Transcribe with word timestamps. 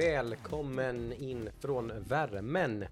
välkommen 0.00 1.12
in 1.12 1.50
från 1.58 2.02
värmen 2.02 2.84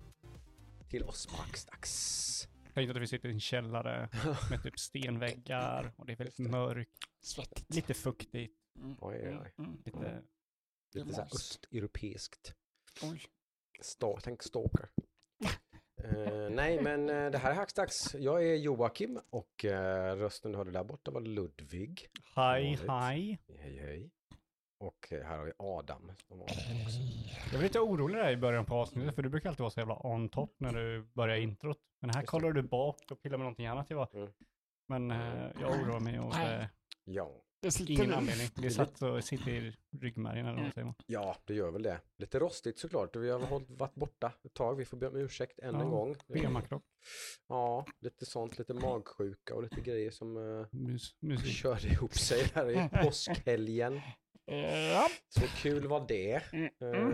till 0.88 1.02
oss 1.02 1.28
Maxdags. 1.38 2.48
Tänk 2.74 2.90
att 2.90 2.96
vi 2.96 3.06
sitter 3.06 3.28
i 3.28 3.32
en 3.32 3.40
källare 3.40 4.08
med 4.50 4.62
typ 4.62 4.78
stenväggar 4.78 5.92
och 5.96 6.06
det 6.06 6.12
är 6.12 6.16
väldigt 6.16 6.38
mörkt, 6.38 6.90
Svettigt. 7.22 7.74
lite 7.74 7.94
fuktigt, 7.94 8.54
Mm. 8.78 8.96
Oj, 9.00 9.16
oj, 9.28 9.38
oj. 9.42 9.54
Mm. 9.64 9.76
lite... 9.84 10.22
Lite 10.94 11.08
såhär 11.14 11.22
Mas. 11.24 11.34
östeuropeiskt. 11.34 12.54
Oj. 13.02 13.22
Sta- 13.82 14.18
tänk 14.22 14.42
stalker. 14.42 14.88
Eh, 16.04 16.50
nej, 16.50 16.82
men 16.82 17.08
eh, 17.10 17.30
det 17.30 17.38
här 17.38 17.50
är 17.50 17.54
Hackstacks. 17.54 18.14
Jag 18.14 18.46
är 18.46 18.54
Joakim 18.56 19.20
och 19.30 19.64
eh, 19.64 20.16
rösten 20.16 20.52
du 20.52 20.58
hörde 20.58 20.70
där 20.70 20.84
borta 20.84 21.10
var 21.10 21.20
Ludvig. 21.20 22.06
Hej, 22.34 22.78
hej. 22.88 23.38
Hej, 23.58 23.78
hej. 23.78 24.10
Och 24.78 25.12
eh, 25.12 25.22
här 25.22 25.38
har 25.38 25.44
vi 25.44 25.52
Adam. 25.58 26.12
Jag 27.52 27.56
var 27.58 27.62
lite 27.62 27.80
orolig 27.80 28.16
där 28.18 28.30
i 28.30 28.36
början 28.36 28.64
på 28.64 28.74
avsnittet, 28.74 29.14
för 29.14 29.22
du 29.22 29.28
brukar 29.28 29.48
alltid 29.48 29.60
vara 29.60 29.70
så 29.70 29.80
jävla 29.80 30.06
on 30.06 30.28
top 30.28 30.54
när 30.58 30.72
du 30.72 31.02
börjar 31.14 31.36
introt. 31.36 31.78
Men 32.00 32.10
här 32.10 32.20
Just 32.20 32.30
kollar 32.30 32.52
du 32.52 32.62
bak 32.62 32.96
och 33.10 33.22
pillar 33.22 33.38
med 33.38 33.44
någonting 33.44 33.66
annat. 33.66 33.90
Jag. 33.90 34.14
Mm. 34.14 34.32
Men 34.88 35.10
eh, 35.10 35.50
jag 35.60 35.70
oroar 35.70 36.00
mig 36.00 36.20
och 36.20 36.34
eh, 36.34 36.66
Ja. 37.04 37.42
Ingen 37.86 38.14
anledning. 38.14 38.48
Det 38.54 38.70
satt 38.70 39.02
och 39.02 39.24
sitter 39.24 39.50
i 39.50 39.76
ryggmärgen 40.00 40.46
eller 40.46 40.62
vad 40.62 40.72
säger 40.72 40.84
man. 40.84 40.94
ja, 41.06 41.36
det 41.44 41.54
gör 41.54 41.70
väl 41.70 41.82
det. 41.82 42.00
Lite 42.18 42.38
rostigt 42.38 42.78
såklart. 42.78 43.16
Vi 43.16 43.30
har 43.30 43.40
hållit, 43.40 43.70
varit 43.70 43.94
borta 43.94 44.32
ett 44.44 44.54
tag. 44.54 44.74
Vi 44.76 44.84
får 44.84 44.96
be 44.96 45.08
om 45.08 45.16
ursäkt 45.16 45.58
än 45.58 45.74
Ja, 45.74 45.80
en 45.82 45.90
gång. 45.90 46.16
Bemakrock, 46.28 46.82
Ja, 47.48 47.86
lite 48.00 48.26
sånt. 48.26 48.58
Lite 48.58 48.74
magsjuka 48.74 49.54
och 49.54 49.62
lite 49.62 49.80
grejer 49.80 50.10
som 50.10 50.36
eh, 50.60 50.66
mus, 50.70 51.16
musik. 51.20 51.52
körde 51.52 51.88
ihop 51.88 52.14
sig 52.14 52.50
där 52.54 52.70
i 52.70 52.88
påskhelgen. 53.04 54.00
Ja. 54.48 55.08
Så 55.28 55.40
kul 55.40 55.86
var 55.88 56.04
det. 56.08 56.42
Mm. 56.52 56.64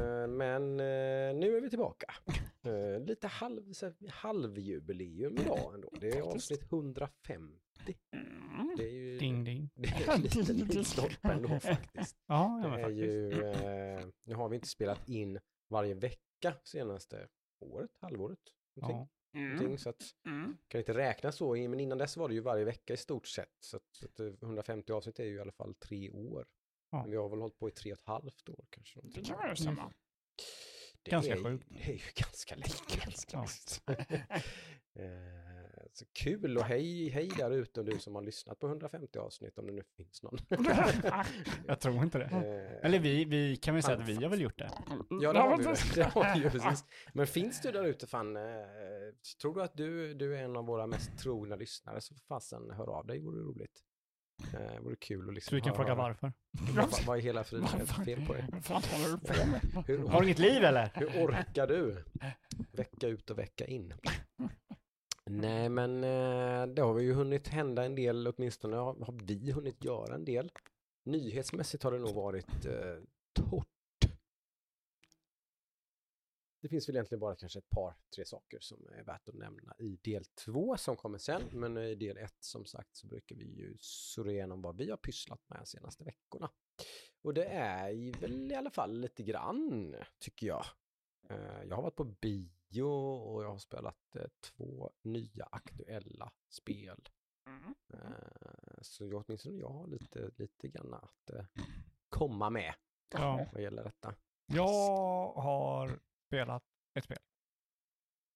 Eh, 0.01 0.27
Men 0.29 0.63
eh, 0.81 1.35
nu 1.41 1.57
är 1.57 1.61
vi 1.61 1.69
tillbaka. 1.71 2.15
Eh, 2.63 3.01
Lite 3.07 3.27
halv, 3.27 3.63
halvjubileum 4.09 5.39
idag 5.39 5.75
ändå. 5.75 5.89
Det 6.01 6.09
är 6.09 6.23
avsnitt 6.23 6.63
150. 6.73 7.59
Mm. 8.13 8.75
Det 8.77 8.85
är 8.85 8.93
ju 8.93 9.19
Ding, 9.19 9.45
ding. 9.45 9.71
det 9.75 9.89
är 9.89 10.15
en 10.15 10.21
liten 10.23 10.57
milstolpe 10.69 11.29
ändå 11.33 11.49
faktiskt. 11.61 12.17
Ja, 12.27 12.61
ja 12.63 12.69
Det 12.69 12.81
är 12.81 12.83
faktiskt. 12.83 14.05
ju, 14.05 14.13
nu 14.25 14.35
har 14.35 14.49
vi 14.49 14.55
inte 14.55 14.69
spelat 14.69 15.09
in 15.09 15.39
varje 15.71 15.95
vecka 15.95 16.55
senaste 16.65 17.29
året, 17.61 17.91
halvåret. 18.01 18.39
Någonting, 18.77 19.09
Ja. 19.33 19.41
någonting, 19.41 19.79
så 19.79 19.89
att 19.91 20.03
Mm. 20.27 20.57
kan 20.69 20.79
inte 20.81 20.95
räkna 20.95 21.33
så, 21.33 21.53
men 21.55 21.81
innan 21.81 21.99
dess 21.99 22.17
var 22.17 22.29
det 22.29 22.35
ju 22.35 22.41
varje 22.41 22.65
vecka 22.65 22.93
i 22.95 22.97
stort 22.97 23.27
sett. 23.27 23.53
Så 23.61 23.77
att, 23.77 23.83
så 23.93 24.07
att 24.07 24.21
eh, 24.21 24.27
150 24.27 24.93
avsnitt 24.93 25.19
är 25.21 25.25
ju 25.25 25.35
i 25.37 25.41
alla 25.41 25.53
fall 25.53 25.75
tre 25.75 26.11
år. 26.11 26.47
Ja. 26.95 27.03
Men 27.03 27.11
vi 27.11 27.17
har 27.17 27.29
väl 27.29 27.41
hållit 27.41 27.59
på 27.59 27.69
i 27.69 27.73
tre 27.73 27.93
och 27.93 27.99
ett 27.99 28.05
halvt 28.05 28.49
år 28.49 28.65
kanske. 28.71 29.01
Det 29.03 29.21
kan 29.25 29.37
vara 29.37 29.57
samma. 29.57 29.93
Det 31.03 31.11
Ganska 31.11 31.33
är, 31.33 31.43
sjukt. 31.43 31.67
Det 31.69 31.85
är 31.85 31.93
ju 31.93 32.01
ganska 32.15 32.55
länge. 32.55 32.75
Ganska. 33.33 33.39
Eh, 34.97 35.87
så 35.93 36.05
kul 36.13 36.59
och 36.59 36.65
hej, 36.65 37.09
hej 37.09 37.31
där 37.37 37.51
ute 37.51 37.83
du 37.83 37.99
som 37.99 38.15
har 38.15 38.23
lyssnat 38.23 38.59
på 38.59 38.67
150 38.67 39.19
avsnitt 39.19 39.59
om 39.59 39.67
det 39.67 39.73
nu 39.73 39.83
finns 39.97 40.23
någon. 40.23 40.39
Jag 41.67 41.81
tror 41.81 42.03
inte 42.03 42.19
det. 42.19 42.25
Eh, 42.25 42.87
Eller 42.87 42.99
vi, 42.99 43.25
vi 43.25 43.57
kan 43.57 43.75
väl 43.75 43.83
säga 43.83 43.99
att 43.99 44.09
vi 44.09 44.15
har 44.15 44.29
väl 44.31 44.41
gjort 44.41 44.59
det. 44.59 44.71
Ja, 45.21 45.33
det 45.33 45.39
har 45.39 45.57
men 45.57 45.59
vi. 45.59 45.75
Det 45.95 46.05
har 46.05 46.35
vi 46.35 46.43
ju 46.43 46.51
precis. 46.51 46.85
Men 47.13 47.27
finns 47.27 47.61
du 47.61 47.73
där 47.73 47.85
ute 47.85 48.07
fan, 48.07 48.37
eh, 48.37 48.43
tror 49.41 49.55
du 49.55 49.63
att 49.63 49.77
du, 49.77 50.15
du 50.15 50.37
är 50.37 50.43
en 50.43 50.57
av 50.57 50.67
våra 50.67 50.87
mest 50.87 51.19
trogna 51.19 51.57
lyssnare 51.57 52.01
så 52.01 52.15
fasen 52.15 52.71
hör 52.71 52.99
av 52.99 53.07
dig, 53.07 53.19
vore 53.19 53.41
roligt. 53.41 53.83
Eh, 54.55 54.81
vore 54.83 54.97
kul 54.97 55.29
att 55.29 55.35
liksom 55.35 55.51
Så 55.51 55.55
vi 55.57 55.61
kan 55.61 55.69
höra- 55.77 55.77
fråga 55.87 55.95
varför. 55.95 56.33
Vad, 56.77 57.07
vad 57.07 57.19
är 57.19 57.23
hela 57.23 57.45
friden 57.45 57.69
det 57.79 57.87
fel 58.05 58.27
på 58.27 58.33
dig? 58.35 58.45
Vad 58.53 58.65
fan 58.65 58.83
håller 58.83 59.09
du 59.09 59.19
på 59.19 59.47
med? 59.47 59.85
Hur, 59.87 60.09
Har 60.09 60.21
du 60.21 60.27
inget 60.27 60.39
liv 60.39 60.65
eller? 60.65 60.91
hur 60.95 61.07
orkar 61.07 61.67
du? 61.67 62.05
Vecka 62.73 63.07
ut 63.09 63.31
och 63.31 63.39
vecka 63.39 63.67
in. 63.67 63.95
Nej, 65.31 65.69
men 65.69 66.05
eh, 66.05 66.67
det 66.67 66.83
har 66.83 66.95
vi 66.95 67.05
ju 67.05 67.13
hunnit 67.15 67.49
hända 67.49 67.85
en 67.85 67.95
del, 67.95 68.29
åtminstone 68.29 68.77
har 68.77 69.25
vi 69.27 69.53
hunnit 69.53 69.85
göra 69.85 70.15
en 70.15 70.25
del. 70.25 70.51
Nyhetsmässigt 71.05 71.83
har 71.83 71.93
det 71.93 71.99
nog 71.99 72.15
varit 72.15 72.67
eh, 72.67 72.73
torrt. 73.41 73.67
Det 76.65 76.69
finns 76.69 76.89
väl 76.89 76.97
egentligen 76.97 77.21
bara 77.21 77.37
kanske 77.37 77.59
ett 77.59 77.71
par, 77.71 77.95
tre 78.15 78.25
saker 78.25 78.59
som 78.61 78.89
är 78.93 79.03
värt 79.05 79.29
att 79.29 79.35
nämna 79.35 79.75
i 79.79 79.97
del 80.03 80.25
två 80.25 80.77
som 80.77 80.97
kommer 80.97 81.19
sen. 81.19 81.43
Men 81.53 81.77
i 81.77 81.95
del 81.95 82.17
ett 82.17 82.37
som 82.45 82.65
sagt 82.65 82.97
så 82.97 83.07
brukar 83.07 83.37
vi 83.37 83.45
ju 83.45 83.77
surra 83.81 84.33
igenom 84.33 84.63
vad 84.63 84.77
vi 84.77 84.91
har 84.91 84.97
pysslat 84.97 85.41
med 85.49 85.59
de 85.59 85.67
senaste 85.67 86.05
veckorna. 86.05 86.51
Och 87.23 87.35
det 87.35 87.45
är 87.45 87.91
ju 87.91 88.13
väl 88.13 88.53
i 88.53 88.55
alla 88.55 88.71
fall 88.71 89.01
lite 89.01 89.23
grann, 89.23 89.95
tycker 90.19 90.47
jag. 90.47 90.65
Eh, 91.29 91.63
Jag 91.69 91.77
har 91.77 91.83
varit 91.83 91.97
på 91.97 92.05
bio 92.05 92.83
och 92.83 93.45
jag 93.45 93.51
har 93.51 93.59
spelat 93.59 94.17
eh, 94.17 94.27
två 94.41 94.91
nya 95.03 95.49
aktuella 95.51 96.33
spel. 96.49 97.09
Mm. 97.47 97.75
Eh, 97.95 98.79
Så 98.83 99.07
jag, 99.07 99.25
åtminstone 99.27 99.59
jag 99.59 99.69
har 99.69 99.87
lite, 99.87 100.31
lite 100.37 100.69
grann 100.69 100.95
att 100.95 101.31
komma 102.09 102.51
med 102.51 102.75
Ja. 103.13 103.47
vad 103.53 103.63
gäller 103.63 103.85
detta. 103.85 104.15
Jag 104.47 105.33
har 105.33 106.01
spelat 106.27 106.63
ett 106.99 107.05
spel. 107.05 107.19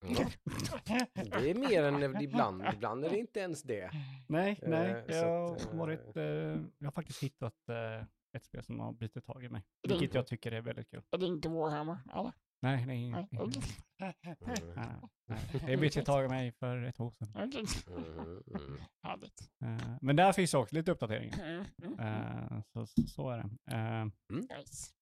Det 1.14 1.50
är 1.50 1.54
mer 1.54 1.82
än 1.84 2.22
ibland, 2.22 2.62
ibland 2.74 3.04
är 3.04 3.10
det 3.10 3.18
inte 3.18 3.40
ens 3.40 3.62
det. 3.62 3.90
Nej, 4.26 4.58
Eh, 4.62 4.68
nej. 4.68 5.04
så 5.08 5.14
Jag 5.14 5.52
att, 5.52 5.64
har, 5.64 5.72
eh, 5.72 5.78
varit, 5.78 6.16
eh, 6.16 6.22
jag 6.78 6.86
har 6.86 6.90
faktiskt 6.90 7.22
hittat 7.22 7.68
eh, 7.68 8.04
ett 8.36 8.44
spel 8.44 8.62
som 8.62 8.80
har 8.80 8.92
bitit 8.92 9.24
tag 9.24 9.44
i 9.44 9.48
mig. 9.48 9.62
Det 9.82 9.88
Vilket 9.94 10.14
jag 10.14 10.26
tycker 10.26 10.52
är 10.52 10.60
väldigt 10.60 10.90
kul. 10.90 11.02
Är 11.10 11.18
det 11.18 11.26
inte 11.26 11.48
Warhammer? 11.48 11.98
Eller? 12.12 12.32
Nej, 12.62 12.86
nej. 12.86 13.10
Nej, 13.10 13.28
nej, 13.98 14.14
nej. 15.26 15.38
Det 15.66 15.76
bitit 15.76 16.06
tag 16.06 16.24
i 16.24 16.28
mig 16.28 16.52
för 16.52 16.82
ett 16.82 17.00
år 17.00 17.10
sedan. 17.10 17.30
Mm, 17.34 18.42
mm. 18.54 18.78
Eh, 19.64 19.96
men 20.02 20.16
där 20.16 20.32
finns 20.32 20.54
också 20.54 20.74
lite 20.74 20.90
uppdateringar. 20.92 21.38
Mm, 21.38 21.64
mm, 21.82 21.98
mm. 21.98 22.62
Så, 22.72 22.86
så 22.86 23.30
är 23.30 23.38
det. 23.38 24.10
Nice. 24.28 24.92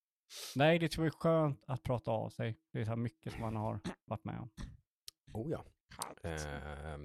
Nej, 0.56 0.78
det 0.78 0.88
tror 0.88 1.06
jag 1.06 1.14
är 1.14 1.18
skönt 1.18 1.64
att 1.66 1.82
prata 1.82 2.10
av 2.10 2.30
sig. 2.30 2.58
Det 2.72 2.80
är 2.80 2.84
så 2.84 2.88
här 2.90 2.96
mycket 2.96 3.32
som 3.32 3.42
man 3.42 3.56
har 3.56 3.80
varit 4.04 4.24
med 4.24 4.38
om. 4.38 4.50
Oh 5.32 5.50
ja. 5.50 5.64
Eh, 6.22 6.98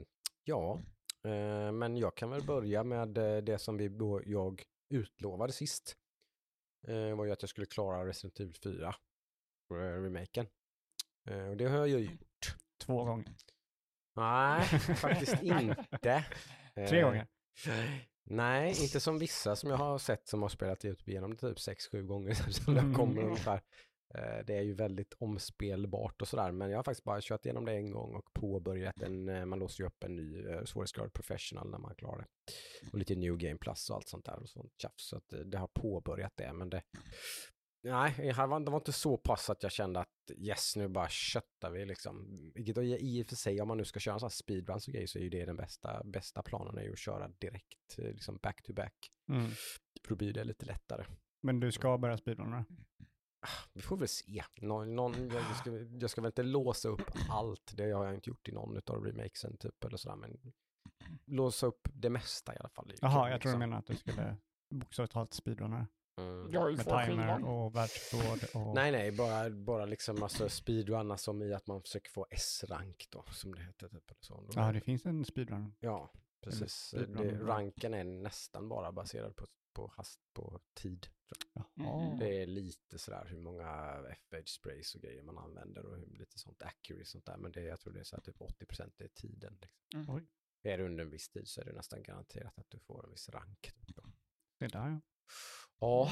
ja, 0.43 0.81
eh, 1.23 1.71
men 1.71 1.97
jag 1.97 2.15
kan 2.17 2.29
väl 2.29 2.45
börja 2.45 2.83
med 2.83 3.17
eh, 3.17 3.37
det 3.37 3.59
som 3.59 3.77
vi, 3.77 3.91
jag 4.25 4.63
utlovade 4.89 5.53
sist. 5.53 5.97
Eh, 6.87 7.15
var 7.15 7.25
ju 7.25 7.31
att 7.31 7.41
jag 7.41 7.49
skulle 7.49 7.67
klara 7.67 8.05
Resident 8.05 8.39
Evil 8.39 8.55
4, 8.63 8.95
eh, 9.69 9.75
remaken. 9.75 10.47
Eh, 11.29 11.45
och 11.47 11.57
det 11.57 11.65
har 11.65 11.77
jag 11.77 11.87
ju 11.87 11.99
gjort. 11.99 12.55
Två 12.77 13.03
gånger. 13.03 13.25
Nej, 14.15 14.65
faktiskt 14.95 15.43
inte. 15.43 16.25
Tre 16.75 17.01
gånger. 17.01 17.27
Nej, 18.35 18.83
inte 18.83 18.99
som 18.99 19.19
vissa 19.19 19.55
som 19.55 19.69
jag 19.69 19.77
har 19.77 19.97
sett 19.97 20.27
som 20.27 20.41
har 20.41 20.49
spelat 20.49 20.85
ut 20.85 21.07
igenom 21.07 21.31
det 21.35 21.37
typ 21.37 21.57
6-7 21.57 22.01
gånger. 22.01 22.33
Så 22.51 22.71
det 22.71 22.79
Mm. 22.79 22.93
kommer 22.95 23.23
ungefär. 23.23 23.61
Eh, 24.13 24.45
Det 24.45 24.55
är 24.57 24.61
ju 24.61 24.73
väldigt 24.73 25.13
omspelbart 25.19 26.21
och 26.21 26.27
sådär, 26.27 26.51
men 26.51 26.69
jag 26.69 26.77
har 26.77 26.83
faktiskt 26.83 27.03
bara 27.03 27.21
kört 27.21 27.45
igenom 27.45 27.65
det 27.65 27.71
en 27.73 27.91
gång 27.91 28.15
och 28.15 28.33
påbörjat 28.33 29.01
en, 29.01 29.29
eh, 29.29 29.45
man 29.45 29.59
låser 29.59 29.83
ju 29.83 29.87
upp 29.87 30.03
en 30.03 30.15
ny 30.15 30.45
eh, 30.47 30.63
svårighetsgrad 30.63 31.13
professional 31.13 31.69
när 31.69 31.77
man 31.77 31.95
klarar 31.95 32.17
det. 32.17 32.27
Och 32.93 32.97
lite 32.99 33.15
new 33.15 33.37
game 33.37 33.57
plus 33.57 33.89
och 33.89 33.95
allt 33.95 34.07
sånt 34.07 34.25
där 34.25 34.39
och 34.39 34.49
sånt 34.49 34.73
tjafs. 34.81 35.07
Så 35.09 35.17
att 35.17 35.33
det 35.45 35.57
har 35.57 35.67
påbörjat 35.67 36.33
det, 36.35 36.53
men 36.53 36.69
det, 36.69 36.81
nej, 37.83 38.31
har- 38.31 38.59
det 38.59 38.71
var 38.71 38.77
inte 38.77 38.91
så 38.91 39.17
pass 39.17 39.49
att 39.49 39.63
jag 39.63 39.71
kände 39.71 39.99
att 39.99 40.07
yes, 40.37 40.75
nu 40.75 40.87
bara 40.87 41.09
köttar 41.09 41.71
vi 41.71 41.85
liksom. 41.85 42.27
Vilket 42.55 42.77
i 42.77 43.23
och 43.23 43.27
för 43.27 43.35
sig, 43.35 43.61
om 43.61 43.67
man 43.67 43.77
nu 43.77 43.85
ska 43.85 43.99
köra 43.99 44.13
en 44.13 44.19
sån 44.19 44.27
här 44.27 44.31
speedruns 44.31 44.87
och 44.87 44.93
grejer 44.93 45.07
så 45.07 45.19
är 45.19 45.23
ju 45.23 45.29
det 45.29 45.45
den 45.45 45.55
bästa, 45.55 46.03
bästa 46.03 46.41
planen 46.43 46.77
är 46.77 46.81
ju 46.83 46.91
att 46.91 46.99
köra 46.99 47.27
direkt, 47.27 47.97
eh, 47.97 48.05
liksom 48.05 48.37
back 48.41 48.63
to 48.63 48.73
back. 48.73 48.95
Mm. 49.29 49.51
För 50.01 50.09
då 50.09 50.15
blir 50.15 50.33
det 50.33 50.43
lite 50.43 50.65
lättare. 50.65 51.05
Men 51.43 51.59
du 51.59 51.71
ska 51.71 51.97
börja 51.97 52.17
speedrunna? 52.17 52.65
Vi 53.73 53.81
får 53.81 53.97
väl 53.97 54.07
se. 54.07 54.43
Någon, 54.61 54.95
någon, 54.95 55.29
jag, 55.29 55.55
ska, 55.55 55.71
jag 55.71 56.09
ska 56.09 56.21
väl 56.21 56.29
inte 56.29 56.43
låsa 56.43 56.89
upp 56.89 57.11
allt. 57.29 57.73
Det 57.77 57.91
har 57.91 58.05
jag 58.05 58.13
inte 58.13 58.29
gjort 58.29 58.49
i 58.49 58.51
någon 58.51 58.77
av 58.87 59.05
remakesen 59.05 59.57
typ 59.57 59.83
eller 59.83 59.97
sådär. 59.97 60.15
Men 60.15 60.53
låsa 61.25 61.67
upp 61.67 61.87
det 61.93 62.09
mesta 62.09 62.55
i 62.55 62.57
alla 62.59 62.69
fall. 62.69 62.93
Jaha, 63.01 63.29
jag 63.29 63.41
tror 63.41 63.51
du 63.51 63.57
liksom. 63.57 63.59
menar 63.59 63.77
att 63.77 63.87
du 63.87 63.95
skulle 63.95 64.37
bokstavligt 64.73 65.13
talat 65.13 65.33
speedrunna 65.33 65.87
Mm. 66.17 66.51
Jag 66.51 66.61
har 66.61 66.69
ju 66.69 66.77
med 66.77 67.05
timer 67.05 67.45
och 67.45 67.75
världsrekord 67.75 68.39
och... 68.53 68.75
Nej, 68.75 68.91
nej, 68.91 69.11
bara, 69.11 69.49
bara 69.49 69.85
liksom 69.85 70.23
alltså 70.23 70.49
speedrunna 70.49 71.17
som 71.17 71.41
i 71.41 71.53
att 71.53 71.67
man 71.67 71.81
försöker 71.81 72.11
få 72.11 72.27
S-rank 72.29 73.07
då, 73.09 73.25
som 73.31 73.55
det 73.55 73.61
heter. 73.61 73.87
Typ, 73.87 74.11
eller 74.11 74.21
så. 74.21 74.49
Ja, 74.55 74.71
det 74.71 74.81
finns 74.81 75.05
en 75.05 75.25
speedrun. 75.25 75.73
Ja, 75.79 76.11
precis. 76.41 76.73
speedrun. 76.73 77.27
Det, 77.27 77.45
ranken 77.45 77.93
är 77.93 78.03
nästan 78.03 78.69
bara 78.69 78.91
baserad 78.91 79.35
på, 79.35 79.47
på 79.73 79.91
hast, 79.95 80.19
på 80.33 80.59
tid. 80.73 81.01
tror 81.01 81.51
jag. 81.53 81.65
Jaha. 81.73 82.17
Det 82.19 82.41
är 82.41 82.45
lite 82.45 82.99
sådär 82.99 83.25
hur 83.29 83.39
många 83.39 83.95
F-edge 84.09 84.49
sprays 84.49 84.95
och 84.95 85.01
grejer 85.01 85.23
man 85.23 85.37
använder 85.37 85.85
och 85.85 85.97
hur, 85.97 86.05
lite 86.05 86.39
sånt 86.39 86.61
accuracy 86.61 87.05
sånt 87.05 87.25
där. 87.25 87.37
Men 87.37 87.51
det, 87.51 87.61
jag 87.61 87.79
tror 87.79 87.93
det 87.93 87.99
är 87.99 88.03
så 88.03 88.15
här 88.15 88.23
typ 88.23 88.39
80% 88.39 88.91
är 88.97 89.07
tiden. 89.07 89.57
Liksom. 89.61 89.99
Mm. 90.01 90.15
Oj. 90.15 90.27
Är 90.63 90.77
det 90.77 90.85
under 90.85 91.03
en 91.03 91.09
viss 91.09 91.29
tid 91.29 91.47
så 91.47 91.61
är 91.61 91.65
det 91.65 91.73
nästan 91.73 92.03
garanterat 92.03 92.59
att 92.59 92.69
du 92.69 92.79
får 92.79 93.05
en 93.05 93.11
viss 93.11 93.29
rank. 93.29 93.61
Typ. 93.61 93.95
då. 93.95 94.03
Det 94.59 94.67
där 94.67 94.89
ja. 94.89 95.01
Ja, 95.79 96.11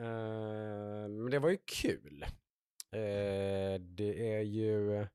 Eh, 0.00 1.08
men 1.08 1.30
det 1.30 1.38
var 1.38 1.50
ju 1.50 1.58
kul. 1.64 2.22
Eh, 2.92 3.80
det 3.80 4.34
är 4.34 4.40
ju... 4.40 5.06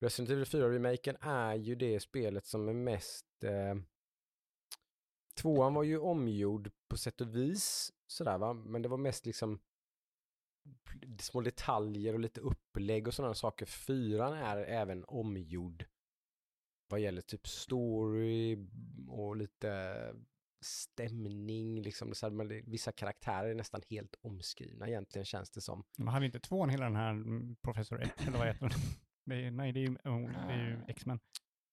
Resident 0.00 0.30
Evil 0.30 0.44
4-remaken 0.44 1.16
är 1.20 1.54
ju 1.54 1.74
det 1.74 2.00
spelet 2.00 2.46
som 2.46 2.68
är 2.68 2.72
mest... 2.72 3.44
Eh, 3.44 3.74
tvåan 5.34 5.74
var 5.74 5.82
ju 5.82 5.98
omgjord 5.98 6.70
på 6.88 6.96
sätt 6.96 7.20
och 7.20 7.36
vis, 7.36 7.92
sådär 8.06 8.38
va, 8.38 8.52
men 8.52 8.82
det 8.82 8.88
var 8.88 8.96
mest 8.96 9.26
liksom 9.26 9.60
små 11.20 11.40
detaljer 11.40 12.14
och 12.14 12.20
lite 12.20 12.40
upplägg 12.40 13.08
och 13.08 13.14
sådana 13.14 13.34
saker. 13.34 13.66
Fyran 13.66 14.32
är 14.32 14.56
även 14.56 15.04
omgjord 15.04 15.84
vad 16.88 17.00
gäller 17.00 17.22
typ 17.22 17.48
story 17.48 18.68
och 19.08 19.36
lite 19.36 20.14
stämning, 20.66 21.82
liksom. 21.82 22.14
Så 22.14 22.30
det, 22.30 22.62
vissa 22.66 22.92
karaktärer 22.92 23.48
är 23.48 23.54
nästan 23.54 23.80
helt 23.90 24.16
omskrivna 24.20 24.88
egentligen 24.88 25.24
känns 25.24 25.50
det 25.50 25.60
som. 25.60 25.84
Man 25.98 26.14
hade 26.14 26.26
inte 26.26 26.40
tvåan 26.40 26.68
hela 26.68 26.84
den 26.84 26.96
här 26.96 27.10
mm, 27.10 27.56
Professor 27.62 28.02
X, 28.02 28.12
eller 28.26 28.38
vad 28.38 28.46
heter 28.46 28.66
är, 29.30 29.50
nej, 29.50 29.72
det 29.72 29.80
är 29.80 29.88
ju, 29.88 29.96
oh, 30.04 30.58
ju 30.58 30.78
X-Men. 30.88 31.20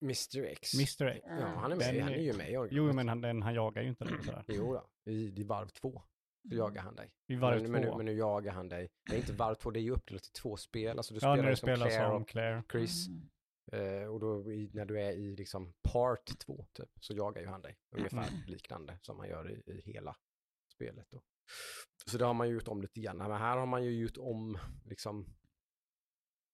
Mr 0.02 0.46
X. 0.46 0.74
Mr 0.74 1.12
X. 1.12 1.26
Ja, 1.30 1.46
han 1.46 1.72
är 1.72 1.76
med, 1.76 1.96
Den 1.96 2.04
han 2.04 2.14
är 2.14 2.18
ju 2.18 2.34
med 2.34 2.50
i 2.50 2.54
Jo, 2.54 2.62
originalet. 2.62 2.96
men 2.96 3.10
han, 3.10 3.22
den, 3.22 3.42
han 3.42 3.54
jagar 3.54 3.82
ju 3.82 3.90
inte 3.90 4.06
dig 4.06 4.24
sådär. 4.24 4.44
Jo 4.48 4.74
då, 4.74 5.12
i, 5.12 5.40
i 5.40 5.44
varv 5.44 5.68
två. 5.68 6.02
Så 6.50 6.56
jagar 6.56 6.82
han 6.82 6.96
dig. 6.96 7.12
I 7.28 7.36
varv 7.36 7.62
men, 7.62 7.72
men, 7.72 7.82
nu, 7.82 7.88
två. 7.88 7.98
men 7.98 8.06
nu 8.06 8.14
jagar 8.14 8.52
han 8.52 8.70
dig. 8.70 8.90
Det 9.10 9.16
är 9.16 9.20
inte 9.20 9.34
varv 9.34 9.56
två, 9.56 9.72
det 9.72 9.80
är 9.80 9.82
ju 9.82 9.92
uppdelat 9.92 10.26
i 10.28 10.32
två 10.32 10.58
spel. 10.58 10.98
Alltså 10.98 11.14
du 11.14 11.20
ja, 11.22 11.36
när 11.36 11.50
du 11.50 11.56
som 11.56 11.68
spelar 11.68 11.88
Claire 11.88 12.10
som 12.10 12.22
och 12.22 12.28
Claire. 12.28 12.64
Chris. 12.72 13.08
Eh, 13.72 14.08
och 14.08 14.20
då 14.20 14.52
i, 14.52 14.70
när 14.74 14.86
du 14.86 15.02
är 15.02 15.12
i 15.12 15.36
liksom 15.36 15.74
part 15.82 16.40
två 16.40 16.66
typ, 16.74 16.90
så 17.00 17.14
jagar 17.14 17.42
ju 17.42 17.48
han 17.48 17.62
dig. 17.62 17.78
Ungefär 17.92 18.28
Mm. 18.28 18.42
liknande 18.48 19.00
som 19.02 19.18
man 19.18 19.30
gör 19.30 19.52
i, 19.52 19.72
i 19.72 19.82
hela 19.82 20.16
spelet 20.74 21.08
då. 21.10 21.22
Så 22.06 22.18
det 22.18 22.26
har 22.26 22.34
man 22.34 22.48
ju 22.48 22.54
gjort 22.54 22.68
om 22.68 22.82
lite 22.82 23.00
grann. 23.00 23.18
Men 23.18 23.32
här 23.32 23.58
har 23.58 23.66
man 23.66 23.84
ju 23.84 23.92
gjort 23.92 24.18
om 24.18 24.58
liksom 24.86 25.26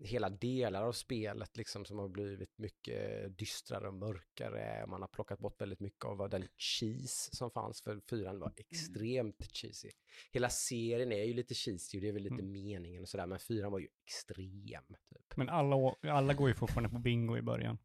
hela 0.03 0.29
delar 0.29 0.83
av 0.83 0.91
spelet 0.91 1.57
liksom 1.57 1.85
som 1.85 1.99
har 1.99 2.07
blivit 2.09 2.57
mycket 2.57 3.37
dystrare 3.37 3.87
och 3.87 3.93
mörkare. 3.93 4.85
Man 4.87 5.01
har 5.01 5.07
plockat 5.07 5.39
bort 5.39 5.61
väldigt 5.61 5.79
mycket 5.79 6.05
av 6.05 6.17
vad 6.17 6.31
den 6.31 6.47
cheese 6.57 7.35
som 7.35 7.51
fanns 7.51 7.81
för 7.81 7.99
fyran 8.09 8.39
var 8.39 8.53
extremt 8.57 9.51
cheesy. 9.57 9.89
Hela 10.31 10.49
serien 10.49 11.11
är 11.11 11.23
ju 11.23 11.33
lite 11.33 11.53
cheesy 11.53 11.97
och 11.97 12.01
det 12.01 12.07
är 12.07 12.13
väl 12.13 12.23
lite 12.23 12.35
Mm. 12.35 12.51
meningen 12.51 13.01
och 13.01 13.09
sådär, 13.09 13.27
men 13.27 13.39
fyran 13.39 13.71
var 13.71 13.79
ju 13.79 13.87
extrem. 14.05 14.83
Typ. 15.09 15.37
Men 15.37 15.49
alla, 15.49 15.95
alla 16.03 16.33
går 16.33 16.49
ju 16.49 16.55
fortfarande 16.55 16.89
på 16.89 16.99
bingo 16.99 17.37
i 17.37 17.41
början. 17.41 17.77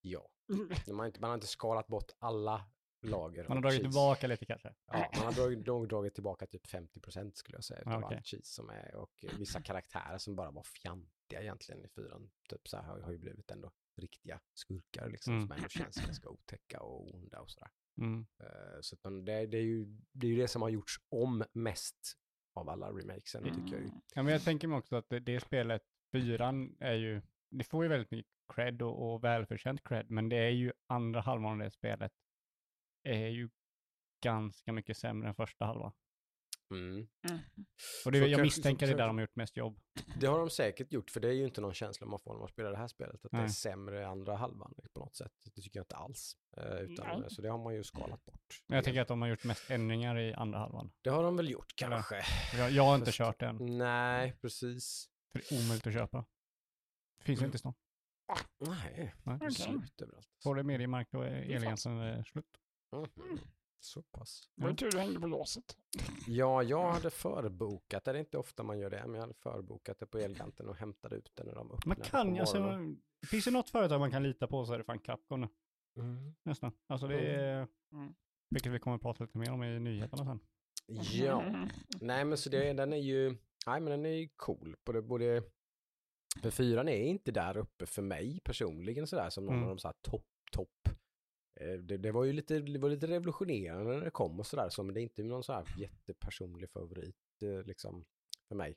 Ja. 0.00 0.28
Man 0.88 0.98
har, 0.98 1.06
inte, 1.06 1.20
man 1.20 1.30
har 1.30 1.34
inte 1.34 1.46
skalat 1.46 1.86
bort 1.86 2.12
alla 2.18 2.64
lager 3.02 3.48
Man 3.48 3.56
har 3.56 3.62
dragit 3.62 3.76
cheese. 3.78 3.84
tillbaka 3.90 4.26
lite 4.26 4.46
kanske. 4.46 4.74
Ja, 4.86 5.10
man 5.16 5.24
har 5.26 5.32
dragit, 5.32 5.66
nog 5.66 5.88
dragit 5.88 6.14
tillbaka 6.14 6.46
typ 6.46 6.66
50% 6.66 7.32
skulle 7.34 7.56
jag 7.56 7.64
säga 7.64 7.82
av 7.86 8.04
okej. 8.04 8.16
all 8.16 8.22
cheese 8.22 8.54
som 8.54 8.70
är 8.70 8.94
och 8.94 9.24
vissa 9.38 9.60
karaktärer 9.62 10.18
som 10.18 10.36
bara 10.36 10.50
var 10.50 10.62
fjantiga 11.32 11.42
egentligen 11.42 11.84
i 11.84 11.88
fyran. 11.88 12.30
Typ 12.48 12.68
så 12.68 12.76
här 12.76 12.84
har, 12.84 13.00
har 13.00 13.12
ju 13.12 13.18
blivit 13.18 13.50
ändå 13.50 13.72
riktiga 13.96 14.40
skurkar 14.54 15.10
liksom 15.10 15.34
Mm. 15.34 15.46
som 15.46 15.56
ändå 15.56 15.68
känns 15.68 15.96
ganska 16.06 16.28
otäcka 16.28 16.80
och 16.80 17.14
onda 17.14 17.40
och 17.40 17.50
sådär. 17.50 17.70
Mm. 17.98 18.26
Eh, 18.42 18.80
så 18.80 18.94
att 18.94 19.04
man, 19.04 19.24
det, 19.24 19.46
det, 19.46 19.56
är 19.56 19.62
ju, 19.62 19.84
det 20.12 20.26
är 20.26 20.30
ju 20.30 20.36
det 20.36 20.48
som 20.48 20.62
har 20.62 20.68
gjorts 20.70 20.96
om 21.08 21.44
mest 21.52 22.18
av 22.54 22.68
alla 22.68 22.88
remakesen 22.90 23.44
Mm. 23.44 23.54
tycker 23.54 23.76
jag 23.76 23.84
ju. 23.84 23.90
Ja, 24.14 24.22
men 24.22 24.32
jag 24.32 24.42
tänker 24.44 24.68
mig 24.68 24.78
också 24.78 24.96
att 24.96 25.08
det, 25.08 25.20
det 25.20 25.40
spelet, 25.40 25.82
fyran, 26.12 26.76
är 26.80 26.94
ju, 26.94 27.22
det 27.50 27.64
får 27.64 27.84
ju 27.84 27.88
väldigt 27.88 28.10
mycket 28.10 28.32
cred 28.54 28.82
och, 28.82 29.12
och 29.14 29.24
välförtjänt 29.24 29.82
cred, 29.84 30.10
men 30.10 30.28
det 30.28 30.36
är 30.36 30.50
ju 30.50 30.72
andra 30.86 31.20
halvan 31.20 31.52
av 31.52 31.58
det 31.58 31.70
spelet 31.70 32.12
är 33.04 33.28
ju 33.28 33.50
ganska 34.22 34.72
mycket 34.72 34.96
sämre 34.96 35.28
än 35.28 35.34
första 35.34 35.64
halvan. 35.64 35.92
Mm. 36.72 37.06
Och 38.04 38.12
det, 38.12 38.18
Så 38.18 38.24
jag 38.24 38.30
kanske- 38.30 38.42
misstänker 38.42 38.86
så- 38.86 38.92
det 38.92 38.98
där 38.98 39.06
de 39.06 39.16
har 39.16 39.22
gjort 39.22 39.36
mest 39.36 39.56
jobb. 39.56 39.80
Det 40.20 40.26
har 40.26 40.38
de 40.38 40.50
säkert 40.50 40.92
gjort, 40.92 41.10
för 41.10 41.20
det 41.20 41.28
är 41.28 41.32
ju 41.32 41.44
inte 41.44 41.60
någon 41.60 41.74
känsla 41.74 42.06
man 42.06 42.18
får 42.20 42.32
när 42.32 42.38
man 42.40 42.48
spelar 42.48 42.70
det 42.70 42.76
här 42.76 42.88
spelet, 42.88 43.24
att 43.24 43.30
det 43.30 43.36
är 43.36 43.40
Nej. 43.40 43.50
sämre 43.50 44.00
i 44.00 44.04
andra 44.04 44.36
halvan 44.36 44.74
på 44.92 45.00
något 45.00 45.16
sätt. 45.16 45.32
Det 45.54 45.60
tycker 45.62 45.78
jag 45.78 45.84
inte 45.84 45.96
alls. 45.96 46.36
Eh, 46.56 46.64
utan, 46.76 47.20
Nej. 47.20 47.30
så 47.30 47.42
det 47.42 47.48
har 47.50 47.58
man 47.58 47.74
ju 47.74 47.84
skalat 47.84 48.24
bort. 48.24 48.62
Men 48.66 48.76
jag 48.76 48.84
tänker 48.84 49.00
att 49.00 49.08
de 49.08 49.22
har 49.22 49.28
gjort 49.28 49.44
mest 49.44 49.70
ändringar 49.70 50.18
i 50.18 50.34
andra 50.34 50.58
halvan. 50.58 50.92
Det 51.02 51.10
har 51.10 51.22
de 51.22 51.36
väl 51.36 51.50
gjort 51.50 51.72
kanske. 51.76 52.22
Jag, 52.56 52.70
jag 52.70 52.82
har 52.82 52.94
inte 52.94 53.06
Fast- 53.06 53.18
kört 53.18 53.40
det 53.40 53.46
än, 53.46 53.78
Nej, 53.78 54.36
precis. 54.40 55.08
för 55.32 55.38
det 55.38 55.54
är 55.54 55.64
omöjligt 55.64 55.86
att 55.86 55.92
köpa. 55.92 56.24
Finns 57.24 57.40
ju 57.40 57.44
inte 57.46 57.58
stan. 57.58 57.74
Nej, 58.60 59.14
Nej. 59.24 59.38
det 59.38 59.46
är 59.46 59.50
slut 59.50 60.00
överallt. 60.02 60.28
Får 60.42 60.54
det 60.54 60.62
mediemark 60.62 61.08
då 61.10 61.20
är 61.22 61.30
elgränsen 61.54 62.00
eh, 62.00 62.24
slut. 62.24 62.46
Mhm. 62.96 63.38
Så 63.84 64.02
pass. 64.02 64.50
Det 64.54 64.62
var 64.62 64.70
ju 64.70 64.76
tur 64.76 64.90
du 64.90 64.98
hängde 64.98 65.20
på 65.20 65.26
låset. 65.26 65.76
Ja, 66.26 66.62
jag 66.62 66.92
hade 66.92 67.10
förbokat, 67.10 68.04
det 68.04 68.10
är 68.10 68.14
inte 68.14 68.38
ofta 68.38 68.62
man 68.62 68.78
gör 68.78 68.90
det, 68.90 69.02
men 69.06 69.14
jag 69.14 69.20
hade 69.20 69.34
förbokat 69.34 69.98
det 69.98 70.06
på 70.06 70.18
Elganten 70.18 70.68
och 70.68 70.76
hämtade 70.76 71.16
ut 71.16 71.30
det 71.34 71.44
när 71.44 71.54
de 71.54 71.66
Man 71.68 71.76
öppnade 71.76 72.00
kan 72.04 72.34
på 72.34 72.40
alltså, 72.40 72.78
finns 73.30 73.44
det 73.44 73.50
något 73.50 73.70
företag 73.70 74.00
man 74.00 74.10
kan 74.10 74.22
lita 74.22 74.46
på 74.46 74.66
så 74.66 74.72
är 74.72 74.78
det 74.78 74.84
fan 74.84 74.98
Capcom 74.98 75.40
nu, 75.40 75.48
Mm. 75.96 76.34
nästan. 76.42 76.72
Alltså 76.86 77.06
det 77.08 77.20
är, 77.20 77.68
Mm. 77.92 78.14
vilket 78.50 78.72
vi 78.72 78.78
kommer 78.78 78.94
att 78.96 79.02
prata 79.02 79.24
lite 79.24 79.38
mer 79.38 79.52
om 79.52 79.62
i 79.62 79.78
nyheterna 79.80 80.24
sen. 80.24 80.40
Ja, 81.12 81.66
nej 82.00 82.24
men 82.24 82.38
så 82.38 82.50
det, 82.50 82.72
den 82.72 82.92
är 82.92 82.96
ju, 82.96 83.28
nej 83.66 83.80
men 83.80 83.84
den 83.84 84.06
är 84.06 84.10
ju 84.16 84.28
cool 84.36 84.76
på 84.84 84.92
det, 84.92 85.02
både, 85.02 85.42
för 86.42 86.50
fyran 86.50 86.88
är 86.88 87.02
inte 87.04 87.32
där 87.32 87.56
uppe 87.56 87.86
för 87.86 88.02
mig 88.02 88.40
personligen 88.44 89.06
sådär 89.06 89.30
som 89.30 89.44
någon 89.46 89.54
Mm. 89.54 89.68
av 89.68 89.74
de 89.74 89.78
så 89.78 89.88
här 89.88 89.94
topp, 90.02 90.26
Det, 91.62 91.96
det 91.96 92.12
var 92.12 92.24
ju 92.24 92.32
lite, 92.32 92.60
var 92.60 92.90
lite 92.90 93.06
revolutionerande 93.06 93.92
när 93.94 94.04
det 94.04 94.10
kom 94.10 94.40
och 94.40 94.46
sådär, 94.46 94.68
så, 94.68 94.82
men 94.82 94.94
det 94.94 95.00
är 95.00 95.02
inte 95.02 95.22
någon 95.22 95.44
så 95.44 95.52
här 95.52 95.64
jättepersonlig 95.78 96.70
favorit 96.70 97.16
eh, 97.42 97.62
liksom 97.66 98.04
för 98.48 98.54
mig 98.54 98.76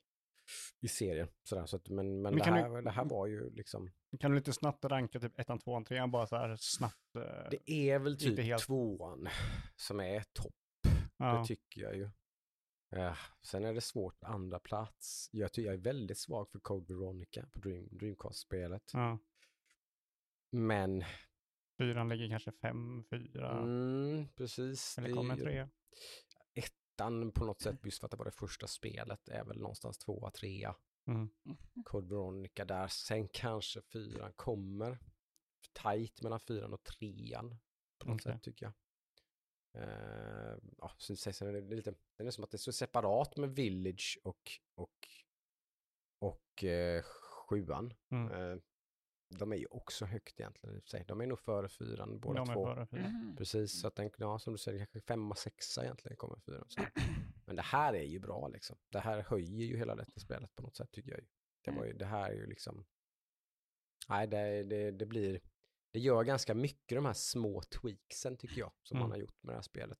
i 0.80 0.88
serien. 0.88 1.28
Sådär, 1.42 1.66
så 1.66 1.76
att, 1.76 1.88
men 1.88 2.06
men, 2.06 2.22
Men 2.22 2.34
det, 2.34 2.40
kan 2.40 2.54
du- 2.54 2.60
här, 2.60 2.82
det 2.82 2.90
här 2.90 3.04
var 3.04 3.26
ju 3.26 3.50
liksom, 3.50 3.90
Kan 4.20 4.30
du 4.30 4.36
lite 4.36 4.52
snabbt 4.52 4.84
ranka 4.84 5.20
typ 5.20 5.38
ettan, 5.38 5.58
tvåan, 5.58 5.84
trean 5.84 6.10
bara 6.10 6.26
så 6.26 6.36
här 6.36 6.56
snabbt? 6.60 7.16
eh, 7.16 7.50
det 7.50 7.70
är 7.70 7.98
väl 7.98 8.18
typ 8.18 8.38
helt- 8.38 8.62
tvåan 8.62 9.28
som 9.76 10.00
är 10.00 10.24
topp. 10.32 10.54
ja. 11.16 11.38
Det 11.38 11.46
tycker 11.46 11.80
jag 11.80 11.96
ju. 11.96 12.10
Eh, 12.90 13.16
sen 13.42 13.64
är 13.64 13.74
det 13.74 13.80
svårt 13.80 14.24
andra 14.24 14.58
plats. 14.58 15.28
Jag 15.32 15.52
tycker 15.52 15.66
jag 15.66 15.74
är 15.78 15.82
väldigt 15.82 16.18
svag 16.18 16.50
för 16.50 16.58
Code 16.58 16.94
Veronica 16.94 17.46
på 17.52 17.58
Dream, 17.58 17.88
Dreamcast-spelet. 17.90 18.90
ja. 18.92 19.18
Men, 20.50 21.04
Fyran 21.78 22.08
ligger 22.08 22.28
kanske 22.28 22.52
fem, 22.52 23.04
fyra, 23.10 23.50
mm, 23.50 24.28
precis. 24.36 24.98
eller 24.98 25.08
det 25.08 25.12
är 25.12 25.16
kommer 25.16 25.36
trea. 25.36 25.70
Ettan 26.54 27.32
på 27.32 27.44
något 27.44 27.60
sätt, 27.60 27.80
just 27.84 27.98
för 28.00 28.06
att 28.06 28.10
det 28.10 28.16
var 28.16 28.24
det 28.24 28.30
första 28.30 28.66
spelet, 28.66 29.28
är 29.28 29.44
väl 29.44 29.58
någonstans 29.58 29.98
tvåa, 29.98 30.30
trea. 30.30 30.76
Mm. 31.06 31.28
Code 31.84 32.08
Veronica 32.08 32.64
där. 32.64 32.88
Sen 32.88 33.28
kanske 33.28 33.82
fyran 33.82 34.32
kommer. 34.32 34.98
Tight 35.82 36.22
mellan 36.22 36.40
fyran 36.40 36.72
och 36.72 36.84
trean. 36.84 37.58
På 37.98 38.08
något 38.08 38.20
Okej. 38.20 38.32
sätt 38.32 38.42
tycker 38.42 38.66
jag. 38.66 38.74
Uh, 39.76 40.58
ja, 40.78 40.92
så 40.98 41.16
sen 41.16 41.48
är 41.48 41.52
det 41.52 41.76
lite, 41.76 41.94
det 42.16 42.26
är 42.26 42.30
som 42.30 42.44
att 42.44 42.50
det 42.50 42.56
är 42.56 42.58
så 42.58 42.72
separat 42.72 43.36
med 43.36 43.50
Village 43.50 44.18
och, 44.22 44.50
och, 44.74 45.08
och 46.18 46.64
eh, 46.64 47.02
sjuan. 47.02 47.94
Mm. 48.10 48.32
Eh, 48.32 48.58
de 49.28 49.52
är 49.52 49.56
ju 49.56 49.66
också 49.66 50.04
högt 50.04 50.40
egentligen. 50.40 50.82
De 51.06 51.20
är 51.20 51.26
nog 51.26 51.38
före 51.38 51.68
fyran 51.68 52.18
båda 52.20 52.44
De 52.44 52.54
två. 52.54 52.64
före 52.66 52.86
fyra. 52.86 53.00
Mm. 53.04 53.36
Precis, 53.36 53.80
så 53.80 53.86
att 53.88 53.94
den, 53.96 54.10
ja, 54.18 54.38
som 54.38 54.52
du 54.52 54.58
säger, 54.58 54.78
kanske 54.78 55.00
femma, 55.00 55.34
sexa 55.34 55.82
egentligen 55.84 56.16
kommer 56.16 56.38
fyran. 56.38 56.64
Så. 56.68 56.80
Men 57.44 57.56
det 57.56 57.62
här 57.62 57.94
är 57.94 58.02
ju 58.04 58.18
bra 58.18 58.48
liksom. 58.48 58.76
Det 58.88 58.98
här 58.98 59.22
höjer 59.22 59.66
ju 59.66 59.76
hela 59.76 59.94
detta 59.94 60.20
spelet 60.20 60.54
på 60.54 60.62
något 60.62 60.76
sätt 60.76 60.90
tycker 60.92 61.10
jag 61.10 61.20
ju. 61.20 61.26
Det, 61.64 61.70
var 61.70 61.84
ju, 61.84 61.92
det 61.92 62.04
här 62.06 62.30
är 62.30 62.34
ju 62.34 62.46
liksom, 62.46 62.84
nej 64.08 64.26
det, 64.28 64.62
det, 64.62 64.90
det 64.90 65.06
blir, 65.06 65.40
det 65.90 66.00
gör 66.00 66.24
ganska 66.24 66.54
mycket 66.54 66.96
de 66.98 67.04
här 67.04 67.12
små 67.12 67.62
tweaksen 67.62 68.36
tycker 68.36 68.58
jag, 68.60 68.72
som 68.82 68.96
Mm. 68.96 69.02
man 69.02 69.10
har 69.10 69.18
gjort 69.18 69.42
med 69.42 69.52
det 69.52 69.56
här 69.56 69.62
spelet. 69.62 69.98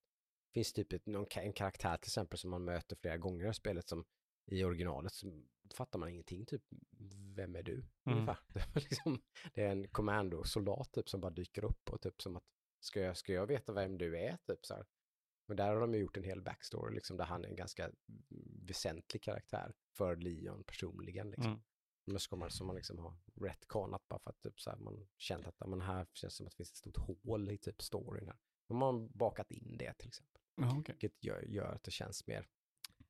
Det 0.48 0.52
finns 0.54 0.72
typ 0.72 0.92
ett, 0.92 1.06
någon, 1.06 1.26
en 1.36 1.52
karaktär 1.52 1.96
till 1.96 2.08
exempel 2.08 2.38
som 2.38 2.50
man 2.50 2.64
möter 2.64 2.96
flera 2.96 3.16
gånger 3.16 3.50
i 3.50 3.54
spelet 3.54 3.88
som 3.88 4.04
i 4.46 4.64
originalet 4.64 5.12
så 5.12 5.42
fattar 5.74 5.98
man 5.98 6.08
ingenting, 6.08 6.46
typ 6.46 6.62
vem 7.36 7.56
är 7.56 7.62
du? 7.62 7.84
Ungefär. 8.04 8.38
Det 8.54 8.60
är, 8.60 8.80
liksom, 8.80 9.22
det 9.54 9.62
är 9.62 9.70
en 9.70 9.88
kommandosoldat 9.88 10.92
typ 10.92 11.08
som 11.08 11.20
bara 11.20 11.32
dyker 11.32 11.64
upp 11.64 11.90
och 11.90 12.00
typ 12.00 12.22
som 12.22 12.36
att 12.36 12.44
ska 12.80 13.00
jag, 13.00 13.16
ska 13.16 13.32
jag 13.32 13.46
veta 13.46 13.72
vem 13.72 13.98
du 13.98 14.18
är? 14.18 14.36
Typ 14.46 14.66
så 14.66 14.74
här. 14.74 14.86
Men 15.46 15.56
där 15.56 15.68
har 15.68 15.80
de 15.80 15.94
ju 15.94 16.00
gjort 16.00 16.16
en 16.16 16.24
hel 16.24 16.42
backstory 16.42 16.94
liksom 16.94 17.16
där 17.16 17.24
han 17.24 17.44
är 17.44 17.48
en 17.48 17.56
ganska 17.56 17.84
mm, 17.84 17.96
väsentlig 18.66 19.22
karaktär 19.22 19.74
för 19.96 20.16
Leon 20.16 20.64
personligen 20.64 21.30
liksom. 21.30 21.52
Mm. 21.52 21.62
Men 22.04 22.20
ska 22.20 22.36
man, 22.36 22.50
som 22.50 22.66
man 22.66 22.76
liksom 22.76 22.98
har 22.98 23.16
retconat 23.34 24.08
bara 24.08 24.20
för 24.20 24.30
att 24.30 24.40
typ 24.40 24.60
så 24.60 24.70
här, 24.70 24.76
man 24.76 25.06
känt 25.16 25.46
att 25.46 25.68
men 25.68 25.80
här 25.80 26.06
känns 26.12 26.34
det 26.34 26.36
som 26.36 26.46
att 26.46 26.52
det 26.52 26.56
finns 26.56 26.70
ett 26.70 26.76
stort 26.76 26.96
hål 26.96 27.50
i 27.50 27.58
typ 27.58 27.82
storyn 27.82 28.28
här. 28.28 28.38
De 28.68 28.82
har 28.82 29.08
bakat 29.18 29.50
in 29.50 29.76
det 29.78 29.94
till 29.94 30.08
exempel. 30.08 30.42
Ja, 30.54 30.78
okej. 30.78 30.96
Vilket 31.00 31.24
gör, 31.24 31.42
gör 31.42 31.72
att 31.72 31.82
det 31.82 31.90
känns 31.90 32.26
mer 32.26 32.48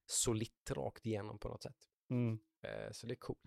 solitt 0.07 0.71
rakt 0.71 1.07
igenom 1.07 1.39
på 1.39 1.49
något 1.49 1.63
sätt. 1.63 1.89
Mm. 2.11 2.39
Eh, 2.63 2.93
så 2.93 3.07
det 3.07 3.15
är 3.15 3.17
coolt. 3.17 3.41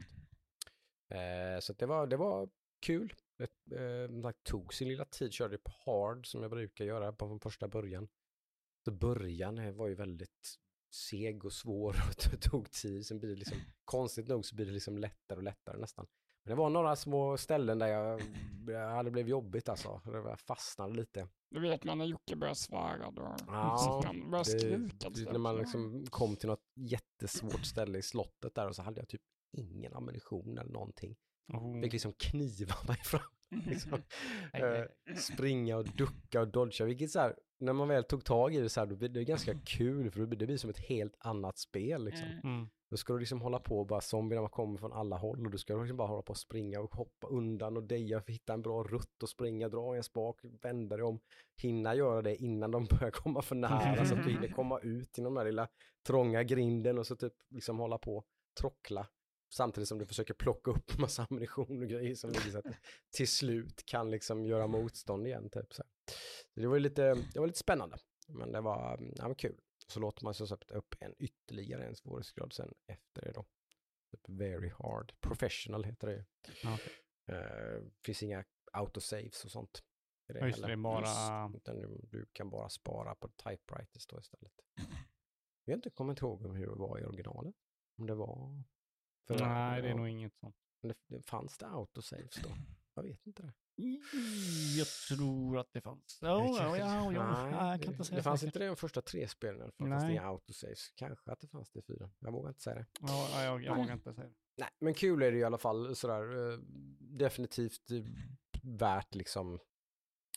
Eh, 1.10 1.60
så 1.60 1.74
det, 1.74 1.86
var, 1.86 2.08
det 2.08 2.18
var 2.18 2.50
kul. 2.80 3.13
Det 3.38 3.75
eh, 3.75 4.32
tog 4.44 4.74
sin 4.74 4.88
lilla 4.88 5.06
tid, 5.06 5.34
körde 5.34 5.58
på 5.58 5.72
hard 5.86 6.28
som 6.28 6.42
jag 6.42 6.51
brukar 6.51 6.86
göra 6.86 7.13
på 7.13 7.28
från 7.28 7.39
första 7.39 7.68
början. 7.68 8.08
Så 8.86 8.92
början 8.92 9.58
eh, 9.58 9.72
var 9.72 9.88
ju 9.88 9.96
väldigt 9.96 10.60
seg 10.94 11.46
och 11.46 11.54
svår 11.54 11.96
och 12.34 12.42
tog 12.42 12.72
tid. 12.72 13.06
Sen 13.06 13.20
blir 13.20 13.30
det 13.30 13.36
liksom, 13.36 13.58
konstigt 13.86 14.28
nog 14.28 14.46
så 14.46 14.56
blir 14.56 14.66
det 14.66 14.72
liksom 14.72 14.98
lättare 14.98 15.38
och 15.38 15.44
lättare 15.44 15.78
nästan. 15.78 16.08
Men 16.43 16.50
det 16.51 16.55
var 16.55 16.69
några 16.69 16.96
små 16.96 17.38
ställen 17.38 17.79
där 17.79 17.88
jag, 17.88 18.22
jag 18.67 18.89
hade 18.89 19.12
blivit 19.12 19.31
jobbigt 19.31 19.69
alltså. 19.69 20.01
Det 20.05 20.12
var- 20.22 20.29
Jag 20.29 20.39
fastnade 20.39 20.93
lite. 20.93 21.27
Du 21.51 21.60
vet 21.60 21.84
man 21.84 21.98
när 21.98 22.05
Jocke 22.05 22.36
börjar 22.36 22.53
svära 22.53 23.12
då. 23.12 23.36
Ja, 23.48 24.01
han 24.05 24.31
börjar 24.31 24.43
Det, 24.46 24.60
skrika. 24.60 25.10
det, 25.10 25.31
när 25.31 25.39
man 25.39 25.55
liksom 25.58 26.05
kom 26.10 26.36
till 26.36 26.50
något 26.50 26.63
jättesvårt 26.75 27.65
ställe 27.65 27.98
i 27.98 28.01
slottet 28.01 28.55
där 28.55 28.67
och 28.67 28.75
så 28.75 28.81
hade 28.81 29.01
jag 29.01 29.08
typ 29.10 29.22
ingen 29.58 29.93
ammunition 29.93 30.58
eller 30.58 30.72
någonting. 30.72 31.15
Oh. 31.53 31.81
Fick 31.81 31.93
liksom 31.93 32.13
kniva 32.13 32.75
mig 32.88 32.98
fram. 32.98 33.22
Liksom. 33.65 34.01
Eh, 34.53 34.84
springa 35.17 35.77
och 35.77 35.86
ducka 35.86 36.41
och 36.41 36.48
dodga. 36.48 36.86
Vilket 36.86 37.12
så 37.12 37.19
här, 37.19 37.36
när 37.60 37.74
man 37.74 37.88
väl 37.88 38.03
tog 38.03 38.24
tag 38.25 38.55
i 38.55 38.60
det 38.60 38.69
så 38.69 38.79
här, 38.79 38.88
då 38.88 38.96
blir 38.96 39.10
det 39.10 39.24
ganska 39.24 39.53
kul 39.65 40.12
för 40.12 40.25
det 40.25 40.46
blir 40.46 40.58
som 40.58 40.69
ett 40.69 40.79
helt 40.79 41.15
annat 41.19 41.58
spel 41.58 42.05
liksom. 42.05 42.27
Mm. 42.43 42.69
Mm. 42.89 42.96
Då 42.96 42.98
ska 42.98 43.13
du 43.13 43.19
liksom 43.19 43.41
hålla 43.41 43.60
på 43.60 43.79
och 43.79 43.88
bara 43.88 44.01
zombierna 44.01 44.50
kommer 44.50 44.79
från 44.79 44.93
alla 44.93 45.17
håll 45.17 45.46
och 45.46 45.51
du 45.51 45.58
ska 45.58 45.75
liksom 45.75 45.98
bara 45.98 46.08
hålla 46.08 46.22
på 46.22 46.31
och 46.31 46.38
springa 46.38 46.79
och 46.79 46.96
hoppa 46.96 47.27
undan 47.27 47.77
och 47.77 47.84
deja 47.84 48.22
för 48.22 48.31
att 48.31 48.36
hitta 48.36 48.53
en 48.53 48.62
bra 48.62 48.84
rutt 48.84 49.24
och 49.24 49.29
springa, 49.29 49.69
dra 49.69 49.96
en 49.96 50.03
spak, 50.03 50.39
vända 50.62 50.98
dig 50.98 51.05
om, 51.05 51.19
hinna 51.62 51.96
göra 51.96 52.22
det 52.22 52.36
innan 52.36 52.72
de 52.72 52.86
börjar 53.00 53.12
komma 53.12 53.41
för 53.41 53.55
nära 53.55 54.05
så 54.05 54.15
att 54.15 54.24
du 54.24 54.31
hinner 54.31 54.48
komma 54.48 54.79
ut 54.79 55.17
genom 55.17 55.34
den 55.34 55.41
här 55.41 55.51
lilla 55.51 55.67
trånga 56.08 56.43
grinden 56.43 56.98
och 56.98 57.08
så 57.08 57.15
typ 57.15 57.34
liksom 57.50 57.79
hålla 57.79 57.98
på 57.98 58.24
trockla 58.60 59.08
samtidigt 59.50 59.88
som 59.89 59.98
du 59.98 60.05
försöker 60.05 60.34
plocka 60.34 60.72
upp 60.72 60.98
massa 61.00 61.27
ammunition 61.29 61.81
och 61.81 61.88
grejer 61.88 62.15
som 62.15 62.31
du 62.31 62.39
till 63.12 63.27
slut 63.27 63.86
kan 63.86 64.12
liksom 64.12 64.46
göra 64.46 64.67
motstånd 64.67 65.27
igen 65.27 65.50
typ 65.50 65.74
så. 65.74 65.84
det 66.55 66.67
var 66.67 66.79
lite, 66.79 67.15
det 67.34 67.39
var 67.39 67.48
lite 67.48 67.60
spännande, 67.60 67.98
men 68.27 68.51
det 68.51 68.62
var, 68.62 69.00
ja, 69.15 69.27
men 69.27 69.36
kul. 69.36 69.60
Så 69.89 70.00
låter 70.00 70.24
man 70.24 70.34
som 70.34 70.48
sagt 70.48 70.72
upp 70.72 70.96
en 71.00 71.15
ytterligare 71.19 71.86
en 71.86 71.96
svårighetsgrad 71.96 72.53
sen 72.53 72.74
efter 72.88 73.22
det 73.22 73.31
då. 73.31 73.46
Typ 74.12 74.29
very 74.29 74.69
hard. 74.69 75.13
Professional 75.22 75.84
heter 75.84 76.08
det 76.08 76.13
ju. 76.13 76.24
Ja. 76.63 76.77
Eh, 77.34 77.84
finns 78.05 78.24
inga 78.24 78.43
autosaves 78.72 79.46
och 79.46 79.51
sånt. 79.51 79.84
i 80.29 80.34
Ja, 80.34 80.48
just 80.48 80.62
det, 80.62 80.67
det 80.67 80.77
bara... 80.77 81.51
Utan 81.55 81.75
du, 81.75 82.01
du 82.03 82.25
kan 82.34 82.50
bara 82.50 82.69
spara 82.69 83.15
på 83.15 83.27
typewriters 83.27 84.08
då 84.08 84.19
istället. 84.19 84.53
Jag 85.63 85.74
har 85.74 85.77
inte 85.77 85.89
kommit 85.89 86.22
ihåg 86.22 86.58
hur 86.58 86.67
det 86.67 86.75
var 86.75 87.00
i 87.00 87.05
originalet. 87.05 87.55
Om 87.98 88.08
det 88.08 88.15
var... 88.15 88.63
Nej, 89.29 89.81
det 89.81 89.89
är 89.89 89.96
nog 89.96 90.10
inget 90.10 90.36
sånt. 90.36 90.55
det, 90.81 90.98
det, 91.08 91.22
fanns 91.22 91.58
det 91.58 91.67
autosaves 91.67 92.36
då? 92.43 92.50
Jag 92.93 93.03
vet 93.03 93.25
inte 93.25 93.43
det. 93.43 93.53
Jag 94.77 94.88
tror 94.88 95.57
att 95.59 95.74
det 95.74 95.81
fanns. 95.81 96.19
Det 96.19 96.27
Ja, 96.27 96.39
kanske- 96.57 96.63
ja, 96.63 96.77
ja, 96.77 97.13
ja, 97.13 97.50
Nej, 97.51 97.51
jag 97.71 97.81
kan 97.81 97.91
det- 97.91 97.95
inte 97.95 98.03
säga 98.03 98.17
Det 98.17 98.24
fanns 98.24 98.39
säkert. 98.41 98.50
inte 98.55 98.59
det 98.59 98.65
i 98.65 98.67
de 98.67 98.75
första 98.75 99.01
tre 99.01 99.27
spelen 99.27 99.71
fall. 99.71 99.89
Fanns 99.89 100.01
det 100.03 100.07
Nej. 100.07 100.12
inga 100.15 100.24
autosaves. 100.27 100.91
Kanske 100.95 101.31
att 101.31 101.39
det 101.39 101.48
fanns 101.48 101.71
det 101.71 101.79
i 101.79 101.81
fyra. 101.81 102.09
Jag 102.19 102.31
vågar 102.31 102.50
inte 102.50 102.62
säga 102.62 102.75
det. 102.75 102.86
Ja, 103.01 103.29
ja, 103.33 103.43
jag, 103.43 103.63
jag 103.63 103.75
vågar 103.75 103.93
inte 103.93 104.13
säga 104.13 104.27
det. 104.27 104.33
Nej, 104.57 104.69
men 104.79 104.93
kul 104.93 105.21
är 105.24 105.31
det 105.31 105.38
i 105.38 105.43
alla 105.43 105.57
fall 105.57 105.95
sådär. 105.95 106.51
eh, 106.53 106.59
definitivt 107.00 107.91
eh, 107.91 108.03
värt 108.63 109.15
liksom. 109.15 109.59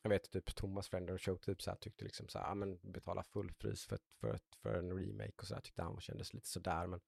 Jag 0.02 0.08
vet 0.10 0.30
typ 0.30 0.54
Thomas 0.54 0.88
Frender 0.88 1.18
Show 1.18 1.36
typ 1.36 1.62
så 1.62 1.70
här, 1.70 1.76
tyckte 1.76 2.04
liksom 2.04 2.28
så 2.28 2.38
här, 2.38 2.46
ja 2.46 2.54
men 2.54 2.78
betala 2.92 3.22
full 3.22 3.52
pris 3.54 3.84
för, 3.86 3.96
ett- 3.96 4.12
för, 4.20 4.34
ett, 4.34 4.56
för 4.62 4.74
en 4.74 4.98
remake 4.98 5.32
och 5.36 5.46
så 5.46 5.54
här 5.54 5.60
tyckte 5.60 5.82
han 5.82 6.00
kändes 6.00 6.34
lite 6.34 6.48
sådär 6.48 6.86
men 6.86 7.00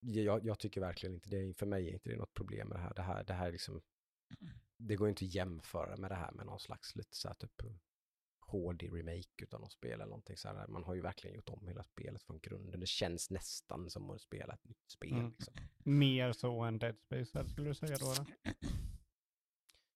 jag, 0.00 0.44
jag 0.46 0.58
tycker 0.58 0.80
verkligen 0.80 1.14
inte 1.14 1.28
det, 1.28 1.54
för 1.58 1.66
mig 1.66 1.88
är 1.88 1.92
inte 1.92 2.08
det 2.10 2.16
något 2.16 2.34
problem 2.34 2.68
med 2.68 2.76
det 2.78 2.82
här. 2.82 2.94
Det 2.94 3.02
här, 3.02 3.24
det 3.24 3.32
här 3.32 3.48
är 3.48 3.52
liksom, 3.52 3.80
det 4.88 4.96
går 4.96 5.08
inte 5.08 5.24
att 5.24 5.34
jämföra 5.34 5.96
med 5.96 6.10
det 6.10 6.14
här 6.14 6.32
med 6.32 6.46
någon 6.46 6.60
slags 6.60 6.96
lite 6.96 7.16
så 7.16 7.28
här 7.28 7.34
typ 7.34 7.62
HD 8.38 8.86
remake 8.86 9.42
utan 9.42 9.60
något 9.60 9.72
spel 9.72 9.92
eller 9.92 10.04
någonting 10.04 10.36
så 10.36 10.48
här. 10.48 10.66
Man 10.66 10.84
har 10.84 10.94
ju 10.94 11.00
verkligen 11.00 11.36
gjort 11.36 11.48
om 11.48 11.66
hela 11.66 11.82
spelet 11.82 12.22
från 12.22 12.40
grunden. 12.40 12.80
Det 12.80 12.86
känns 12.86 13.30
nästan 13.30 13.90
som 13.90 14.10
att 14.10 14.20
spela 14.20 14.54
ett 14.54 14.64
nytt 14.64 14.90
spel. 14.90 15.12
Mm. 15.12 15.30
Liksom. 15.30 15.54
Mer 15.78 16.32
så 16.32 16.60
än 16.60 16.78
Dead 16.78 16.98
Space, 16.98 17.48
skulle 17.48 17.68
du 17.68 17.74
säga 17.74 17.96
då? 17.96 18.12
Eller? 18.12 18.26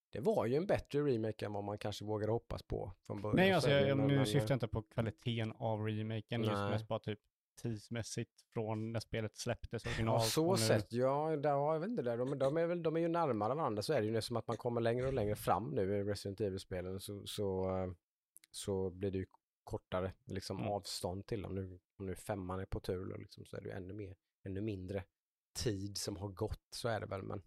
Det 0.09 0.19
var 0.19 0.45
ju 0.45 0.55
en 0.55 0.65
bättre 0.67 0.99
remake 0.99 1.45
än 1.45 1.53
vad 1.53 1.63
man 1.63 1.77
kanske 1.77 2.05
vågade 2.05 2.31
hoppas 2.31 2.63
på 2.63 2.93
från 3.05 3.21
början. 3.21 3.35
Nej, 3.35 3.49
så 3.49 3.55
alltså, 3.55 3.69
jag, 3.69 3.97
men- 3.97 4.07
nu 4.07 4.25
syftar 4.25 4.49
jag 4.49 4.55
inte 4.55 4.67
på 4.67 4.81
kvaliteten 4.81 5.51
av 5.51 5.87
remaken, 5.87 6.43
just 6.43 6.53
Nej. 6.53 6.69
mest 6.69 6.87
bara 6.87 6.99
typ 6.99 7.19
tidsmässigt 7.57 8.41
från 8.53 8.91
när 8.91 8.99
spelet 8.99 9.37
släpptes 9.37 9.85
originalt. 9.85 10.23
Ja, 10.23 10.29
så 10.29 10.51
nu. 10.51 10.57
sett. 10.57 10.93
Ja, 10.93 11.35
där, 11.37 11.49
ja, 11.49 11.73
jag 11.73 11.79
vet 11.79 11.89
inte. 11.89 12.01
Där. 12.01 12.17
De, 12.17 12.39
de, 12.39 12.57
är 12.57 12.65
väl, 12.65 12.83
de 12.83 12.95
är 12.95 12.99
ju 12.99 13.07
närmare 13.07 13.55
varandra. 13.55 13.81
Så 13.83 13.93
är 13.93 14.01
det 14.01 14.07
ju 14.07 14.21
som 14.21 14.37
att 14.37 14.47
man 14.47 14.57
kommer 14.57 14.81
längre 14.81 15.07
och 15.07 15.13
längre 15.13 15.35
fram 15.35 15.69
nu 15.69 15.97
i 15.97 16.03
Resident 16.03 16.41
Evil-spelen. 16.41 16.99
Så, 16.99 17.25
så, 17.27 17.77
eh, 17.77 17.91
så 18.51 18.89
blir 18.89 19.11
det 19.11 19.17
ju 19.17 19.25
kortare 19.63 20.13
liksom, 20.25 20.57
Mm. 20.57 20.69
avstånd 20.71 21.25
till 21.27 21.41
dem. 21.41 21.55
Nu, 21.55 21.79
om 21.99 22.05
nu 22.05 22.15
femman 22.15 22.59
är 22.59 22.65
på 22.65 22.79
tur 22.79 23.17
liksom, 23.17 23.45
så 23.45 23.57
är 23.57 23.61
det 23.61 23.69
ju 23.69 23.75
ännu, 23.75 23.93
mer, 23.93 24.15
ännu 24.43 24.61
mindre 24.61 25.03
tid 25.53 25.97
som 25.97 26.17
har 26.17 26.27
gått. 26.29 26.67
Så 26.69 26.87
är 26.87 26.99
det 26.99 27.05
väl. 27.05 27.23
Men 27.23 27.41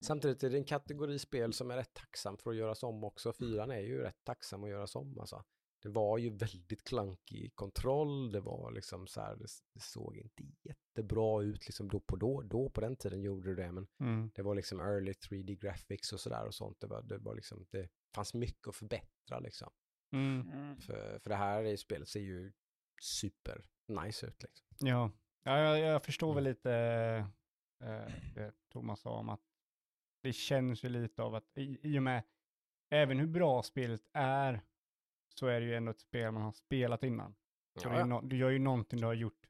samtidigt 0.00 0.42
är 0.42 0.50
det 0.50 0.58
en 0.58 0.64
kategori 0.64 1.18
spel 1.18 1.52
som 1.52 1.70
är 1.70 1.76
rätt 1.76 1.94
tacksam 1.94 2.38
för 2.38 2.50
att 2.50 2.56
göras 2.56 2.82
om 2.82 3.04
också. 3.04 3.32
Fyran 3.32 3.70
är 3.70 3.80
ju 3.80 3.98
rätt 4.02 4.24
tacksam 4.24 4.64
att 4.64 4.70
göras 4.70 4.96
om. 4.96 5.18
Alltså. 5.20 5.44
Det 5.82 5.88
var 5.88 6.18
ju 6.18 6.30
väldigt 6.30 6.84
klankig 6.84 7.54
kontroll, 7.54 8.32
det 8.32 8.40
var 8.40 8.72
liksom 8.72 9.06
så 9.06 9.20
här, 9.20 9.36
det, 9.36 9.46
det 9.74 9.80
såg 9.80 10.16
inte 10.16 10.42
jättebra 10.62 11.42
ut 11.42 11.66
liksom 11.66 11.88
då 11.88 12.00
på, 12.00 12.16
då, 12.16 12.42
då 12.42 12.70
på 12.70 12.80
den 12.80 12.96
tiden 12.96 13.22
gjorde 13.22 13.54
det 13.54 13.62
det, 13.62 13.72
men 13.72 13.86
Mm. 14.00 14.30
det 14.34 14.42
var 14.42 14.54
liksom 14.54 14.80
early 14.80 15.12
3D 15.12 15.58
graphics 15.58 16.12
och 16.12 16.20
sådär 16.20 16.46
och 16.46 16.54
sånt. 16.54 16.80
Det 16.80 16.86
var, 16.86 17.02
det 17.02 17.18
var 17.18 17.34
liksom, 17.34 17.66
det 17.70 17.88
fanns 18.14 18.34
mycket 18.34 18.68
att 18.68 18.76
förbättra 18.76 19.38
liksom. 19.38 19.70
Mm. 20.12 20.50
Mm. 20.52 20.76
För, 20.80 21.18
för 21.18 21.30
det 21.30 21.36
här 21.36 21.64
i 21.64 21.76
spelet 21.76 22.08
ser 22.08 22.20
ju 22.20 22.52
super 23.02 23.68
nice 23.88 24.26
ut 24.26 24.42
liksom. 24.42 24.66
Ja, 24.78 25.10
ja 25.42 25.58
jag, 25.58 25.78
jag 25.78 26.04
förstår 26.04 26.34
väl 26.34 26.46
Mm. 26.46 26.50
lite 26.54 26.72
eh, 27.84 28.12
det 28.34 28.52
Thomas 28.72 29.00
sa 29.00 29.10
om 29.10 29.28
att 29.28 29.40
det 30.22 30.32
känns 30.32 30.84
ju 30.84 30.88
lite 30.88 31.22
av 31.22 31.34
att 31.34 31.58
i, 31.58 31.78
i 31.82 31.98
och 31.98 32.02
med 32.02 32.22
även 32.90 33.18
hur 33.18 33.26
bra 33.26 33.62
spelet 33.62 34.02
är 34.12 34.60
så 35.38 35.46
är 35.46 35.60
det 35.60 35.66
ju 35.66 35.74
ändå 35.74 35.90
ett 35.90 36.00
spel 36.00 36.32
man 36.32 36.42
har 36.42 36.52
spelat 36.52 37.02
innan. 37.02 37.34
Så 37.80 37.88
Ja, 37.88 37.98
ja, 37.98 38.04
no, 38.06 38.20
du 38.20 38.36
gör 38.36 38.50
ju 38.50 38.58
någonting 38.58 39.00
du 39.00 39.06
har 39.06 39.14
gjort 39.14 39.46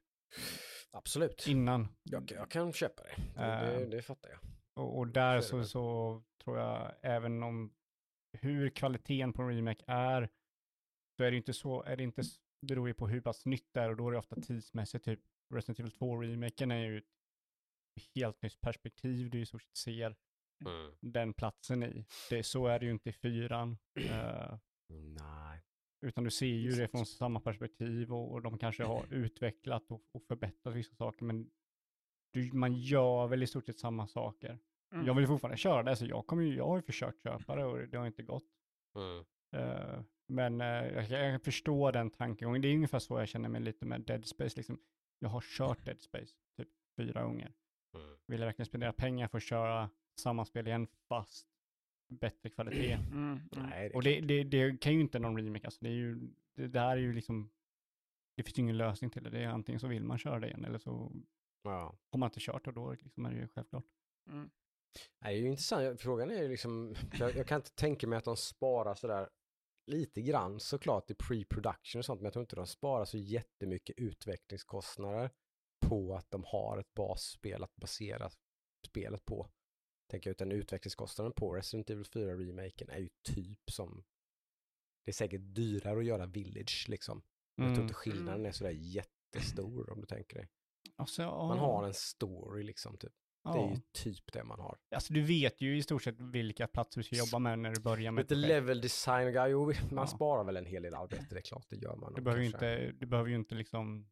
absolut. 0.91 1.47
innan. 1.47 1.87
Jag, 2.03 2.31
jag 2.31 2.51
kan 2.51 2.73
köpa 2.73 3.03
det. 3.03 3.15
Det, 3.35 3.41
det, 3.41 3.83
Ehm. 3.83 3.89
det 3.89 4.01
fattar 4.01 4.29
jag. 4.29 4.39
Och, 4.73 4.97
och 4.97 5.07
där 5.07 5.41
Så 5.41 5.63
så, 5.63 6.23
tror 6.43 6.57
jag 6.57 6.95
även 7.01 7.43
om 7.43 7.73
hur 8.37 8.69
kvaliteten 8.69 9.33
på 9.33 9.41
en 9.41 9.49
remake 9.55 9.83
är 9.87 10.29
så 11.17 11.23
är 11.23 11.31
det 11.31 11.37
inte 11.37 11.53
så, 11.53 11.83
är 11.83 11.97
det 11.97 12.03
inte, 12.03 12.21
beror 12.67 12.87
ju 12.87 12.93
på 12.93 13.07
hur 13.07 13.21
pass 13.21 13.45
nytt 13.45 13.67
det 13.73 13.79
är 13.81 13.89
och 13.89 13.95
då 13.97 14.07
är 14.07 14.11
det 14.11 14.17
ofta 14.17 14.35
tidsmässigt, 14.35 15.05
typ 15.05 15.19
Resident 15.53 15.79
Evil 15.79 15.91
2-remaken 15.91 16.71
är 16.73 16.77
ju 16.85 16.97
ett 16.97 17.03
helt 18.15 18.41
nytt 18.41 18.61
perspektiv 18.61 19.29
du 19.29 19.41
i 19.41 19.45
stort 19.45 19.61
sett 19.63 19.77
ser 19.77 20.15
Mm. 20.65 20.93
den 21.01 21.33
platsen 21.33 21.83
i. 21.83 22.05
Det, 22.29 22.43
så 22.43 22.67
är 22.67 22.79
det 22.79 22.85
ju 22.85 22.91
inte 22.91 23.09
i 23.09 23.13
fyran. 23.13 23.77
eh, 24.09 24.57
Nej. 24.89 25.61
Utan 26.01 26.23
du 26.23 26.31
ser 26.31 26.45
ju 26.45 26.71
det 26.71 26.87
från 26.87 27.05
samma 27.05 27.39
perspektiv 27.39 28.13
och, 28.13 28.31
och 28.31 28.41
de 28.41 28.57
kanske 28.57 28.83
har 28.83 29.05
utvecklat 29.13 29.91
och, 29.91 30.01
och 30.11 30.23
förbättrat 30.23 30.75
vissa 30.75 30.95
saker 30.95 31.25
men 31.25 31.51
du, 32.33 32.51
man 32.53 32.73
gör 32.73 33.27
väl 33.27 33.43
i 33.43 33.47
stort 33.47 33.65
sett 33.65 33.79
samma 33.79 34.07
saker. 34.07 34.59
Mm. 34.93 35.05
Jag 35.05 35.13
vill 35.13 35.27
fortfarande 35.27 35.57
köra 35.57 35.83
det, 35.83 35.95
så 35.95 36.05
jag, 36.05 36.27
kommer 36.27 36.43
ju, 36.43 36.55
jag 36.55 36.67
har 36.67 36.75
ju 36.75 36.81
försökt 36.81 37.23
köpa 37.23 37.55
det 37.55 37.65
och 37.65 37.87
det 37.87 37.97
har 37.97 38.07
inte 38.07 38.23
gått. 38.23 38.47
Mm. 38.95 39.25
Eh, 39.55 40.03
men 40.27 40.61
eh, 40.61 40.67
jag, 40.67 41.03
jag 41.03 41.31
kan 41.31 41.39
förstå 41.39 41.91
den 41.91 42.09
tankegången. 42.09 42.61
Det 42.61 42.67
är 42.67 42.75
ungefär 42.75 42.99
så 42.99 43.19
jag 43.19 43.27
känner 43.27 43.49
mig 43.49 43.61
lite 43.61 43.85
med 43.85 44.01
Dead 44.01 44.25
Space. 44.25 44.57
Liksom. 44.57 44.79
Jag 45.19 45.29
har 45.29 45.41
kört 45.41 45.85
Dead 45.85 46.01
Space 46.01 46.35
typ 46.57 46.69
fyra 46.97 47.23
gånger. 47.23 47.53
Mm. 47.95 48.17
Vill 48.27 48.39
jag 48.39 48.47
verkligen 48.47 48.65
spendera 48.65 48.93
pengar 48.93 49.27
för 49.27 49.37
att 49.37 49.43
köra 49.43 49.89
samma 50.19 50.45
spel 50.45 50.67
igen 50.67 50.87
fast 51.09 51.47
bättre 52.09 52.49
kvalitet? 52.49 52.93
Mm. 52.93 53.17
Mm. 53.17 53.39
Nej, 53.51 53.89
det 53.89 53.95
Och 53.95 54.03
det, 54.03 54.21
det, 54.21 54.43
det 54.43 54.81
kan 54.81 54.93
ju 54.93 54.99
inte 54.99 55.19
någon 55.19 55.37
remake, 55.37 55.67
alltså 55.67 55.79
det 55.81 55.89
är 55.89 55.93
ju, 55.93 56.19
det, 56.55 56.67
det 56.67 56.79
här 56.79 56.97
är 56.97 57.01
ju 57.01 57.13
liksom, 57.13 57.51
det 58.37 58.43
finns 58.43 58.57
ju 58.57 58.61
ingen 58.61 58.77
lösning 58.77 59.09
till 59.09 59.23
det. 59.23 59.29
det 59.29 59.39
är 59.39 59.47
antingen 59.47 59.79
så 59.79 59.87
vill 59.87 60.03
man 60.03 60.17
köra 60.17 60.39
det 60.39 60.47
igen 60.47 60.65
eller 60.65 60.79
så 60.79 61.11
ja. 61.63 61.97
har 62.11 62.19
man 62.19 62.27
inte 62.27 62.39
kört 62.39 62.67
och 62.67 62.73
då 62.73 62.91
liksom 62.91 63.25
är 63.25 63.31
det 63.31 63.37
ju 63.37 63.47
självklart. 63.47 63.85
Mm. 64.29 64.49
Det 65.19 65.27
är 65.27 65.31
ju 65.31 65.47
intressant. 65.47 66.01
Frågan 66.01 66.31
är 66.31 66.41
ju 66.41 66.47
liksom, 66.47 66.95
jag, 67.19 67.35
jag 67.35 67.47
kan 67.47 67.55
inte 67.55 67.75
tänka 67.75 68.07
mig 68.07 68.17
att 68.17 68.23
de 68.23 68.37
sparar 68.37 68.95
sådär 68.95 69.29
lite 69.89 70.21
grann 70.21 70.59
såklart 70.59 71.11
i 71.11 71.13
pre-production 71.13 71.99
och 71.99 72.05
sånt, 72.05 72.21
men 72.21 72.25
jag 72.25 72.33
tror 72.33 72.43
inte 72.43 72.55
de 72.55 72.67
sparar 72.67 73.05
så 73.05 73.17
jättemycket 73.17 73.95
utvecklingskostnader 73.97 75.29
på 75.79 76.15
att 76.15 76.31
de 76.31 76.43
har 76.43 76.77
ett 76.77 76.93
basspel 76.93 77.63
att 77.63 77.75
basera 77.75 78.29
spelet 78.87 79.25
på. 79.25 79.49
Tänker 80.09 80.29
jag, 80.29 80.31
utan 80.33 80.51
utvecklingskostnaden 80.51 81.33
på 81.33 81.53
Resident 81.55 81.89
Evil 81.89 82.03
4-remaken 82.05 82.89
är 82.89 82.97
ju 82.99 83.09
typ 83.23 83.71
som, 83.71 84.03
det 85.05 85.11
är 85.11 85.13
säkert 85.13 85.41
dyrare 85.43 85.99
att 85.99 86.05
göra 86.05 86.25
Village 86.25 86.85
liksom. 86.89 87.21
Jag 87.55 87.63
tror 87.65 87.71
Mm. 87.71 87.81
inte 87.81 87.93
skillnaden 87.93 88.45
är 88.45 88.51
sådär 88.51 88.71
jättestor 88.71 89.89
om 89.89 89.99
du 90.01 90.05
tänker 90.07 90.37
dig. 90.37 90.49
Alltså, 90.95 91.21
Man 91.21 91.57
ja, 91.57 91.63
har 91.63 91.85
en 91.87 91.93
story 91.93 92.63
liksom, 92.63 92.97
typ. 92.97 93.13
det 93.43 93.49
är 93.49 93.55
ja. 93.55 93.69
ju 93.73 93.81
typ 93.91 94.33
det 94.33 94.43
man 94.43 94.59
har. 94.59 94.77
Alltså 94.95 95.13
du 95.13 95.21
vet 95.21 95.61
ju 95.61 95.77
i 95.77 95.83
stort 95.83 96.03
sett 96.03 96.21
vilka 96.21 96.67
platser 96.67 96.99
du 96.99 97.03
ska 97.03 97.15
jobba 97.15 97.39
med 97.39 97.59
när 97.59 97.71
du 97.75 97.81
börjar 97.81 98.11
med 98.11 98.21
Lite 98.23 98.35
level 98.35 98.81
design, 98.81 99.33
ja, 99.33 99.47
jo, 99.47 99.65
man 99.65 99.75
Ja. 99.91 100.07
sparar 100.07 100.43
väl 100.43 100.57
en 100.57 100.65
hel 100.65 100.83
del 100.83 100.95
arbete, 100.95 101.25
det 101.29 101.37
är 101.37 101.41
klart, 101.41 101.65
det 101.69 101.75
gör 101.75 101.95
man. 101.95 102.13
Du 102.13 102.21
behöver, 102.21 102.43
ju 102.43 102.51
kanske. 102.51 102.83
inte, 102.83 102.91
du 102.99 103.05
behöver 103.05 103.29
ju 103.29 103.35
inte 103.35 103.55
liksom 103.55 104.09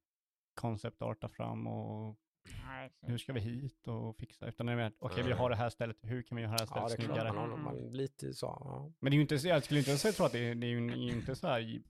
konceptarta 0.53 1.29
fram 1.29 1.67
och 1.67 2.17
Nej, 2.65 2.91
hur 3.01 3.17
ska 3.17 3.33
vi 3.33 3.39
hit 3.39 3.87
och 3.87 4.17
fixa, 4.17 4.47
utan 4.47 4.65
det 4.65 4.71
okej 4.99 5.23
vi 5.23 5.29
Nej. 5.29 5.37
har 5.37 5.49
det 5.49 5.55
här 5.55 5.69
stället, 5.69 5.97
hur 6.01 6.21
kan 6.21 6.35
vi 6.35 6.41
göra 6.41 6.51
det 6.51 6.57
här 6.59 6.67
Ja, 6.75 6.87
stället 6.89 6.97
det 6.97 7.03
är 7.03 7.05
klart 7.05 7.17
snyggare? 7.17 7.33
man 7.33 7.49
har 7.49 7.57
man 7.57 7.77
är 7.77 7.91
lite 7.91 8.33
så. 8.33 8.45
Ja. 8.45 8.91
Men 8.99 9.11
det 9.11 9.15
är 9.15 9.17
ju 9.17 9.21
inte, 9.21 9.39
så- 9.39 9.47
jag 9.47 9.63
skulle 9.63 9.79
inte 9.79 9.97
säga 9.97 10.13
tro 10.13 10.23
att 10.25 10.31
det 10.31 10.39
är, 10.39 10.55
det 10.55 10.67
är 10.67 10.69
ju 10.69 11.09
inte 11.11 11.35
så 11.35 11.47
här 11.47 11.81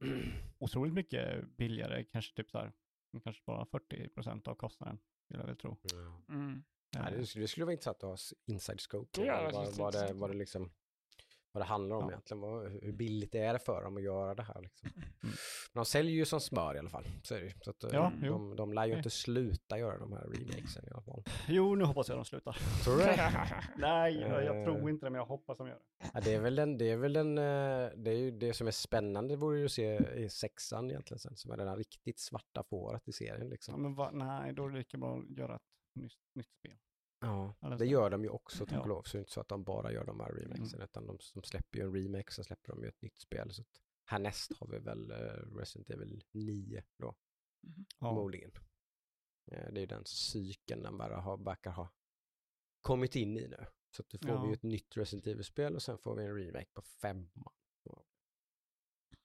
otroligt 0.58 0.94
mycket 0.94 1.48
billigare, 1.56 2.04
kanske 2.04 2.36
typ 2.36 2.50
så 2.50 2.58
här, 2.58 2.72
kanske 3.24 3.42
bara 3.46 3.66
40 3.66 4.08
procent 4.08 4.48
av 4.48 4.54
kostnaden, 4.54 4.98
skulle 5.24 5.40
jag 5.40 5.46
väl 5.46 5.56
tro. 5.56 5.76
Ja. 5.82 6.34
Mm. 6.34 6.62
Nej, 6.96 7.12
det, 7.16 7.26
skulle, 7.26 7.44
det 7.44 7.48
skulle 7.48 7.64
vara 7.66 7.72
intressant 7.72 7.96
att 7.96 8.02
ha 8.02 8.16
inside 8.46 8.80
scope 8.80 9.20
Det 9.20 9.28
är 9.28 9.32
vad, 9.32 9.44
vad, 9.44 9.54
faktiskt 9.54 9.78
vad, 9.78 9.92
det, 9.94 10.12
vad, 10.12 10.30
det 10.30 10.36
liksom, 10.36 10.70
vad 11.56 11.62
det 11.62 11.68
handlar 11.68 11.96
om 11.96 12.02
Ja. 12.02 12.10
egentligen. 12.10 12.40
Vad, 12.40 12.68
hur 12.82 12.92
billigt 12.92 13.32
det 13.32 13.38
är 13.38 13.58
för 13.58 13.82
dem 13.84 13.96
att 13.96 14.02
göra 14.02 14.34
det 14.34 14.42
här. 14.42 14.60
Liksom. 14.62 14.88
Mm. 14.96 15.06
Men 15.72 15.80
de 15.80 15.84
säljer 15.84 16.14
ju 16.14 16.24
som 16.24 16.40
smör 16.40 16.74
i 16.74 16.78
alla 16.78 16.90
fall. 16.90 17.04
Så 17.22 17.34
är 17.34 17.40
det. 17.40 17.64
Så 17.64 17.70
att, 17.70 17.84
eh, 17.84 17.90
Ja, 17.92 18.12
jo. 18.22 18.32
de, 18.32 18.56
de 18.56 18.72
lär 18.72 18.86
ju 18.86 18.96
inte 18.96 19.10
sluta 19.10 19.78
göra 19.78 19.98
de 19.98 20.12
här 20.12 20.20
remakesen 20.24 20.84
i 20.86 20.90
alla 20.92 21.02
fall. 21.02 21.22
Jo, 21.48 21.74
nu 21.74 21.84
hoppas 21.84 22.08
jag 22.08 22.18
de 22.18 22.24
slutar. 22.24 22.56
Tror 22.84 22.96
du 22.96 23.02
det? 23.02 23.62
Nej, 23.76 24.14
jag, 24.20 24.44
jag 24.44 24.56
Eh. 24.58 24.64
tror 24.64 24.90
inte 24.90 25.06
det, 25.06 25.10
men 25.10 25.18
jag 25.18 25.26
hoppas 25.26 25.58
de 25.58 25.66
gör 25.68 25.74
det. 25.74 26.10
Ja, 26.14 26.20
det 26.20 26.34
är 26.34 26.40
väl 26.40 26.54
den, 26.54 26.78
det 26.78 26.90
är 26.90 26.96
väl 26.96 27.12
den, 27.12 27.38
eh, 27.38 27.88
det 27.96 28.10
är 28.10 28.18
ju 28.18 28.30
det 28.30 28.52
som 28.52 28.66
är 28.66 28.70
spännande 28.70 29.36
vore 29.36 29.58
ju 29.58 29.64
att 29.64 29.72
se 29.72 29.96
i 30.14 30.28
sexan 30.28 30.90
egentligen 30.90 31.18
sen, 31.18 31.36
som 31.36 31.50
är 31.50 31.56
den 31.56 31.68
här 31.68 31.76
riktigt 31.76 32.18
svarta 32.18 32.64
fåret 32.70 33.08
i 33.08 33.12
serien 33.12 33.40
Ja, 33.46 33.48
liksom. 33.48 33.82
men 33.82 33.94
va, 33.94 34.10
nej, 34.12 34.52
då 34.52 34.64
är 34.66 34.70
det 34.70 34.78
lika 34.78 34.98
bra 34.98 35.18
att 35.18 35.38
göra 35.38 35.54
ett 35.56 35.62
nytt, 35.94 36.12
nytt 36.34 36.48
spel. 36.58 36.76
Ja, 37.20 37.54
Eller 37.62 37.78
det 37.78 37.86
gör 37.86 38.10
de 38.10 38.22
ju 38.24 38.28
också 38.30 38.66
tack 38.66 38.76
Ja. 38.78 38.80
och 38.82 38.88
lov, 38.88 39.02
så 39.02 39.12
det 39.16 39.18
är 39.18 39.20
inte 39.20 39.32
så 39.32 39.40
att 39.40 39.48
de 39.48 39.64
bara 39.64 39.92
gör 39.92 40.04
de 40.04 40.20
här 40.20 40.32
remakesen, 40.32 40.80
utan 40.82 41.06
de, 41.06 41.18
de 41.34 41.42
släpper 41.42 41.78
ju 41.78 41.84
en 41.84 41.92
remake, 41.94 42.32
så 42.32 42.44
släpper 42.44 42.72
de 42.72 42.82
ju 42.82 42.88
ett 42.88 43.02
nytt 43.02 43.18
spel. 43.18 43.52
Så 43.52 43.62
att 43.62 43.80
härnäst 44.04 44.52
har 44.60 44.66
vi 44.66 44.78
väl 44.78 45.10
eh, 45.10 45.56
Resident 45.56 45.90
Evil 45.90 46.24
9 46.32 46.84
då, 46.96 47.14
Ja. 47.60 47.74
förmodligen. 47.98 48.50
Eh, 49.52 49.72
Det 49.72 49.78
är 49.78 49.80
ju 49.80 49.86
den 49.86 50.04
cykeln 50.06 50.82
den 50.82 50.98
bara 50.98 51.16
har, 51.20 51.36
verkar 51.38 51.70
ha 51.70 51.88
kommit 52.80 53.16
in 53.16 53.36
i 53.38 53.48
nu. 53.48 53.64
Så 53.90 54.02
att 54.02 54.08
då 54.08 54.18
får 54.18 54.26
vi 54.28 54.34
Ja. 54.34 54.46
ju 54.46 54.52
ett 54.52 54.62
nytt 54.62 54.96
Resident 54.96 55.26
Evil-spel 55.26 55.74
och 55.74 55.82
sen 55.82 55.98
får 55.98 56.14
vi 56.16 56.24
en 56.24 56.34
remake 56.36 56.70
på 56.72 56.82
femman. 56.82 57.52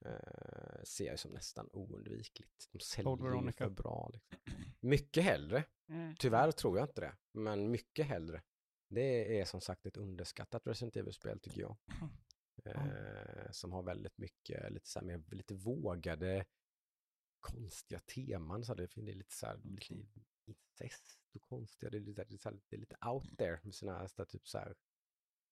Eh, 0.05 0.83
ser 0.83 1.05
jag 1.05 1.19
som 1.19 1.31
nästan 1.31 1.69
oundvikligt. 1.73 2.69
De 2.71 2.79
säljer 2.79 3.45
ju 3.45 3.51
för 3.51 3.69
bra. 3.69 4.11
Liksom. 4.13 4.53
Mycket 4.79 5.23
hellre. 5.23 5.63
Mm. 5.87 6.15
Tyvärr 6.15 6.51
tror 6.51 6.77
jag 6.77 6.89
inte 6.89 7.01
det, 7.01 7.15
men 7.31 7.71
mycket 7.71 8.05
hellre. 8.05 8.43
Det 8.87 9.39
är 9.39 9.45
som 9.45 9.61
sagt 9.61 9.85
ett 9.85 9.97
underskattat 9.97 10.67
Resident 10.67 10.95
Evil-spel 10.95 11.39
tycker 11.39 11.61
jag. 11.61 11.77
Eh, 12.65 13.51
som 13.51 13.71
har 13.71 13.83
väldigt 13.83 14.17
mycket, 14.17 14.71
lite 14.71 14.89
så 14.89 14.99
här 14.99 15.05
mer, 15.05 15.23
lite 15.31 15.53
vågade, 15.53 16.45
konstiga 17.39 17.99
teman. 17.99 18.65
Så 18.65 18.73
det, 18.73 18.87
det 18.95 19.11
är 19.11 19.15
lite 19.15 19.35
så 19.35 19.45
här, 19.45 19.59
lite 19.63 19.93
incest 20.45 21.19
och 21.33 21.41
konstiga, 21.41 21.89
det 21.89 21.97
är 21.97 22.01
lite, 22.01 22.23
det 22.23 22.33
är 22.33 22.37
så 22.37 22.49
här, 22.49 22.59
det 22.69 22.75
är 22.75 22.79
lite 22.79 22.95
out 23.05 23.37
there 23.37 23.59
med 23.63 23.75
sina 23.75 24.07
så 24.07 24.25
typ 24.25 24.47
så 24.47 24.57
här, 24.57 24.75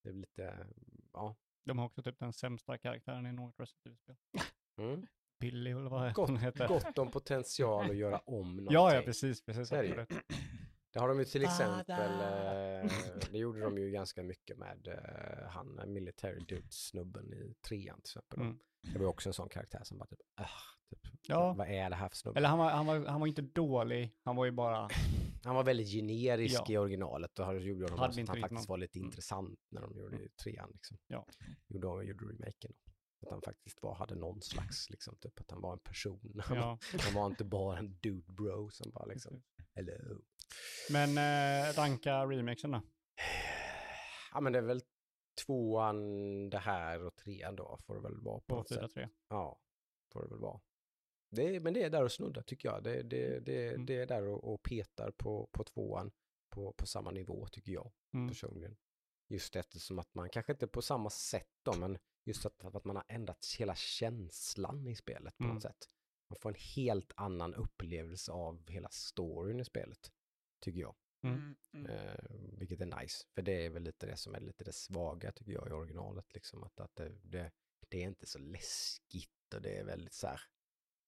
det 0.04 0.10
är 0.10 0.14
lite, 0.14 0.68
ja. 1.14 1.36
De 1.70 1.78
har 1.78 1.86
också 1.86 2.02
typ 2.02 2.20
den 2.20 2.34
sämsta 2.34 2.78
karaktären 2.78 3.26
i 3.26 3.32
något 3.32 3.60
Resident 3.60 3.86
Evil-spel. 3.86 4.16
Mm. 4.78 5.06
Billy 5.40 5.72
eller 5.72 5.90
vad 5.90 6.14
Gott, 6.14 6.40
heter. 6.40 6.68
gott 6.68 6.98
om 6.98 7.12
potential 7.12 7.90
att 7.90 7.96
göra 7.96 8.20
om 8.20 8.48
någonting. 8.48 8.68
Ja, 8.74 8.96
ja, 8.96 9.02
precis, 9.02 9.46
precis. 9.46 9.72
Är 9.72 9.84
det. 9.84 10.08
Det 10.92 11.00
har 11.00 11.08
de 11.10 11.20
ju 11.20 11.26
till 11.26 11.42
Bada. 11.42 11.52
exempel, 11.52 12.12
eh, 12.12 12.92
det 13.32 13.38
gjorde 13.38 13.60
de 13.62 13.78
ju 13.78 13.92
ganska 13.92 14.24
mycket 14.24 14.58
med 14.58 14.88
eh, 14.88 15.50
han 15.50 15.80
eh, 15.80 15.86
military 15.86 16.40
dude-snubben 16.40 17.34
i 17.34 17.54
trean 17.68 18.02
till 18.02 18.10
exempel. 18.12 18.40
Mm. 18.42 18.60
Det 18.94 19.00
var 19.00 19.06
också 19.06 19.30
en 19.30 19.34
sån 19.34 19.50
karaktär 19.50 19.82
som 19.84 19.98
bara 19.98 20.06
typ, 20.06 20.20
ah, 20.36 20.46
typ 20.90 21.00
Ja. 21.22 21.54
vad 21.54 21.68
är 21.68 21.90
det 21.90 21.96
här 21.96 22.10
för 22.10 22.16
snubbe? 22.16 22.38
Eller 22.38 22.50
han 22.50 22.60
var, 22.60 22.70
han, 22.72 22.86
var, 22.86 23.06
han 23.06 23.20
var 23.20 23.28
inte 23.28 23.42
dålig, 23.42 24.16
han 24.24 24.36
var 24.36 24.46
ju 24.46 24.52
bara, 24.52 24.90
Han 25.44 25.56
var 25.56 25.64
väldigt 25.64 25.88
generisk 25.92 26.56
Ja. 26.68 26.74
i 26.74 26.78
originalet 26.78 27.40
och 27.40 27.46
har- 27.46 27.54
gjorde 27.56 27.88
de 27.88 28.00
Hade 28.00 28.14
så 28.14 28.22
att 28.22 28.28
han 28.28 28.42
faktiskt 28.42 28.52
någon- 28.70 28.74
var 28.74 28.78
lite 28.78 29.00
Mm. 29.00 29.06
intressant 29.06 29.60
när 29.70 29.82
de 29.82 29.98
gjorde 29.98 30.16
Mm. 30.16 30.30
trean. 30.44 30.70
Liksom. 30.74 30.98
Ja. 31.08 31.26
Gjorde, 31.68 31.88
de 31.88 32.06
gjorde 32.06 32.26
remaken. 32.26 32.74
Att 33.22 33.30
han 33.32 33.42
faktiskt 33.42 33.82
var, 33.84 33.96
hade 33.96 34.16
någon 34.16 34.42
slags, 34.42 34.90
liksom, 34.90 35.16
typ 35.20 35.40
att 35.40 35.52
han 35.52 35.62
var 35.62 35.74
en 35.74 35.80
person. 35.80 36.42
Ja. 36.50 36.78
han 37.06 37.14
var 37.14 37.26
inte 37.26 37.44
bara 37.44 37.78
en 37.78 37.98
dude 38.02 38.34
bro 38.34 38.70
som 38.70 38.92
bara 38.92 39.06
liksom, 39.06 39.42
hello. 39.76 40.22
Men 40.90 41.18
eh, 41.18 41.74
ranka 41.74 42.26
remakesen 42.26 42.72
då? 42.72 42.82
Ja 44.32 44.40
men 44.42 44.54
det 44.54 44.60
är 44.60 44.64
väl 44.64 44.82
tvåan 45.46 46.50
det 46.50 46.58
här 46.60 47.04
och 47.06 47.16
trean 47.16 47.56
då 47.56 47.78
får 47.86 47.96
det 47.96 48.02
väl 48.02 48.22
vara 48.22 48.40
på 48.40 48.64
Två, 48.64 48.76
fyra, 48.76 48.88
tre. 48.88 49.08
Ja, 49.30 49.60
får 50.14 50.22
det 50.24 50.30
väl 50.30 50.40
vara. 50.40 50.60
Det 51.32 51.56
är, 51.56 51.60
men 51.60 51.74
det 51.74 51.84
är 51.84 51.90
där 51.90 52.04
och 52.04 52.12
snuddar 52.12 52.42
tycker 52.42 52.70
jag. 52.70 52.84
Det, 52.84 53.04
det, 53.04 53.40
det, 53.40 53.68
Mm. 53.70 53.86
det 53.86 53.96
är 53.96 54.06
där 54.06 54.28
och, 54.28 54.54
och 54.54 54.64
petar 54.64 55.12
på, 55.12 55.50
på 55.52 55.64
tvåan 55.64 56.12
på, 56.50 56.74
på 56.74 56.86
samma 56.88 57.12
nivå 57.12 57.48
tycker 57.48 57.72
jag 57.72 57.92
Mm. 58.14 58.28
personligen. 58.30 58.78
Just 59.28 59.56
eftersom 59.56 60.00
att 60.00 60.16
man 60.16 60.30
kanske 60.30 60.52
inte 60.52 60.68
på 60.68 60.82
samma 60.82 61.10
sätt 61.10 61.50
då, 61.64 61.74
men 61.78 61.98
just 62.26 62.46
att, 62.46 62.66
att 62.76 62.86
man 62.86 62.96
har 62.96 63.06
ändrat 63.08 63.46
hela 63.60 63.76
känslan 63.76 64.88
i 64.88 64.96
spelet 64.96 65.38
på 65.38 65.44
Mm. 65.44 65.54
något 65.54 65.64
sätt. 65.64 65.88
Man 66.30 66.38
får 66.40 66.50
en 66.50 66.56
helt 66.76 67.14
annan 67.16 67.56
upplevelse 67.56 68.32
av 68.32 68.70
hela 68.70 68.90
storyn 68.90 69.60
i 69.60 69.66
spelet, 69.66 70.12
tycker 70.60 70.80
jag. 70.80 70.96
Mm. 71.24 71.56
Mm. 71.74 71.86
Eh, 71.92 72.16
vilket 72.58 72.82
är 72.82 73.02
nice, 73.02 73.26
för 73.36 73.42
det 73.42 73.66
är 73.66 73.70
väl 73.70 73.84
lite 73.84 74.06
det 74.06 74.18
som 74.18 74.36
är 74.36 74.40
lite 74.40 74.64
det 74.64 74.74
svaga 74.74 75.32
tycker 75.32 75.52
jag 75.52 75.68
i 75.68 75.72
originalet. 75.72 76.34
Liksom, 76.34 76.64
att, 76.64 76.80
att 76.80 76.96
det, 76.96 77.10
det, 77.24 77.52
det 77.90 77.98
är 77.98 78.08
inte 78.08 78.26
så 78.28 78.40
läskigt 78.40 79.54
och 79.56 79.62
det 79.62 79.78
är 79.78 79.84
väldigt 79.84 80.14
så 80.14 80.28
här, 80.28 80.40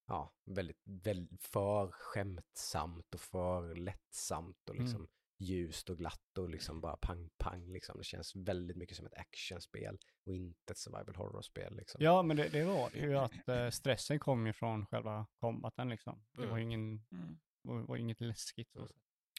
ja, 0.07 0.33
väldigt, 0.45 0.81
väldigt 0.85 1.43
för 1.43 1.91
skämtsamt 1.91 3.13
och 3.15 3.21
för 3.21 3.75
lättsamt 3.75 4.69
och 4.69 4.75
Mm. 4.75 4.85
liksom 4.85 5.07
ljust 5.39 5.89
och 5.89 5.97
glatt 5.97 6.37
och 6.37 6.49
liksom 6.49 6.81
bara 6.81 6.97
pang 6.97 7.29
pang 7.37 7.71
liksom. 7.73 7.97
Det 7.97 8.03
känns 8.03 8.35
väldigt 8.35 8.77
mycket 8.77 8.97
som 8.97 9.05
ett 9.05 9.13
actionspel 9.17 9.99
och 10.25 10.33
inte 10.33 10.71
ett 10.71 10.77
survival 10.77 11.15
horror-spel 11.15 11.75
liksom. 11.75 12.03
Ja, 12.03 12.23
men 12.23 12.37
det, 12.37 12.49
det 12.49 12.63
var 12.63 12.91
ju 12.95 13.17
att 13.17 13.47
eh, 13.47 13.69
stressen 13.71 14.19
kom 14.19 14.47
ju 14.47 14.53
från 14.53 14.85
själva 14.85 15.27
combaten 15.35 15.89
liksom. 15.89 16.23
Det 16.31 16.47
var 16.47 16.57
ju 16.57 16.63
ingen, 16.63 17.05
Mm. 17.11 17.39
var, 17.61 17.81
var 17.81 17.97
inget 17.97 18.21
läskigt. 18.21 18.71
Så. 18.71 18.87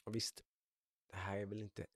Mm. 0.03 0.07
Och 0.07 0.15
visst, 0.15 0.43
det 1.09 1.15
här 1.15 1.37
är 1.37 1.45
väl 1.45 1.59
inte, 1.61 1.87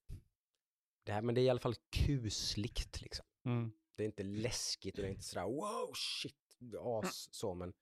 det 1.03 1.11
här, 1.11 1.21
men 1.21 1.35
det 1.35 1.41
är 1.41 1.45
i 1.45 1.49
alla 1.49 1.59
fall 1.59 1.75
kusligt 1.89 3.01
liksom. 3.01 3.25
Mm. 3.45 3.71
Det 3.95 4.03
är 4.03 4.05
inte 4.05 4.23
läskigt 4.23 4.95
och 4.95 5.01
det 5.01 5.07
är 5.07 5.11
inte 5.11 5.23
sådär 5.23 5.45
wow 5.45 5.93
shit, 5.93 6.35
as 6.79 7.33
så, 7.33 7.53
men 7.53 7.73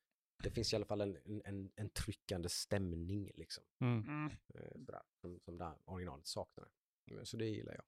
det 0.44 0.52
finns 0.52 0.74
i 0.74 0.76
alla 0.76 0.86
fall 0.86 1.02
en, 1.02 1.42
en- 1.46 1.72
en, 1.76 1.90
tryckande 1.90 2.50
stämning 2.50 3.32
liksom. 3.36 3.64
Mm. 3.80 4.00
Mm. 4.08 4.32
eh, 4.54 4.72
Sådär, 4.86 5.02
som, 5.22 5.40
som 5.40 5.58
det 5.58 5.66
här 5.66 5.78
originalet 5.86 6.28
saknar. 6.28 6.70
Så 7.24 7.38
det 7.38 7.46
gillar 7.46 7.74
jag. 7.76 7.86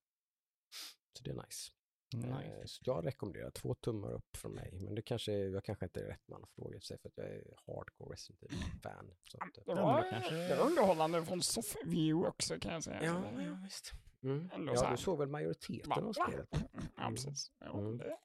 Så 1.13 1.23
det 1.23 1.31
är 1.31 1.35
nice. 1.45 1.71
Nice. 2.15 2.59
Eh, 2.59 2.65
Så 2.65 2.81
jag 2.85 3.05
rekommenderar 3.05 3.51
två 3.51 3.73
tummar 3.75 4.11
upp 4.13 4.37
från 4.37 4.51
mig. 4.51 4.79
Men 4.79 4.95
det 4.95 5.01
kanske, 5.01 5.31
jag 5.33 5.63
kanske 5.63 5.85
inte 5.85 5.99
är 5.99 6.05
rätt 6.05 6.27
man 6.27 6.43
att 6.43 6.51
fråga 6.51 6.79
sig 6.81 6.97
för 6.97 7.09
att 7.09 7.17
jag 7.17 7.25
är 7.25 7.43
hardcore 7.67 8.13
Resident 8.13 8.43
Evil-fan. 8.43 9.13
Så 9.23 9.37
att, 9.37 9.57
eh, 9.57 9.63
Det 9.65 9.81
var, 9.81 10.01
det 10.47 10.55
var 10.55 10.65
underhållande 10.69 11.25
från 11.25 11.41
Soft 11.41 11.77
View 11.85 12.27
också 12.29 12.59
kan 12.59 12.73
jag 12.73 12.83
säga. 12.83 13.03
ja, 13.03 13.41
ja, 13.41 13.59
visst. 13.63 13.91
Mm. 14.23 14.49
Ja, 14.75 14.91
du 14.91 14.97
såg 14.97 15.19
väl 15.19 15.27
majoriteten 15.29 15.91
av 15.91 16.03
Va? 16.03 16.13
spelet? 16.13 16.49
Ja, 16.97 17.09
precis. 17.09 17.51
Ja, 17.59 17.79
Mm. 17.79 17.97
Det 17.97 18.17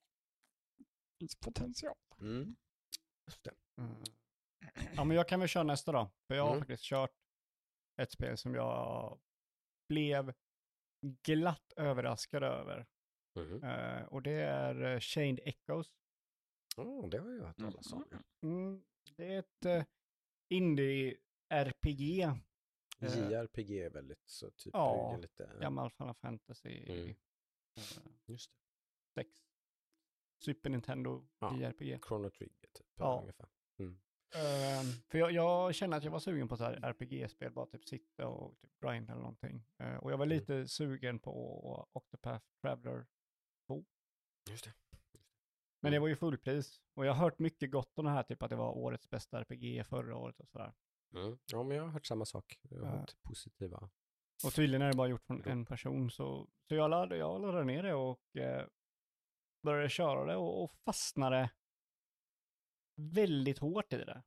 finns 1.18 1.36
potential. 1.40 1.94
Mm. 2.20 2.56
Just 3.26 3.44
det. 3.44 3.54
Mm. 3.78 3.96
Ja, 4.96 5.04
men 5.04 5.16
jag 5.16 5.28
kan 5.28 5.40
väl 5.40 5.48
köra 5.48 5.62
nästa 5.62 5.92
då. 5.92 6.10
För 6.28 6.34
jag 6.34 6.42
har 6.42 6.50
Mm. 6.50 6.60
faktiskt 6.60 6.82
kört 6.84 7.10
ett 8.00 8.10
spel 8.12 8.36
som 8.36 8.54
jag 8.54 9.20
blev 9.88 10.32
glatt 11.24 11.72
överraskad 11.76 12.42
över. 12.42 12.86
Mhm. 13.34 13.64
Eh, 13.64 14.02
och 14.04 14.22
det 14.22 14.32
är 14.40 14.82
uh, 14.94 15.00
Chained 15.00 15.40
Echoes. 15.44 15.92
Oh, 16.76 17.08
det 17.08 17.18
har 17.18 17.30
jag 17.30 17.44
hört 17.46 17.56
talas 17.58 17.92
om. 17.92 18.04
ja. 18.10 18.18
Mm, 18.42 18.82
det 19.16 19.34
är 19.34 19.38
ett 19.38 19.66
uh, 19.66 19.84
indie-RPG. 20.48 22.20
Eh, 23.00 23.30
JRPG 23.30 23.70
är 23.80 23.90
väldigt 23.90 24.22
så 24.28 24.50
typ 24.50 24.70
Ja, 24.74 25.12
det 25.16 25.22
lite... 25.22 25.50
Gammal 25.60 25.90
Final 25.90 26.14
Fantasy 26.14 26.84
Mm. 26.88 27.08
eh, 27.08 27.14
Just 28.26 28.52
6. 29.14 29.28
Super 30.44 30.70
Nintendo 30.70 31.26
Ja. 31.38 31.56
JRPG. 31.60 31.92
det. 31.92 32.00
Chrono 32.08 32.30
Trigger 32.30 32.68
typ. 32.72 32.86
Ja. 32.96 33.20
Ungefär. 33.20 33.48
Ehm, 34.34 34.86
för 35.08 35.18
jag, 35.18 35.32
jag 35.32 35.74
känner 35.74 35.96
att 35.96 36.04
jag 36.04 36.10
var 36.10 36.18
sugen 36.18 36.48
på 36.48 36.56
så 36.56 36.64
här 36.64 36.72
RPG-spel, 36.82 37.52
bara 37.52 37.66
typ 37.66 37.84
sitta 37.84 38.28
och 38.28 38.58
typ 38.60 38.70
grinda 38.80 39.12
eller 39.12 39.22
någonting. 39.22 39.64
Eh, 39.78 39.96
och 39.96 40.12
jag 40.12 40.18
var 40.18 40.26
Mm. 40.26 40.38
lite 40.38 40.68
sugen 40.68 41.18
på 41.18 41.88
Octopath 41.92 42.46
Traveler. 42.62 43.06
Just 44.50 44.64
det. 44.64 44.74
Men 45.80 45.92
det 45.92 45.96
Mm. 45.96 46.00
var 46.02 46.08
ju 46.08 46.16
fullpris. 46.16 46.80
Och 46.94 47.06
jag 47.06 47.12
har 47.14 47.24
hört 47.24 47.38
mycket 47.38 47.70
gott 47.70 47.98
om 47.98 48.04
det 48.04 48.10
här, 48.10 48.22
typ 48.22 48.42
att 48.42 48.50
det 48.50 48.56
var 48.56 48.70
årets 48.78 49.10
bästa 49.10 49.40
RPG 49.40 49.84
förra 49.86 50.16
året 50.16 50.40
och 50.40 50.48
sådär. 50.48 50.74
Mm. 51.14 51.38
Ja, 51.52 51.62
men 51.62 51.76
jag 51.76 51.84
har 51.84 51.90
hört 51.90 52.06
samma 52.06 52.24
sak. 52.24 52.58
Jag 52.62 52.78
har 52.80 52.86
Ja. 52.86 52.98
hört 53.00 53.22
positiva. 53.22 53.90
Och 54.44 54.52
tydligen 54.54 54.82
är 54.82 54.86
det 54.90 54.96
bara 54.96 55.08
gjort 55.08 55.24
från 55.26 55.44
en 55.44 55.64
person, 55.66 56.10
så, 56.10 56.48
så 56.68 56.74
jag, 56.74 56.90
laddade, 56.90 57.16
jag 57.16 57.40
laddade 57.42 57.64
ner 57.64 57.82
det 57.82 57.94
och 57.94 58.36
eh, 58.36 58.66
började 59.62 59.88
köra 59.88 60.24
det 60.24 60.36
och, 60.36 60.64
och 60.64 60.74
fastnade 60.84 61.50
väldigt 62.96 63.58
hårt 63.58 63.92
i 63.92 63.96
det. 64.04 64.22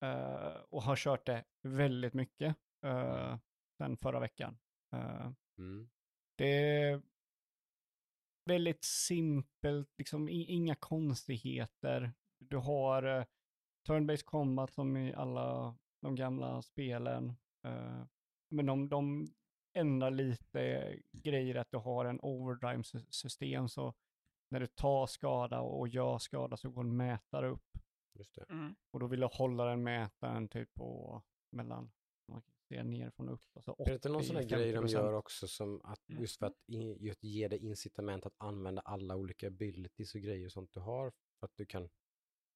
eh, 0.00 0.54
och 0.70 0.82
har 0.82 0.96
kört 0.96 1.26
det 1.26 1.44
väldigt 1.62 2.14
mycket 2.14 2.56
uh, 2.86 3.36
sen 3.78 3.96
förra 3.96 4.20
veckan. 4.20 4.58
Eh, 4.92 5.30
Mm. 5.58 5.90
det 6.36 7.02
väldigt 8.44 8.84
simpelt, 8.84 9.88
liksom 9.98 10.28
inga 10.28 10.74
konstigheter. 10.74 12.12
Du 12.38 12.56
har 12.56 13.06
uh, 13.06 13.24
turn-based 13.88 14.24
combat 14.24 14.72
som 14.72 14.96
i 14.96 15.14
alla 15.14 15.76
de 16.02 16.14
gamla 16.14 16.62
spelen. 16.62 17.32
Eh, 17.64 18.04
men 18.50 18.66
de, 18.66 18.88
de 18.88 19.26
ändrar 19.74 20.10
lite 20.10 20.94
grejer 21.12 21.54
att 21.54 21.70
du 21.70 21.76
har 21.76 22.04
en 22.04 22.20
overdrive-system 22.20 23.68
så 23.68 23.94
när 24.50 24.60
du 24.60 24.66
tar 24.66 25.06
skada 25.06 25.60
och 25.60 25.88
gör 25.88 26.18
skada 26.18 26.56
så 26.56 26.70
går 26.70 26.80
en 26.80 26.96
mätare 26.96 27.48
upp. 27.48 27.78
Just 28.14 28.34
det. 28.34 28.44
Mm. 28.50 28.74
Och 28.90 29.00
då 29.00 29.06
vill 29.06 29.20
du 29.20 29.28
hålla 29.32 29.64
den 29.64 29.82
mätaren 29.82 30.48
typ 30.48 30.74
på 30.74 31.22
mellan, 31.50 31.92
man 32.76 32.84
kan 32.84 32.92
se 32.94 32.98
nerifrån 32.98 33.28
och 33.28 33.34
upp. 33.34 33.40
Alltså 33.54 33.76
Är 33.78 33.84
det 33.84 33.92
inte 33.94 34.08
någon 34.08 34.24
sån 34.24 34.36
här 34.36 34.42
grej 34.42 34.72
de 34.72 34.78
80-50%. 34.84 34.88
gör 34.92 35.12
också 35.12 35.48
som 35.48 35.80
att 35.84 36.08
Mm. 36.08 36.20
just 36.22 36.38
för 36.38 36.46
att 36.46 36.56
just 37.00 37.24
ge 37.24 37.48
dig 37.48 37.58
incitament 37.58 38.26
att 38.26 38.34
använda 38.38 38.82
alla 38.82 39.16
olika 39.16 39.46
abilities 39.46 40.14
och 40.14 40.20
grejer 40.20 40.46
och 40.46 40.52
sånt 40.52 40.72
du 40.72 40.80
har 40.80 41.10
för 41.40 41.46
att 41.46 41.56
du 41.56 41.66
kan, 41.66 41.88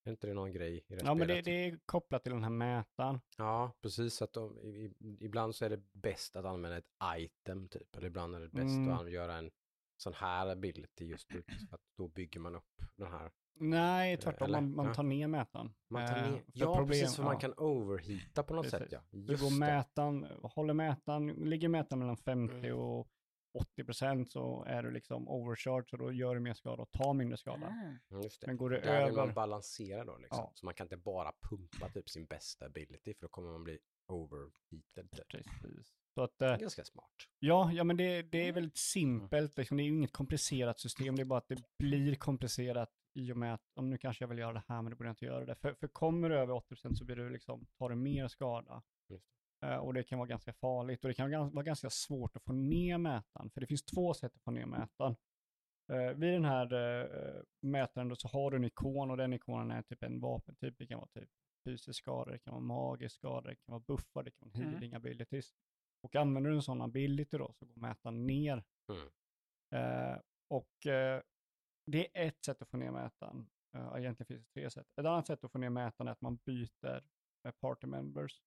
är 0.03 0.11
inte 0.11 0.27
det 0.27 0.33
någon 0.33 0.51
grej 0.51 0.77
i 0.87 0.95
det 0.95 1.01
Ja, 1.05 1.13
men 1.13 1.27
det, 1.27 1.41
det 1.41 1.51
är 1.51 1.79
kopplat 1.85 2.23
till 2.23 2.31
den 2.33 2.43
här 2.43 2.49
mätaren. 2.49 3.19
Ja, 3.37 3.71
precis. 3.81 4.21
Att 4.21 4.33
de, 4.33 4.59
i, 4.59 4.93
ibland 5.19 5.55
så 5.55 5.65
är 5.65 5.69
det 5.69 5.83
bäst 5.93 6.35
att 6.35 6.45
använda 6.45 6.77
ett 6.77 6.91
item 7.17 7.69
typ, 7.69 7.95
eller 7.95 8.07
ibland 8.07 8.35
är 8.35 8.39
det 8.39 8.49
bäst 8.49 8.77
Mm. 8.77 8.89
att 8.89 9.11
göra 9.11 9.35
en 9.37 9.51
sån 9.97 10.13
här 10.13 10.47
ability 10.47 11.05
just 11.05 11.31
för 11.31 11.39
att 11.71 11.81
då 11.97 12.07
bygger 12.07 12.39
man 12.39 12.55
upp 12.55 12.81
den 12.95 13.11
här. 13.11 13.31
Nej, 13.59 14.17
tvärtom. 14.17 14.45
eller? 14.45 14.61
Man, 14.61 14.75
man 14.85 14.93
tar 14.93 15.03
ner 15.03 15.27
mätaren. 15.27 15.73
Man 15.89 16.07
tar 16.07 16.17
Eh, 16.17 16.31
ner, 16.31 16.43
ja, 16.53 16.65
problem- 16.75 16.87
precis, 16.87 17.15
för 17.15 17.23
man 17.23 17.33
ja. 17.33 17.39
kan 17.39 17.53
overheata 17.57 18.43
på 18.43 18.53
något 18.53 18.69
sätt. 18.69 18.87
Ja. 18.91 18.99
Du 19.11 19.37
går 19.37 19.59
mätaren, 19.59 20.27
håller 20.43 20.73
mätaren, 20.73 21.27
ligger 21.27 21.67
mätaren 21.69 21.99
mellan 21.99 22.17
50 22.17 22.55
Mm. 22.55 22.77
och 22.79 23.07
80 23.53 23.83
procent 23.83 24.31
så 24.31 24.63
är 24.67 24.83
du 24.83 24.91
liksom 24.91 25.27
overcharge 25.29 25.87
och 25.91 25.97
då 25.97 26.11
gör 26.11 26.35
du 26.35 26.41
mer 26.41 26.53
skada 26.53 26.81
och 26.83 26.91
tar 26.91 27.13
mindre 27.13 27.37
skada. 27.37 27.67
Mm. 27.67 27.97
Mm, 28.11 28.23
Just 28.23 28.41
det. 28.41 28.47
Men 28.47 28.57
går 28.57 28.69
det 28.69 28.79
Där 28.79 29.05
vill 29.05 29.15
man 29.15 29.23
över, 29.23 29.33
balansera 29.33 30.05
då 30.05 30.17
liksom. 30.17 30.37
Ja. 30.39 30.51
Så 30.55 30.65
man 30.65 30.73
kan 30.73 30.85
inte 30.85 30.97
bara 30.97 31.31
pumpa 31.49 31.89
typ 31.89 32.09
sin 32.09 32.25
bästa 32.25 32.65
ability 32.65 33.13
för 33.13 33.21
då 33.21 33.27
kommer 33.27 33.51
man 33.51 33.63
bli 33.63 33.77
overheated. 34.07 35.11
Typ. 35.27 35.45
precis. 35.61 35.93
Så 36.13 36.21
att, 36.23 36.37
Det 36.39 36.45
eh, 36.45 36.51
är 36.53 36.57
ganska 36.59 36.83
smart. 36.83 37.05
ja, 37.39 37.71
ja, 37.71 37.83
men 37.83 37.97
det, 37.97 38.21
det 38.21 38.47
är 38.47 38.51
väldigt 38.53 38.77
simpelt. 38.77 39.57
Liksom. 39.57 39.77
Det 39.77 39.83
är 39.83 39.85
ju 39.85 39.91
inget 39.97 40.11
komplicerat 40.13 40.79
system, 40.79 41.15
det 41.15 41.21
är 41.21 41.25
bara 41.25 41.37
att 41.39 41.47
det 41.47 41.61
blir 41.79 42.15
komplicerat 42.15 42.89
i 43.17 43.31
och 43.31 43.37
med 43.37 43.53
att, 43.53 43.61
om 43.73 43.89
nu 43.89 43.97
kanske 43.97 44.23
jag 44.23 44.29
vill 44.29 44.37
göra 44.37 44.53
det 44.53 44.63
här, 44.67 44.81
men 44.81 44.91
då 44.91 44.97
borde 44.97 45.07
jag 45.07 45.11
inte 45.11 45.25
göra 45.25 45.45
det. 45.45 45.55
För, 45.55 45.73
för 45.73 45.87
kommer 45.87 46.29
du 46.29 46.35
över 46.35 46.53
80 46.53 46.67
procent 46.67 46.97
så 46.97 47.05
blir 47.05 47.15
du 47.15 47.29
liksom, 47.29 47.65
tar 47.77 47.89
du 47.89 47.95
mer 47.95 48.27
skada. 48.27 48.83
Just 49.09 49.25
Eh, 49.61 49.75
och 49.77 49.93
det 49.93 50.03
kan 50.03 50.19
vara 50.19 50.27
ganska 50.27 50.53
farligt 50.53 51.03
och 51.03 51.07
det 51.07 51.13
kan 51.13 51.29
vara 51.31 51.39
gans- 51.41 51.53
vara 51.53 51.63
ganska 51.63 51.89
svårt 51.89 52.35
att 52.35 52.43
få 52.43 52.53
ner 52.53 52.97
mätaren. 52.97 53.49
För 53.49 53.61
det 53.61 53.67
finns 53.67 53.83
två 53.83 54.13
sätt 54.13 54.35
att 54.35 54.41
få 54.43 54.51
ner 54.51 54.65
mätaren. 54.65 55.15
Uh, 55.91 56.11
vid 56.11 56.33
den 56.33 56.45
här 56.45 56.73
eh, 56.73 57.41
mätaren 57.61 58.07
då 58.09 58.15
så 58.15 58.27
har 58.27 58.51
du 58.51 58.57
en 58.57 58.63
ikon 58.65 59.11
och 59.11 59.17
den 59.17 59.33
ikonen 59.33 59.71
är 59.71 59.81
typ 59.81 60.03
en 60.03 60.19
vapentyp. 60.19 60.77
Det 60.77 60.87
kan 60.87 60.97
vara 60.99 61.07
typ 61.07 61.29
fysisk 61.65 61.99
skada, 62.03 62.31
det 62.31 62.39
kan 62.39 62.53
vara 62.53 62.63
magisk 62.63 63.15
skada, 63.15 63.49
det 63.49 63.55
kan 63.55 63.71
vara 63.73 63.83
buffar, 63.87 64.23
det 64.23 64.31
kan 64.31 64.49
vara 64.49 64.61
Mm. 64.63 64.71
healing 64.73 64.93
abilities. 64.93 65.53
Och 66.03 66.15
använder 66.15 66.49
du 66.49 66.55
en 66.55 66.61
sån 66.61 66.81
ability 66.81 67.37
då 67.37 67.53
så 67.53 67.65
går 67.65 67.75
mätaren 67.75 68.27
ner. 68.27 68.63
Mm. 68.89 69.07
Eh, 69.71 70.19
och 70.49 70.85
eh, 70.85 71.21
det 71.91 72.17
är 72.17 72.27
ett 72.27 72.43
sätt 72.45 72.61
att 72.61 72.69
få 72.69 72.77
ner 72.77 72.91
mätaren. 72.91 73.49
Uh, 73.75 73.93
egentligen 73.97 74.27
finns 74.27 74.41
det 74.45 74.53
tre 74.53 74.69
sätt. 74.69 74.87
Ett 74.95 75.05
annat 75.05 75.27
sätt 75.27 75.43
att 75.43 75.51
få 75.51 75.57
ner 75.57 75.69
mätaren 75.69 76.07
är 76.07 76.11
att 76.11 76.21
man 76.21 76.35
byter 76.35 77.03
eh, 77.43 77.51
party 77.51 77.87
members. 77.87 78.41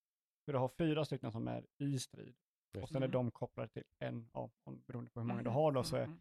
För 0.44 0.53
du 0.53 0.59
har 0.59 0.68
fyra 0.68 1.05
stycken 1.05 1.33
som 1.33 1.48
är 1.48 1.66
i 1.79 1.98
strid. 1.98 2.37
Just 2.72 2.83
Och 2.83 2.88
sen 2.88 3.03
är 3.03 3.09
de 3.09 3.31
kopplade 3.31 3.68
till 3.68 3.85
en, 3.98 4.31
ja, 4.33 4.50
beroende 4.87 5.11
på 5.11 5.20
hur 5.20 5.26
många 5.26 5.42
du 5.42 5.48
Mhm. 5.50 5.55
har 5.55 5.72
då, 5.72 5.83
så 5.85 5.96
är 5.96 6.07
Mhm. 6.07 6.20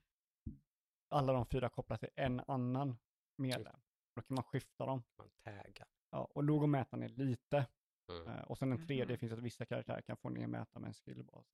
alla 1.10 1.34
de 1.34 1.45
fyra 1.45 1.69
kopplade 1.69 1.99
till 1.99 2.10
en 2.15 2.41
annan 2.47 2.97
medlem. 3.36 3.79
Då 4.15 4.21
kan 4.21 4.36
man 4.36 4.43
skifta 4.43 4.86
dem. 4.86 5.03
Man 5.17 5.29
taggar. 5.29 5.88
Ja, 6.12 6.25
och 6.25 6.45
då 6.45 6.60
går 6.60 6.67
mätaren 6.67 6.99
ner 7.01 7.10
lite. 7.10 7.67
Mm. 8.10 8.27
Eh, 8.27 8.41
och 8.43 8.58
sen 8.58 8.69
den 8.69 8.88
tredje 8.88 9.05
Mhm. 9.05 9.17
finns 9.17 9.34
att 9.34 9.39
vissa 9.39 9.65
karaktärer 9.65 10.01
kan 10.01 10.17
få 10.17 10.29
ner 10.29 10.47
mätaren 10.47 10.82
med 10.82 10.88
en 10.88 10.93
skillbas. 10.93 11.53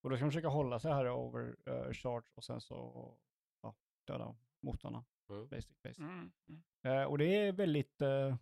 Och 0.00 0.10
då 0.10 0.16
ska 0.16 0.24
man 0.24 0.30
försöka 0.30 0.48
hålla 0.48 0.78
sig 0.78 0.92
här 0.92 1.06
i 1.06 1.10
overcharge 1.10 2.26
och 2.34 2.44
sen 2.44 2.60
så 2.60 3.18
döda 4.06 4.36
motståndarna. 4.60 5.04
Mm. 5.30 5.48
Basic, 5.48 5.82
basic. 5.82 5.98
Mm. 5.98 6.32
Eh, 6.82 7.04
och 7.04 7.18
det 7.18 7.36
är 7.36 7.52
väldigt, 7.52 8.02
eh, 8.02 8.36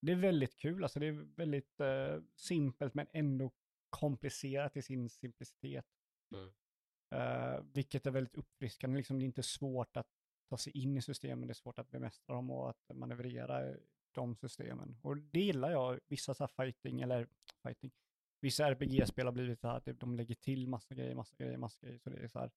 det 0.00 0.12
är 0.12 0.16
väldigt 0.16 0.56
kul. 0.56 0.82
Alltså 0.82 1.00
det 1.00 1.06
är 1.06 1.36
väldigt 1.36 1.80
eh, 1.80 2.20
simpelt 2.36 2.94
men 2.94 3.06
ändå 3.12 3.50
komplicerat 3.90 4.76
i 4.76 4.82
sin 4.82 5.08
simplicitet. 5.08 5.86
Mm. 6.34 6.52
Vilket 7.72 8.06
är 8.06 8.10
väldigt 8.10 8.34
uppfriskande. 8.34 8.96
Liksom 8.96 9.18
det 9.18 9.24
är 9.24 9.26
inte 9.26 9.42
svårt 9.42 9.96
att 9.96 10.08
ta 10.50 10.58
sig 10.58 10.72
in 10.78 10.96
i 10.96 11.02
systemen, 11.02 11.48
det 11.48 11.52
är 11.52 11.54
svårt 11.54 11.78
att 11.78 11.90
bemästra 11.90 12.34
dem 12.34 12.50
och 12.50 12.70
att 12.70 12.90
manövrera 12.94 13.76
de 14.12 14.36
systemen. 14.36 14.98
Och 15.02 15.16
det 15.16 15.40
gillar 15.40 15.70
jag. 15.70 16.00
Vissa 16.06 16.34
så 16.34 16.42
här 16.42 16.64
fighting, 16.64 17.00
eller 17.00 17.28
fighting, 17.62 17.92
vissa 18.40 18.70
RPG-spel 18.70 19.26
har 19.26 19.32
blivit 19.32 19.60
så 19.60 19.68
här 19.68 19.76
att 19.76 20.00
de 20.00 20.14
lägger 20.14 20.34
till 20.34 20.68
massa 20.68 20.94
grejer, 20.94 21.14
massa 21.14 21.36
grejer, 21.36 21.56
massa 21.56 21.86
grejer. 21.86 21.98
Så 21.98 22.10
det 22.10 22.16
är 22.16 22.28
så 22.28 22.38
här, 22.38 22.50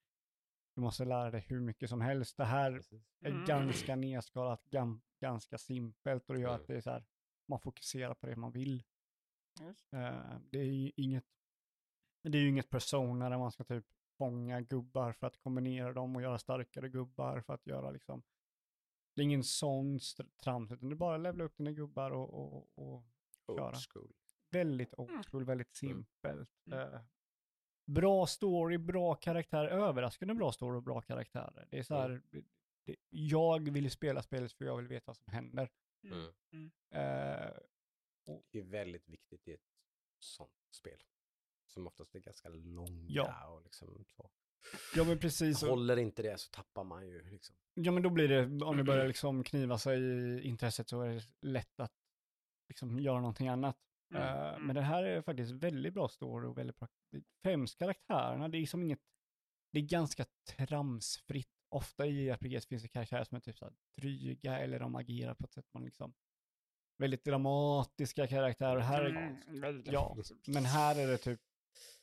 du 0.76 0.82
måste 0.82 1.06
lära 1.06 1.32
dig 1.32 1.42
hur 1.42 1.60
mycket 1.60 1.90
som 1.90 2.02
helst. 2.02 2.38
Det 2.38 2.46
här 2.46 2.72
Precis. 2.72 3.04
är 3.22 3.30
Mm. 3.32 3.46
ganska 3.46 3.96
nedskalat, 3.96 4.66
gam, 4.70 5.02
ganska 5.20 5.58
simpelt 5.58 6.30
och 6.30 6.36
det 6.36 6.42
gör 6.42 6.50
Mm. 6.50 6.62
att 6.62 6.68
det 6.68 6.76
är 6.76 6.82
så 6.82 6.90
här, 6.92 7.06
man 7.48 7.60
fokuserar 7.60 8.14
på 8.14 8.26
det 8.28 8.36
man 8.36 8.52
vill. 8.52 8.84
Eh, 9.92 10.40
det 10.52 10.60
är 10.60 10.64
ju 10.64 10.92
inget, 10.96 11.26
det 12.24 12.38
är 12.38 12.42
ju 12.42 12.50
inget 12.50 12.70
persona 12.70 13.30
där 13.30 13.38
man 13.38 13.52
ska 13.52 13.64
typ 13.64 13.86
fånga 14.18 14.62
gubbar 14.62 15.12
för 15.14 15.28
att 15.28 15.38
kombinera 15.38 15.94
dem 15.94 16.16
och 16.16 16.22
göra 16.22 16.38
starkare 16.38 16.90
gubbar 16.90 17.42
för 17.42 17.54
att 17.54 17.68
göra 17.68 17.92
liksom, 17.92 18.24
det 19.16 19.22
är 19.22 19.24
ingen 19.24 19.44
sån 19.44 20.00
trams, 20.44 20.72
utan 20.72 20.90
det 20.90 20.94
är 20.94 20.98
bara 20.98 21.18
levla 21.18 21.44
upp 21.44 21.58
dina 21.58 21.72
gubbar 21.72 22.12
och, 22.12 22.34
och, 22.34 22.70
och 22.76 23.04
köra. 23.48 23.68
Old 23.68 23.78
school. 23.94 24.14
väldigt 24.50 24.94
old 24.94 25.10
Mm. 25.10 25.24
school, 25.24 25.46
väldigt 25.46 25.82
Mm. 25.84 25.96
simpelt. 25.96 26.50
Mm. 26.66 26.80
Eh, 26.94 27.02
bra 27.94 28.28
story, 28.28 28.78
bra 28.78 29.16
karaktär, 29.16 29.66
överraskande 29.66 30.34
bra 30.34 30.52
story 30.52 30.78
och 30.78 30.84
bra 30.84 31.02
karaktärer. 31.02 31.68
Det 31.70 31.80
är 31.80 31.84
så 31.84 31.96
här, 31.96 32.22
det, 32.32 32.44
det, 32.86 32.96
jag 33.10 33.70
vill 33.72 33.92
spela 33.92 34.22
spelet 34.24 34.52
för 34.54 34.66
jag 34.66 34.78
vill 34.78 34.88
veta 34.88 35.04
vad 35.06 35.18
som 35.18 35.34
händer. 35.34 35.70
Mm. 36.04 36.26
Eh, 36.92 37.54
Det 38.52 38.60
är 38.60 38.64
väldigt 38.64 39.10
viktigt 39.10 39.48
i 39.48 39.54
ett 39.54 39.62
sånt 40.20 40.52
spel. 40.72 41.00
Som 41.68 41.88
oftast 41.88 42.16
är 42.16 42.20
ganska 42.20 42.50
långa 42.50 43.06
Ja. 43.10 43.48
och 43.48 43.64
liksom 43.64 44.06
så. 44.08 44.30
ja 44.96 45.04
men 45.04 45.20
precis, 45.20 45.64
och, 45.64 45.70
Håller 45.70 45.98
inte 45.98 46.22
det 46.22 46.40
så 46.40 46.50
tappar 46.52 46.84
man 46.84 47.08
ju 47.08 47.30
liksom. 47.30 47.56
ja 47.74 47.92
men 47.92 48.04
då 48.04 48.10
blir 48.10 48.28
det, 48.28 48.66
om 48.66 48.78
det 48.78 48.84
börjar 48.84 49.08
liksom 49.08 49.44
kniva 49.44 49.78
sig 49.78 50.00
i 50.02 50.42
intresset 50.42 50.90
så 50.90 51.02
är 51.02 51.10
det 51.10 51.24
lätt 51.42 51.80
att 51.80 51.94
liksom 52.68 53.00
göra 53.00 53.20
någonting 53.20 53.48
annat. 53.48 53.78
Mm. 54.12 54.38
Mm. 54.38 54.68
Men 54.68 54.76
det 54.76 54.82
här 54.82 55.04
är 55.04 55.22
faktiskt 55.22 55.52
väldigt 55.52 55.94
bra 55.94 56.08
story 56.08 56.48
och 56.48 56.58
väldigt 56.58 56.80
bra. 56.80 56.88
Främst 57.44 57.78
karaktärerna, 57.78 58.48
det 58.48 58.58
är 58.58 58.66
som 58.66 58.84
inget, 58.84 59.00
det 59.72 59.80
är 59.80 59.84
ganska 59.84 60.26
tramsfritt. 60.58 61.48
Ofta 61.70 62.06
i 62.06 62.30
RPGs 62.30 62.68
finns 62.68 62.84
det 62.84 62.90
karaktärer 62.90 63.24
som 63.24 63.36
är 63.36 63.40
typ 63.40 63.58
så 63.58 63.66
här 63.66 63.74
dryga 63.98 64.60
eller 64.60 64.80
de 64.80 64.96
agerar 64.96 65.34
på 65.34 65.46
ett 65.46 65.54
sätt 65.54 65.66
man 65.74 65.86
liksom, 65.86 66.14
väldigt 66.98 67.24
dramatiska 67.26 68.28
karaktärer. 68.28 68.80
Här 68.80 69.02
är, 69.02 69.10
Mm, 69.48 69.84
ja, 69.86 70.18
men 70.48 70.66
här 70.66 71.00
är 71.00 71.08
det 71.08 71.18
typ, 71.18 71.40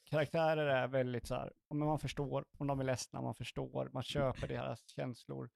karaktärer 0.05 0.67
är 0.67 0.89
väldigt 0.89 1.27
så 1.27 1.35
här, 1.35 1.53
om 1.69 1.79
man 1.79 1.99
förstår, 1.99 2.45
om 2.59 2.67
de 2.67 2.81
är 2.81 2.85
ledsna, 2.85 3.23
man 3.23 3.35
förstår, 3.35 3.91
man 3.93 4.03
köper 4.03 4.49
deras 4.49 4.89
känslor, 4.89 5.51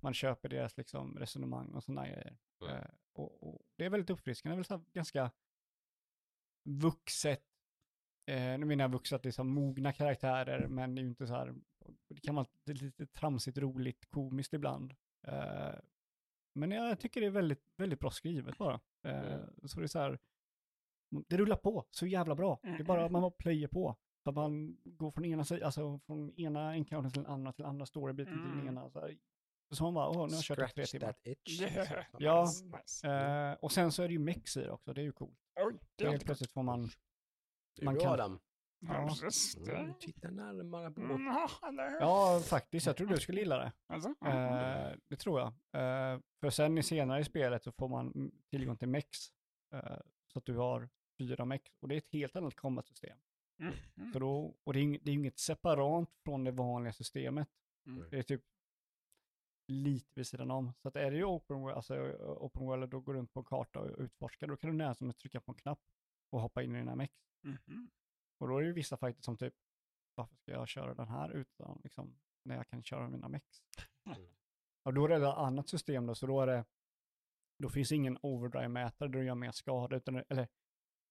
man 0.00 0.14
köper 0.14 0.48
deras 0.48 0.76
liksom 0.76 1.18
resonemang 1.18 1.74
och 1.74 1.84
sådana 1.84 2.06
grejer. 2.06 2.38
Mm. 2.62 2.74
Eh, 2.74 2.90
och, 3.12 3.48
och 3.48 3.62
det 3.76 3.84
är 3.84 3.90
väldigt 3.90 4.10
uppfriskande, 4.10 4.52
det 4.52 4.54
är 4.54 4.56
väl 4.56 4.64
så 4.64 4.84
ganska 4.92 5.30
vuxet, 6.64 7.42
eh, 8.26 8.58
nu 8.58 8.64
menar 8.64 8.84
jag 8.84 8.88
vuxet, 8.92 9.22
det 9.22 9.28
är 9.28 9.30
så 9.30 9.44
mogna 9.44 9.92
karaktärer, 9.92 10.66
men 10.68 10.94
det 10.94 11.00
är 11.00 11.02
ju 11.02 11.08
inte 11.08 11.26
så 11.26 11.34
här, 11.34 11.54
det 12.08 12.20
kan 12.20 12.34
vara 12.34 12.46
lite, 12.64 13.06
tramsigt, 13.06 13.58
roligt, 13.58 14.06
komiskt 14.10 14.52
ibland. 14.54 14.94
Eh, 15.26 15.74
men 16.54 16.70
jag 16.70 17.00
tycker 17.00 17.20
det 17.20 17.26
är 17.26 17.30
väldigt, 17.30 17.64
väldigt 17.76 18.00
bra 18.00 18.10
skrivet 18.10 18.58
bara. 18.58 18.80
Eh, 19.02 19.32
Mm. 19.32 19.68
Så 19.68 19.80
det 19.80 19.84
är 19.86 19.88
så 19.88 19.98
här, 19.98 20.18
det 21.28 21.36
rullar 21.36 21.56
på 21.56 21.84
så 21.90 22.06
jävla 22.06 22.34
bra. 22.34 22.58
Det 22.62 22.68
är 22.68 22.84
bara 22.84 23.04
att 23.04 23.12
man 23.12 23.22
bara 23.22 23.30
plöjer 23.30 23.68
på. 23.68 23.96
Så 24.24 24.30
att 24.30 24.36
man 24.36 24.76
går 24.84 25.10
från 25.10 25.24
ena 25.24 25.44
alltså 25.64 25.98
från 26.06 26.32
ena 26.40 26.74
encountern 26.74 27.12
till 27.12 27.22
den 27.22 27.32
andra, 27.32 27.52
till 27.52 27.64
andra 27.64 27.86
storybiten 27.86 28.32
till 28.34 28.42
den 28.42 28.52
Mm. 28.52 28.68
ena. 28.68 28.90
Så, 28.90 29.00
här. 29.00 29.18
så 29.70 29.84
man 29.84 29.94
bara, 29.94 30.08
åh, 30.08 30.14
nu 30.14 30.20
har 30.20 30.28
jag 30.30 30.42
kört 30.42 30.70
i 30.70 30.72
tre 30.74 30.86
timmar. 30.86 31.14
itch. 31.24 31.60
Ja. 32.18 32.42
Nice. 32.80 33.08
Eh, 33.08 33.52
och 33.52 33.72
sen 33.72 33.92
så 33.92 34.02
är 34.02 34.08
det 34.08 34.12
ju 34.12 34.18
mex 34.18 34.56
i 34.56 34.60
det 34.60 34.70
också, 34.70 34.92
det 34.94 35.00
är 35.00 35.04
ju 35.04 35.12
coolt. 35.12 35.38
Oj, 35.58 35.78
helt 35.98 36.24
plötsligt 36.24 36.50
får 36.52 36.62
man, 36.62 36.88
Du 37.78 37.84
Man 37.84 37.98
kan- 37.98 38.12
Adam. 38.12 38.38
Ja. 38.80 39.08
Mm, 39.74 39.94
titta 40.00 40.30
närmare 40.30 40.90
på. 40.90 41.00
Mm, 41.00 41.26
ja, 42.00 42.40
faktiskt, 42.44 42.86
jag 42.86 42.96
tror 42.96 43.06
du 43.06 43.16
skulle 43.20 43.40
gilla 43.40 43.58
det. 43.58 43.72
Alltså, 43.86 44.08
Eh, 44.26 44.96
det 45.08 45.16
tror 45.16 45.40
jag. 45.40 45.46
Eh, 45.48 46.20
för 46.40 46.50
sen 46.50 46.78
i 46.78 46.82
senare 46.82 47.20
i 47.20 47.24
spelet 47.24 47.64
så 47.64 47.72
får 47.72 47.88
man 47.88 48.12
mm, 48.14 48.30
tillgång 48.50 48.76
till 48.76 48.88
mex. 48.88 49.08
Eh, 49.74 49.98
så 50.32 50.38
att 50.38 50.44
du 50.44 50.56
har 50.56 50.88
fyra 51.18 51.44
mex 51.44 51.70
och 51.80 51.88
det 51.88 51.94
är 51.94 51.98
ett 51.98 52.12
helt 52.12 52.36
annat 52.36 52.56
combat-system. 52.56 53.18
Mm. 53.60 54.12
Så 54.12 54.18
då, 54.18 54.54
och 54.64 54.72
det 54.72 54.80
är, 54.80 54.98
det 55.02 55.10
är 55.10 55.14
inget 55.14 55.38
separat 55.38 56.08
från 56.24 56.44
det 56.44 56.50
vanliga 56.52 56.92
systemet. 56.92 57.48
Mm. 57.86 58.10
Det 58.10 58.18
är 58.18 58.22
typ 58.22 58.42
lite 59.68 60.12
vid 60.14 60.26
sidan 60.26 60.50
om. 60.50 60.72
Så 60.82 60.88
att 60.88 60.96
är 60.96 61.10
det 61.10 61.16
ju 61.16 61.24
open 61.24 61.60
world, 61.60 61.76
alltså 61.76 61.94
open 62.20 62.66
world 62.66 62.90
då 62.90 63.00
går 63.00 63.14
runt 63.14 63.32
på 63.32 63.40
en 63.40 63.44
karta 63.44 63.80
och 63.80 63.98
utforskar, 63.98 64.46
då 64.46 64.56
kan 64.56 64.70
du 64.70 64.76
nästan 64.76 64.94
som 64.94 65.10
att 65.10 65.18
trycka 65.18 65.40
på 65.40 65.52
en 65.52 65.56
knapp 65.56 65.80
och 66.30 66.40
hoppa 66.40 66.62
in 66.62 66.74
i 66.74 66.78
dina 66.78 66.96
mex. 66.96 67.14
Mhm. 67.42 67.90
Och 68.38 68.48
då 68.48 68.56
är 68.56 68.60
det 68.60 68.66
ju 68.66 68.72
vissa 68.72 68.96
fighter 68.96 69.22
som 69.22 69.36
typ, 69.36 69.54
varför 70.14 70.36
ska 70.36 70.52
jag 70.52 70.68
köra 70.68 70.94
den 70.94 71.08
här 71.08 71.30
utan 71.30 71.80
liksom, 71.84 72.18
när 72.42 72.56
jag 72.56 72.68
kan 72.68 72.82
köra 72.82 73.08
mina 73.08 73.28
mex? 73.28 73.62
Mm. 74.06 74.18
Och 74.82 74.94
då 74.94 75.04
är 75.04 75.08
det 75.08 75.16
ett 75.16 75.22
annat 75.22 75.68
system 75.68 76.06
då, 76.06 76.14
så 76.14 76.26
då 76.26 76.40
är 76.40 76.46
det, 76.46 76.64
då 77.58 77.68
finns 77.68 77.92
ingen 77.92 78.18
overdrive-mätare 78.22 79.08
där 79.08 79.18
du 79.18 79.24
gör 79.24 79.34
mer 79.34 79.52
skada, 79.52 79.96
utan, 79.96 80.22
eller 80.28 80.48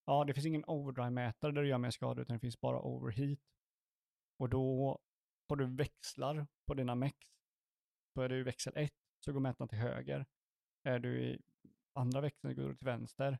ja, 0.05 0.23
det 0.23 0.33
finns 0.33 0.45
ingen 0.45 0.65
overdrive-mätare 0.65 1.51
där 1.51 1.61
du 1.61 1.67
gör 1.67 1.77
mer 1.77 1.91
skada, 1.91 2.21
utan 2.21 2.35
det 2.35 2.39
finns 2.39 2.61
bara 2.61 2.81
overheat. 2.81 3.39
Och 4.39 4.49
då 4.49 4.99
har 5.49 5.55
du 5.55 5.75
växlar 5.75 6.47
på 6.65 6.73
dina 6.73 6.95
mex. 6.95 7.36
Så 8.17 8.21
är 8.21 8.29
du 8.29 8.39
i 8.39 8.43
växel 8.43 8.73
1 8.75 8.91
så 9.19 9.33
går 9.33 9.39
mätaren 9.39 9.67
till 9.67 9.77
höger. 9.77 10.25
Är 10.83 10.99
du 10.99 11.21
i 11.21 11.41
andra 11.93 12.21
växeln 12.21 12.55
så 12.55 12.61
går 12.61 12.69
du 12.69 12.75
till 12.75 12.85
vänster. 12.85 13.39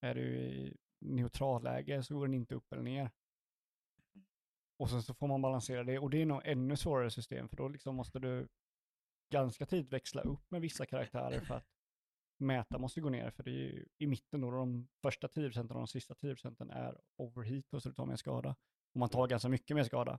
Är 0.00 0.14
du 0.14 0.36
i 0.36 0.76
neutralläge 1.00 2.02
så 2.02 2.14
går 2.14 2.26
den 2.26 2.34
inte 2.34 2.54
upp 2.54 2.72
eller 2.72 2.82
ner. 2.82 3.10
Och 4.78 4.90
sen 4.90 5.02
så 5.02 5.14
får 5.14 5.26
man 5.28 5.42
balansera 5.42 5.84
det 5.84 5.98
och 5.98 6.10
det 6.10 6.22
är 6.22 6.26
nog 6.26 6.40
ännu 6.44 6.76
svårare 6.76 7.10
system 7.10 7.48
för 7.48 7.56
då 7.56 7.68
liksom 7.68 7.96
måste 7.96 8.18
du 8.18 8.48
ganska 9.32 9.66
tidigt 9.66 9.92
växla 9.92 10.22
upp 10.22 10.50
med 10.50 10.60
vissa 10.60 10.86
karaktärer 10.86 11.40
för 11.40 11.54
att 11.54 11.68
mäta 12.38 12.78
måste 12.78 13.00
gå 13.00 13.08
ner 13.08 13.30
för 13.30 13.42
det 13.42 13.50
är 13.50 13.54
ju 13.54 13.86
i 13.98 14.06
mitten 14.06 14.40
då 14.40 14.50
de 14.50 14.88
första 15.02 15.28
10 15.28 15.48
procenten 15.48 15.76
och 15.76 15.80
de 15.80 15.88
sista 15.88 16.14
10 16.14 16.34
procenten 16.34 16.70
är 16.70 17.00
overheat 17.16 17.74
och 17.74 17.82
så 17.82 17.88
du 17.88 17.94
tar 17.94 18.06
mer 18.06 18.16
skada. 18.16 18.56
Och 18.92 19.00
man 19.00 19.08
tar 19.08 19.26
ganska 19.26 19.48
mycket 19.48 19.76
mer 19.76 19.84
skada. 19.84 20.18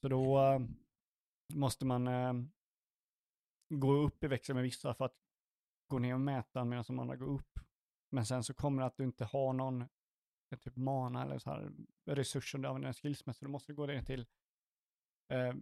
Så 0.00 0.08
då 0.08 0.38
eh, 0.38 0.60
måste 1.54 1.86
man 1.86 2.08
eh, 2.08 2.32
eh, 3.70 3.76
gå 3.78 3.92
upp 3.92 4.24
i 4.24 4.26
växel 4.26 4.54
med 4.54 4.62
vissa 4.64 4.94
för 4.94 5.04
att 5.04 5.14
gå 5.86 5.98
ner 5.98 6.14
och 6.14 6.20
mäta 6.20 6.64
medan 6.64 6.84
de 6.86 6.98
andra 6.98 7.16
går 7.16 7.28
upp. 7.28 7.58
Men 8.10 8.26
sen 8.26 8.44
så 8.44 8.54
kommer 8.54 8.82
det 8.82 8.86
att 8.86 8.96
du 8.96 9.04
inte 9.04 9.24
har 9.24 9.52
någon 9.52 9.80
eh, 10.50 10.58
typ 10.60 10.76
mana 10.76 11.22
eller 11.22 11.38
så 11.38 11.50
här 11.50 11.72
resurser 12.06 12.58
du 12.58 12.68
använder 12.68 12.92
skillsmässigt. 12.92 13.44
Då 13.44 13.50
måste 13.50 13.72
du 13.72 13.76
gå 13.76 13.86
ner 13.86 14.02
till 14.02 14.26
eh, 15.32 15.54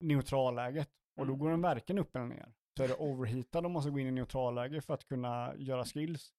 neutralläget 0.00 0.90
och 1.16 1.26
då 1.26 1.36
går 1.36 1.50
den 1.50 1.62
verkligen 1.62 1.98
upp 1.98 2.16
eller 2.16 2.26
ner. 2.26 2.52
Så 2.76 2.82
är 2.84 2.88
det 2.88 2.94
overheatad 2.94 3.58
och 3.64 3.70
måste 3.70 3.90
gå 3.90 3.98
in 3.98 4.06
i 4.06 4.10
neutralläge 4.10 4.80
för 4.80 4.94
att 4.94 5.04
kunna 5.04 5.54
göra 5.56 5.84
skills. 5.84 6.32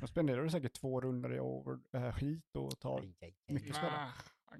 Då 0.00 0.06
spenderar 0.06 0.42
du 0.42 0.50
säkert 0.50 0.72
två 0.72 1.00
runder 1.00 1.34
i 1.34 1.40
overheat 1.40 2.56
och 2.56 2.78
tar 2.80 3.12
mycket 3.46 3.74
skada. 3.76 4.12
Ah. 4.46 4.56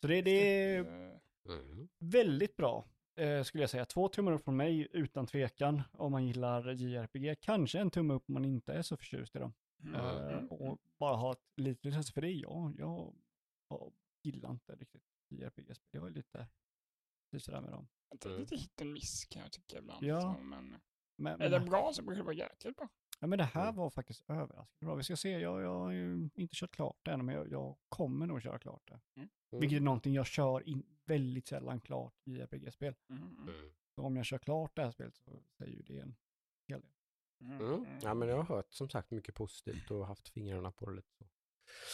Så 0.00 0.06
det, 0.06 0.22
det 0.22 0.30
är 0.30 0.80
Eh, 0.84 1.18
Mm. 1.48 1.88
väldigt 1.98 2.56
bra, 2.56 2.88
eh, 3.16 3.42
skulle 3.42 3.62
jag 3.62 3.70
säga. 3.70 3.84
Två 3.84 4.08
tummar 4.08 4.32
upp 4.32 4.44
från 4.44 4.56
mig 4.56 4.88
utan 4.92 5.26
tvekan 5.26 5.82
om 5.92 6.12
man 6.12 6.26
gillar 6.26 6.72
JRPG. 6.72 7.34
Kanske 7.40 7.78
en 7.78 7.90
tumme 7.90 8.14
upp 8.14 8.24
om 8.28 8.34
man 8.34 8.44
inte 8.44 8.72
är 8.72 8.82
så 8.82 8.96
förtjust 8.96 9.36
i 9.36 9.38
dem. 9.38 9.54
mm, 9.82 9.94
Eh, 9.94 10.32
mm, 10.32 10.46
och 10.48 10.78
bara 10.98 11.16
ha 11.16 11.32
ett 11.32 11.42
litet 11.56 11.84
intresse 11.84 12.12
för 12.12 12.20
det. 12.20 12.30
Ja, 12.30 12.72
jag, 12.78 13.14
jag 13.68 13.92
gillar 14.22 14.50
inte 14.50 14.74
riktigt 14.76 15.02
JRPG-spel. 15.28 15.88
Jag 16.00 16.06
är 16.06 16.10
lite 16.10 16.48
lite 17.32 17.44
sådär 17.44 17.60
med 17.60 17.70
dem. 17.72 17.88
Det 18.10 18.24
är 18.26 18.30
Mm. 18.30 18.40
lite 18.40 18.56
hit 18.56 18.80
and 18.80 18.92
miss 18.92 19.24
kan 19.24 19.42
jag 19.42 19.52
tycka 19.52 19.78
ibland. 19.78 20.04
Ja. 20.06 20.20
Så, 20.20 20.42
men 20.42 20.76
Men, 21.18 21.40
är 21.40 21.50
det 21.50 21.58
men, 21.58 21.68
bra 21.68 21.92
så 21.92 22.02
brukar 22.02 22.16
det 22.18 22.24
vara 22.24 22.34
jäkligt 22.34 22.76
bra. 22.76 22.88
ja, 23.20 23.26
men 23.26 23.38
det 23.38 23.44
här 23.44 23.62
Mm. 23.62 23.74
var 23.76 23.90
faktiskt 23.90 24.30
överraskande 24.30 24.86
bra. 24.86 24.94
Vi 24.94 25.02
ska 25.02 25.16
se, 25.16 25.30
jag, 25.30 25.62
jag 25.62 25.78
har 25.78 25.90
ju 25.92 26.28
inte 26.34 26.54
kört 26.56 26.70
klart 26.70 26.96
det 27.02 27.10
än, 27.10 27.26
men 27.26 27.34
jag, 27.34 27.50
jag 27.50 27.76
kommer 27.88 28.26
nog 28.26 28.42
köra 28.42 28.58
klart 28.58 28.82
det. 28.88 29.00
Mm. 29.16 29.28
Vilket 29.50 29.76
är 29.76 29.80
någonting 29.80 30.14
jag 30.14 30.26
kör 30.26 30.68
in 30.68 30.95
väldigt 31.06 31.46
sällan 31.48 31.80
klart 31.80 32.14
i 32.24 32.30
JRPG-spel. 32.36 32.94
Mm, 33.10 33.22
mm, 33.22 33.48
Mm. 33.54 33.70
Så 33.94 34.02
om 34.02 34.16
jag 34.16 34.26
kör 34.26 34.38
klart 34.38 34.76
det 34.76 34.82
här 34.82 34.90
spelet 34.90 35.16
så 35.16 35.42
säger 35.58 35.72
ju 35.76 35.82
det 35.82 35.98
en 35.98 36.16
hel 36.68 36.80
del. 36.80 36.90
mm, 37.40 37.60
Mm. 37.60 37.98
Ja, 38.02 38.14
men 38.14 38.28
jag 38.28 38.36
har 38.36 38.56
hört 38.56 38.72
som 38.74 38.88
sagt 38.88 39.10
mycket 39.10 39.34
positivt 39.34 39.90
och 39.90 40.06
haft 40.06 40.28
fingrarna 40.28 40.72
på 40.72 40.90
det 40.90 40.96
lite. 40.96 41.08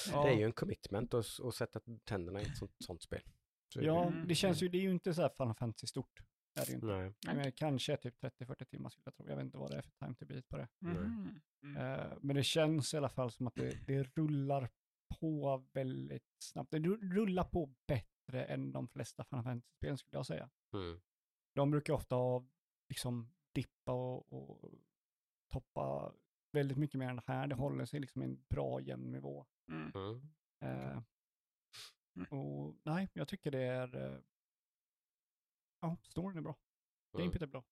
Så. 0.05 0.11
Ja. 0.13 0.25
Det 0.25 0.31
är 0.31 0.39
ju 0.39 0.45
en 0.45 0.53
commitment 0.53 1.15
att, 1.15 1.27
att 1.45 1.55
sätta 1.55 1.81
tänderna 2.05 2.41
i 2.41 2.45
ett 2.45 2.57
sånt, 2.57 2.75
sånt 2.85 3.03
spel. 3.03 3.23
Så 3.73 3.81
det 3.81 3.87
Ja. 3.87 4.07
Mm. 4.07 4.29
det 4.29 4.35
känns 4.35 4.63
ju, 4.63 4.69
det 4.69 4.79
är 4.79 4.83
ju 4.83 4.91
inte 4.91 5.15
så 5.15 5.23
här 5.23 5.29
Final 5.37 5.55
Fantasy 5.55 5.87
stort. 5.87 6.21
Är 6.55 6.65
det 6.65 6.69
ju 6.69 6.75
inte. 6.75 6.87
Nej. 6.87 7.13
Men 7.37 7.53
kanske 7.53 7.97
typ 7.97 8.21
30-40 8.23 8.65
timmar 8.65 8.91
skulle 8.91 9.03
jag 9.07 9.15
tro. 9.15 9.29
Jag 9.29 9.37
vet 9.37 9.45
inte 9.45 9.59
vad 9.59 9.71
det 9.71 9.77
är 9.77 9.83
för 9.83 9.91
time 9.91 10.15
to 10.15 10.27
beat 10.27 10.49
på 10.49 10.57
det. 10.57 10.69
Mm. 10.83 11.41
Eh, 11.77 12.19
men 12.21 12.37
det 12.37 12.43
känns 12.45 12.95
i 12.95 12.97
alla 12.97 13.09
fall 13.09 13.31
som 13.31 13.47
att 13.47 13.55
det, 13.55 13.87
det 13.87 14.03
rullar 14.03 14.71
på 15.21 15.65
väldigt 15.73 16.27
snabbt. 16.39 16.71
Det 16.71 16.79
ru- 16.79 17.15
rullar 17.15 17.45
på 17.45 17.75
bättre 17.87 18.09
än 18.35 18.73
de 18.73 18.89
flesta 18.89 19.25
Final 19.25 19.45
Fantasy-spel 19.45 19.99
skulle 19.99 20.19
jag 20.19 20.27
säga. 20.27 20.51
Mm. 20.73 21.01
De 21.55 21.71
brukar 21.71 21.93
ofta 21.93 22.15
ha 22.15 22.47
liksom 22.89 23.33
dippa 23.53 23.93
och, 23.93 24.33
och 24.33 24.75
toppa 25.53 26.13
väldigt 26.53 26.79
mycket 26.79 26.99
mer 26.99 27.09
än 27.09 27.17
det 27.17 27.23
här. 27.27 27.47
Det 27.47 27.55
håller 27.55 27.85
sig 27.85 28.01
liksom 28.01 28.23
i 28.23 28.25
en 28.25 28.45
bra 28.49 28.81
jämn 28.81 29.13
nivå. 29.13 29.47
Mm. 29.69 29.93
Mm. 29.95 30.23
Eh, 30.61 31.03
Mm. 32.17 32.29
och 32.29 32.77
nej, 32.83 33.09
jag 33.13 33.29
tycker 33.29 33.51
det 33.51 33.63
är... 33.63 33.97
Eh, 33.97 34.19
ja, 35.81 35.97
storyn 36.03 36.39
är 36.39 36.43
bra. 36.43 36.57
Mm. 37.15 37.23
Gameplayt 37.25 37.43
är 37.43 37.47
bra. 37.47 37.65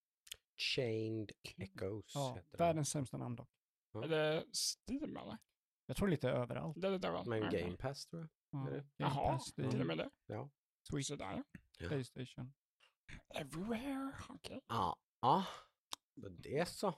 Chained 0.56 1.32
Echoes 1.56 2.14
Ja, 2.14 2.34
heter 2.34 2.50
den. 2.50 2.58
världens 2.66 2.90
sämsta 2.90 3.16
namn 3.18 3.36
dock. 3.36 3.50
Är 3.94 4.08
det 4.08 4.44
Steam 4.54 5.16
eller? 5.16 5.38
Jag 5.86 5.96
tror 5.96 6.08
lite 6.08 6.30
överallt. 6.30 6.80
Det 6.80 6.86
är 6.88 6.92
lite 6.92 7.08
överallt. 7.08 7.28
Men. 7.28 7.40
Game 7.50 7.76
Pass 7.76 8.06
tror 8.06 8.22
jag. 8.22 8.28
Ja? 8.50 8.58
Game 8.64 8.84
Jaha, 8.96 9.38
till 9.54 9.80
och 9.80 9.86
med 9.86 9.98
det. 9.98 10.10
Ja. 10.26 10.50
Switch, 10.90 11.06
Sådär. 11.08 11.44
Ja. 11.78 11.88
Playstation. 11.88 12.52
Everywhere. 13.34 14.12
Okej. 14.28 14.60
Ja. 14.68 14.96
Ja. 15.20 15.46
Så 16.22 16.28
Det 16.28 16.58
är 16.58 16.64
så. 16.64 16.94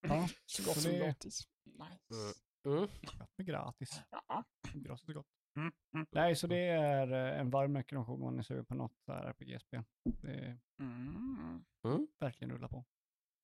Ja, 0.00 0.28
Så 0.46 0.62
gott 0.64 0.76
som 0.76 0.92
gratis. 0.92 1.48
Nice. 1.64 2.34
Mm. 2.66 2.88
gott 3.02 3.30
med 3.36 3.46
gratis. 3.46 4.00
Ja. 4.10 4.44
Gratis 4.74 5.08
är 5.08 5.12
gott. 5.12 5.26
Mm. 5.56 5.72
Mm. 5.94 6.06
Nej, 6.10 6.36
så 6.36 6.46
det 6.46 6.56
är 6.68 7.12
eh, 7.12 7.40
en 7.40 7.50
varm 7.50 7.76
rekommendation 7.76 8.14
om 8.14 8.20
man 8.20 8.38
är 8.38 8.42
sugen 8.42 8.64
på 8.66 8.74
något 8.74 9.08
RPG-spel. 9.08 9.82
Det 10.04 10.28
är 10.34 10.60
Mm. 10.78 11.64
Mm. 11.84 12.08
verkligen 12.18 12.50
rulla 12.54 12.68
på. 12.68 12.84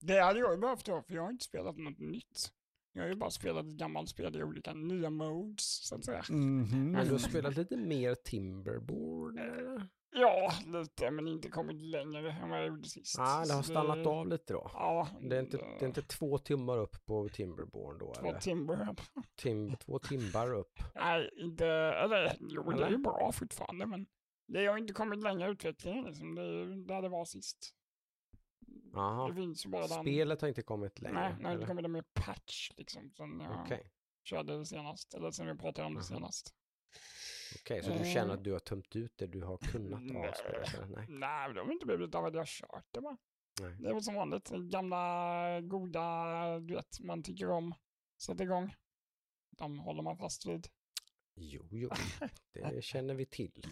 Det 0.01 0.20
hade 0.20 0.38
jag 0.38 0.61
behövt 0.61 0.85
då, 0.87 1.03
för 1.03 1.14
jag 1.14 1.23
har 1.23 1.31
inte 1.31 1.44
spelat 1.44 1.77
något 1.77 1.99
nytt. 1.99 2.53
Jag 2.92 3.03
har 3.03 3.09
ju 3.09 3.14
bara 3.16 3.31
spelat 3.31 3.66
ett 3.66 3.72
gammalt 3.72 4.09
spel 4.09 4.37
i 4.37 4.42
olika 4.42 4.74
nya 4.74 5.11
modes, 5.11 5.87
så 5.88 5.94
att 5.94 6.05
säga. 6.05 6.22
Mhm. 6.29 6.92
Men 6.92 7.07
du 7.07 7.11
har 7.12 7.18
spelat 7.18 7.57
lite 7.57 7.76
mer 7.76 8.14
Timberborn 8.14 9.38
eller? 9.38 9.88
Ja, 10.12 10.53
lite, 10.66 11.11
men 11.11 11.29
inte 11.29 11.48
kommit 11.48 11.83
längre 11.83 12.33
än 12.33 12.50
vad 12.50 12.59
jag 12.59 12.66
gjorde 12.66 12.88
sist. 12.88 13.14
Ja, 13.18 13.44
det 13.48 13.55
har 13.55 13.62
stannat 13.62 14.07
av 14.07 14.29
lite 14.29 14.53
då. 14.53 14.70
Ja. 14.74 15.09
Det 15.20 15.37
är, 15.37 15.40
inte, 15.40 15.57
det 15.57 15.85
är 15.85 15.87
inte 15.88 16.03
två 16.03 16.38
timmar 16.38 16.79
upp 16.79 17.05
på 17.05 17.29
Timberborn 17.29 17.98
då 17.98 18.14
Två 18.14 18.29
eller? 18.29 18.40
timber. 18.40 18.88
Tim, 19.37 19.76
två 19.76 19.98
timbar 19.98 20.55
upp. 20.55 20.79
Nej, 20.94 21.31
inte, 21.37 21.66
eller 21.66 22.37
jo, 22.40 22.62
det 22.62 22.70
är 22.70 22.76
Eller? 22.76 22.90
ju 22.90 22.98
bra 22.98 23.33
fortfarande, 23.33 23.87
men 23.87 24.07
det 24.48 24.66
har 24.66 24.79
inte 24.79 24.92
kommit 24.92 25.22
längre 25.22 25.48
i 25.48 25.53
utvecklingen 25.53 26.05
liksom. 26.05 26.35
Det 26.35 26.42
är 26.42 26.46
ju 26.46 26.85
där 26.85 27.03
det 27.03 27.09
var 27.09 27.24
sist. 27.24 27.74
Jaha. 28.92 29.29
Det 29.29 29.35
finns 29.35 29.62
den. 29.62 29.88
Spelet 29.88 30.40
har 30.40 30.48
inte 30.48 30.62
kommit 30.62 31.00
längre? 31.00 31.20
Nej, 31.20 31.35
nej, 31.40 31.57
det 31.57 31.66
kommer 31.66 31.83
det 31.83 31.88
med 31.88 32.14
patch 32.14 32.70
liksom. 32.76 33.11
Sen 33.16 33.40
jag 33.40 33.61
Okej, 33.64 33.90
körde 34.24 34.59
det 34.59 34.66
senast, 34.66 35.14
eller 35.14 35.31
sen 35.31 35.46
vi 35.46 35.55
pratade 35.55 35.87
om 35.87 35.94
det 35.94 35.98
Aha. 36.00 36.07
senast. 36.07 36.55
okej, 37.61 37.83
så 37.83 37.90
du 37.90 37.96
Eh. 37.96 38.14
känner 38.14 38.35
att 38.35 38.44
du 38.44 38.53
har 38.53 38.59
tömt 38.59 38.96
ut 38.96 39.12
det 39.18 39.26
du 39.26 39.42
har 39.42 39.57
kunnat 39.59 40.00
så- 40.37 40.85
Nej. 40.87 41.07
Nej, 41.09 41.55
det 41.55 41.61
har 41.61 41.72
inte 41.72 41.87
blivit 41.87 42.14
av 42.14 42.24
att 42.24 42.35
jag 42.35 42.40
har 42.40 42.46
kört 42.46 42.87
det 42.90 43.00
bara. 43.00 43.16
Nej. 43.61 43.76
Det 43.81 43.88
är 43.88 43.92
väl 43.94 44.03
som 44.03 44.14
vanligt, 44.14 44.48
gamla 44.48 45.61
goda, 45.61 46.61
du 46.61 46.74
vet, 46.74 47.00
man 47.00 47.22
tycker 47.22 47.50
om. 47.50 47.74
Sätt 48.22 48.40
igång. 48.40 48.74
De 49.50 49.79
håller 49.79 50.03
man 50.03 50.18
fast 50.18 50.46
vid. 50.46 50.68
Jo, 51.35 51.68
jo, 51.70 51.90
det 52.53 52.85
känner 52.85 53.14
vi 53.14 53.26
till. 53.26 53.66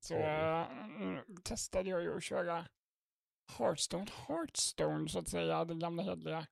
Så 0.00 0.14
Mm. 0.14 1.16
äh, 1.16 1.22
testade 1.44 1.90
jag 1.90 2.02
ju 2.02 2.16
att 2.16 2.22
köra 2.22 2.66
Hearthstone, 3.58 4.06
Hearthstone 4.28 5.08
så 5.08 5.18
att 5.18 5.28
säga, 5.28 5.64
det 5.64 5.74
gamla 5.74 6.02
hederliga. 6.02 6.46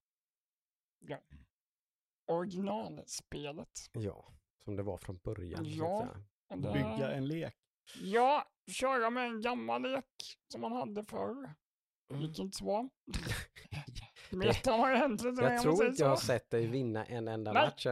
Ja. 0.98 1.18
Originalspelet. 2.26 3.80
Ja, 3.92 4.32
som 4.64 4.76
det 4.76 4.82
var 4.82 4.96
från 4.98 5.16
början. 5.18 5.64
så 5.64 5.70
att 5.70 5.76
Ja. 5.76 6.56
det- 6.56 6.72
Bygga 6.72 7.12
en 7.12 7.28
lek. 7.28 7.54
Ja, 8.02 8.48
köra 8.66 9.10
med 9.10 9.26
en 9.26 9.40
gammal 9.40 9.82
lek 9.82 10.38
som 10.48 10.60
man 10.60 10.72
hade 10.72 11.04
förr. 11.04 11.54
Mm. 12.10 12.22
Gick 12.22 12.38
inte 12.38 12.56
så 12.58 12.64
bra. 12.64 12.88
Hänt 14.32 15.22
lite 15.24 15.42
mer, 15.42 15.42
Jag 15.42 15.52
man 15.52 15.62
tror 15.62 15.86
inte 15.86 16.02
jag 16.02 16.08
har 16.08 16.16
sett 16.16 16.50
dig 16.50 16.66
vinna 16.66 17.04
en 17.04 17.28
enda 17.28 17.52
Nej. 17.52 17.64
match. 17.66 17.84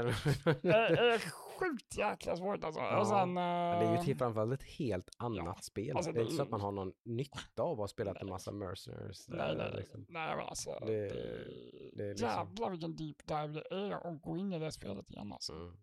Det 0.62 0.68
är 0.68 1.18
sjukt 1.59 1.98
jäkla 1.98 2.37
svårt 2.37 2.64
alltså. 2.64 2.81
Ja. 2.81 3.01
Och 3.01 3.07
sen, 3.07 3.37
Ja, 3.37 3.79
det 3.81 3.87
är 3.87 3.90
ju 3.92 3.96
eh, 3.98 4.05
till 4.05 4.16
framförallt 4.16 4.53
ett 4.53 4.62
helt 4.62 5.09
annat 5.16 5.64
spel. 5.64 5.96
alltså 5.96 6.12
det 6.12 6.20
är 6.20 6.22
inte 6.22 6.37
så 6.37 6.42
att 6.42 6.51
man 6.51 6.61
har 6.61 6.72
någon 6.72 6.92
nytta 7.05 7.62
av 7.62 7.72
att 7.72 7.79
ha 7.79 7.88
spelat 7.88 8.16
en 8.16 8.27
Nej. 8.27 8.33
massa 8.33 8.53
mercenaries. 8.53 9.29
Nej, 9.29 9.55
nej, 9.57 9.72
liksom. 9.77 10.07
nej 10.09 10.37
men 10.37 10.46
alltså. 10.46 10.70
Det- 10.81 10.87
Det, 10.87 11.90
det 11.92 12.05
är 12.05 12.09
liksom- 12.09 12.29
Jävlar 12.29 12.70
vilken 12.70 12.96
deep 12.96 13.27
dive 13.27 13.46
det 13.48 13.74
är 13.77 13.92
att 14.14 14.22
gå 14.22 14.37
in 14.37 14.53
i 14.53 14.59
det 14.59 14.72
spelet 14.72 15.11
igen 15.11 15.33
alltså. 15.33 15.53
Mm. 15.53 15.77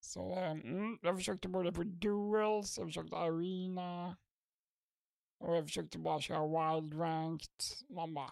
Så 0.00 0.30
eh, 0.32 0.50
mm, 0.50 0.98
jag 1.02 1.16
försökte 1.16 1.48
både 1.48 1.72
på 1.72 1.82
duels, 1.82 2.78
jag 2.78 2.86
försökte 2.86 3.16
arena. 3.16 4.16
Och 5.40 5.56
jag 5.56 5.64
försökte 5.64 5.98
bara 5.98 6.20
köra 6.20 6.74
wild 6.74 7.00
ranked. 7.00 7.50
Man 7.88 8.14
bara... 8.14 8.30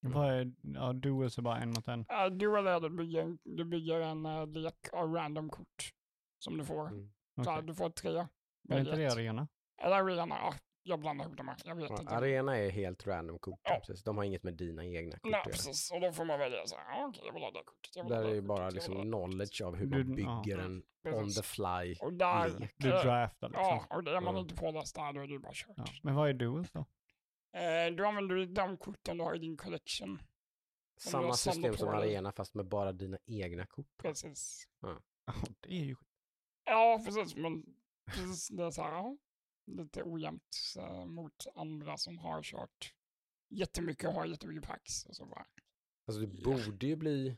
Vad 0.00 0.30
är, 0.32 0.52
ja, 0.62 0.92
duels 0.92 1.38
är 1.38 1.42
bara 1.42 1.58
en 1.58 1.68
mot 1.68 1.88
en. 1.88 2.00
Uh, 2.00 2.26
duel 2.36 2.66
är 2.66 2.72
att 2.74 2.82
du 2.82 2.90
bygger 2.90 3.22
en, 3.22 3.38
du 3.44 3.64
bygger 3.64 4.00
en 4.00 4.26
uh, 4.26 4.46
lek 4.46 4.88
av 4.92 5.12
random 5.14 5.50
kort. 5.50 5.92
Som 6.38 6.58
du 6.58 6.64
får. 6.64 6.88
Mm. 6.88 7.10
Så 7.44 7.50
Okej. 7.52 7.62
du 7.66 7.74
får 7.74 7.90
tre. 7.90 8.26
Är 8.68 8.78
inte 8.80 8.96
det 8.96 9.06
arena? 9.12 9.48
Eller 9.82 9.96
arena, 9.96 10.34
ja. 10.40 10.54
Jag 10.82 11.00
blandar 11.00 11.24
ihop 11.24 11.36
dem 11.36 11.48
här. 11.48 11.56
Jag 11.64 11.74
vet 11.74 11.90
Ja, 11.90 12.00
inte. 12.00 12.14
arena 12.16 12.56
är 12.58 12.70
helt 12.70 13.06
random 13.06 13.38
kort. 13.38 13.60
Ja. 13.62 13.80
Precis. 13.86 14.04
De 14.04 14.16
har 14.16 14.24
inget 14.24 14.42
med 14.42 14.54
dina 14.54 14.84
egna 14.84 15.18
kort 15.18 15.30
Nej, 15.32 15.42
precis. 15.44 15.90
Och 15.92 16.00
då 16.00 16.12
får 16.12 16.24
man 16.24 16.38
välja 16.38 16.66
så 16.66 16.76
här. 16.76 17.00
Ja, 17.00 17.06
okej, 17.06 17.22
jag 17.26 17.32
vill 17.32 17.42
ha 17.42 17.50
det 17.50 17.62
kortet. 17.64 17.96
Jag 17.96 18.04
vill 18.04 18.12
Där 18.12 18.18
är 18.18 18.22
det 18.24 18.28
ju 18.34 18.40
kortet, 18.40 18.48
bara 18.48 18.70
liksom 18.70 19.02
knowledge 19.02 19.62
av 19.62 19.76
hur 19.76 19.86
Du- 19.86 20.04
man 20.04 20.18
ja. 20.18 20.42
bygger 20.44 20.58
en 20.58 20.72
on 20.76 20.82
Precis. 21.12 21.36
the 21.36 21.42
fly 21.42 21.94
Och 22.00 22.12
där, 22.12 22.48
lek. 22.60 22.74
Du 22.78 22.88
draftar 22.90 23.48
liksom. 23.48 23.64
Ja, 23.64 23.84
och 23.96 24.04
det 24.04 24.16
är 24.16 24.20
man 24.20 24.34
Ja. 24.34 24.40
inte 24.40 24.54
påläst 24.54 24.94
där, 24.94 25.12
då 25.12 25.20
är 25.20 25.26
det 25.26 25.32
ju 25.32 25.38
bara 25.38 25.52
kört. 25.54 25.76
Ja. 25.76 25.84
Men 26.02 26.14
vad 26.14 26.28
är 26.28 26.32
duels 26.34 26.70
då? 26.70 26.84
Eh, 27.58 27.94
då 27.94 28.06
använder 28.06 28.34
du 28.34 28.46
de 28.46 28.76
korten 28.76 29.18
du 29.18 29.24
har 29.24 29.34
i 29.34 29.38
din 29.38 29.56
collection. 29.56 30.22
Samma 30.96 31.32
system 31.32 31.76
som 31.76 31.88
arena 31.88 32.32
fast 32.32 32.54
med 32.54 32.66
bara 32.66 32.92
dina 32.92 33.18
egna 33.26 33.66
kort. 33.66 33.96
Precis. 33.96 34.68
Ja, 34.80 35.02
det 35.60 35.68
är 35.68 35.84
ju. 35.84 35.96
Ja, 36.64 37.02
precis. 37.04 37.36
Men 37.36 37.64
precis, 38.06 38.48
det 38.48 38.64
är 38.64 38.70
så 38.70 38.82
här, 38.82 38.92
ja, 38.92 39.16
lite 39.66 40.02
ojämnt 40.02 40.74
eh, 40.78 41.04
mot 41.04 41.46
andra 41.54 41.96
som 41.96 42.18
har 42.18 42.42
kört 42.42 42.94
jättemycket 43.48 44.08
och 44.08 44.14
har 44.14 44.26
jättemycket 44.26 44.68
packs. 44.68 45.06
Och 45.06 45.16
så 45.16 45.26
bara. 45.26 45.46
Alltså 46.06 46.20
du 46.20 46.44
borde 46.44 46.86
ju 46.86 46.96
bli 46.96 47.36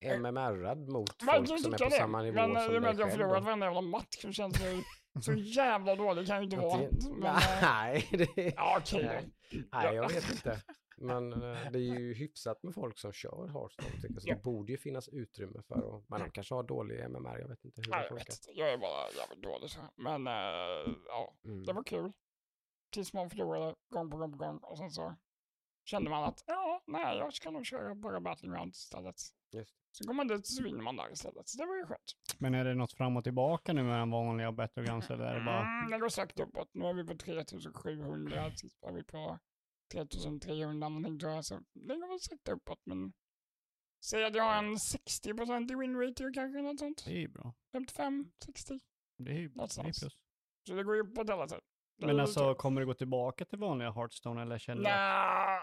MMR-ad 0.00 0.92
mot 0.92 1.18
kan 1.18 1.28
folk 1.28 1.60
som 1.60 1.74
är 1.74 1.78
på 1.78 1.84
det, 1.84 1.90
samma 1.90 2.22
nivå 2.22 2.34
men 2.34 2.56
eh, 2.56 2.64
som 2.64 2.74
i 2.74 2.78
och 2.78 2.82
med 2.82 2.88
dig 2.88 2.90
att 2.92 2.98
jag 2.98 3.08
själv. 3.08 3.18
förlorat 3.18 3.44
varenda 3.44 3.66
jävla 3.66 3.80
match 3.80 4.18
så 4.18 4.32
känns 4.32 4.54
det 4.54 4.82
så 5.20 5.32
jävla 5.32 5.96
dåligt 5.96 6.26
kan 6.28 6.36
ju 6.38 6.44
inte 6.44 6.56
vara. 6.56 6.80
Men, 7.10 7.22
eh, 7.36 7.62
Nej, 7.62 8.08
det... 8.10 8.52
ja, 8.56 8.78
okej 8.80 9.04
Nej. 9.04 9.30
Nej, 9.72 9.94
jag 9.94 10.08
vet 10.08 10.30
inte. 10.30 10.62
Men 10.96 11.32
eh, 11.32 11.38
det 11.72 11.78
är 11.78 11.98
ju 11.98 12.14
hyfsat 12.14 12.62
med 12.62 12.74
folk 12.74 12.98
som 12.98 13.12
kör 13.12 13.50
jag. 13.54 13.70
Så 13.72 13.80
Ja. 14.20 14.34
det 14.34 14.42
borde 14.42 14.72
ju 14.72 14.78
finnas 14.78 15.08
utrymme 15.08 15.62
för 15.68 15.74
att, 15.96 16.08
men 16.08 16.20
de 16.20 16.30
kanske 16.30 16.54
har 16.54 16.62
dålig 16.62 17.00
MMR, 17.00 17.38
jag 17.38 17.48
vet 17.48 17.64
inte 17.64 17.80
hur 17.80 17.90
Nej, 17.90 17.98
det 17.98 18.02
jag 18.02 18.08
funkar. 18.08 18.24
vet 18.24 18.48
inte. 18.48 18.58
Jag 18.60 18.72
är 18.72 18.78
bara 18.78 19.10
jävligt 19.18 19.42
dålig 19.42 19.70
så. 19.70 19.80
Men 19.96 20.26
eh, 20.26 20.94
ja, 21.08 21.34
Mm. 21.44 21.64
det 21.64 21.72
var 21.72 21.82
kul. 21.82 22.12
Tills 22.90 23.12
man 23.12 23.30
förlorade 23.30 23.74
gång 23.88 24.10
på 24.10 24.16
gång 24.16 24.32
på 24.32 24.38
gång 24.38 24.58
och 24.58 24.78
sen 24.78 24.90
så 24.90 25.14
kände 25.84 26.10
man 26.10 26.24
att 26.24 26.44
ja, 26.46 26.82
nej, 26.86 27.16
jag 27.18 27.34
ska 27.34 27.50
nog 27.50 27.66
köra 27.66 27.94
bara 27.94 28.20
Battle 28.20 28.48
Grounds 28.48 28.78
istället. 28.78 29.16
Just. 29.52 29.74
Så 29.92 30.04
går 30.06 30.14
man 30.14 30.28
dit 30.28 30.46
så 30.46 30.62
vinner 30.62 30.82
man 30.82 30.96
där 30.96 31.12
istället. 31.12 31.48
Så 31.48 31.58
det 31.58 31.66
var 31.66 31.76
ju 31.76 31.86
skönt. 31.86 32.12
Men 32.38 32.54
är 32.54 32.64
det 32.64 32.74
något 32.74 32.92
fram 32.92 33.16
och 33.16 33.24
tillbaka 33.24 33.72
nu 33.72 33.82
mellan 33.82 34.10
vanliga 34.10 34.48
och 34.48 34.54
Battlegrounds 34.54 35.10
eller 35.10 35.24
är 35.24 35.34
det 35.38 35.44
bara... 35.44 35.60
Mm, 35.60 35.90
det 35.90 35.98
går 35.98 36.08
sakta 36.08 36.42
uppåt. 36.42 36.68
Nu 36.72 36.86
är 36.86 36.94
vi 36.94 37.04
på 37.04 37.14
3700, 37.14 38.50
sist 38.56 38.82
var 38.82 38.92
vi 38.92 39.04
på 39.04 39.38
3300 39.92 40.88
någonting 40.88 41.18
tror 41.18 41.32
jag. 41.32 41.44
Så 41.44 41.60
det 41.72 41.94
går 41.96 42.08
väl 42.08 42.20
sakta 42.20 42.52
uppåt 42.52 42.80
men 42.84 43.12
säg 44.04 44.24
att 44.24 44.34
jag 44.34 44.44
har 44.44 44.56
en 44.58 44.74
60% 44.76 45.72
i 45.72 45.74
win 45.74 46.00
rate 46.00 46.30
kanske 46.34 46.62
något 46.62 46.78
sånt. 46.78 47.04
Det 47.04 47.10
är 47.10 47.18
ju 47.20 47.28
bra. 47.28 47.54
55, 47.72 48.32
60. 48.44 48.78
Det 49.18 49.30
är 49.30 49.34
ju 49.34 49.48
det 49.48 49.52
är 49.52 49.56
Någonstans. 49.56 50.00
plus. 50.00 50.12
Så 50.66 50.74
det 50.74 50.84
går 50.84 50.94
ju 50.94 51.00
uppåt 51.02 51.30
hela 51.30 51.46
tiden. 51.46 51.62
Men 52.06 52.20
alltså 52.20 52.54
kommer 52.54 52.80
det 52.80 52.86
gå 52.86 52.94
tillbaka 52.94 53.44
till 53.44 53.58
vanliga 53.58 53.90
Hearthstone 53.90 54.42
eller 54.42 54.58
känner 54.58 54.82
du 54.82 54.88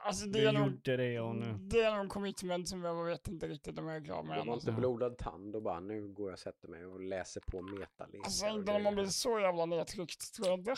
alltså 0.07 0.25
det 0.25 0.39
du 0.39 0.47
är 0.47 0.51
nog... 0.53 0.67
gjorde 0.67 0.97
det 0.97 1.19
och 1.19 1.35
nu... 1.35 1.53
Det 1.61 1.81
är 1.81 1.97
nog 1.97 2.09
commitment 2.09 2.67
som 2.69 2.83
jag 2.83 3.05
vet 3.05 3.27
inte 3.27 3.47
riktigt 3.47 3.79
om 3.79 3.87
jag 3.87 3.97
är 3.97 4.05
klar 4.05 4.23
med 4.23 4.45
var 4.45 4.53
Alltså, 4.53 4.69
inte 4.69 4.79
blodad 4.81 5.17
tand 5.17 5.55
och 5.55 5.61
bara 5.61 5.79
nu 5.79 6.07
går 6.07 6.27
jag 6.27 6.33
och 6.33 6.39
sätter 6.39 6.67
mig 6.67 6.85
och 6.85 6.99
läser 7.01 7.41
på 7.41 7.61
metalekar. 7.61 8.19
alltså 8.23 8.47
inte 8.47 8.73
när 8.73 8.79
man 8.79 8.95
blir 8.95 9.05
så 9.05 9.39
jävla 9.39 9.65
nedtryckt 9.65 10.33
tror 10.35 10.47
jag 10.47 10.59
inte. 10.59 10.75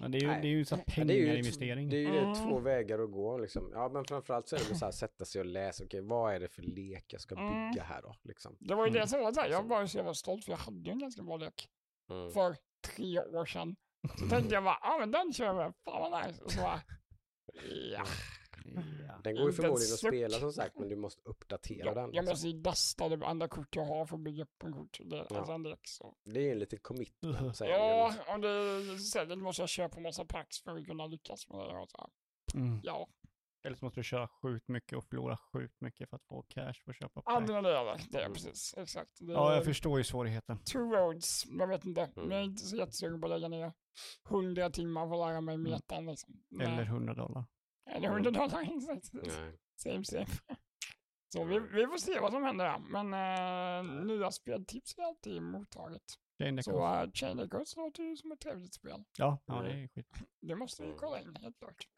Men 0.00 0.10
det 0.12 0.18
är 0.18 0.20
ju, 0.20 0.26
Nej. 0.26 0.38
det 0.42 0.48
är 0.48 0.50
ju 0.50 0.64
så 0.64 0.76
här 0.76 0.84
Ja, 0.96 1.04
det 1.04 1.12
är 1.14 1.16
ju, 1.16 1.24
pengarinvestering. 1.24 1.88
det 1.88 1.96
är 1.96 2.00
ju 2.00 2.10
det, 2.10 2.18
Mm. 2.18 2.34
två 2.34 2.58
vägar 2.58 2.98
att 2.98 3.10
gå 3.12 3.38
liksom. 3.38 3.70
Ja 3.74 3.88
men 3.88 4.04
framförallt 4.04 4.48
så 4.48 4.56
är 4.56 4.60
det 4.68 4.74
så 4.74 4.84
här 4.84 4.92
sätta 4.92 5.24
sig 5.24 5.40
och 5.40 5.46
läsa, 5.46 5.84
okej 5.84 6.00
vad 6.00 6.34
är 6.34 6.40
det 6.40 6.48
för 6.48 6.62
lek 6.62 7.04
jag 7.12 7.20
ska 7.20 7.34
Mm. 7.34 7.70
bygga 7.70 7.82
här 7.82 8.02
då 8.02 8.14
liksom. 8.22 8.56
Det 8.60 8.74
var 8.74 8.86
ju 8.86 8.90
Mm. 8.90 9.00
det 9.00 9.06
som 9.08 9.20
var 9.20 9.32
så 9.32 9.40
här, 9.40 9.48
jag 9.48 9.62
Så. 9.62 9.68
var 9.68 9.80
ju 9.80 9.88
så 9.88 9.96
jävla 9.96 10.14
stolt 10.14 10.44
för 10.44 10.52
jag 10.52 10.58
hade 10.58 10.80
ju 10.80 10.90
en 10.92 10.98
ganska 10.98 11.22
bra 11.22 11.36
lek 11.36 11.68
Mm. 12.10 12.30
för 12.30 12.56
tre 12.94 13.20
år 13.20 13.46
sedan. 13.46 13.76
Så 14.18 14.28
tänkte 14.28 14.54
jag 14.54 14.64
bara, 14.64 14.78
ja 14.82 14.94
ah, 14.94 14.98
men 14.98 15.10
den 15.10 15.32
kör 15.32 15.52
vi, 15.66 15.72
fan 15.84 16.10
vad 16.10 16.26
nice. 16.26 16.44
Och 16.44 16.52
så 16.52 16.60
bara, 16.60 16.80
ja. 17.92 18.04
Ja. 19.06 19.20
Den 19.24 19.34
går 19.36 19.46
ju 19.46 19.52
förmodligen 19.52 19.90
en 19.90 19.94
att 19.94 19.98
spela 19.98 20.38
som 20.38 20.52
sagt 20.52 20.78
men 20.78 20.88
du 20.88 20.96
måste 20.96 21.22
uppdatera 21.24 21.86
Jag, 21.86 21.96
den. 21.96 22.04
jag 22.04 22.12
liksom. 22.12 22.32
måste 22.32 22.48
ju 22.48 22.52
dasta 22.60 23.08
det 23.08 23.26
andra 23.26 23.48
kort 23.48 23.76
jag 23.76 23.84
har 23.84 24.06
för 24.06 24.16
att 24.16 24.22
bygga 24.22 24.42
upp 24.42 24.62
en 24.64 24.72
kort. 24.72 24.98
Det, 25.04 25.16
Ja. 25.16 25.36
alltså 25.38 25.52
en 25.52 25.76
så. 25.82 26.14
Det 26.24 26.40
är 26.40 26.44
ju 26.44 26.52
en 26.52 26.58
liten 26.58 26.78
commitment 26.78 27.40
Uh. 27.40 27.52
säger 27.52 27.72
Ja, 27.72 28.14
jag. 28.26 28.34
och 28.34 28.40
det, 28.40 28.98
säkert 28.98 29.38
måste 29.38 29.62
jag 29.62 29.68
köpa 29.68 30.00
massa 30.00 30.24
packs 30.24 30.62
för 30.62 30.76
att 30.78 30.86
kunna 30.86 31.06
lyckas 31.06 31.48
med 31.48 31.58
det. 31.58 31.78
Och 31.78 31.90
så 31.90 31.98
här. 31.98 32.10
Mm. 32.60 32.80
Ja, 32.82 33.08
Eller 33.68 33.76
så 33.76 33.84
måste 33.84 34.00
du 34.00 34.04
köra 34.04 34.28
sjukt 34.28 34.68
mycket 34.68 34.98
och 34.98 35.04
förlora 35.04 35.36
sjukt 35.52 35.80
mycket 35.80 36.10
för 36.10 36.16
att 36.16 36.24
få 36.24 36.42
cash 36.42 36.72
för 36.84 36.90
att 36.90 36.96
köpa 36.96 37.22
pack. 37.22 37.34
antingen 37.36 37.62
det 37.64 37.78
eller 37.78 38.00
det. 38.10 38.22
är 38.22 38.28
precis, 38.28 38.74
exakt. 38.76 39.10
Det 39.20 39.32
Ja, 39.32 39.54
jag 39.54 39.64
förstår 39.64 39.98
ju 39.98 40.04
svårigheten. 40.04 40.58
Two 40.64 40.78
roads, 40.78 41.46
jag 41.58 41.66
vet 41.66 41.84
inte. 41.84 42.00
Mm. 42.16 42.30
Jag 42.30 42.40
är 42.40 42.44
inte 42.44 42.62
så 42.64 42.76
jättesugen 42.76 43.20
på 43.20 43.26
att 43.26 43.30
lägga 43.30 43.48
ner 43.48 43.72
hundra 44.24 44.70
timmar 44.70 45.06
för 45.08 45.14
att 45.22 45.28
lära 45.30 45.40
mig 45.40 45.54
Mm. 45.54 45.70
metan 45.72 46.06
liksom. 46.06 46.34
Eller 46.60 46.82
100 46.82 47.14
dollar. 47.14 47.44
Eller 47.90 48.08
hundra 48.08 48.30
dollar, 48.30 48.62
exakt. 48.76 49.06
Same 49.76 50.04
same. 50.04 50.26
Så 51.32 51.44
vi, 51.44 51.58
vi 51.58 51.86
får 51.86 51.98
se 51.98 52.20
vad 52.20 52.32
som 52.32 52.42
händer 52.44 52.64
där. 52.64 52.78
Men 52.78 53.14
äh, 53.98 54.04
nya 54.06 54.30
speltips 54.30 54.98
är 54.98 55.02
alltid 55.02 55.42
mottaget. 55.42 56.02
Så 56.62 56.86
äh, 57.02 57.10
Chain 57.12 57.38
Echoes 57.38 57.76
låter 57.76 58.02
ju 58.02 58.16
som 58.16 58.32
ett 58.32 58.40
trevligt 58.40 58.74
spel. 58.74 59.04
Ja, 59.18 59.38
ja, 59.46 59.58
Mm. 59.60 59.64
det 59.76 59.82
är 59.84 59.88
skit. 59.88 60.06
Det 60.40 60.54
måste 60.56 60.82
vi 60.82 60.88
Mm. 60.88 60.98
kolla 61.00 61.20
in, 61.20 61.36
helt 61.40 61.58
klart. 61.58 61.88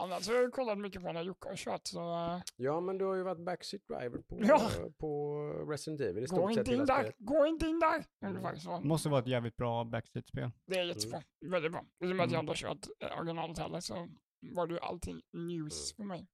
Annars 0.00 0.28
har 0.28 0.34
jag 0.34 0.52
kollat 0.52 0.78
mycket 0.78 1.02
på 1.02 1.12
när 1.12 1.22
Jocke 1.22 1.48
har 1.48 1.56
kört, 1.56 1.86
så 1.86 1.98
äh, 2.14 2.40
Ja 2.56 2.80
men 2.80 2.98
du 2.98 3.04
har 3.04 3.14
ju 3.14 3.22
varit 3.22 3.44
backseat 3.44 3.82
driver 3.88 4.18
på, 4.18 4.38
Ja. 4.40 4.70
på 4.98 5.38
Resident 5.70 6.00
Evil 6.00 6.24
i 6.24 6.26
stort 6.26 6.54
sett 6.54 6.58
inte 6.58 6.70
in 6.72 6.80
hela 6.80 6.94
där, 6.94 7.00
spelet. 7.02 7.16
gå 7.18 7.46
inte 7.46 7.66
in 7.66 7.80
där! 7.80 8.04
Mm. 8.24 8.56
Så. 8.56 8.80
Måste 8.80 9.08
vara 9.08 9.20
ett 9.20 9.26
jävligt 9.26 9.56
bra 9.56 9.84
backseat-spel. 9.84 10.50
Det 10.66 10.78
är 10.78 10.84
jättebra, 10.84 11.22
väldigt 11.46 11.72
bra. 11.72 11.84
I 12.04 12.12
och 12.12 12.16
med 12.16 12.24
att 12.24 12.32
jag 12.32 12.40
Mm. 12.44 12.50
inte 12.52 12.66
har 12.66 12.74
kört 12.74 12.86
äh, 13.12 13.18
originalet 13.18 13.58
heller 13.58 13.80
så 13.80 14.08
var 14.54 14.66
det 14.66 14.74
ju 14.74 14.80
allting 14.80 15.20
news 15.32 15.96
för 15.96 16.02
mig. 16.04 16.26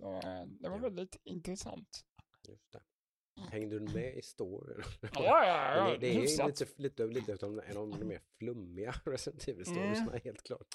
Så, 0.00 0.14
äh, 0.14 0.22
det 0.46 0.68
var 0.68 0.76
Ja. 0.76 0.82
väldigt 0.82 1.16
intressant. 1.24 1.88
Just 2.48 2.72
det. 2.72 2.80
Hängde 3.50 3.78
du 3.78 3.94
med 3.94 4.16
i 4.16 4.22
storyn? 4.22 4.82
Ja, 5.02 5.10
ja, 5.46 5.76
ja, 5.76 5.90
det, 5.90 5.96
det 5.98 6.06
är 6.06 6.14
ju 6.14 6.46
lite, 6.46 6.66
lite, 6.76 7.06
lite 7.06 7.46
av 7.46 7.62
de 7.74 8.08
mer 8.08 8.20
flummiga 8.38 8.94
Resident 9.04 9.48
Evil 9.48 9.64
storiesna 9.64 10.06
Mm. 10.10 10.20
helt 10.24 10.42
klart. 10.42 10.66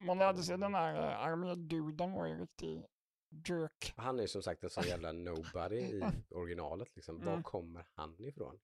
Man 0.00 0.18
lärde 0.18 0.42
sig 0.42 0.58
den 0.58 0.74
här 0.74 0.94
äh, 0.94 1.20
arméduden 1.20 2.12
var 2.12 2.26
ju 2.26 2.34
riktig 2.40 2.86
jerk. 3.48 3.92
Han 3.96 4.18
är 4.18 4.22
ju 4.22 4.28
som 4.28 4.42
sagt 4.42 4.64
en 4.64 4.70
sån 4.70 4.84
jävla 4.84 5.12
nobody 5.12 5.76
i 5.76 6.02
originalet 6.30 6.96
liksom. 6.96 7.18
Var 7.20 7.32
Mm. 7.32 7.42
kommer 7.42 7.86
han 7.94 8.24
ifrån? 8.24 8.60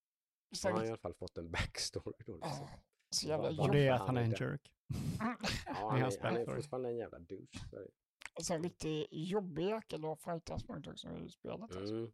Så, 0.54 0.68
har 0.68 0.76
han 0.76 0.84
i 0.86 0.88
alla 0.88 0.96
fall 0.98 1.14
fått 1.14 1.38
en 1.38 1.50
backstory 1.50 2.12
då 2.26 2.34
liksom. 2.36 2.64
ah, 2.64 2.68
så 3.10 3.28
jävla 3.28 3.42
Vad- 3.50 3.52
Och 3.52 3.66
vad- 3.66 3.72
det 3.72 3.86
är 3.86 3.92
han 3.92 4.00
att 4.00 4.06
han 4.06 4.16
är 4.16 4.22
en 4.22 4.30
jerk. 4.30 4.72
Ja, 5.66 5.90
han, 5.90 6.02
är, 6.02 6.22
han 6.22 6.36
är 6.36 6.54
fortfarande 6.56 6.88
en 6.88 6.96
jävla 6.96 7.18
douche. 7.18 7.68
så 7.70 7.76
är 7.76 7.80
det. 7.80 7.90
Alltså 8.34 8.54
en 8.54 8.62
riktigt 8.62 9.06
jobbig 9.10 9.62
jäkel 9.68 10.04
att 10.04 10.22
fightas 10.22 10.68
mot 10.68 10.86
också 10.86 11.08
i 11.08 11.28
spelet. 11.30 11.60
Alltså. 11.76 11.94
Mm. 11.94 12.12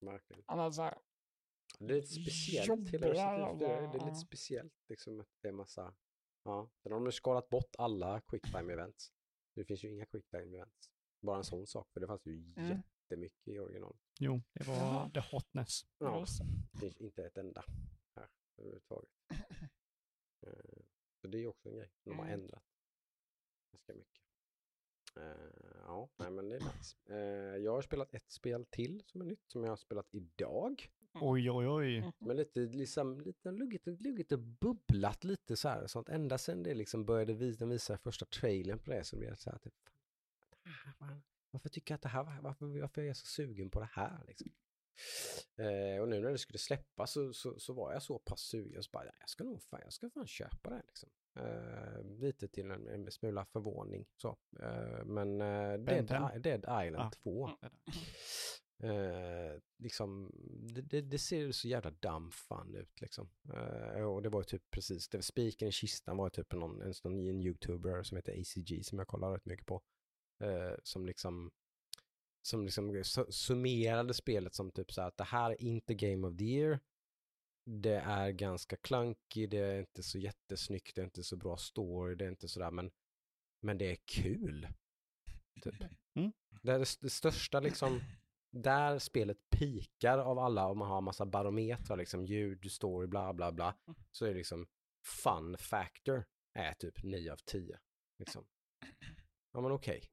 Verkligen. 0.00 0.42
Han 0.46 0.58
hade 0.58 0.72
så 0.72 0.82
här, 0.82 0.98
Det 1.78 1.84
är 1.84 1.96
lite 1.96 2.06
speciellt 2.06 2.68
Jobbiga 2.68 3.08
hela. 3.14 3.54
Det 3.54 3.64
är, 3.64 3.68
det 3.68 3.76
är 3.76 3.82
jävla- 3.82 4.04
lite 4.04 4.16
speciellt 4.18 4.74
liksom 4.88 5.20
att 5.20 5.28
det 5.42 5.48
är 5.48 5.52
massa, 5.52 5.94
ja. 6.44 6.70
Sen 6.82 6.92
har 6.92 7.00
de 7.00 7.12
skalat 7.12 7.48
bort 7.48 7.74
alla 7.78 8.20
quicktime 8.20 8.72
events. 8.72 9.12
Det 9.54 9.64
finns 9.64 9.84
ju 9.84 9.88
inga 9.88 10.06
quicktime 10.06 10.56
events. 10.56 10.90
Bara 11.20 11.36
en 11.36 11.44
sån 11.44 11.66
sak, 11.66 11.88
för 11.92 12.00
det 12.00 12.06
fanns 12.06 12.26
ju 12.26 12.52
Mm. 12.56 12.68
jättemycket 12.68 13.48
i 13.48 13.58
original. 13.58 13.96
Jo, 14.20 14.42
det 14.52 14.66
var 14.66 14.74
Jaha. 14.74 15.10
the 15.10 15.20
hotness. 15.20 15.86
ja. 15.98 16.24
Det. 16.72 16.78
finns 16.80 17.00
inte 17.00 17.26
ett 17.26 17.36
enda 17.38 17.64
här 18.14 18.28
överhuvudtaget. 18.56 19.10
Eh, 20.46 20.82
Så 21.20 21.28
det 21.28 21.38
är 21.38 21.40
ju 21.40 21.46
också 21.46 21.68
en 21.68 21.74
grej 21.76 21.90
som 22.02 22.10
de 22.12 22.18
har 22.18 22.26
Mm. 22.26 22.40
ändrat 22.40 22.64
ganska 23.72 23.94
mycket. 23.94 24.22
Eh, 25.16 25.80
Ja, 25.86 26.08
nej 26.16 26.30
men 26.30 26.48
det 26.48 26.56
är 26.56 26.60
nice. 26.76 26.96
Eh, 27.06 27.56
Jag 27.64 27.72
har 27.72 27.82
spelat 27.82 28.14
ett 28.14 28.30
spel 28.30 28.66
till 28.70 29.02
som 29.06 29.20
är 29.20 29.24
nytt, 29.24 29.44
som 29.50 29.62
jag 29.64 29.70
har 29.70 29.76
spelat 29.76 30.08
idag. 30.14 30.88
Oj, 31.20 31.50
oj, 31.50 31.68
oj. 31.68 32.12
Men 32.18 32.36
lite, 32.36 32.60
liksom, 32.60 33.20
lite 33.20 33.50
luggit, 33.50 33.86
och- 33.86 34.00
luggit 34.00 34.32
och 34.32 34.38
bubblat 34.38 35.24
lite 35.24 35.56
så 35.56 35.68
här. 35.68 35.86
Sånt. 35.86 36.08
Ända 36.08 36.38
sedan 36.38 36.62
det 36.62 36.74
liksom 36.74 37.04
började 37.04 37.32
visa, 37.34 37.64
visa 37.66 37.98
första 37.98 38.26
trailern 38.26 38.78
på 38.78 38.90
det 38.90 39.04
så 39.04 39.16
blev 39.16 39.28
jag 39.28 39.38
så 39.38 39.50
här 39.50 39.58
typ, 39.58 39.74
varför 41.50 41.68
tycker 41.68 41.92
jag 41.92 41.96
att 41.96 42.02
det 42.02 42.08
här, 42.08 42.24
var- 42.24 42.40
varför, 42.42 42.66
varför 42.80 43.02
är 43.02 43.06
jag 43.06 43.16
så 43.16 43.26
sugen 43.26 43.70
på 43.70 43.80
det 43.80 43.88
här 43.92 44.24
liksom? 44.26 44.50
Eh, 45.56 46.00
och 46.02 46.08
nu 46.08 46.20
när 46.20 46.30
det 46.30 46.38
skulle 46.38 46.58
släppas 46.58 47.12
så, 47.12 47.32
så, 47.32 47.58
så 47.58 47.72
var 47.72 47.92
jag 47.92 48.02
så 48.02 48.18
pass 48.18 48.40
sugen 48.40 48.82
så 48.82 48.90
bara, 48.92 49.04
"Ja, 49.06 49.12
jag 49.20 49.28
ska 49.28 49.44
nog 49.44 49.62
fan, 49.62 49.80
jag 49.84 49.92
ska 49.92 50.10
fan 50.10 50.26
köpa 50.26 50.70
det 50.70 50.82
liksom. 50.86 51.10
Eh, 51.36 52.02
lite 52.04 52.48
till 52.48 52.70
en, 52.70 52.88
en 52.88 53.10
smula 53.10 53.44
förvåning 53.44 54.06
så. 54.16 54.36
Eh, 54.60 55.04
men 55.04 55.40
eh, 55.40 55.78
Dead, 55.78 56.42
Dead 56.42 56.60
Island 56.86 56.96
Ah. 56.96 57.10
2, 57.10 57.46
Det 57.46 57.56
där. 57.60 57.72
Eh, 58.84 59.60
liksom, 59.78 60.30
det, 60.74 60.82
det, 60.82 61.00
det 61.00 61.18
ser 61.18 61.52
så 61.52 61.68
jävla 61.68 61.90
dumb 61.90 62.32
fun 62.32 62.74
ut 62.74 63.00
liksom. 63.00 63.30
Eh, 63.54 64.02
och 64.04 64.22
det 64.22 64.28
var 64.28 64.40
ju 64.40 64.44
typ 64.44 64.70
precis, 64.70 65.08
det 65.08 65.22
spiken 65.22 65.68
i 65.68 65.72
kistan 65.72 66.16
var 66.16 66.30
typ 66.30 66.52
någon, 66.52 66.82
en 66.82 66.94
sån 66.94 67.28
en 67.28 67.40
youtuber 67.40 68.02
som 68.02 68.16
heter 68.16 68.32
ACG 68.32 68.84
som 68.84 68.98
jag 68.98 69.08
kollar 69.08 69.32
rätt 69.32 69.44
mycket 69.44 69.66
på. 69.66 69.82
Eh, 70.44 70.74
som 70.82 71.06
liksom, 71.06 71.50
som 72.42 72.64
liksom 72.64 72.96
su- 72.96 73.30
summerade 73.30 74.14
spelet 74.14 74.54
som 74.54 74.70
typ 74.70 74.92
så 74.92 75.02
att 75.02 75.16
det 75.16 75.24
här 75.24 75.50
är 75.50 75.60
inte 75.62 75.94
Game 75.94 76.26
of 76.26 76.36
the 76.36 76.44
Year. 76.44 76.80
Det 77.66 77.96
är 77.96 78.30
ganska 78.30 78.76
clunky, 78.76 79.46
det 79.46 79.58
är 79.58 79.80
inte 79.80 80.02
så 80.02 80.18
jättesnyggt, 80.18 80.94
det 80.94 81.00
är 81.00 81.04
inte 81.04 81.22
så 81.24 81.36
bra 81.36 81.56
story, 81.56 82.14
det 82.14 82.24
är 82.24 82.28
inte 82.28 82.48
sådär 82.48 82.70
men, 82.70 82.90
men 83.60 83.78
det 83.78 83.90
är 83.90 83.98
kul. 84.04 84.68
Typ. 85.62 85.74
Mm. 86.14 86.32
Det 86.62 86.72
är 86.72 86.78
det, 86.78 86.98
det 87.00 87.10
största 87.10 87.60
liksom, 87.60 88.00
där 88.62 88.98
spelet 88.98 89.38
pikar 89.50 90.18
av 90.18 90.38
alla 90.38 90.66
om 90.68 90.78
man 90.78 90.88
har 90.88 91.00
massa 91.00 91.26
barometrar, 91.26 91.96
liksom 91.96 92.24
ljud, 92.24 92.70
story, 92.70 93.06
bla 93.06 93.34
bla 93.34 93.52
bla, 93.52 93.74
så 94.10 94.24
är 94.24 94.28
det 94.28 94.34
liksom 94.34 94.66
fun 95.22 95.56
factor 95.58 96.24
är 96.54 96.74
typ 96.74 97.02
9 97.02 97.32
av 97.32 97.36
10. 97.36 97.78
Liksom. 98.18 98.44
Ja 99.52 99.60
men 99.60 99.72
okej, 99.72 100.04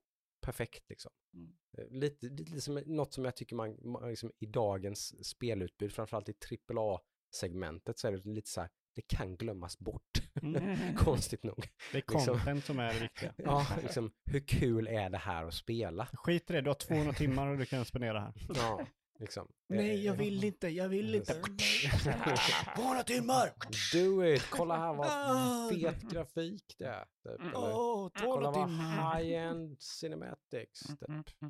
perfekt 0.41 0.89
liksom. 0.89 1.11
Mm. 1.33 1.57
Eh, 1.77 1.87
Lite, 1.89 2.25
lite 2.25 2.61
som, 2.61 2.75
något 2.75 3.13
som 3.13 3.25
jag 3.25 3.35
tycker 3.35 3.55
man, 3.55 3.77
man 3.81 4.09
liksom, 4.09 4.31
i 4.39 4.45
dagens 4.45 5.29
spelutbud, 5.29 5.93
framförallt 5.93 6.29
i 6.29 6.35
AAA-segmentet 6.67 7.99
så 7.99 8.07
är 8.07 8.11
det 8.11 8.29
lite 8.29 8.49
så 8.49 8.61
här, 8.61 8.69
det 8.95 9.01
kan 9.07 9.35
glömmas 9.37 9.79
bort, 9.79 10.21
Mm. 10.41 10.95
konstigt 10.97 11.43
nog. 11.43 11.57
Det 11.91 11.91
är 11.91 11.95
Liksom. 11.95 12.25
content 12.25 12.65
som 12.65 12.79
är 12.79 12.93
det 12.93 12.99
viktiga. 12.99 13.33
Ja, 13.37 13.67
liksom, 13.81 14.11
hur 14.25 14.39
kul 14.39 14.87
är 14.87 15.09
det 15.09 15.17
här 15.17 15.45
att 15.45 15.53
spela? 15.53 16.07
Skit 16.13 16.49
i 16.49 16.53
det, 16.53 16.61
du 16.61 16.69
har 16.69 16.75
200 16.75 17.13
timmar 17.13 17.47
och 17.47 17.57
du 17.57 17.65
kan 17.65 17.85
spendera 17.85 18.19
här. 18.19 18.33
Ja, 18.55 18.85
liksom. 19.19 19.47
Nej, 19.69 20.05
jag 20.05 20.13
Eh, 20.15 20.19
vill 20.19 20.43
inte, 20.43 20.67
jag 20.67 20.89
vill 20.89 21.15
inte. 21.15 21.33
200 22.75 23.03
timmar! 23.03 23.53
Do 23.93 24.25
it! 24.25 24.47
Kolla 24.49 24.77
här 24.77 24.93
vad 24.93 25.07
Ah. 25.09 25.69
fet 25.69 26.01
grafik 26.01 26.75
det 26.77 26.85
är. 26.85 27.05
Typ. 27.23 27.39
Eller, 27.41 27.55
Åh, 27.55 28.09
kolla 28.19 28.51
200 28.51 28.51
vad 28.51 28.67
timmar. 28.69 29.15
high-end 29.19 29.81
cinematics. 29.81 30.79
Typ. 30.79 31.49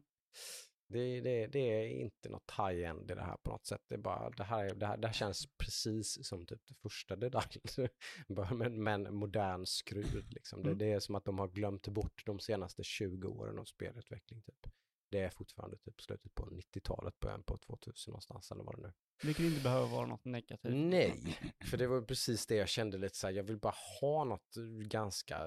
Det, 0.91 1.21
det, 1.21 1.47
det 1.47 1.59
är 1.59 1.87
inte 1.87 2.29
något 2.29 2.51
high-end 2.57 3.11
i 3.11 3.13
det 3.15 3.21
här 3.23 3.37
på 3.43 3.51
något 3.51 3.65
sätt. 3.65 3.81
Det, 3.87 3.95
är 3.95 3.99
bara, 3.99 4.29
det, 4.29 4.43
här, 4.43 4.65
är- 4.65 4.75
det, 4.75 4.85
här, 4.85 4.97
det 4.97 5.07
här 5.07 5.13
känns 5.13 5.47
precis 5.57 6.27
som 6.27 6.45
typ 6.45 6.61
det 6.67 6.73
första 6.73 7.15
Dead 7.15 7.43
Island. 7.49 7.89
Bara 8.27 8.53
med, 8.53 8.71
med 8.71 8.93
en 8.93 9.15
modern 9.15 9.65
skrud. 9.65 10.33
Liksom. 10.33 10.63
Det, 10.63 10.69
Mm. 10.69 10.77
det 10.77 10.91
är 10.91 10.99
som 10.99 11.15
att 11.15 11.25
de 11.25 11.39
har 11.39 11.47
glömt 11.47 11.87
bort 11.87 12.23
de 12.25 12.39
senaste 12.39 12.83
20 12.83 13.27
åren 13.27 13.59
av 13.59 13.65
spelutveckling. 13.65 14.41
Typ. 14.41 14.67
Det 15.09 15.19
är 15.19 15.29
fortfarande 15.29 15.77
typ 15.77 16.01
slutet 16.01 16.35
på 16.35 16.45
90-talet, 16.45 17.19
början 17.19 17.43
på 17.43 17.57
2000 17.57 18.11
någonstans 18.11 18.51
eller 18.51 18.63
vad 18.63 18.75
det 18.75 18.81
nu 18.81 18.93
Vilket 19.23 19.45
inte 19.45 19.61
behöver 19.63 19.87
vara 19.87 20.05
något 20.05 20.25
negativt. 20.25 20.73
Nej, 20.75 21.37
för 21.69 21.77
det 21.77 21.87
var 21.87 22.01
precis 22.01 22.45
det 22.47 22.55
jag 22.55 22.69
kände 22.69 22.97
lite 22.97 23.17
så 23.17 23.27
här, 23.27 23.33
jag 23.33 23.43
vill 23.43 23.57
bara 23.59 23.73
ha 24.01 24.23
något 24.23 24.55
ganska 24.89 25.37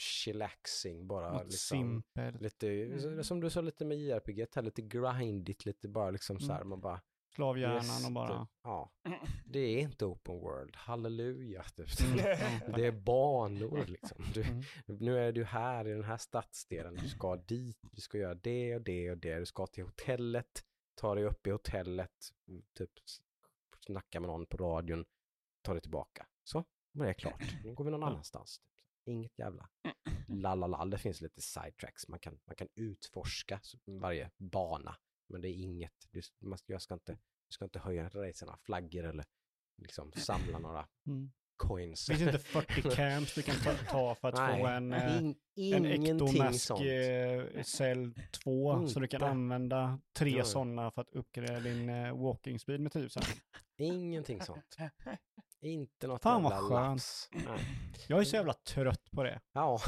chillaxing 0.00 1.06
bara. 1.06 1.32
Något 1.32 1.42
liksom. 1.44 1.78
simpelt. 1.78 2.40
Lite, 2.42 2.68
Mm. 2.68 3.24
som 3.24 3.40
du 3.40 3.50
sa 3.50 3.60
lite 3.60 3.84
med 3.84 3.98
JRPG, 3.98 4.46
här, 4.54 4.62
lite 4.62 4.82
grindigt, 4.82 5.64
lite 5.64 5.88
bara 5.88 6.10
liksom 6.10 6.40
så 6.40 6.52
här, 6.52 6.64
man 6.64 6.80
bara... 6.80 7.00
Slavhjärnan 7.34 7.76
yes, 7.76 8.06
och 8.06 8.12
bara... 8.12 8.40
typ. 8.40 8.48
Ja, 8.62 8.90
det 9.44 9.58
är 9.60 9.78
inte 9.80 10.04
open 10.04 10.34
world, 10.40 10.76
halleluja. 10.76 11.62
Typ. 11.62 11.88
Mm, 12.00 12.16
Det 12.76 12.86
är 12.86 12.92
banor 12.92 13.84
liksom. 13.86 14.24
Du, 14.34 14.42
Mm. 14.42 14.62
nu 14.86 15.18
är 15.18 15.32
du 15.32 15.44
här 15.44 15.88
i 15.88 15.92
den 15.92 16.04
här 16.04 16.16
stadsdelen, 16.16 16.94
du 16.94 17.08
ska 17.08 17.36
dit, 17.36 17.78
du 17.92 18.00
ska 18.00 18.18
göra 18.18 18.34
det 18.34 18.74
och 18.76 18.82
det 18.82 19.10
och 19.10 19.18
det, 19.18 19.38
du 19.38 19.46
ska 19.46 19.66
till 19.66 19.84
hotellet, 19.84 20.64
ta 20.94 21.14
dig 21.14 21.24
upp 21.24 21.46
i 21.46 21.50
hotellet, 21.50 22.28
mm, 22.48 22.62
typ 22.74 22.90
snacka 23.86 24.20
med 24.20 24.28
någon 24.28 24.46
på 24.46 24.56
radion, 24.56 25.04
ta 25.62 25.72
dig 25.72 25.80
tillbaka. 25.82 26.26
Så, 26.44 26.64
var 26.92 27.06
det 27.06 27.14
klart. 27.14 27.42
Nu 27.64 27.74
går 27.74 27.84
vi 27.84 27.90
någon 27.90 28.02
annanstans. 28.02 28.60
Inget 29.10 29.38
jävla 29.38 29.68
lalala, 30.28 30.84
det 30.84 30.98
finns 30.98 31.20
lite 31.20 31.40
sidetracks, 31.40 32.08
man 32.08 32.18
kan, 32.20 32.38
man 32.44 32.56
kan 32.56 32.68
utforska 32.74 33.60
varje 33.86 34.30
bana, 34.38 34.96
men 35.28 35.40
det 35.40 35.48
är 35.48 35.54
inget, 35.54 35.92
du, 36.10 36.20
man, 36.40 36.58
jag 36.66 36.82
ska 36.82 36.94
inte, 36.94 37.12
du 37.12 37.52
ska 37.52 37.64
inte 37.64 37.78
höja 37.78 38.10
några 38.14 38.56
flaggor 38.62 39.04
eller 39.04 39.24
liksom 39.76 40.12
samla 40.12 40.58
några 40.68 40.88
Mm. 41.06 41.32
coins. 41.56 42.06
Det 42.06 42.14
finns 42.16 42.26
inte 42.34 42.38
40 42.44 42.82
camps 42.96 43.34
du 43.34 43.42
kan 43.42 43.56
ta, 43.64 43.74
ta 43.74 44.14
för 44.14 44.28
att 44.28 44.34
Nej, 44.34 44.60
få 44.60 44.66
en, 44.66 44.92
eh, 44.92 45.18
in, 45.54 45.74
en 45.74 45.86
ektomask 45.86 46.70
eh, 46.70 47.62
cell 47.62 48.14
2 48.44 48.88
så 48.88 49.00
du 49.00 49.06
kan 49.06 49.22
använda 49.22 50.00
tre 50.12 50.44
sådana 50.44 50.90
för 50.90 51.02
att 51.02 51.10
uppgradera 51.12 51.60
din 51.60 51.88
eh, 51.88 52.22
walking 52.22 52.58
speed 52.58 52.80
med 52.80 52.96
1000. 52.96 53.22
Ingenting 53.76 54.40
sånt. 54.40 54.76
Inte 55.62 56.06
något 56.06 56.22
Fan, 56.22 56.42
vad 56.42 56.52
jävla 56.52 56.68
skönt. 56.68 56.90
laps. 56.90 57.28
Nej. 57.32 57.66
Jag 58.08 58.20
är 58.20 58.24
så 58.24 58.36
jävla 58.36 58.52
trött 58.52 59.10
på 59.10 59.22
det. 59.22 59.40
Ja, 59.52 59.80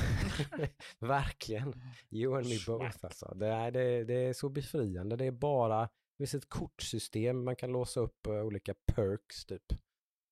verkligen. 0.99 1.83
You 2.11 2.37
and 2.37 2.47
me 2.47 2.57
both 2.67 3.05
alltså. 3.05 3.35
Det 3.37 3.47
är, 3.47 3.71
det, 3.71 4.05
det 4.05 4.15
är 4.15 4.33
så 4.33 4.49
befriande. 4.49 5.17
Det 5.17 5.25
är 5.25 5.31
bara, 5.31 5.81
det 5.83 5.89
finns 6.17 6.35
ett 6.35 6.49
kortsystem, 6.49 7.45
man 7.45 7.57
kan 7.57 7.73
låsa 7.73 8.01
upp 8.01 8.27
eh, 8.27 8.33
olika 8.33 8.75
perks 8.87 9.45
typ. 9.47 9.65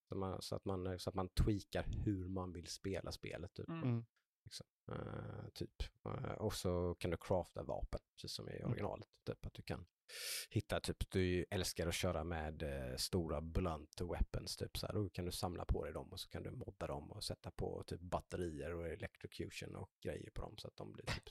Så, 0.09 0.15
man, 0.15 0.43
så, 0.43 0.57
att 0.57 0.65
man, 0.65 0.99
så 0.99 1.11
att 1.11 1.15
man 1.17 1.29
tweakar 1.29 1.85
hur 2.05 2.29
man 2.29 2.53
vill 2.53 2.67
spela 2.67 3.13
spelet 3.13 3.55
typ. 3.55 3.69
Mm. 3.69 4.05
Liksom. 4.51 4.67
Eh, 4.93 5.49
typ. 5.55 5.83
Eh, 6.07 6.33
och 6.33 6.55
så 6.55 6.95
kan 6.99 7.11
du 7.11 7.17
crafta 7.21 7.63
vapen, 7.63 8.01
precis 8.17 8.33
som 8.35 8.49
i 8.49 8.57
Mm. 8.57 8.71
originalet. 8.71 9.09
Typ 9.27 9.47
att 9.47 9.55
du 9.55 9.63
kan 9.63 9.87
hitta, 10.51 10.81
typ 10.81 11.11
du 11.11 11.45
älskar 11.51 11.87
att 11.87 11.95
köra 11.95 12.25
med 12.25 12.63
eh, 12.63 12.97
stora 12.97 13.41
blunt 13.41 14.01
weapons, 14.01 14.57
typ 14.57 14.79
så 14.79 14.87
här. 14.87 14.95
Då 14.95 15.09
kan 15.11 15.25
du 15.25 15.33
samla 15.33 15.65
på 15.65 15.85
dig 15.85 15.93
dem 15.93 16.13
och 16.13 16.21
så 16.21 16.29
kan 16.29 16.43
du 16.43 16.51
modda 16.51 16.87
dem 16.87 17.11
och 17.13 17.25
sätta 17.25 17.51
på 17.51 17.83
typ 17.87 18.01
batterier 18.01 18.75
och 18.75 18.89
electrocution 18.89 19.77
och 19.77 19.91
grejer 20.03 20.31
på 20.31 20.43
dem 20.43 20.55
så 20.59 20.69
att 20.69 20.77
de 20.77 20.93
blir 20.93 21.05
typ 21.05 21.25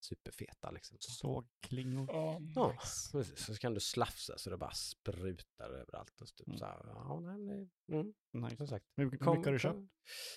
superfeta 0.00 0.70
liksom. 0.70 0.96
Så. 1.00 1.10
Sågklingor. 1.12 2.08
Ja, 2.12 2.40
Ja, 2.54 2.72
nice. 3.14 3.36
så 3.36 3.54
kan 3.56 3.74
du 3.74 3.80
slafsa 3.80 4.38
så 4.38 4.50
det 4.50 4.56
bara 4.56 4.70
sprutar 4.70 5.70
överallt 5.70 6.20
och 6.20 6.28
så 6.28 6.34
typ 6.34 6.46
Mm. 6.46 6.58
så 6.58 6.64
här. 6.64 6.82
Ja, 6.86 7.20
nej, 7.20 7.38
nej. 7.38 7.70
Mm, 7.92 8.14
Nice. 8.32 8.56
som 8.56 8.68
sagt. 8.68 8.86
Hur, 8.96 9.04
mycket 9.10 9.26
har 9.26 9.52
du 9.52 9.58
köpt? 9.58 9.78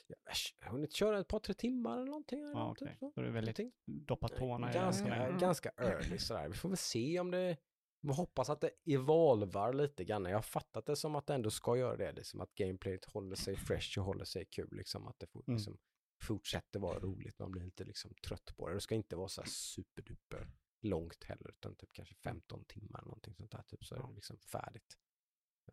Ja, 0.08 0.16
jag 0.60 0.66
har 0.68 0.72
hunnit 0.72 0.94
köra 0.94 1.20
ett 1.20 1.28
par, 1.28 1.40
tre 1.40 1.54
timmar 1.54 1.98
eller 1.98 2.06
någonting. 2.06 2.40
Eller 2.40 2.52
Ja, 2.52 2.60
något, 2.68 2.82
okej. 2.82 2.88
typ 2.88 3.00
så. 3.00 3.12
Så 3.12 3.22
du 3.22 3.28
är 3.28 3.32
väldigt 3.32 3.58
Någonting. 3.58 4.06
doppat 4.06 4.36
tårna 4.36 4.74
ganska, 4.74 5.16
Mm. 5.16 5.38
ganska 5.40 5.70
early 5.78 6.18
sådär. 6.18 6.48
Vi 6.50 6.54
får 6.56 6.70
väl 6.70 6.78
se 6.78 7.20
om 7.20 7.32
det, 7.32 7.58
vi 8.02 8.14
hoppas 8.14 8.50
att 8.50 8.62
det 8.62 8.72
evolvar 8.86 9.74
lite 9.74 10.04
grann. 10.06 10.26
Jag 10.26 10.38
har 10.38 10.42
fattat 10.42 10.86
det 10.86 10.96
som 10.96 11.16
att 11.16 11.28
det 11.28 11.34
ändå 11.34 11.50
ska 11.50 11.78
göra 11.78 11.98
det, 11.98 12.12
liksom 12.12 12.42
att 12.42 12.56
gameplayet 12.56 13.06
håller 13.06 13.36
sig 13.36 13.56
fresh 13.58 14.00
och 14.00 14.06
håller 14.06 14.26
sig 14.26 14.46
kul, 14.46 14.70
liksom 14.72 15.08
att 15.08 15.20
det 15.20 15.28
får, 15.28 15.44
Mm. 15.48 15.56
liksom, 15.58 15.78
fortsätter 16.22 16.80
vara 16.80 16.99
roligt, 16.99 17.39
man 17.39 17.51
blir 17.51 17.63
inte 17.63 17.84
liksom 17.84 18.13
trött 18.28 18.53
på 18.57 18.68
det. 18.68 18.74
Det 18.74 18.82
ska 18.82 18.95
inte 18.95 19.15
vara 19.15 19.28
så 19.28 19.41
här 19.41 19.49
superduper 19.49 20.51
långt 20.82 21.24
heller, 21.24 21.49
utan 21.49 21.76
typ 21.76 21.89
kanske 21.93 22.15
15 22.15 22.65
timmar 22.65 22.99
eller 22.99 23.07
någonting 23.07 23.36
sånt 23.36 23.51
där, 23.51 23.63
typ 23.68 23.86
så 23.86 23.95
är 23.95 23.99
det 24.07 24.13
liksom 24.15 24.38
färdigt. 24.38 24.97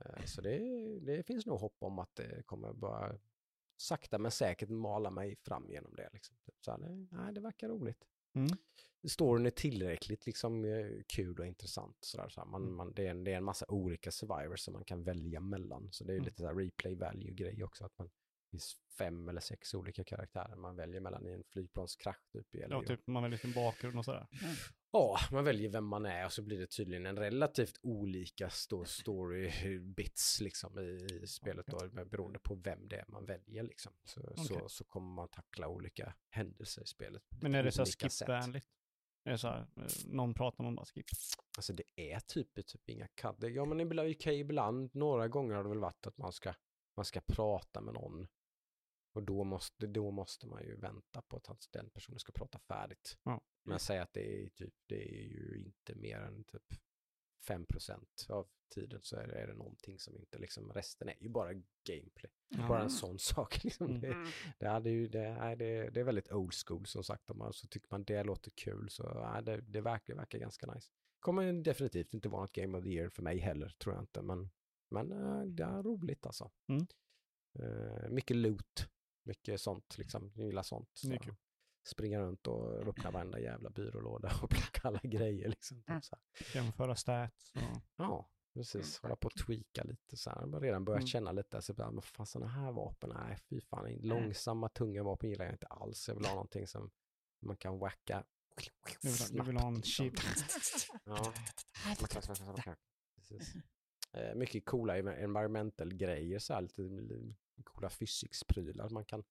Eh, 0.01 0.25
Så 0.25 0.41
det, 0.41 0.59
det 1.01 1.23
finns 1.23 1.47
nog 1.47 1.61
hopp 1.61 1.77
om 1.79 1.99
att 1.99 2.15
det 2.15 2.43
kommer 2.47 2.73
bara 2.73 3.19
sakta 3.77 4.19
men 4.19 4.31
säkert 4.31 4.69
mala 4.69 5.11
mig 5.11 5.37
fram 5.37 5.71
genom 5.71 5.95
det. 5.97 6.11
Liksom. 6.13 6.37
Typ 6.45 6.65
Så 6.65 6.71
här, 6.71 6.79
det, 6.79 7.07
nej, 7.11 7.33
det 7.35 7.41
verkar 7.41 7.69
roligt. 7.69 8.05
Mm. 8.37 8.49
Storyn 9.09 9.47
är 9.47 9.51
tillräckligt 9.51 10.27
liksom, 10.27 10.65
eh, 10.65 11.03
kul 11.07 11.41
och 11.41 11.47
intressant. 11.47 11.97
Så 12.01 12.17
där, 12.17 12.29
så 12.29 12.41
här. 12.41 12.47
Man, 12.49 12.63
Mm. 12.63 12.75
man, 12.77 12.93
det, 12.95 13.07
är 13.07 13.11
en, 13.11 13.25
det 13.25 13.33
är 13.33 13.37
en 13.37 13.45
massa 13.45 13.67
olika 13.69 14.11
survivors 14.11 14.61
som 14.61 14.73
man 14.75 14.85
kan 14.85 15.03
välja 15.05 15.41
mellan. 15.41 15.93
Så 15.93 16.05
det 16.05 16.13
är 16.13 16.15
Mm. 16.15 16.25
lite 16.25 16.37
så 16.41 16.47
här 16.47 16.55
replay 16.55 16.95
value-grej 16.95 17.65
också. 17.65 17.85
Att 17.85 17.99
man 17.99 18.11
finns 18.55 18.77
fem 18.99 19.29
eller 19.29 19.41
sex 19.41 19.75
olika 19.75 20.05
karaktärer 20.05 20.57
man 20.57 20.77
väljer 20.77 21.01
mellan 21.01 21.27
i 21.27 21.33
en 21.33 21.45
flygplanskrasch. 21.45 22.31
Typ, 22.33 22.55
eller 22.55 22.77
Ja, 22.77 22.83
typ 22.83 23.07
man 23.07 23.23
väljer 23.23 23.39
sin 23.39 23.53
bakgrund 23.53 23.99
och 23.99 24.05
sådär. 24.05 24.27
Ja, 24.93 25.19
man 25.33 25.45
väljer 25.45 25.69
vem 25.71 25.85
man 25.87 26.07
är 26.07 26.25
och 26.27 26.33
så 26.33 26.43
blir 26.43 26.59
det 26.59 26.67
tydligen 26.67 27.07
en 27.07 27.19
relativt 27.19 27.79
olika 27.83 28.49
sto- 28.49 28.85
story 28.85 29.79
bits 29.97 30.41
liksom 30.41 30.79
i, 30.79 31.19
i 31.23 31.27
spelet 31.27 31.67
då, 31.67 31.89
med- 31.93 32.09
beroende 32.09 32.39
på 32.39 32.55
vem 32.55 32.89
det 32.89 32.97
är 32.97 33.05
man 33.09 33.25
väljer 33.27 33.63
liksom. 33.63 33.93
Så, 34.05 34.21
så, 34.37 34.55
Okej. 34.55 34.65
så 34.69 34.85
kommer 34.85 35.15
man 35.15 35.29
tackla 35.29 35.69
olika 35.69 36.15
händelser 36.31 36.83
i 36.83 36.87
spelet. 36.87 37.23
Men 37.43 37.55
är 37.55 37.63
det 37.65 37.73
så 37.73 37.85
skip-vänligt? 37.85 38.67
Är 39.25 39.31
det 39.31 39.39
så 39.39 39.49
här, 39.49 39.67
eh, 39.77 39.85
någon 40.07 40.35
pratar 40.35 40.65
om 40.65 40.75
bara 40.75 40.87
skip? 40.87 41.07
Alltså 41.57 41.73
det 41.73 41.85
är 41.97 42.21
typ, 42.21 42.67
typ 42.67 42.89
inga 42.89 43.09
kadder. 43.15 43.49
Ja 43.51 43.65
men 43.65 43.81
ibland, 43.81 44.11
okej, 44.11 44.41
ibland, 44.41 44.95
några 44.95 45.29
gånger 45.29 45.55
har 45.55 45.63
det 45.63 45.69
väl 45.69 45.79
varit 45.79 46.07
att 46.07 46.19
man 46.19 46.33
ska, 46.33 46.55
man 46.97 47.05
ska 47.05 47.21
prata 47.21 47.81
med 47.81 47.95
någon 47.95 48.27
Och 49.15 49.23
då 49.23 49.45
måste, 49.45 49.87
då 49.87 50.11
måste 50.11 50.47
man 50.47 50.63
ju 50.63 50.77
vänta 50.77 51.23
på 51.23 51.37
att 51.37 51.69
den 51.71 51.91
personen 51.91 52.19
ska 52.19 52.33
prata 52.33 52.59
färdigt. 52.59 53.19
Ja. 53.23 53.41
Men 53.65 53.79
säg 53.79 53.99
att 53.99 54.13
det 54.13 54.43
är, 54.45 54.49
typ, 54.49 54.75
det 54.87 55.09
är 55.09 55.23
ju 55.23 55.57
inte 55.67 55.95
mer 55.95 56.21
än 56.21 56.45
typ 56.45 56.63
5% 57.49 58.31
av 58.31 58.49
tiden 58.75 59.01
så 59.03 59.17
är 59.17 59.27
det, 59.27 59.35
är 59.35 59.47
det 59.47 59.55
någonting 59.55 59.99
som 59.99 60.17
inte 60.17 60.39
liksom, 60.39 60.73
resten 60.73 61.09
är 61.09 61.17
ju 61.21 61.29
bara 61.29 61.53
gameplay. 61.89 62.33
Ja. 62.49 62.69
Bara 62.69 62.83
en 62.83 62.91
sån 62.91 63.19
sak. 63.35 63.65
Liksom. 63.65 63.87
Mm. 63.87 64.01
Det, 64.01 64.09
Mm. 64.09 64.29
det, 64.59 64.69
hade 64.69 64.91
ju, 64.91 65.09
det, 65.09 65.35
nej, 65.35 65.57
det, 65.57 65.91
det 65.91 66.01
är 66.01 66.05
väldigt 66.05 66.33
old 66.33 66.55
school 66.67 66.87
som 66.87 67.05
sagt. 67.05 67.31
Om 67.31 67.39
man 67.39 67.53
så 67.53 67.67
tycker 67.67 67.89
man 67.91 68.05
det 68.05 68.25
låter 68.25 68.51
kul 68.51 68.91
så 68.91 69.31
nej, 69.33 69.43
det, 69.43 69.61
det 69.61 69.81
verkar, 69.81 70.15
verkar 70.15 70.39
ganska 70.39 70.67
nice. 70.67 70.91
Kommer 71.21 71.43
ju 71.43 71.63
definitivt 71.63 72.15
inte 72.15 72.29
vara 72.29 72.41
något 72.41 72.53
game 72.53 72.79
of 72.79 72.85
the 72.85 72.91
year 72.91 73.09
för 73.09 73.23
mig 73.23 73.39
heller, 73.39 73.69
tror 73.69 73.95
jag 73.95 74.03
inte. 74.03 74.23
Men, 74.23 74.51
men 74.91 75.13
eh, 75.13 75.43
det 75.45 75.63
är 75.65 75.83
roligt 75.83 76.27
alltså. 76.27 76.51
Mm. 76.69 76.87
Eh, 77.59 78.09
mycket 78.11 78.37
loot, 78.37 78.89
mycket 79.25 79.61
sånt 79.61 79.99
liksom. 79.99 80.33
Jag 80.35 80.47
gillar 80.47 80.63
sånt. 80.63 80.91
Så. 80.95 81.19
Kul. 81.19 81.35
Springa 81.87 82.21
runt 82.21 82.47
och 82.47 82.89
öppna 82.89 83.11
varenda 83.11 83.39
jävla 83.41 83.71
byrålåda 83.71 84.33
och 84.43 84.51
plocka 84.51 84.89
alla 84.89 85.01
grejer 85.03 85.49
liksom. 85.49 85.83
Mm. 85.87 86.03
Så 86.03 86.17
här. 86.17 86.55
Jämföra 86.63 86.97
stats 86.97 87.53
och... 87.55 87.83
Ja, 87.97 88.31
precis. 88.55 88.99
Hålla 89.03 89.17
på 89.17 89.27
och 89.27 89.35
tweaka 89.47 89.85
lite 89.85 90.17
så 90.17 90.31
här. 90.31 90.41
Jag 90.41 90.49
har 90.53 90.61
redan 90.61 90.85
börjat 90.85 91.01
Mm. 91.01 91.07
känna 91.07 91.33
lite, 91.33 91.63
så 91.63 91.75
bara, 91.75 91.91
men 91.91 92.03
fan 92.03 92.27
sådana 92.27 92.51
här 92.53 92.73
vapen, 92.73 93.11
nej 93.15 93.37
fy 93.49 93.61
fan, 93.61 93.99
långsamma, 94.03 94.69
tunga 94.69 95.03
vapen 95.03 95.31
gillar 95.31 95.45
jag 95.45 95.55
inte 95.55 95.67
alls. 95.67 96.09
Jag 96.09 96.15
vill 96.15 96.25
ha 96.25 96.33
någonting 96.35 96.67
som 96.67 96.91
man 97.41 97.57
kan 97.57 97.79
wacka 97.79 98.25
Du 99.03 99.11
vill, 99.33 99.43
vill 99.43 99.57
ha 99.57 99.69
en 99.69 99.75
liksom. 99.75 99.91
chip. 100.05 100.15
Ja, 101.05 101.33
precis. 103.17 103.55
Eh, 104.15 104.35
mycket 104.35 104.65
coola 104.65 104.97
environmental 104.97 105.95
grejer, 105.95 106.39
så 106.39 106.55
här, 106.55 106.63
lite, 106.63 107.35
coola 107.65 107.89
physics-prylar. 107.89 108.89
Man 108.89 109.05
kan, 109.05 109.25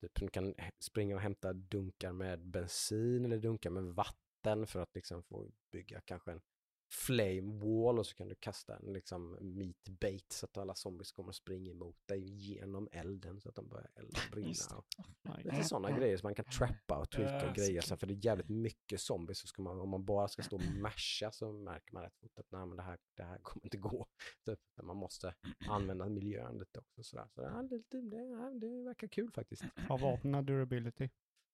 typ, 0.00 0.20
man 0.20 0.30
kan 0.30 0.54
springa 0.78 1.14
och 1.14 1.20
hämta 1.20 1.52
dunkar 1.52 2.12
med 2.12 2.46
bensin 2.46 3.24
eller 3.24 3.38
dunkar 3.38 3.70
med 3.70 3.84
vatten 3.84 4.66
för 4.66 4.80
att 4.80 4.94
liksom 4.94 5.22
få 5.22 5.50
bygga 5.72 6.00
kanske 6.00 6.32
en 6.32 6.40
flame 6.88 7.58
wall 7.64 7.98
och 7.98 8.06
så 8.06 8.14
kan 8.14 8.28
du 8.28 8.34
kasta 8.34 8.76
en 8.76 8.92
liksom 8.92 9.38
meat 9.40 9.88
bait 10.00 10.32
så 10.32 10.46
att 10.46 10.56
alla 10.56 10.74
zombies 10.74 11.12
kommer 11.12 11.28
och 11.28 11.34
springer 11.34 11.70
emot 11.70 11.96
dig 12.06 12.20
genom 12.20 12.88
elden 12.92 13.40
så 13.40 13.48
att 13.48 13.54
de 13.54 13.68
börjar 13.68 13.90
elda 13.94 14.20
och 14.26 14.30
brinna. 14.32 14.76
Och 14.76 14.86
Nej. 15.22 15.44
Lite 15.44 15.64
sådana 15.64 15.98
grejer 15.98 16.16
som 16.16 16.26
man 16.26 16.34
kan 16.34 16.44
trappa 16.44 16.98
och 16.98 17.10
tweaka 17.10 17.48
och 17.48 17.56
grejer. 17.56 17.80
så 17.80 17.88
Så 17.88 17.96
för 17.96 18.06
det 18.06 18.14
är 18.14 18.24
jävligt 18.24 18.48
mycket 18.48 19.00
zombies. 19.00 19.38
Så 19.38 19.46
ska 19.46 19.62
man, 19.62 19.80
om 19.80 19.88
man 19.88 20.04
bara 20.04 20.28
ska 20.28 20.42
stå 20.42 20.56
och 20.56 20.62
masha 20.80 21.32
så 21.32 21.52
märker 21.52 21.94
man 21.94 22.02
rätt 22.02 22.16
fort 22.16 22.38
att 22.38 22.50
nej, 22.50 22.66
men 22.66 22.76
det, 22.76 22.82
här, 22.82 22.98
det 23.16 23.22
här 23.22 23.38
kommer 23.42 23.66
inte 23.66 23.78
gå. 23.78 24.06
Typ. 24.46 24.58
Man 24.82 24.96
måste 24.96 25.34
använda 25.68 26.08
miljön 26.08 26.58
lite 26.58 26.78
också. 26.78 27.02
Sådär. 27.02 27.28
Så 27.34 27.40
det, 27.40 27.82
det, 27.88 28.00
det, 28.00 28.58
det 28.60 28.82
verkar 28.82 29.08
kul 29.08 29.30
faktiskt. 29.30 29.64
Har 29.88 29.98
vapnen 29.98 30.46
durability? 30.46 31.08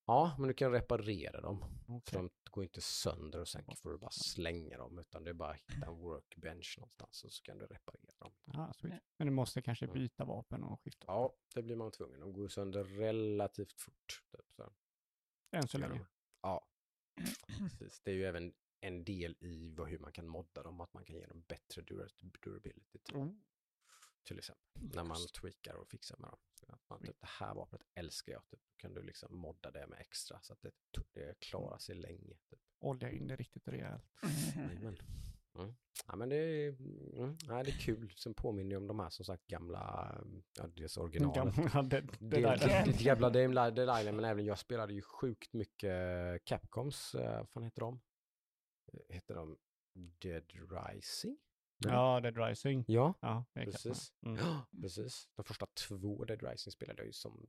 Ja, 0.06 0.36
men 0.38 0.48
du 0.48 0.54
kan 0.54 0.72
reparera 0.72 1.40
dem. 1.40 1.58
Så 1.86 1.92
Okej. 1.96 2.18
de 2.18 2.30
går 2.50 2.64
inte 2.64 2.80
sönder 2.80 3.40
och 3.40 3.48
sen 3.48 3.64
får 3.76 3.90
du 3.90 3.98
bara 3.98 4.10
slänga 4.10 4.78
dem. 4.78 4.98
Utan 4.98 5.24
det 5.24 5.30
är 5.30 5.34
bara 5.34 5.50
att 5.50 5.56
hitta 5.60 5.86
en 5.86 5.96
workbench 5.98 6.74
någonstans 6.78 7.24
och 7.24 7.32
så 7.32 7.42
kan 7.42 7.58
du 7.58 7.66
reparera 7.66 8.12
dem. 8.18 8.32
Ah. 8.46 8.72
Men 9.16 9.26
du 9.26 9.30
måste 9.30 9.62
kanske 9.62 9.84
Mm. 9.84 9.94
byta 9.94 10.24
vapen 10.24 10.62
och 10.64 10.80
skifta. 10.82 11.04
Ja, 11.06 11.32
det 11.54 11.62
blir 11.62 11.76
man 11.76 11.90
tvungen. 11.90 12.20
De 12.20 12.32
går 12.32 12.48
sönder 12.48 12.84
relativt 12.84 13.72
fort. 13.80 14.22
Typ, 14.32 14.52
så. 14.56 14.72
Än 15.56 15.68
så 15.68 15.78
länge. 15.78 15.98
de- 15.98 16.06
Ja, 16.42 16.66
precis. 17.58 18.00
Det 18.00 18.10
är 18.10 18.14
ju 18.14 18.24
även 18.24 18.54
en 18.80 19.04
del 19.04 19.36
i 19.40 19.70
vad, 19.70 19.88
hur 19.88 19.98
man 19.98 20.12
kan 20.12 20.28
modda 20.28 20.62
dem, 20.62 20.80
att 20.80 20.92
man 20.92 21.04
kan 21.04 21.16
ge 21.16 21.26
dem 21.26 21.44
bättre 21.48 21.82
dura- 21.82 22.08
durability 22.42 22.98
till, 22.98 23.16
Oh. 23.16 23.28
Till 24.24 24.38
exempel. 24.38 24.64
När 24.74 25.04
man 25.04 25.16
tweakar 25.40 25.74
och 25.74 25.88
fixar 25.88 26.16
med 26.18 26.30
dem. 26.30 26.38
Att 26.68 26.90
man, 26.90 27.00
typ, 27.00 27.20
det 27.20 27.26
här 27.26 27.54
vapnet 27.54 27.82
älskar 27.94 28.32
jag, 28.32 28.46
typ. 28.46 28.60
Då 28.60 28.74
kan 28.76 28.94
du 28.94 29.02
liksom 29.02 29.36
modda 29.36 29.70
det 29.70 29.86
med 29.86 29.98
extra 30.00 30.38
så 30.42 30.52
att 30.52 30.62
det, 30.62 30.72
det 31.12 31.40
klarar 31.40 31.78
sig 31.78 31.94
länge. 31.94 32.36
Typ. 32.50 32.60
Olja 32.78 33.10
in 33.10 33.26
det 33.26 33.36
riktigt 33.36 33.68
rejält. 33.68 34.04
Jajamän. 34.56 34.98
Mm. 35.58 35.74
Ja, 36.06 36.16
men 36.16 36.28
det 36.28 36.36
är, 36.36 36.68
mm, 36.68 37.36
ja, 37.48 37.62
det 37.62 37.70
är 37.70 37.78
kul. 37.78 38.12
Sen 38.16 38.34
påminner 38.34 38.72
jag 38.72 38.82
om 38.82 38.88
de 38.88 39.00
här 39.00 39.10
som 39.10 39.24
sagt 39.24 39.46
gamla, 39.46 40.12
mm, 40.22 40.42
ja, 40.58 40.66
dels 40.66 40.96
originalet. 40.96 41.54
Gamla, 41.56 41.82
det, 41.90 42.00
det 42.20 43.00
jävla 43.00 43.30
Dead 43.30 44.00
Island, 44.00 44.16
men 44.16 44.24
även 44.24 44.44
jag 44.44 44.58
spelade 44.58 44.94
ju 44.94 45.02
sjukt 45.02 45.52
mycket 45.52 46.44
Capcoms, 46.44 47.14
eh, 47.14 47.36
vad 47.38 47.50
fan 47.50 47.62
heter 47.62 47.80
de? 47.80 48.00
Eh, 48.92 49.14
Heter 49.14 49.34
de 49.34 49.58
Dead 49.94 50.44
Rising? 50.52 51.38
Ja, 51.90 52.20
Dead 52.20 52.36
Rising. 52.38 52.84
Ja, 52.88 53.14
Ja, 53.20 53.44
precis. 53.54 54.12
Mm. 54.26 54.38
Precis. 54.80 55.28
De 55.36 55.44
första 55.44 55.66
två 55.66 56.24
Dead 56.24 56.42
Rising 56.42 56.72
spelade 56.72 57.00
jag 57.02 57.06
ju 57.06 57.12
som 57.12 57.46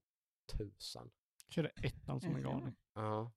tusan. 0.57 1.11
Körde 1.49 1.69
ettan 1.69 2.21
som 2.21 2.29
en 2.35 2.41
Mhm. 2.41 2.43
galning. 2.51 2.75
Ja. 2.93 3.31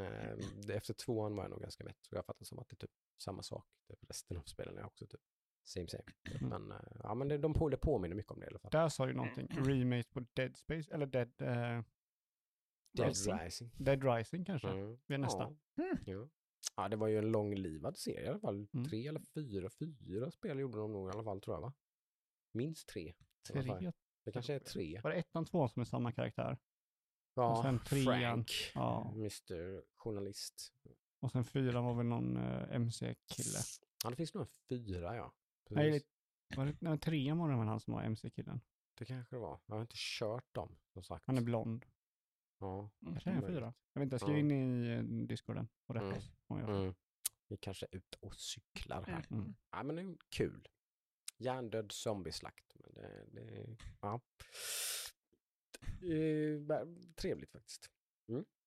Ehm, 0.00 0.38
det- 0.66 0.74
efter 0.76 0.94
tvåan 0.94 1.36
var 1.36 1.44
jag 1.44 1.50
nog 1.50 1.60
ganska 1.60 1.84
mätt, 1.84 1.98
så 2.00 2.14
jag 2.16 2.26
fattar 2.26 2.44
som 2.44 2.58
att 2.58 2.68
det 2.68 2.74
är 2.74 2.76
typ 2.86 2.90
samma 3.22 3.42
sak. 3.42 3.66
Typ 3.88 3.98
resten 4.10 4.36
av 4.36 4.42
spelen 4.42 4.78
är 4.78 4.84
också 4.86 5.06
typ 5.06 5.20
same 5.64 5.88
same. 5.88 6.02
Mm. 6.40 6.48
Men, 6.48 6.72
eh, 6.78 7.00
ja, 7.02 7.14
men 7.14 7.28
det, 7.28 7.38
de 7.38 7.54
på, 7.54 7.68
det 7.68 7.76
påminner 7.76 8.16
mycket 8.16 8.32
om 8.32 8.40
det 8.40 8.46
i 8.46 8.48
alla 8.48 8.58
fall. 8.58 8.70
Där 8.70 8.88
sa 8.88 9.06
du 9.06 9.12
någonting. 9.12 9.48
Remake 9.50 10.08
på 10.12 10.20
Dead 10.34 10.56
Space, 10.56 10.94
eller 10.94 11.06
Dead, 11.06 11.28
eh, 11.42 11.82
Dead 12.92 13.08
Rising. 13.08 13.34
Rising. 13.38 13.70
Dead 13.78 14.04
Rising 14.04 14.44
kanske. 14.44 14.68
Mm. 14.68 14.98
Vi 15.06 15.14
är 15.14 15.18
nästa. 15.18 15.54
Ja. 15.74 15.82
Mm. 15.84 15.98
Ja. 16.06 16.28
Ja, 16.76 16.88
det 16.88 16.96
var 16.96 17.08
ju 17.08 17.18
en 17.18 17.32
långlivad 17.32 17.96
serie 17.96 18.24
i 18.24 18.28
alla 18.28 18.40
fall. 18.40 18.66
Mm. 18.74 18.88
Tre 18.88 19.06
eller 19.06 19.20
fyra, 19.20 19.70
fyra 19.70 20.30
spel 20.30 20.58
gjorde 20.58 20.78
de 20.78 20.92
nog 20.92 21.08
i 21.08 21.12
alla 21.12 21.24
fall 21.24 21.40
tror 21.40 21.56
jag 21.56 21.60
va? 21.60 21.72
Minst 22.52 22.88
tre. 22.88 23.14
Tre. 23.48 23.92
Det 24.24 24.32
kanske 24.32 24.54
är 24.54 24.58
tre. 24.58 25.00
Var 25.00 25.10
det 25.10 25.16
ettan, 25.16 25.44
tvåan 25.44 25.68
som 25.68 25.80
är 25.80 25.84
samma 25.84 26.12
karaktär? 26.12 26.58
Ja, 27.34 27.62
sen 27.62 27.78
trean. 27.84 28.04
Frank, 28.04 28.50
Ja. 28.74 29.12
Mr 29.14 29.82
Journalist. 29.96 30.72
Och 31.20 31.32
sen 31.32 31.44
fyran 31.44 31.84
var 31.84 31.94
väl 31.94 32.06
någon 32.06 32.36
eh, 32.36 32.74
MC-kille. 32.74 33.58
Ja, 34.04 34.10
det 34.10 34.16
finns 34.16 34.34
nog 34.34 34.42
en 34.42 34.48
fyra 34.68 35.16
ja. 35.16 35.32
Nej, 35.70 35.90
det, 36.48 36.56
var 36.56 36.66
det, 36.66 36.76
nej, 36.80 36.98
trean 36.98 37.38
var 37.38 37.50
det 37.50 37.56
väl 37.56 37.66
han 37.66 37.80
som 37.80 37.94
var 37.94 38.02
MC-killen. 38.02 38.60
Det 38.98 39.04
kanske 39.04 39.36
det 39.36 39.40
var. 39.40 39.60
Jag 39.66 39.74
har 39.74 39.80
inte 39.82 39.96
kört 39.96 40.54
dem 40.54 40.78
som 40.92 41.02
sagt. 41.02 41.24
Han 41.26 41.38
är 41.38 41.42
blond. 41.42 41.84
Ja. 42.58 42.90
Kanske 43.04 43.30
är 43.30 43.34
en 43.34 43.46
fyra. 43.46 43.74
Jag 43.92 44.00
vet 44.00 44.06
inte, 44.06 44.18
skriv 44.18 44.34
Ja. 44.34 44.38
in 44.38 44.50
i 44.50 44.88
eh, 44.90 45.02
discorden 45.26 45.68
och 45.86 45.94
rätta 45.94 46.06
Mm. 46.06 46.20
Mm. 46.50 46.94
Vi 47.48 47.56
kanske 47.56 47.86
är 47.90 47.96
ute 47.96 48.16
och 48.20 48.34
cyklar 48.34 49.04
här. 49.06 49.26
Mm. 49.30 49.54
Ja, 49.70 49.82
men 49.82 49.96
det 49.96 50.02
är 50.02 50.16
kul. 50.28 50.68
Hjärndöd 51.38 51.92
zombieslakt. 51.92 52.72
Men 52.74 52.94
det, 52.94 53.24
det, 53.32 53.76
ja. 54.00 54.20
Eh, 56.02 56.86
trevligt 57.16 57.52
faktiskt. 57.52 57.90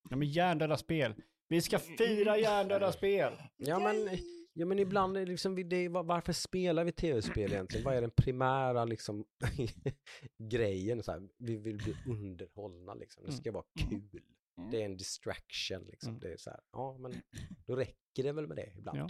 Ja, 0.09 0.15
men 0.15 0.27
hjärndöda 0.29 0.77
spel. 0.77 1.13
Vi 1.47 1.61
ska 1.61 1.79
fira 1.79 2.37
hjärndöda 2.37 2.91
spel! 2.91 3.33
Ja 3.57 3.79
men, 3.79 4.17
ja, 4.53 4.65
men 4.65 4.79
ibland 4.79 5.17
är 5.17 5.21
det 5.25 5.31
liksom, 5.31 5.55
vi- 5.55 5.63
det, 5.63 5.87
varför 5.89 6.33
spelar 6.33 6.83
vi 6.83 6.91
tv-spel 6.91 7.51
egentligen? 7.53 7.85
Vad 7.85 7.95
är 7.95 8.01
den 8.01 8.11
primära 8.11 8.85
liksom, 8.85 9.25
grejen? 10.37 11.03
Så 11.03 11.11
här, 11.11 11.29
vi 11.37 11.57
vill 11.57 11.77
bli 11.77 11.95
underhållna 12.07 12.93
liksom. 12.93 13.23
Det 13.25 13.31
ska 13.31 13.51
vara 13.51 13.65
Mm. 13.89 14.09
kul. 14.09 14.23
Mm. 14.59 14.71
Det 14.71 14.81
är 14.81 14.85
en 14.85 14.97
distraction 14.97 15.83
liksom. 15.83 16.09
Mm. 16.09 16.19
Det 16.19 16.33
är 16.33 16.37
så 16.37 16.49
här, 16.49 16.59
ja 16.71 16.97
men 16.97 17.21
då 17.65 17.75
räcker 17.75 18.23
det 18.23 18.31
väl 18.31 18.47
med 18.47 18.57
det 18.57 18.73
ibland. 18.77 18.99
Ja. 18.99 19.09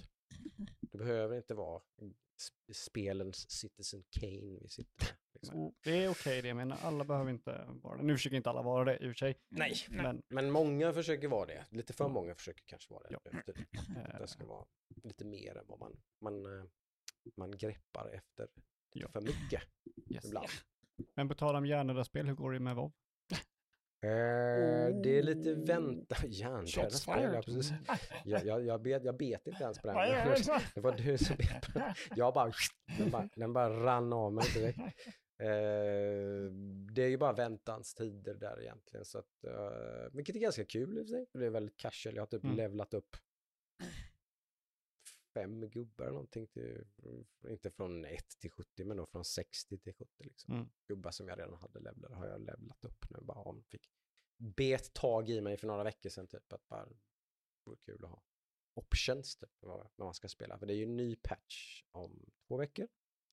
Det 0.92 0.98
behöver 0.98 1.38
inte 1.38 1.54
vara 1.54 1.82
sp- 2.40 2.74
spelens 2.74 3.52
Citizen 3.52 4.04
Kane 4.10 4.60
vi 4.62 4.68
sitter 4.70 5.06
med. 5.06 5.16
Liksom. 5.34 5.74
Det 5.84 6.04
är 6.04 6.10
okej 6.12 6.42
det, 6.42 6.54
men 6.54 6.72
alla 6.72 7.04
behöver 7.06 7.32
inte 7.32 7.66
vara 7.82 7.98
det. 7.98 8.04
Nu 8.04 8.14
försöker 8.14 8.38
inte 8.38 8.50
alla 8.50 8.62
vara 8.62 8.86
det 8.86 8.98
i 8.98 9.06
och 9.08 9.10
för 9.12 9.14
sig. 9.14 9.36
Nej, 9.50 9.74
Men 9.90 10.22
men 10.30 10.52
många 10.52 10.94
försöker 10.94 11.28
vara 11.28 11.46
det. 11.46 11.66
Lite 11.70 11.94
för 11.94 12.10
många 12.10 12.36
försöker 12.36 12.64
kanske 12.66 12.94
vara 12.94 13.04
det. 13.10 13.18
Ja. 13.24 13.32
Efter. 13.40 13.54
eh, 13.98 14.20
Det 14.20 14.28
ska 14.28 14.46
vara 14.46 14.66
lite 15.04 15.26
mer 15.26 15.58
än 15.58 15.66
vad 15.68 15.80
man, 15.80 16.02
man, 16.22 16.46
eh, 16.60 16.66
man 17.38 17.58
greppar 17.58 18.10
efter 18.14 18.48
Ja. 18.94 19.08
för 19.10 19.22
mycket 19.22 19.62
yes. 20.10 20.26
ibland. 20.26 20.48
Men 21.16 21.28
på 21.28 21.36
tal 21.36 21.56
om 21.56 21.66
hjärndöda 21.66 22.04
spel, 22.04 22.28
hur 22.28 22.36
går 22.36 22.52
det 22.52 22.60
med 22.60 22.76
WoW? 22.76 22.92
Eh, 24.02 24.96
det 25.04 25.18
är 25.18 25.24
lite 25.24 25.54
vänta, 25.54 26.16
fired. 26.16 27.46
precis. 27.46 27.72
Jag, 28.26 28.46
jag, 28.46 28.66
jag, 28.66 28.82
bet, 28.82 29.04
jag 29.04 29.18
bet 29.18 29.48
inte 29.48 29.64
ens 29.64 29.80
på 29.80 29.88
den. 29.88 29.96
Det 30.76 30.82
var 30.82 30.92
du 30.98 31.18
som 31.18 31.36
bet 31.38 31.74
på 31.74 31.80
den. 31.80 31.94
Jag 32.16 32.34
bara, 32.34 32.52
den 32.98 33.10
bara, 33.12 33.30
den 33.36 33.54
bara 33.54 33.70
rann 33.86 34.14
av 34.14 34.34
mig 34.34 34.46
direkt. 34.54 34.80
Eh, 35.42 36.52
det 36.94 37.04
är 37.04 37.08
ju 37.10 37.18
bara 37.18 37.34
väntans 37.34 37.94
tider 37.94 38.34
där 38.34 38.62
egentligen. 38.62 39.06
Så 39.06 39.18
att, 39.20 39.44
eh, 39.48 40.12
vilket 40.14 40.36
är 40.36 40.40
ganska 40.40 40.66
kul 40.66 40.98
i 40.98 41.02
och 41.02 41.06
för 41.08 41.10
sig. 41.16 41.26
för 41.32 41.40
Det 41.40 41.46
är 41.46 41.50
väldigt 41.50 41.78
casual. 41.78 42.16
Jag 42.16 42.22
har 42.22 42.28
typ 42.28 42.44
Mm. 42.44 42.56
levlat 42.56 42.94
upp 42.94 43.10
fem 45.34 45.70
gubbar 45.70 46.06
eller 46.06 46.14
någonting. 46.14 46.48
Till, 46.48 46.86
inte 47.50 47.72
från 47.72 48.06
1 48.06 48.40
till 48.40 48.52
70 48.52 48.86
men 48.86 48.98
då 48.98 49.06
från 49.06 49.26
60 49.26 49.78
till 49.78 49.94
70. 49.94 50.24
Liksom. 50.24 50.54
Mm. 50.54 50.70
Gubbar 50.88 51.12
som 51.12 51.28
jag 51.28 51.40
redan 51.40 51.54
hade 51.54 51.80
levlat 51.80 52.12
har 52.12 52.28
jag 52.28 52.42
levlat 52.42 52.86
upp 52.86 53.10
nu. 53.10 53.20
Bara 53.22 53.40
om 53.40 53.64
fick 53.64 53.90
bet 54.38 54.94
tag 54.94 55.30
i 55.30 55.42
mig 55.42 55.58
för 55.58 55.68
några 55.68 55.84
veckor 55.84 56.10
sedan. 56.10 56.28
Typ, 56.28 56.54
att 56.54 56.68
bara, 56.68 56.86
det 56.86 56.96
vore 57.64 57.78
kul 57.78 58.06
att 58.06 58.10
ha 58.10 58.24
options 58.74 59.36
typ, 59.36 59.50
vad, 59.60 59.90
vad 59.96 60.08
man 60.08 60.14
ska 60.14 60.28
spela. 60.28 60.60
För 60.60 60.66
det 60.66 60.74
är 60.74 60.78
ju 60.78 60.84
en 60.84 60.98
ny 60.98 61.16
patch 61.16 61.84
om 61.92 62.32
två 62.48 62.58
veckor. 62.58 62.88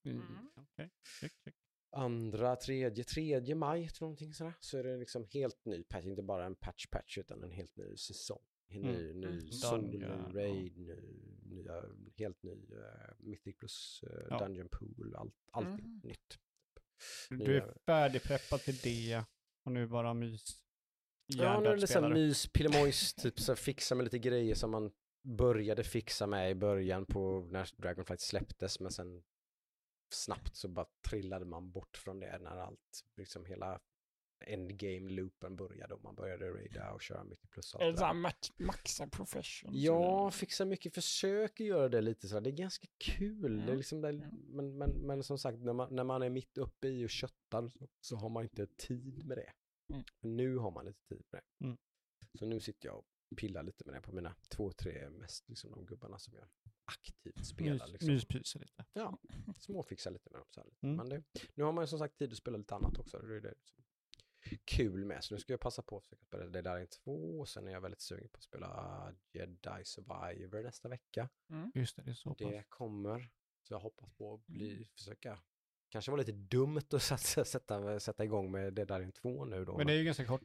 Mm. 0.05 0.23
Mm. 0.27 0.67
Check, 0.77 0.93
check. 1.21 1.55
andra, 1.91 2.57
tredje, 2.57 3.05
tredje 3.05 3.55
maj, 3.55 3.89
tror 3.89 4.07
någonting 4.07 4.35
sådär, 4.35 4.55
så 4.61 4.79
är 4.79 4.85
det 4.85 4.97
liksom 4.97 5.25
helt 5.25 5.65
ny 5.65 5.85
patch, 5.85 6.05
inte 6.05 6.23
bara 6.23 6.45
en 6.45 6.57
patch-patch 6.57 7.19
utan 7.19 7.43
en 7.43 7.51
helt 7.51 7.77
ny 7.77 7.97
säsong. 7.97 8.43
Ny, 8.69 8.79
Mm. 8.81 9.21
ny 9.21 9.27
Mm. 9.27 9.53
sol, 9.53 9.83
ny 9.83 10.05
raid, 10.35 10.79
ny, 10.79 10.95
nya, 11.43 11.83
helt 12.17 12.43
ny 12.43 12.53
uh, 12.73 12.83
Mythic 13.19 13.57
plus 13.59 14.05
uh, 14.07 14.27
Ja. 14.31 14.39
Dungeon 14.39 14.69
Pool, 14.69 15.15
allt, 15.17 15.35
allting 15.53 15.85
Mm. 15.85 16.01
nytt. 16.05 16.39
Du 17.31 17.57
är 17.57 17.75
färdigpreppad 17.87 18.61
till 18.61 18.77
det 18.77 19.25
och 19.65 19.73
nu 19.73 19.87
bara 19.87 20.15
mys. 20.15 20.63
Ja, 21.27 21.37
nu 21.37 21.43
är 21.43 21.61
det 21.61 21.69
Hjärndödsspelare. 21.71 22.15
mys, 22.15 22.47
pillemojs, 22.53 23.15
typ 23.15 23.41
så 23.41 23.53
här 23.53 23.57
fixa 23.57 23.95
med 23.95 24.05
lite 24.05 24.19
grejer 24.19 24.55
som 24.55 24.71
man 24.71 24.91
började 25.23 25.85
fixa 25.85 26.27
med 26.27 26.51
i 26.51 26.55
början 26.55 27.07
på 27.07 27.49
när 27.51 27.71
Dragonflight 27.77 28.21
släpptes, 28.21 28.81
men 28.81 28.93
sen 28.93 29.23
snabbt 30.13 30.57
så 30.57 30.69
bara 30.69 30.87
trillade 31.09 31.45
man 31.45 31.71
bort 31.71 31.97
från 31.97 32.21
det 32.21 32.39
när 32.39 32.57
allt, 32.57 33.05
liksom 33.17 33.45
hela 33.45 33.81
endgame-loopen 34.41 35.57
började 35.57 35.95
och 35.95 36.03
man 36.05 36.15
började 36.15 36.51
raida 36.51 36.93
och 36.93 37.03
köra 37.03 37.25
mycket 37.25 37.51
plus 37.51 37.75
Är 37.75 37.79
det 37.87 37.93
där. 37.93 38.15
max, 38.15 38.53
maxa 38.59 39.07
profession? 39.09 39.71
Ja, 39.75 40.31
fixa 40.31 40.65
mycket, 40.65 40.95
försöker 40.95 41.65
göra 41.65 41.89
det 41.89 42.01
lite 42.01 42.29
sådär. 42.29 42.41
Det 42.41 42.51
är 42.51 42.57
ganska 42.57 42.87
kul. 42.99 43.57
Det 43.57 43.63
är 43.63 43.67
Mm. 43.67 43.77
liksom 43.77 44.05
Mm. 44.05 44.21
men, 44.49 44.79
men, 44.79 44.91
men 44.91 45.23
som 45.23 45.39
sagt, 45.39 45.59
när 45.59 45.73
man, 45.73 45.95
när 45.95 46.05
man 46.05 46.23
är 46.23 46.31
mitt 46.31 46.59
uppe 46.59 46.89
i 46.89 47.07
och 47.07 47.11
köttar 47.11 47.69
så, 47.69 47.89
så 48.01 48.17
har 48.17 48.29
man 48.29 48.43
inte 48.43 48.67
tid 48.67 49.27
med 49.27 49.39
det. 49.39 49.53
Mm. 49.93 50.05
Nu 50.21 50.57
har 50.57 50.71
man 50.71 50.85
lite 50.85 51.01
tid 51.09 51.23
med 51.33 51.41
det. 51.59 51.65
Mm. 51.65 51.77
Så 52.39 52.47
nu 52.47 52.61
sitter 52.61 52.89
jag 52.89 52.97
och 52.99 53.05
pillar 53.37 53.63
lite 53.63 53.85
med 53.87 53.95
det 53.95 54.01
på 54.01 54.13
mina 54.13 54.35
två, 54.49 54.73
tre 54.73 55.11
mest 55.11 55.49
liksom 55.49 55.71
de 55.71 55.87
gubbarna 55.87 56.19
som 56.19 56.35
jag 56.35 56.49
aktivt 56.85 57.47
spelar. 57.47 57.87
Liksom. 57.89 58.13
Myspyser 58.13 58.61
lite. 58.61 58.85
Ja, 58.93 59.19
småfixa 59.59 60.11
lite 60.11 60.31
med 60.31 60.41
dem. 60.41 60.47
Så 60.51 60.61
här. 60.61 60.67
lite. 60.69 60.87
Mm. 60.87 60.97
Men 60.97 61.09
det, 61.09 61.23
nu 61.55 61.65
har 61.65 61.73
man 61.73 61.83
ju 61.83 61.87
som 61.89 61.99
sagt 61.99 62.19
tid 62.19 62.31
att 62.33 62.39
spela 62.39 62.59
lite 62.59 62.75
annat 62.75 62.99
också. 62.99 63.19
Det 63.19 63.37
är 63.37 63.41
det 63.41 63.55
som 63.65 63.85
kul 64.65 65.05
med. 65.05 65.25
Så 65.25 65.35
nu 65.35 65.41
ska 65.41 65.53
jag 65.53 65.61
passa 65.61 65.83
på 65.83 65.97
att 65.97 66.03
försöka 66.05 66.25
spela 66.25 66.45
det 66.47 66.63
där 66.63 66.79
in 66.79 66.87
två. 66.87 67.41
Och 67.41 67.49
sen 67.49 67.69
är 67.69 67.73
jag 67.73 67.81
väldigt 67.81 68.01
sugen 68.01 68.29
på 68.29 68.37
att 68.37 68.43
spela 68.43 69.15
Jedi 69.33 69.85
Survivor 69.85 70.63
nästa 70.63 70.89
vecka. 70.89 71.29
Just 71.75 71.97
det, 71.97 72.03
det 72.03 72.11
är 72.11 72.15
så 72.15 72.29
pass. 72.35 72.39
Det 72.39 72.65
kommer. 72.69 73.31
Så 73.63 73.75
jag 73.75 73.79
hoppas 73.81 74.13
på 74.13 74.35
att 74.35 74.47
bli, 74.47 74.89
försöka, 74.97 75.39
kanske 75.89 76.11
var 76.11 76.19
lite 76.19 76.33
dumt 76.33 76.83
att 76.93 77.03
sätta, 77.23 77.45
sätta, 77.45 78.01
sätta 78.01 78.25
igång 78.25 78.51
med 78.51 78.75
det 78.75 78.85
där 78.85 79.01
in 79.01 79.13
två 79.13 79.45
nu 79.45 79.65
då. 79.65 79.77
Men 79.77 79.87
det 79.87 79.93
är 79.93 79.97
ju 79.97 80.05
ganska 80.05 80.25
kort. 80.27 80.43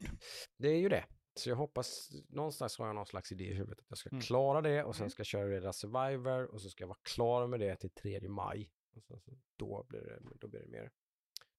det 0.58 0.68
är 0.70 0.78
ju 0.80 0.90
det. 0.90 1.06
Så 1.36 1.50
jag 1.50 1.56
hoppas, 1.56 2.10
någonstans 2.30 2.78
har 2.78 2.86
jag 2.88 2.96
någon 2.96 3.06
slags 3.06 3.32
idé 3.32 3.44
i 3.44 3.54
huvudet 3.54 3.80
att 3.80 3.86
jag 3.90 3.98
ska 3.98 4.10
Mm. 4.10 4.22
klara 4.22 4.62
det 4.62 4.84
och 4.84 4.96
sen 4.96 5.04
Mm. 5.04 5.10
ska 5.10 5.20
jag 5.20 5.28
köra 5.28 5.54
Jedi 5.54 5.74
Survivor 5.74 6.46
och 6.46 6.62
så 6.62 6.70
ska 6.70 6.82
jag 6.84 6.88
vara 6.88 7.00
klar 7.04 7.48
med 7.48 7.60
det 7.60 7.76
till 7.76 7.90
3 7.90 8.30
maj. 8.30 8.72
Och 8.96 9.04
så, 9.04 9.20
så, 9.20 9.32
då, 9.56 9.86
blir 9.90 10.02
det, 10.02 10.20
då 10.40 10.48
blir 10.48 10.60
det 10.60 10.68
mer, 10.68 10.92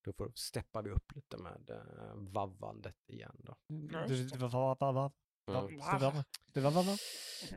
då 0.04 0.12
får, 0.12 0.32
steppar 0.34 0.82
vi 0.82 0.90
upp 0.90 1.14
lite 1.14 1.36
med 1.36 1.70
uh, 1.70 2.32
vavvandet 2.32 2.96
igen 3.06 3.36
då. 3.38 3.56
Mm. 3.70 3.88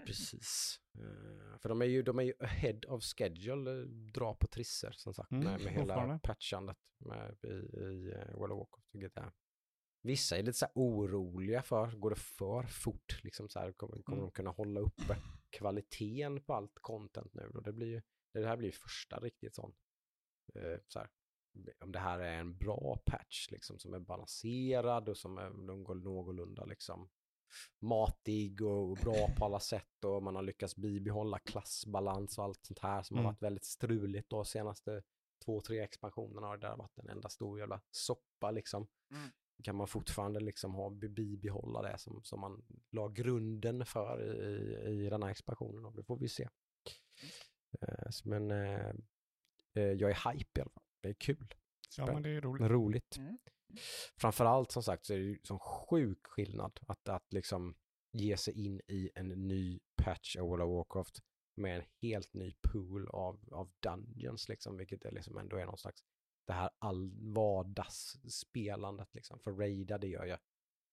Precis. 0.05 0.79
Eh, 0.97 1.59
för 1.59 1.69
de 1.69 1.81
är 1.81 1.85
ju, 1.85 2.03
de 2.03 2.19
är 2.19 2.23
ju 2.23 2.33
ahead 2.39 2.79
of 2.87 3.03
schedule, 3.03 3.71
eh, 3.81 3.87
dra 3.87 4.35
på 4.35 4.47
trisser 4.47 4.91
som 4.91 5.13
sagt, 5.13 5.31
Mm, 5.31 5.43
med, 5.43 5.61
med 5.61 5.73
hela 5.73 6.19
patchandet 6.23 6.77
med, 6.97 7.37
i, 7.43 7.47
i 7.47 8.13
uh, 8.13 8.35
World 8.39 8.53
of 8.53 8.59
Warcraft 8.59 8.93
och 8.93 8.99
GTA. 9.01 9.33
Vissa 10.01 10.37
är 10.37 10.43
lite 10.43 10.57
så 10.57 10.65
här 10.65 10.73
oroliga 10.75 11.61
för, 11.61 11.91
går 11.91 12.09
det 12.09 12.15
för 12.15 12.63
fort, 12.63 13.23
liksom 13.23 13.49
så 13.49 13.59
här, 13.59 13.71
kommer, 13.71 14.01
kommer 14.01 14.17
Mm. 14.17 14.25
de 14.27 14.31
kunna 14.31 14.49
hålla 14.49 14.79
uppe 14.79 15.17
kvaliteten 15.49 16.43
på 16.43 16.53
allt 16.53 16.79
content 16.81 17.33
nu 17.33 17.49
då? 17.53 17.59
Det 17.59 17.73
blir 17.73 17.87
ju, 17.87 18.01
det 18.33 18.47
här 18.47 18.57
blir 18.57 18.67
ju 18.67 18.71
första 18.71 19.19
riktigt 19.19 19.55
sån, 19.55 19.75
eh, 20.55 20.79
så 20.87 20.99
här, 20.99 21.09
om 21.83 21.91
det 21.91 21.99
här 21.99 22.19
är 22.19 22.39
en 22.39 22.57
bra 22.57 22.97
patch 23.05 23.51
liksom 23.51 23.79
som 23.79 23.93
är 23.93 23.99
balanserad 23.99 25.09
och 25.09 25.17
som 25.17 25.37
är 25.37 25.49
någorlunda 25.49 26.65
liksom 26.65 27.09
matig 27.79 28.61
och 28.61 28.97
bra 28.97 29.27
på 29.37 29.45
alla 29.45 29.59
sätt 29.59 30.03
och 30.05 30.23
man 30.23 30.35
har 30.35 30.43
lyckats 30.43 30.75
bibehålla 30.75 31.39
klassbalans 31.39 32.37
och 32.37 32.43
allt 32.43 32.65
sånt 32.65 32.79
här 32.79 33.03
som 33.03 33.15
Mm. 33.17 33.25
har 33.25 33.31
varit 33.31 33.41
väldigt 33.41 33.65
struligt 33.65 34.29
de 34.29 34.45
senaste 34.45 35.03
två, 35.45 35.61
tre 35.61 35.79
expansionerna 35.79 36.47
har 36.47 36.57
det 36.57 36.67
där 36.67 36.75
varit 36.75 36.97
en 36.99 37.09
enda 37.09 37.29
stor 37.29 37.59
jävla 37.59 37.81
soppa 37.91 38.51
liksom. 38.51 38.87
Mm. 39.11 39.29
Kan 39.63 39.75
man 39.75 39.87
fortfarande 39.87 40.39
liksom 40.39 40.73
ha, 40.75 40.89
bibehålla 40.89 41.81
det 41.81 41.97
som, 41.97 42.23
som 42.23 42.39
man 42.39 42.65
la 42.91 43.07
grunden 43.07 43.85
för 43.85 44.23
i, 44.23 45.05
i 45.05 45.09
den 45.09 45.23
här 45.23 45.29
expansionen 45.29 45.85
och 45.85 45.95
det 45.95 46.03
får 46.03 46.17
vi 46.17 46.29
se. 46.29 46.49
Eh, 47.81 48.09
så 48.09 48.29
Men 48.29 48.51
eh, 48.51 48.89
eh, 49.73 49.83
jag 49.93 50.11
är 50.11 50.31
hype 50.33 50.59
i 50.59 50.61
alla 50.61 50.71
fall. 50.71 50.83
Det 51.05 51.09
är 51.09 51.13
kul. 51.13 51.53
Ja, 51.97 52.05
men 52.05 52.23
det 52.23 52.29
är 52.29 52.41
roligt. 52.41 52.71
Roligt. 52.71 53.17
Mm. 53.17 53.37
Framförallt 54.17 54.71
som 54.71 54.83
sagt 54.83 55.05
så 55.05 55.13
är 55.13 55.17
det 55.17 55.23
ju 55.23 55.39
sån 55.43 55.59
sjuk 55.59 56.27
skillnad 56.27 56.79
att, 56.87 57.09
att 57.09 57.33
liksom 57.33 57.75
ge 58.11 58.37
sig 58.37 58.65
in 58.65 58.81
i 58.87 59.11
en 59.15 59.27
ny 59.27 59.79
patch 60.03 60.35
av 60.35 60.47
World 60.47 60.63
of 60.63 60.69
Warcraft 60.69 61.19
med 61.55 61.75
en 61.75 61.85
helt 62.01 62.33
ny 62.33 62.53
pool 62.61 63.07
av, 63.07 63.39
av 63.51 63.71
dungeons 63.79 64.49
liksom, 64.49 64.77
vilket 64.77 65.05
är 65.05 65.11
liksom 65.11 65.37
ändå 65.37 65.57
är 65.57 65.65
någon 65.65 65.77
slags 65.77 66.03
det 66.47 66.53
här 66.53 66.69
all 66.79 67.11
vardagsspelandet 67.33 69.13
liksom. 69.13 69.39
För 69.39 69.51
raida 69.51 69.97
det 69.97 70.07
gör 70.07 70.25
jag 70.25 70.39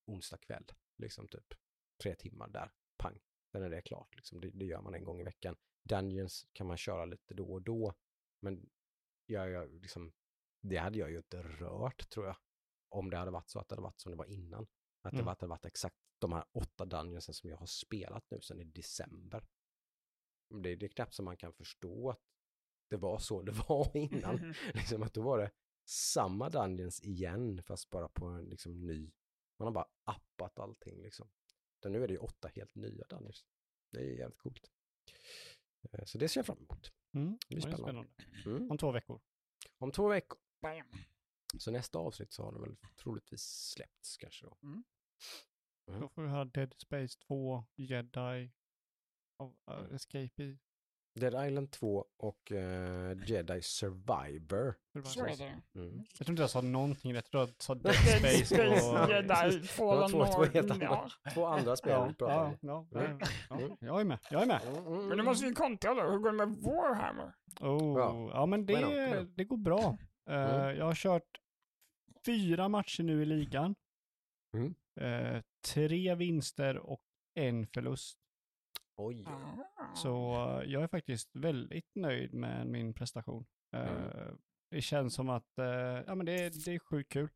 onsdag 0.06 0.38
kväll, 0.38 0.64
liksom 0.98 1.28
typ 1.28 1.54
tre 2.02 2.14
timmar 2.14 2.48
där, 2.48 2.72
pang, 2.96 3.20
sen 3.52 3.62
är 3.62 3.70
det 3.70 3.82
klart 3.82 4.16
liksom. 4.16 4.40
Det, 4.40 4.50
det 4.50 4.64
gör 4.64 4.82
man 4.82 4.94
en 4.94 5.04
gång 5.04 5.20
i 5.20 5.24
veckan. 5.24 5.56
Dungeons 5.88 6.46
kan 6.52 6.66
man 6.66 6.76
köra 6.76 7.04
lite 7.04 7.34
då 7.34 7.52
och 7.52 7.62
då, 7.62 7.94
men 8.40 8.70
jag, 9.26 9.50
jag 9.50 9.72
liksom, 9.82 10.12
det 10.60 10.76
hade 10.76 10.98
jag 10.98 11.10
ju 11.10 11.16
inte 11.16 11.42
rört 11.42 12.08
tror 12.10 12.26
jag 12.26 12.36
om 12.88 13.10
det 13.10 13.16
hade 13.16 13.30
varit 13.30 13.48
så 13.50 13.58
att 13.58 13.68
det 13.68 13.72
hade 13.74 13.82
varit 13.82 14.00
som 14.00 14.12
det 14.12 14.18
var 14.18 14.24
innan. 14.26 14.62
Att 15.02 15.10
det 15.12 15.16
Mm. 15.16 15.24
var- 15.24 15.32
hade 15.32 15.46
varit 15.46 15.64
exakt 15.64 15.96
de 16.18 16.32
här 16.32 16.44
åtta 16.52 16.84
dungeonsen 16.84 17.34
som 17.34 17.50
jag 17.50 17.56
har 17.56 17.66
spelat 17.66 18.30
nu 18.30 18.40
sedan 18.40 18.60
i 18.60 18.64
december. 18.64 19.46
Det, 20.62 20.76
det 20.76 20.86
är 20.86 20.88
knappt 20.88 21.14
som 21.14 21.24
man 21.24 21.36
kan 21.36 21.52
förstå 21.52 22.10
att 22.10 22.20
det 22.90 22.96
var 22.96 23.18
så 23.18 23.42
det 23.42 23.52
var 23.68 23.96
innan. 23.96 24.54
liksom 24.74 25.02
att 25.02 25.14
då 25.14 25.22
var 25.22 25.38
det 25.38 25.50
samma 25.88 26.48
dungeons 26.50 27.00
igen 27.02 27.62
fast 27.62 27.90
bara 27.90 28.08
på 28.08 28.26
en 28.26 28.44
liksom 28.44 28.86
ny. 28.86 29.12
Man 29.58 29.66
har 29.66 29.72
bara 29.72 29.88
appat 30.04 30.58
allting 30.58 31.02
liksom. 31.02 31.30
Så 31.82 31.88
nu 31.88 32.02
är 32.04 32.08
det 32.08 32.14
ju 32.14 32.18
åtta 32.20 32.48
helt 32.54 32.74
nya 32.74 33.04
dungeons. 33.08 33.44
Det 33.90 33.98
är 33.98 34.18
jävligt 34.18 34.38
coolt. 34.38 34.70
Eh, 35.92 36.04
Så 36.04 36.18
det 36.18 36.28
ser 36.28 36.38
jag 36.38 36.46
fram 36.46 36.56
emot. 36.58 36.92
Mm. 37.12 37.38
Det 37.48 37.54
blir 37.54 37.60
spännande. 37.60 37.82
spännande. 37.82 38.10
Mm. 38.46 38.70
Om 38.70 38.78
två 38.78 38.92
veckor. 38.92 39.20
Om 39.78 39.92
två 39.92 40.08
veckor. 40.08 40.38
Bam. 40.60 40.92
Så 41.58 41.70
nästa 41.70 41.98
avsnitt 41.98 42.32
så 42.32 42.42
har 42.42 42.52
det 42.52 42.60
väl 42.60 42.76
troligtvis 42.96 43.42
släppts 43.42 44.16
kanske 44.16 44.46
då. 44.46 44.58
Mm. 44.62 44.84
Mm. 45.88 46.00
Då 46.00 46.08
får 46.08 46.22
vi 46.22 46.28
ha 46.28 46.44
Dead 46.44 46.74
Space 46.78 47.18
2, 47.18 47.64
Jedi, 47.74 48.52
och 49.36 49.56
uh, 49.70 49.94
Escape 49.94 50.42
i. 50.42 50.58
Dead 51.20 51.46
Island 51.48 51.70
2 51.70 52.06
och 52.18 52.52
eh, 52.52 53.16
Jedi 53.26 53.62
Survivor. 53.62 54.74
Mm. 54.94 56.04
Jag 56.18 56.26
tror 56.26 56.30
inte 56.30 56.42
jag 56.42 56.50
sa 56.50 56.60
någonting 56.60 57.14
rätt. 57.14 57.28
Jag 57.30 57.48
sa 57.58 57.74
Dead 57.74 57.94
Dead 57.94 58.18
Space 58.46 58.68
och... 58.68 59.10
Jedi, 59.10 59.62
Fallen 59.68 60.10
två- 60.10 60.26
två 60.26 60.44
helt 60.44 60.70
andra. 60.70 61.10
Två 61.34 61.46
andra 61.46 61.76
spel 61.76 61.92
Ja, 61.92 62.06
vi 62.08 62.14
pratar 62.14 62.34
ja, 62.34 62.44
om. 62.44 62.88
ja, 62.92 63.00
Mm. 63.00 63.18
ja, 63.50 63.56
Mm. 63.58 63.76
Jag 63.80 64.00
är 64.00 64.04
med, 64.04 64.18
jag 64.30 64.42
är 64.42 64.46
med. 64.46 64.60
Mm, 64.62 64.86
mm, 64.86 65.06
Men 65.08 65.18
du 65.18 65.24
måste 65.24 65.46
ju 65.46 65.52
kontra 65.52 65.94
då. 65.94 66.02
Hur 66.10 66.18
går 66.18 66.30
det 66.32 66.46
med 66.46 66.48
Warhammer? 66.56 67.32
Oh, 67.60 67.98
Ja. 67.98 68.30
ja. 68.34 68.46
men 68.46 68.66
det, 68.66 69.26
det 69.36 69.44
går 69.44 69.56
bra. 69.56 69.98
Mm. 70.26 70.76
Jag 70.76 70.84
har 70.84 70.94
kört 70.94 71.40
fyra 72.26 72.68
matcher 72.68 73.02
nu 73.02 73.22
i 73.22 73.24
ligan. 73.26 73.74
Mm. 74.56 74.74
Eh, 75.00 75.42
tre 75.74 76.14
vinster 76.14 76.76
och 76.78 77.00
en 77.34 77.66
förlust. 77.66 78.18
Oj. 79.06 79.24
Ah. 79.26 79.94
Så 79.94 80.34
eh, 80.60 80.70
jag 80.72 80.82
är 80.82 80.88
faktiskt 80.88 81.30
väldigt 81.36 81.90
nöjd 81.94 82.34
med 82.34 82.66
min 82.66 82.94
prestation. 82.94 83.44
Eh, 83.76 83.92
Mm. 83.92 84.38
Det 84.70 84.80
känns 84.80 85.14
som 85.14 85.28
att 85.28 85.58
eh, 85.58 85.64
ja, 86.06 86.14
men 86.14 86.26
det, 86.26 86.32
är- 86.32 86.64
det 86.64 86.74
är 86.74 86.78
sjukt 86.78 87.12
kul. 87.12 87.28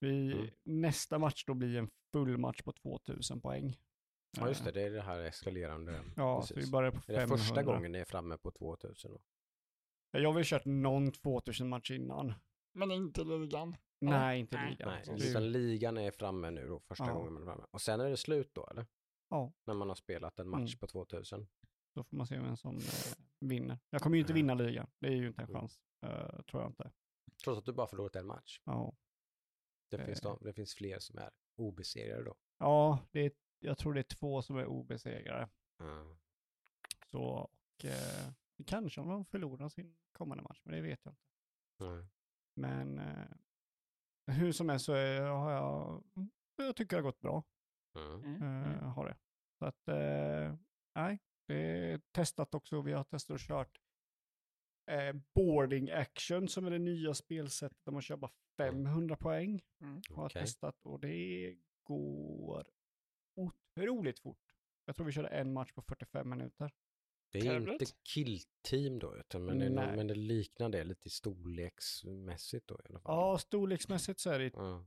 Vi, 0.00 0.32
Mm. 0.32 0.46
Nästa 0.64 1.18
match 1.18 1.44
då 1.46 1.54
blir 1.54 1.78
en 1.78 1.90
full 2.12 2.38
match 2.38 2.62
på 2.62 2.72
2000 2.72 3.40
poäng. 3.40 3.76
Ja 4.38 4.48
just 4.48 4.64
det, 4.64 4.72
det 4.72 4.82
är 4.82 4.90
det 4.90 5.02
här 5.02 5.20
eskalerande. 5.20 6.00
Ja, 6.16 6.42
så 6.42 6.54
Precis. 6.54 6.68
vi 6.68 6.72
börjar 6.72 6.90
på 6.90 6.96
Är 6.96 7.00
det 7.06 7.14
500. 7.20 7.36
första 7.36 7.62
gången 7.62 7.92
ni 7.92 7.98
är 7.98 8.04
framme 8.04 8.36
på 8.38 8.50
2000? 8.50 9.12
Då? 9.12 9.20
Jag 10.20 10.28
har 10.28 10.34
väl 10.34 10.44
kört 10.44 10.64
någon 10.64 11.12
2000 11.12 11.68
match 11.68 11.90
innan. 11.90 12.34
Men 12.74 12.90
inte 12.90 13.24
ligan. 13.24 13.76
Nej, 14.00 14.40
inte 14.40 14.66
ligan. 14.70 14.88
Nej, 15.06 15.18
Så 15.20 15.28
utan 15.30 15.52
ligan 15.52 15.98
är 15.98 16.10
framme 16.10 16.50
nu 16.50 16.66
då, 16.66 16.80
första 16.80 17.06
Ja. 17.06 17.12
gången 17.12 17.32
man 17.32 17.42
är 17.42 17.46
framme. 17.46 17.64
Och 17.70 17.80
sen 17.80 18.00
är 18.00 18.10
det 18.10 18.16
slut 18.16 18.50
då, 18.54 18.66
eller? 18.70 18.86
Ja. 19.28 19.52
När 19.64 19.74
man 19.74 19.88
har 19.88 19.94
spelat 19.94 20.38
en 20.38 20.48
match 20.48 20.74
Mm. 20.74 20.78
på 20.78 20.86
2000. 20.86 21.46
Då 21.94 22.04
får 22.04 22.16
man 22.16 22.26
se 22.26 22.38
vem 22.38 22.56
som 22.56 22.76
eh, 22.76 22.82
vinner. 23.40 23.78
Jag 23.90 24.02
kommer 24.02 24.16
ju 24.16 24.20
inte 24.20 24.32
Ja. 24.32 24.34
vinna 24.34 24.54
ligan. 24.54 24.86
Det 24.98 25.06
är 25.08 25.12
ju 25.12 25.26
inte 25.26 25.42
en 25.42 25.48
Mm. 25.48 25.60
chans. 25.60 25.80
eh, 26.02 26.42
tror 26.42 26.62
jag 26.62 26.70
inte. 26.70 26.92
Trots 27.44 27.58
att 27.58 27.64
du 27.64 27.72
bara 27.72 27.86
förlorat 27.86 28.16
en 28.16 28.26
match. 28.26 28.60
Ja, 28.64 28.96
Det, 29.90 30.04
finns, 30.06 30.20
Eh. 30.20 30.22
de, 30.22 30.44
det 30.44 30.52
finns 30.52 30.74
fler 30.74 30.98
som 30.98 31.18
är 31.18 31.30
obesegrade 31.56 32.24
då. 32.24 32.34
ja 32.58 32.98
det 33.10 33.20
är, 33.20 33.32
jag 33.58 33.78
tror 33.78 33.94
det 33.94 34.00
är 34.00 34.16
två 34.16 34.42
som 34.42 34.56
är 34.56 34.66
obesegrade. 34.66 35.48
Ja. 35.78 36.16
Så, 37.10 37.20
och, 37.22 37.84
eh, 37.84 38.32
kanske 38.66 39.00
om 39.00 39.08
de 39.08 39.24
förlorar 39.24 39.68
sin 39.68 39.96
kommande 40.12 40.42
match, 40.42 40.60
men 40.64 40.74
det 40.74 40.80
vet 40.82 41.04
jag 41.04 41.12
inte. 41.12 41.22
Nej. 41.78 42.06
Men 42.54 42.98
eh, 42.98 43.28
hur 44.26 44.52
som 44.52 44.68
helst 44.68 44.84
så 44.86 44.92
är, 44.92 45.20
har 45.22 45.50
jag, 45.52 46.04
jag 46.56 46.76
tycker 46.76 46.96
det 46.96 47.02
har 47.02 47.10
gått 47.10 47.20
bra. 47.20 47.44
Mm. 47.96 48.24
Mm. 48.24 48.42
Eh, 48.42 48.72
Mm. 48.78 48.84
har 48.90 49.06
det. 49.08 49.16
Så 49.58 49.64
att, 49.64 49.88
eh, 49.88 50.54
nej, 50.94 51.18
det 51.46 51.54
är 51.92 52.00
testat 52.12 52.54
också. 52.54 52.80
Vi 52.82 52.92
har 52.92 53.04
testat 53.04 53.34
och 53.34 53.40
kört 53.40 53.80
eh, 54.90 55.12
boarding 55.34 55.90
action 55.90 56.48
som 56.48 56.66
är 56.66 56.70
det 56.70 56.78
nya 56.78 57.14
spelsättet 57.14 57.78
där 57.84 57.92
man 57.92 58.02
kör 58.02 58.16
bara 58.16 58.30
500 58.56 59.16
poäng. 59.16 59.62
Mm. 59.80 60.02
Har 60.10 60.28
testat 60.28 60.86
och 60.86 61.00
det 61.00 61.56
går 61.82 62.66
otroligt 63.36 64.18
fort. 64.18 64.38
Jag 64.84 64.96
tror 64.96 65.06
vi 65.06 65.12
körde 65.12 65.28
en 65.28 65.52
match 65.52 65.72
på 65.72 65.82
45 65.82 66.28
minuter. 66.30 66.72
Det 67.32 67.38
är 67.38 67.42
Trevligt. 67.42 67.80
inte 67.80 67.92
killteam 68.14 68.98
då, 68.98 69.16
utan 69.16 69.44
men, 69.44 69.58
det 69.58 69.70
men 69.70 70.06
det 70.06 70.14
liknar 70.14 70.68
det 70.68 70.84
lite 70.84 71.10
storleksmässigt 71.10 72.66
då 72.66 72.74
i 72.74 72.88
alla 72.88 73.00
fall. 73.00 73.16
Ja, 73.16 73.38
storleksmässigt 73.38 74.20
så 74.20 74.30
är 74.30 74.38
det, 74.38 74.50
Ja. 74.54 74.86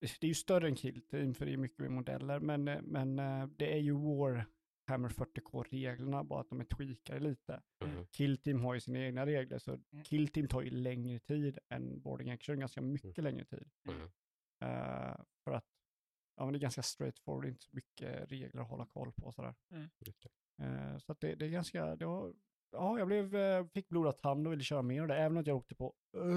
Det 0.00 0.22
är 0.22 0.28
ju 0.28 0.34
större 0.34 0.68
än 0.68 0.74
Kill 0.74 1.00
Team 1.00 1.34
för 1.34 1.46
det 1.46 1.52
är 1.52 1.56
mycket 1.56 1.78
mer 1.78 1.88
modeller, 1.88 2.40
men, 2.40 2.68
eh, 2.68 2.82
men 2.82 3.18
eh, 3.18 3.46
det 3.46 3.72
är 3.72 3.78
ju 3.78 3.92
Warhammer 3.92 5.08
40K-reglerna, 5.08 6.24
bara 6.24 6.40
att 6.40 6.48
de 6.48 6.60
är 6.60 6.64
tweakade 6.64 7.20
lite. 7.20 7.62
Mhm. 7.84 8.06
Kill 8.06 8.36
Team 8.38 8.60
har 8.60 8.74
ju 8.74 8.80
sina 8.80 8.98
egna 8.98 9.26
regler, 9.26 9.58
så 9.58 9.70
Mm. 9.92 10.04
Kill 10.04 10.28
Team 10.28 10.48
tar 10.48 10.62
ju 10.62 10.70
längre 10.70 11.18
tid 11.18 11.58
än 11.68 12.00
Boarding 12.00 12.30
Action, 12.30 12.60
ganska 12.60 12.80
mycket 12.80 13.24
längre 13.24 13.44
tid. 13.44 13.70
Mm. 13.88 14.02
Eh, 14.62 15.16
för 15.44 15.50
att 15.52 15.66
ja, 16.36 16.44
men 16.44 16.52
det 16.52 16.58
är 16.58 16.60
ganska 16.60 16.82
straightforward, 16.82 17.46
inte 17.46 17.62
så 17.62 17.70
mycket 17.72 18.30
regler 18.32 18.60
att 18.62 18.68
hålla 18.68 18.86
koll 18.86 19.12
på 19.12 19.32
sådär. 19.32 19.54
Det. 19.98 20.64
Eh, 20.64 20.98
så 20.98 21.12
att 21.12 21.20
det, 21.20 21.34
det 21.34 21.44
är 21.46 21.50
ganska, 21.50 21.96
det 21.96 22.06
var, 22.06 22.34
ja, 22.72 22.98
jag 22.98 23.06
blev, 23.06 23.36
eh, 23.36 23.66
fick 23.66 23.88
blodad 23.88 24.18
tand 24.18 24.46
och 24.46 24.52
ville 24.52 24.64
köra 24.64 24.82
mer 24.82 25.02
av 25.02 25.08
det, 25.08 25.16
även 25.16 25.36
om 25.36 25.42
jag 25.46 25.56
åkte 25.56 25.74
på 25.74 25.94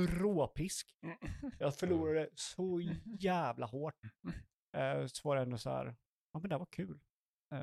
råpisk. 0.08 0.96
Mm. 1.04 1.18
Jag 1.60 1.76
förlorade 1.76 2.30
så 2.36 2.82
jävla 3.20 3.66
hårt. 3.66 3.96
Eh, 4.76 5.06
så 5.06 5.30
var 5.30 5.36
det 5.36 5.42
ändå 5.42 5.58
så 5.58 5.70
här, 5.70 5.96
ja 6.34 6.40
men 6.40 6.50
det 6.50 6.58
var 6.58 6.66
kul. 6.66 7.00
Eh, 7.54 7.60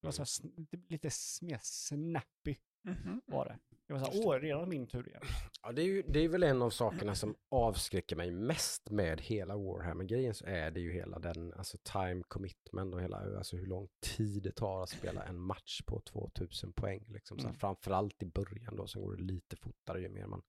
det 0.00 0.06
var 0.06 0.10
så 0.10 0.20
här, 0.22 0.26
sn- 0.26 0.66
lite, 0.88 1.10
mer 1.42 1.58
snappy 1.62 2.56
Mhm. 2.84 3.20
var 3.26 3.44
det. 3.44 3.71
Det 3.86 3.92
var 3.92 4.00
så 4.00 4.12
här, 4.12 4.26
åh, 4.26 4.34
redan 4.34 4.68
min 4.68 4.86
tur 4.86 5.08
igen. 5.08 5.22
Ja, 5.62 5.72
det 5.72 5.82
är, 5.82 5.86
ju, 5.86 6.02
det 6.02 6.24
är 6.24 6.28
väl 6.28 6.42
en 6.42 6.62
av 6.62 6.70
sakerna 6.70 7.14
som 7.14 7.34
avskräcker 7.50 8.16
mig 8.16 8.30
mest 8.30 8.90
med 8.90 9.20
hela 9.20 9.56
Warhammer-grejen 9.56 10.34
så 10.34 10.44
är 10.46 10.70
det 10.70 10.80
ju 10.80 10.92
hela 10.92 11.18
den, 11.18 11.52
alltså 11.52 11.78
time 11.78 12.22
commitment 12.28 12.94
och 12.94 13.02
hela, 13.02 13.16
alltså 13.16 13.56
hur 13.56 13.66
lång 13.66 13.88
tid 14.16 14.42
det 14.42 14.52
tar 14.52 14.82
att 14.82 14.90
spela 14.90 15.22
en 15.22 15.38
match 15.38 15.82
på 15.86 16.00
2000 16.00 16.72
poäng. 16.72 17.04
Liksom. 17.08 17.38
Så 17.38 17.42
här, 17.42 17.52
Mm. 17.52 17.60
Framförallt 17.60 18.22
i 18.22 18.26
början 18.26 18.76
då, 18.76 18.86
sen 18.86 19.02
går 19.02 19.16
det 19.16 19.22
lite 19.22 19.56
fortare 19.56 20.00
ju 20.00 20.08
mer 20.08 20.26
man 20.26 20.42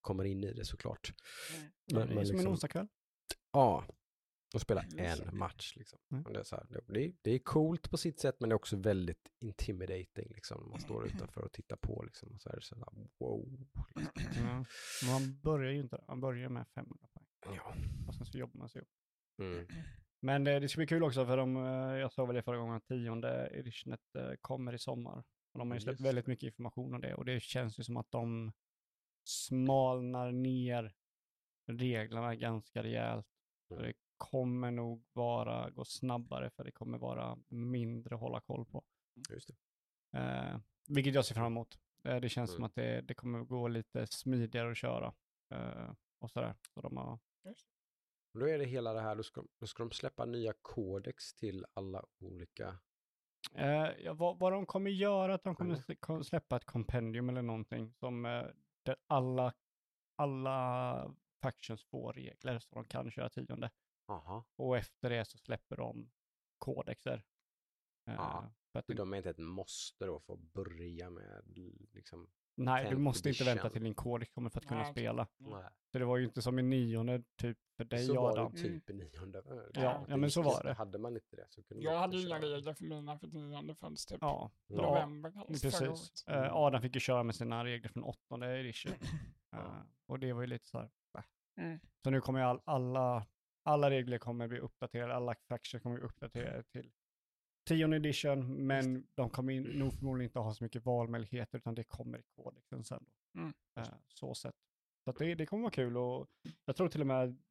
kommer 0.00 0.24
in 0.24 0.44
i 0.44 0.52
det 0.52 0.64
såklart. 0.64 1.12
Mm. 1.56 1.70
Men, 1.92 2.16
det 2.16 2.20
är 2.20 2.24
som 2.24 2.38
en 2.38 2.48
onsdagskväll. 2.48 2.88
Ja, 3.52 3.84
och 4.54 4.60
spela 4.60 4.82
Just 4.82 5.20
en 5.20 5.26
det. 5.26 5.32
match 5.32 5.76
liksom. 5.76 5.98
Mm. 6.10 6.32
Det, 6.32 6.38
är 6.38 6.42
så 6.42 6.56
här, 6.56 6.66
det, 6.68 6.80
det, 6.86 7.04
är, 7.04 7.12
det 7.22 7.30
är 7.30 7.38
coolt 7.38 7.90
på 7.90 7.96
sitt 7.96 8.20
sätt 8.20 8.36
men 8.40 8.48
det 8.48 8.52
är 8.52 8.56
också 8.56 8.76
väldigt 8.76 9.28
intimidating 9.38 10.32
liksom. 10.34 10.60
när 10.62 10.68
Man 10.68 10.80
står 10.80 11.06
utanför 11.06 11.40
och 11.40 11.52
tittar 11.52 11.76
på 11.76 12.02
liksom. 12.02 12.32
Och 12.34 12.40
så 12.40 12.48
är 12.48 12.56
det 12.56 12.62
så 12.62 12.74
här, 12.76 12.84
wow. 13.18 13.66
Liksom. 14.14 14.44
Men 14.44 14.66
man 15.12 15.40
börjar 15.42 15.72
ju 15.72 15.80
inte, 15.80 16.04
man 16.08 16.20
börjar 16.20 16.48
med 16.48 16.66
500 16.74 17.08
poäng. 17.12 17.56
Ja. 17.56 17.74
Och 18.08 18.14
sen 18.14 18.26
så 18.26 18.38
jobbar 18.38 18.58
man 18.58 18.68
sig 18.68 18.82
upp. 18.82 18.88
Mm. 19.38 19.66
Men 20.20 20.46
eh, 20.46 20.60
det 20.60 20.68
ska 20.68 20.78
bli 20.78 20.86
kul 20.86 21.02
också 21.02 21.26
för 21.26 21.36
de, 21.36 21.56
eh, 21.56 21.98
jag 21.98 22.12
sa 22.12 22.24
väl 22.24 22.36
det 22.36 22.42
förra 22.42 22.58
gången, 22.58 22.80
tionde 22.80 23.50
editionet 23.52 24.14
eh, 24.18 24.32
kommer 24.40 24.72
i 24.74 24.78
sommar. 24.78 25.24
Och 25.52 25.58
de 25.58 25.70
har 25.70 25.76
ju 25.76 25.80
släppt 25.80 26.00
Just 26.00 26.06
väldigt 26.06 26.26
mycket 26.26 26.46
information 26.46 26.94
om 26.94 27.00
det 27.00 27.14
och 27.14 27.24
det 27.24 27.42
känns 27.42 27.78
ju 27.78 27.82
som 27.82 27.96
att 27.96 28.10
de 28.10 28.52
smalnar 29.24 30.32
ner 30.32 30.94
reglerna 31.66 32.34
ganska 32.34 32.82
rejält. 32.82 33.26
Mm. 33.70 33.92
Kommer 34.16 34.70
nog 34.70 35.04
vara, 35.12 35.70
gå 35.70 35.84
snabbare 35.84 36.50
för 36.50 36.64
det 36.64 36.70
kommer 36.72 36.98
vara 36.98 37.38
mindre 37.48 38.14
att 38.14 38.20
hålla 38.20 38.40
koll 38.40 38.64
på. 38.66 38.84
Just 39.30 39.48
det. 39.48 40.18
Eh, 40.18 40.58
vilket 40.88 41.14
jag 41.14 41.24
ser 41.24 41.34
fram 41.34 41.46
emot. 41.46 41.78
Eh, 42.04 42.16
det 42.20 42.28
känns 42.28 42.50
som 42.50 42.56
Mm. 42.58 42.66
att 42.66 42.74
det, 42.74 43.00
det 43.00 43.14
kommer 43.14 43.44
gå 43.44 43.68
lite 43.68 44.06
smidigare 44.06 44.70
att 44.70 44.76
köra. 44.76 45.14
Eh, 45.50 45.92
och 46.18 46.30
sådär. 46.30 46.54
Så 46.74 46.80
de 46.80 46.96
har, 46.96 47.18
Då 48.38 48.48
är 48.48 48.58
det 48.58 48.64
hela 48.64 48.92
det 48.92 49.00
här, 49.00 49.16
då 49.16 49.22
ska, 49.22 49.44
då 49.60 49.66
ska 49.66 49.82
de 49.82 49.90
släppa 49.92 50.24
nya 50.24 50.52
kodex 50.62 51.34
till 51.34 51.66
alla 51.74 52.04
olika... 52.18 52.78
Eh, 53.54 53.88
ja, 54.04 54.14
vad, 54.14 54.38
vad 54.38 54.52
de 54.52 54.66
kommer 54.66 54.90
göra, 54.90 55.34
att 55.34 55.44
de 55.44 55.56
kommer 55.56 55.82
Mm. 56.08 56.24
släppa 56.24 56.56
ett 56.56 56.64
kompendium 56.64 57.28
eller 57.28 57.42
någonting 57.42 57.92
som 57.94 58.26
eh, 58.26 58.46
där 58.82 58.96
alla, 59.06 59.54
alla 60.16 61.14
factions 61.42 61.84
får 61.84 62.12
regler 62.12 62.58
så 62.58 62.74
de 62.74 62.84
kan 62.84 63.10
köra 63.10 63.28
tionde. 63.28 63.70
Aha. 64.08 64.44
Och 64.56 64.76
efter 64.76 65.10
det 65.10 65.24
så 65.24 65.38
släpper 65.38 65.76
de 65.76 66.10
kodexer. 66.58 67.24
Eh, 68.08 68.14
Ja, 68.14 68.52
för 68.72 68.78
att, 68.78 68.86
De 68.88 69.12
är 69.12 69.16
inte 69.16 69.30
ett 69.30 69.38
måste 69.38 70.06
då 70.06 70.20
för 70.20 70.32
att 70.34 70.40
börja 70.40 71.10
med 71.10 71.42
liksom... 71.92 72.30
nej, 72.54 72.84
du 72.90 72.96
10th 72.96 72.98
måste 72.98 73.28
inte 73.28 73.44
vänta 73.44 73.70
till 73.70 73.82
din 73.84 73.94
kodex 73.94 74.32
kommer 74.32 74.50
för 74.50 74.60
att 74.60 74.66
kunna 74.66 74.82
Nej, 74.82 74.92
spela. 74.92 75.28
Mm. 75.40 75.52
Nej. 75.52 75.70
Så 75.92 75.98
det 75.98 76.04
var 76.04 76.16
ju 76.16 76.24
inte 76.24 76.42
som 76.42 76.58
i 76.58 76.62
nionde 76.62 77.22
typ 77.36 77.58
för 77.76 77.84
dig 77.84 78.06
så 78.06 78.14
var 78.14 78.30
Adam. 78.32 78.52
det 78.52 78.58
typ 78.58 78.90
i 78.90 78.92
nionde. 78.92 79.42
Ja, 79.74 80.04
ja, 80.08 80.16
men 80.16 80.30
så 80.30 80.42
var 80.42 80.62
det. 80.62 80.72
Hade 80.74 80.98
man 80.98 81.14
inte 81.16 81.36
det 81.36 81.46
så 81.50 81.62
kunde 81.62 81.84
Jag 81.84 81.92
man 81.92 82.00
hade 82.00 82.20
inga 82.20 82.38
regler 82.40 82.74
för 82.74 82.84
mina 82.84 83.18
för 83.18 83.26
tionde 83.28 83.74
föddes 83.74 84.06
typ 84.06 84.18
Ja, 84.20 84.50
Ja. 84.66 84.76
november 84.82 85.30
kallas 85.30 85.60
förra 85.60 85.70
precis. 85.90 86.24
Eh, 86.26 86.54
Adam 86.54 86.82
fick 86.82 86.94
ju 86.94 87.00
köra 87.00 87.22
med 87.22 87.34
sina 87.34 87.64
regler 87.64 87.88
från 87.88 88.04
åttonde 88.04 88.60
edition. 88.60 88.92
Ja. 89.50 89.58
Eh, 89.58 89.82
och 90.06 90.18
det 90.18 90.32
var 90.32 90.40
ju 90.40 90.46
lite 90.46 90.66
så 90.66 90.78
här. 90.78 90.90
Mm. 91.60 91.80
Så 92.04 92.10
nu 92.10 92.20
kommer 92.20 92.38
ju 92.40 92.44
all, 92.46 92.60
alla, 92.64 93.26
alla 93.66 93.90
regler 93.90 94.18
kommer 94.18 94.48
bli 94.48 94.58
uppdaterade, 94.58 95.14
alla 95.14 95.34
factions 95.48 95.82
kommer 95.82 95.96
bli 95.96 96.04
uppdaterade 96.04 96.62
till 96.62 96.92
tionde 97.68 97.96
edition, 97.96 98.66
men 98.66 99.06
de 99.14 99.30
kommer 99.30 99.52
in, 99.52 99.62
nog 99.62 99.92
förmodligen 99.92 100.28
inte 100.28 100.38
ha 100.38 100.54
så 100.54 100.64
mycket 100.64 100.84
valmöjligheter, 100.84 101.58
utan 101.58 101.74
det 101.74 101.84
kommer 101.84 102.18
i 102.18 102.22
kodexen 102.22 102.84
sen. 102.84 103.04
Då. 103.06 103.40
Mm. 103.40 103.54
Eh, 103.76 103.94
så 104.08 104.34
sett. 104.34 104.54
Så 105.04 105.12
det, 105.12 105.34
det 105.34 105.46
kommer 105.46 105.62
vara 105.62 105.70
kul 105.70 105.96
och 105.96 106.28
jag 106.64 106.76
tror 106.76 106.88
till 106.88 107.00
och 107.00 107.06
med 107.06 107.42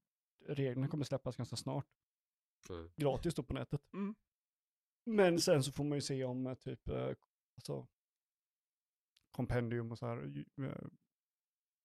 reglerna 0.46 0.88
kommer 0.88 1.06
släppas 1.06 1.36
ganska 1.38 1.56
snart, 1.56 1.88
Mm. 2.70 2.92
gratis 2.96 3.36
då 3.36 3.44
på 3.44 3.54
nätet. 3.54 3.94
Mm. 3.94 4.16
Men 5.06 5.40
sen 5.40 5.64
så 5.64 5.72
får 5.72 5.84
man 5.84 5.98
ju 5.98 6.02
se 6.02 6.24
om 6.24 6.48
eh, 6.48 6.54
typ, 6.54 6.88
eh, 6.90 7.14
alltså, 7.58 7.88
kompendium 9.32 9.92
och 9.92 9.98
så 9.98 10.06
här, 10.06 10.46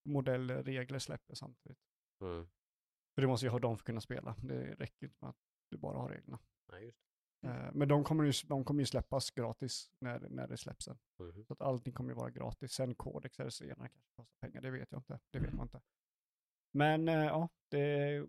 modellregler 0.05 0.99
släpper 0.99 1.35
samtidigt. 1.35 1.78
Mm. 2.20 2.49
För 3.21 3.23
du 3.23 3.29
måste 3.29 3.47
ju 3.47 3.51
ha 3.51 3.59
dem 3.59 3.77
för 3.77 3.83
att 3.83 3.87
kunna 3.87 4.01
spela. 4.01 4.37
Det 4.43 4.75
räcker 4.75 5.07
inte 5.07 5.16
med 5.21 5.31
att 5.31 5.37
du 5.71 5.77
bara 5.77 5.99
har 5.99 6.09
reglerna. 6.09 6.39
Nej, 6.73 6.85
just 6.85 6.99
Eh, 7.43 7.73
Men 7.73 7.89
de 7.89 8.05
kommer, 8.05 8.25
ju, 8.25 8.33
de 8.49 8.64
kommer 8.64 8.81
ju 8.81 8.87
släppas 8.87 9.31
gratis 9.31 9.91
när, 9.99 10.21
när 10.29 10.49
det 10.49 10.57
släpps 10.57 10.85
sen. 10.85 10.99
Mhm. 11.18 11.45
Så 11.45 11.53
att 11.53 11.61
allting 11.61 11.93
kommer 11.93 12.11
ju 12.11 12.16
vara 12.16 12.31
gratis. 12.31 12.73
Sen 12.73 12.95
kodex 12.95 13.41
eller 13.41 13.51
senare 13.51 13.89
kanske 13.89 14.11
kostar 14.16 14.39
pengar, 14.41 14.61
det 14.61 14.71
vet 14.71 14.93
jag 14.93 14.99
inte. 14.99 15.21
Det 15.31 15.39
vet 15.39 15.53
man 15.53 15.64
inte. 15.64 15.81
Men 16.73 17.09
eh, 17.09 17.14
ja, 17.14 17.49
det, 17.68 18.27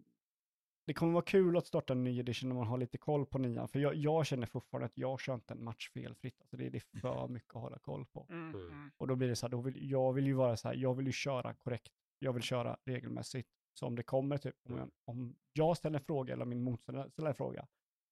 det 0.87 0.93
kommer 0.93 1.13
vara 1.13 1.23
kul 1.23 1.57
att 1.57 1.67
starta 1.67 1.93
en 1.93 2.03
ny 2.03 2.19
edition 2.19 2.49
när 2.49 2.55
man 2.55 2.67
har 2.67 2.77
lite 2.77 2.97
koll 2.97 3.25
på 3.25 3.37
nian. 3.37 3.67
För 3.67 3.79
jag, 3.79 3.95
jag 3.95 4.25
känner 4.25 4.47
fortfarande 4.47 4.85
att 4.85 4.97
jag 4.97 5.19
kör 5.19 5.33
inte 5.33 5.53
en 5.53 5.63
match 5.63 5.89
felfritt. 5.89 6.41
Alltså 6.41 6.57
det, 6.57 6.69
det 6.69 6.77
är 6.77 6.99
för 6.99 7.27
mycket 7.37 7.55
att 7.55 7.61
hålla 7.61 7.79
koll 7.79 8.05
på. 8.05 8.27
Mm. 8.29 8.55
Mm. 8.55 8.67
Mm. 8.67 8.91
Och 8.97 9.07
då 9.07 9.15
blir 9.15 9.27
det 9.27 9.35
så 9.35 9.45
här, 9.45 9.51
då 9.51 9.61
vill, 9.61 9.91
jag 9.91 10.13
vill 10.13 10.25
ju 10.25 10.33
vara 10.33 10.57
så 10.57 10.67
här, 10.67 10.75
jag 10.75 10.93
vill 10.93 11.05
ju 11.05 11.11
köra 11.11 11.53
korrekt. 11.53 11.93
Jag 12.19 12.33
vill 12.33 12.43
köra 12.43 12.77
regelmässigt. 12.85 13.49
Så 13.73 13.85
om 13.87 13.95
det 13.95 14.03
kommer 14.03 14.37
typ, 14.37 14.55
om 14.69 14.77
jag, 14.77 14.89
om 15.05 15.35
jag 15.53 15.77
ställer 15.77 15.99
en 15.99 16.05
fråga 16.05 16.33
eller 16.33 16.45
min 16.45 16.63
motståndare 16.63 17.09
ställer 17.09 17.29
en 17.29 17.35
fråga, 17.35 17.67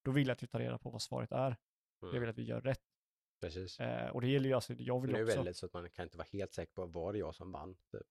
då 0.05 0.11
vill 0.11 0.27
jag 0.27 0.35
att 0.35 0.43
vi 0.43 0.47
tar 0.47 0.59
reda 0.59 0.77
på 0.77 0.89
vad 0.89 1.01
svaret 1.01 1.31
är. 1.31 1.55
Jag 2.01 2.09
Mm. 2.09 2.21
vill 2.21 2.29
att 2.29 2.37
vi 2.37 2.43
gör 2.43 2.61
rätt. 2.61 2.81
Precis. 3.41 3.79
Eh, 3.79 4.09
och 4.09 4.21
det 4.21 4.27
gäller 4.27 4.49
ju 4.49 4.55
alltså, 4.55 4.73
jag 4.73 4.95
Men 4.95 5.01
vill 5.01 5.13
det 5.13 5.19
är 5.19 5.23
också... 5.25 5.35
väldigt 5.35 5.57
så 5.57 5.65
att 5.65 5.73
man 5.73 5.89
kan 5.89 6.03
inte 6.03 6.17
vara 6.17 6.27
helt 6.31 6.53
säker 6.53 6.73
på 6.73 6.85
var 6.85 7.13
det 7.13 7.19
jag 7.19 7.35
som 7.35 7.51
vann. 7.51 7.75
Typ. 7.75 8.01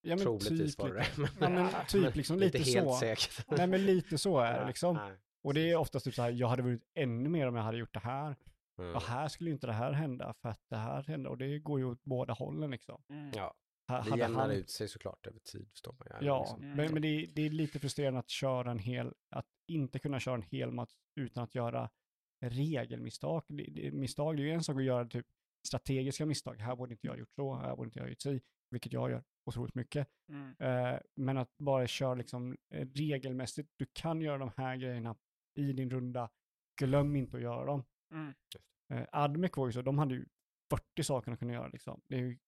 ja, 0.00 0.16
men 0.16 0.18
Troligtvis 0.24 0.76
typ 0.76 0.82
var 0.84 0.88
det 0.94 0.94
lite, 1.18 1.22
det. 1.38 1.44
ja, 1.44 1.48
men 1.48 1.68
typ 1.88 2.02
Men 2.02 2.12
liksom 2.12 2.42
inte 2.42 2.58
lite 2.58 2.70
helt 2.70 2.86
så. 2.88 2.96
säkert. 2.96 3.44
Nej 3.58 3.66
men 3.66 3.86
lite 3.86 4.18
så 4.18 4.38
är 4.38 4.60
det 4.60 4.66
liksom. 4.66 4.96
nej. 4.96 5.18
Och 5.42 5.54
det 5.54 5.70
är 5.70 5.76
oftast 5.76 6.04
typ 6.04 6.14
så 6.14 6.22
här, 6.22 6.30
jag 6.30 6.48
hade 6.48 6.62
vunnit 6.62 6.82
ännu 6.94 7.28
mer 7.28 7.46
om 7.48 7.54
jag 7.56 7.62
hade 7.62 7.78
gjort 7.78 7.94
det 7.94 8.00
här. 8.00 8.36
Mm. 8.78 8.90
Ja, 8.92 8.98
här 8.98 9.28
skulle 9.28 9.50
inte 9.50 9.66
det 9.66 9.72
här 9.72 9.92
hända 9.92 10.34
för 10.34 10.48
att 10.48 10.60
det 10.68 10.76
här 10.76 11.02
hände 11.02 11.28
och 11.28 11.38
det 11.38 11.58
går 11.58 11.78
ju 11.78 11.84
åt 11.84 12.04
båda 12.04 12.32
hållen 12.32 12.70
liksom. 12.70 13.02
Mm. 13.08 13.30
Ja, 13.34 13.54
det 13.88 14.18
jämnar 14.18 14.40
han- 14.40 14.50
ut 14.50 14.70
sig 14.70 14.88
såklart 14.88 15.26
över 15.26 15.38
tid, 15.38 15.68
förstår 15.70 15.92
man 15.98 16.20
ju. 16.20 16.26
Ja, 16.26 16.40
Liksom. 16.40 16.62
Mm. 16.62 16.76
men, 16.76 16.92
men 16.92 17.02
det, 17.02 17.08
är, 17.08 17.26
det 17.26 17.42
är 17.42 17.50
lite 17.50 17.78
frustrerande 17.78 18.18
att 18.20 18.30
köra 18.30 18.70
en 18.70 18.78
hel, 18.78 19.14
att 19.30 19.46
inte 19.66 19.98
kunna 19.98 20.20
köra 20.20 20.34
en 20.34 20.42
hel 20.42 20.70
match 20.70 20.94
utan 21.20 21.44
att 21.44 21.54
göra 21.54 21.90
regelmisstag. 22.40 23.42
Det, 23.48 23.62
det, 23.64 23.90
misstag, 23.90 24.36
det 24.36 24.42
är 24.42 24.44
ju 24.44 24.52
en 24.52 24.64
sak 24.64 24.76
att 24.76 24.84
göra 24.84 25.06
typ 25.06 25.26
strategiska 25.66 26.26
misstag. 26.26 26.56
Här 26.60 26.76
borde 26.76 26.92
inte 26.92 27.06
jag 27.06 27.18
gjort 27.18 27.34
så, 27.34 27.54
här 27.54 27.76
borde 27.76 27.88
inte 27.88 27.98
jag 27.98 28.08
gjort 28.08 28.20
si, 28.20 28.40
vilket 28.70 28.92
jag 28.92 29.10
gör 29.10 29.24
otroligt 29.44 29.74
mycket. 29.74 30.08
Mm. 30.28 30.54
Eh, 30.58 31.00
men 31.14 31.36
att 31.38 31.58
bara 31.58 31.86
köra 31.86 32.14
liksom 32.14 32.56
eh, 32.74 32.88
regelmässigt, 32.94 33.70
du 33.76 33.86
kan 33.92 34.20
göra 34.20 34.38
de 34.38 34.50
här 34.56 34.76
grejerna 34.76 35.16
i 35.54 35.72
din 35.72 35.90
runda, 35.90 36.30
glöm 36.80 37.16
inte 37.16 37.36
att 37.36 37.42
göra 37.42 37.64
dem. 37.64 37.84
Mm. 38.12 38.34
Eh, 38.92 39.06
Admec 39.12 39.56
var 39.56 39.66
ju 39.66 39.72
så, 39.72 39.82
de 39.82 39.98
hade 39.98 40.14
ju 40.14 40.26
40 40.70 41.02
saker 41.04 41.30
de 41.30 41.36
kunde 41.36 41.54
göra 41.54 41.68
liksom. 41.68 42.00
Det 42.08 42.14
är 42.14 42.20
ju 42.20 42.38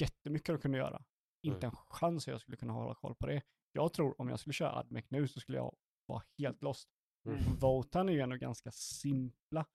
jättemycket 0.00 0.46
de 0.46 0.58
kunde 0.58 0.78
göra. 0.78 1.04
Inte 1.42 1.66
Mm. 1.66 1.70
en 1.70 1.76
chans 1.88 2.28
att 2.28 2.32
jag 2.32 2.40
skulle 2.40 2.56
kunna 2.56 2.72
hålla 2.72 2.94
koll 2.94 3.14
på 3.14 3.26
det. 3.26 3.42
Jag 3.72 3.92
tror 3.92 4.20
om 4.20 4.28
jag 4.28 4.40
skulle 4.40 4.52
köra 4.54 4.72
Admec 4.72 5.04
nu 5.08 5.28
så 5.28 5.40
skulle 5.40 5.58
jag 5.58 5.76
vara 6.06 6.22
helt 6.38 6.62
lost. 6.62 6.88
Mm. 7.26 7.38
Votan 7.58 8.08
är 8.08 8.12
ju 8.12 8.20
ändå 8.20 8.36
ganska 8.36 8.70
simpla. 8.70 9.66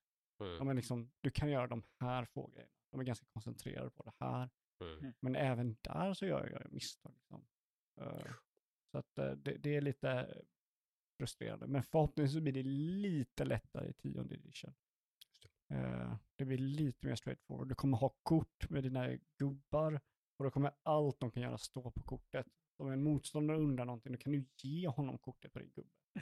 Mm. 0.43 0.57
De 0.57 0.67
är 0.69 0.73
liksom, 0.73 1.11
du 1.21 1.31
kan 1.31 1.49
göra 1.49 1.67
de 1.67 1.83
här 1.99 2.25
få 2.25 2.47
grejerna. 2.47 2.73
De 2.91 2.99
är 2.99 3.03
ganska 3.03 3.25
koncentrerade 3.25 3.89
på 3.89 4.03
det 4.03 4.13
här. 4.19 4.49
Mm. 4.81 5.13
Men 5.19 5.35
även 5.35 5.77
där 5.81 6.13
så 6.13 6.25
gör 6.25 6.49
jag 6.49 6.71
misstag. 6.73 7.13
Liksom. 7.15 7.47
Eh, 8.01 8.33
så 8.91 8.97
att 8.97 9.17
eh, 9.17 9.31
det, 9.31 9.57
det 9.57 9.75
är 9.75 9.81
lite 9.81 10.41
frustrerande. 11.19 11.67
Men 11.67 11.83
förhoppningsvis 11.83 12.41
blir 12.41 12.53
det 12.53 12.63
lite 12.63 13.45
lättare 13.45 13.89
i 13.89 13.93
tionde 13.93 14.35
edition. 14.35 14.73
Eh, 15.69 16.15
det 16.35 16.45
blir 16.45 16.57
lite 16.57 17.07
mer 17.07 17.15
straightforward. 17.15 17.67
Du 17.69 17.75
kommer 17.75 17.97
ha 17.97 18.13
kort 18.23 18.69
med 18.69 18.83
dina 18.83 19.07
gubbar 19.39 19.99
och 20.37 20.43
då 20.45 20.51
kommer 20.51 20.71
allt 20.83 21.19
de 21.19 21.31
kan 21.31 21.43
göra 21.43 21.57
stå 21.57 21.91
på 21.91 22.03
kortet. 22.03 22.45
Om 22.77 22.91
en 22.91 23.03
motståndare 23.03 23.57
undrar 23.57 23.85
någonting, 23.85 24.11
då 24.11 24.17
kan 24.17 24.31
du 24.33 24.45
ge 24.57 24.87
honom 24.87 25.17
kortet 25.17 25.53
på 25.53 25.59
din 25.59 25.71
gubbe. 25.75 25.89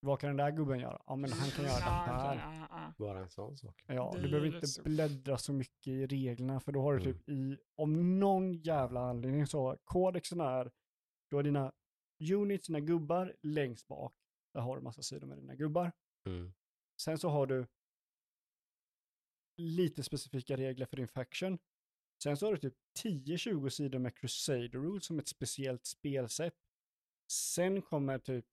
Vad 0.00 0.20
kan 0.20 0.28
den 0.28 0.36
där 0.36 0.50
gubben 0.50 0.80
göra? 0.80 1.02
Ja, 1.06 1.16
men 1.16 1.32
han 1.32 1.50
kan 1.50 1.64
göra 1.64 1.74
det 1.74 1.80
här. 1.84 2.92
Bara 2.98 3.18
en 3.18 3.30
sån 3.30 3.56
sak. 3.56 3.84
Ja, 3.86 4.12
du 4.14 4.22
behöver 4.30 4.46
inte 4.56 4.82
bläddra 4.82 5.38
så 5.38 5.52
mycket 5.52 5.86
i 5.86 6.06
reglerna 6.06 6.60
för 6.60 6.72
då 6.72 6.82
har 6.82 6.94
du 6.94 7.00
Mm. 7.02 7.12
typ 7.14 7.28
i, 7.28 7.58
om 7.74 8.20
någon 8.20 8.52
jävla 8.52 9.00
anledning 9.00 9.46
så, 9.46 9.78
kodexen 9.84 10.40
är, 10.40 10.70
du 11.30 11.36
har 11.36 11.42
dina 11.42 11.72
units, 12.32 12.66
dina 12.66 12.80
gubbar 12.80 13.36
längst 13.42 13.88
bak. 13.88 14.14
Där 14.54 14.60
har 14.60 14.76
du 14.76 14.82
massa 14.82 15.02
sidor 15.02 15.26
med 15.26 15.38
dina 15.38 15.54
gubbar. 15.54 15.92
Mm. 16.26 16.52
Sen 17.00 17.18
så 17.18 17.28
har 17.28 17.46
du 17.46 17.66
lite 19.56 20.02
specifika 20.02 20.56
regler 20.56 20.86
för 20.86 20.96
din 20.96 21.08
faction. 21.08 21.58
Sen 22.22 22.36
så 22.36 22.46
har 22.46 22.52
du 22.52 22.58
typ 22.58 22.74
10-20 23.04 23.68
sidor 23.68 23.98
med 23.98 24.16
Crusader 24.16 24.68
Rules 24.68 25.04
som 25.04 25.18
ett 25.18 25.28
speciellt 25.28 25.86
spelsätt. 25.86 26.54
Sen 27.30 27.82
kommer 27.82 28.18
typ 28.18 28.46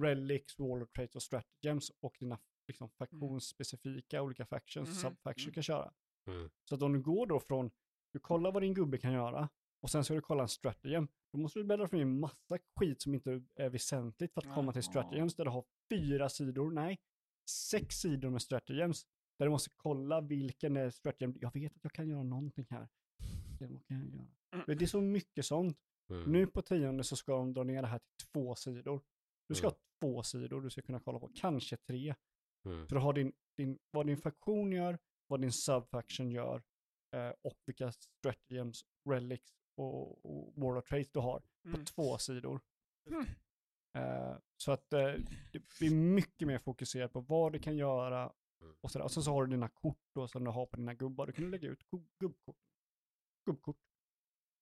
Relics, 0.00 0.58
Warlord 0.58 0.92
Traits 0.94 1.16
och 1.16 1.22
Stratagems 1.22 1.90
och 2.00 2.16
dina 2.18 2.38
liksom, 2.66 2.90
faktionsspecifika 2.90 4.22
olika 4.22 4.46
factions, 4.46 4.88
Mhm, 4.88 4.94
subfactions 4.96 5.46
mm. 5.46 5.54
kan 5.54 5.62
köra. 5.62 5.92
Mm. 6.26 6.50
Så 6.64 6.74
att 6.74 6.82
om 6.82 6.92
du 6.92 7.00
går 7.00 7.26
då 7.26 7.40
från, 7.40 7.70
du 8.12 8.18
kollar 8.18 8.52
vad 8.52 8.62
din 8.62 8.74
gubbe 8.74 8.98
kan 8.98 9.12
göra 9.12 9.48
och 9.82 9.90
sen 9.90 10.04
ska 10.04 10.14
du 10.14 10.20
kolla 10.20 10.42
en 10.42 10.48
stratagem, 10.48 11.08
då 11.32 11.38
måste 11.38 11.58
du 11.58 11.64
bläddra 11.64 11.88
från 11.88 12.00
en 12.00 12.20
massa 12.20 12.58
skit 12.76 13.02
som 13.02 13.14
inte 13.14 13.42
är 13.54 13.68
väsentligt 13.68 14.34
för 14.34 14.40
att 14.40 14.54
komma 14.54 14.72
till 14.72 14.82
stratagems 14.82 15.34
där 15.34 15.44
du 15.44 15.50
har 15.50 15.64
fyra 15.90 16.28
sidor, 16.28 16.70
nej, 16.70 17.00
sex 17.50 17.96
sidor 17.96 18.30
med 18.30 18.42
stratagems. 18.42 19.06
Där 19.38 19.46
du 19.46 19.50
måste 19.50 19.70
kolla 19.76 20.20
vilken 20.20 20.76
är 20.76 20.90
stratagem, 20.90 21.34
jag 21.40 21.52
vet 21.54 21.76
att 21.76 21.84
jag 21.84 21.92
kan 21.92 22.08
göra 22.08 22.22
någonting 22.22 22.66
här. 22.70 22.88
Det 23.58 23.66
vad 23.66 23.86
kan 23.86 23.96
jag 23.98 24.06
göra? 24.06 24.26
Mm. 24.52 24.64
Men 24.66 24.78
Det 24.78 24.84
är 24.84 24.86
så 24.86 25.00
mycket 25.00 25.46
sånt. 25.46 25.78
Mm. 26.10 26.32
Nu 26.32 26.46
på 26.46 26.62
tionde 26.62 27.04
så 27.04 27.16
ska 27.16 27.32
de 27.32 27.52
dra 27.54 27.62
ner 27.64 27.82
det 27.82 27.88
här 27.88 27.98
till 27.98 28.26
två 28.32 28.54
sidor. 28.54 29.00
Du 29.48 29.54
ska 29.54 29.66
Mm. 29.66 29.74
ha 29.74 29.78
två 30.00 30.22
sidor 30.22 30.60
du 30.60 30.70
ska 30.70 30.82
kunna 30.82 31.00
kolla 31.00 31.18
på, 31.18 31.30
kanske 31.34 31.76
tre. 31.76 32.14
Mm. 32.64 32.86
För 32.88 32.94
du 32.94 33.00
har 33.00 33.12
din, 33.12 33.32
din, 33.56 33.78
vad 33.90 34.06
din 34.06 34.16
faktion 34.16 34.72
gör, 34.72 34.98
vad 35.26 35.40
din 35.40 35.52
subfaction 35.52 36.30
gör 36.30 36.62
eh, 37.14 37.32
och 37.42 37.58
vilka 37.66 37.92
stratagems, 37.92 38.84
relics 39.10 39.52
och, 39.76 40.24
och 40.24 40.52
war 40.56 40.76
of 40.76 40.84
traits 40.84 41.10
du 41.12 41.18
har 41.20 41.40
på 41.40 41.68
Mm. 41.68 41.84
två 41.84 42.18
sidor. 42.18 42.60
Mm. 43.10 43.26
Eh, 43.98 44.36
så 44.56 44.72
att 44.72 44.92
eh, 44.92 45.14
det 45.52 45.62
blir 45.78 45.94
mycket 45.94 46.48
mer 46.48 46.58
fokuserat 46.58 47.12
på 47.12 47.20
vad 47.20 47.52
du 47.52 47.58
kan 47.58 47.76
göra. 47.76 48.32
Och 48.80 48.90
sådär. 48.90 49.04
Och 49.04 49.12
sen 49.12 49.22
så 49.22 49.32
har 49.32 49.44
du 49.46 49.50
dina 49.50 49.68
kort 49.68 49.98
då 50.14 50.28
som 50.28 50.44
du 50.44 50.50
har 50.50 50.66
på 50.66 50.76
dina 50.76 50.94
gubbar. 50.94 51.26
Du 51.26 51.32
kan 51.32 51.50
lägga 51.50 51.68
ut 51.68 51.82
gubb- 51.90 52.08
gubbkort. 52.18 52.56
Gubbkort. 53.46 53.76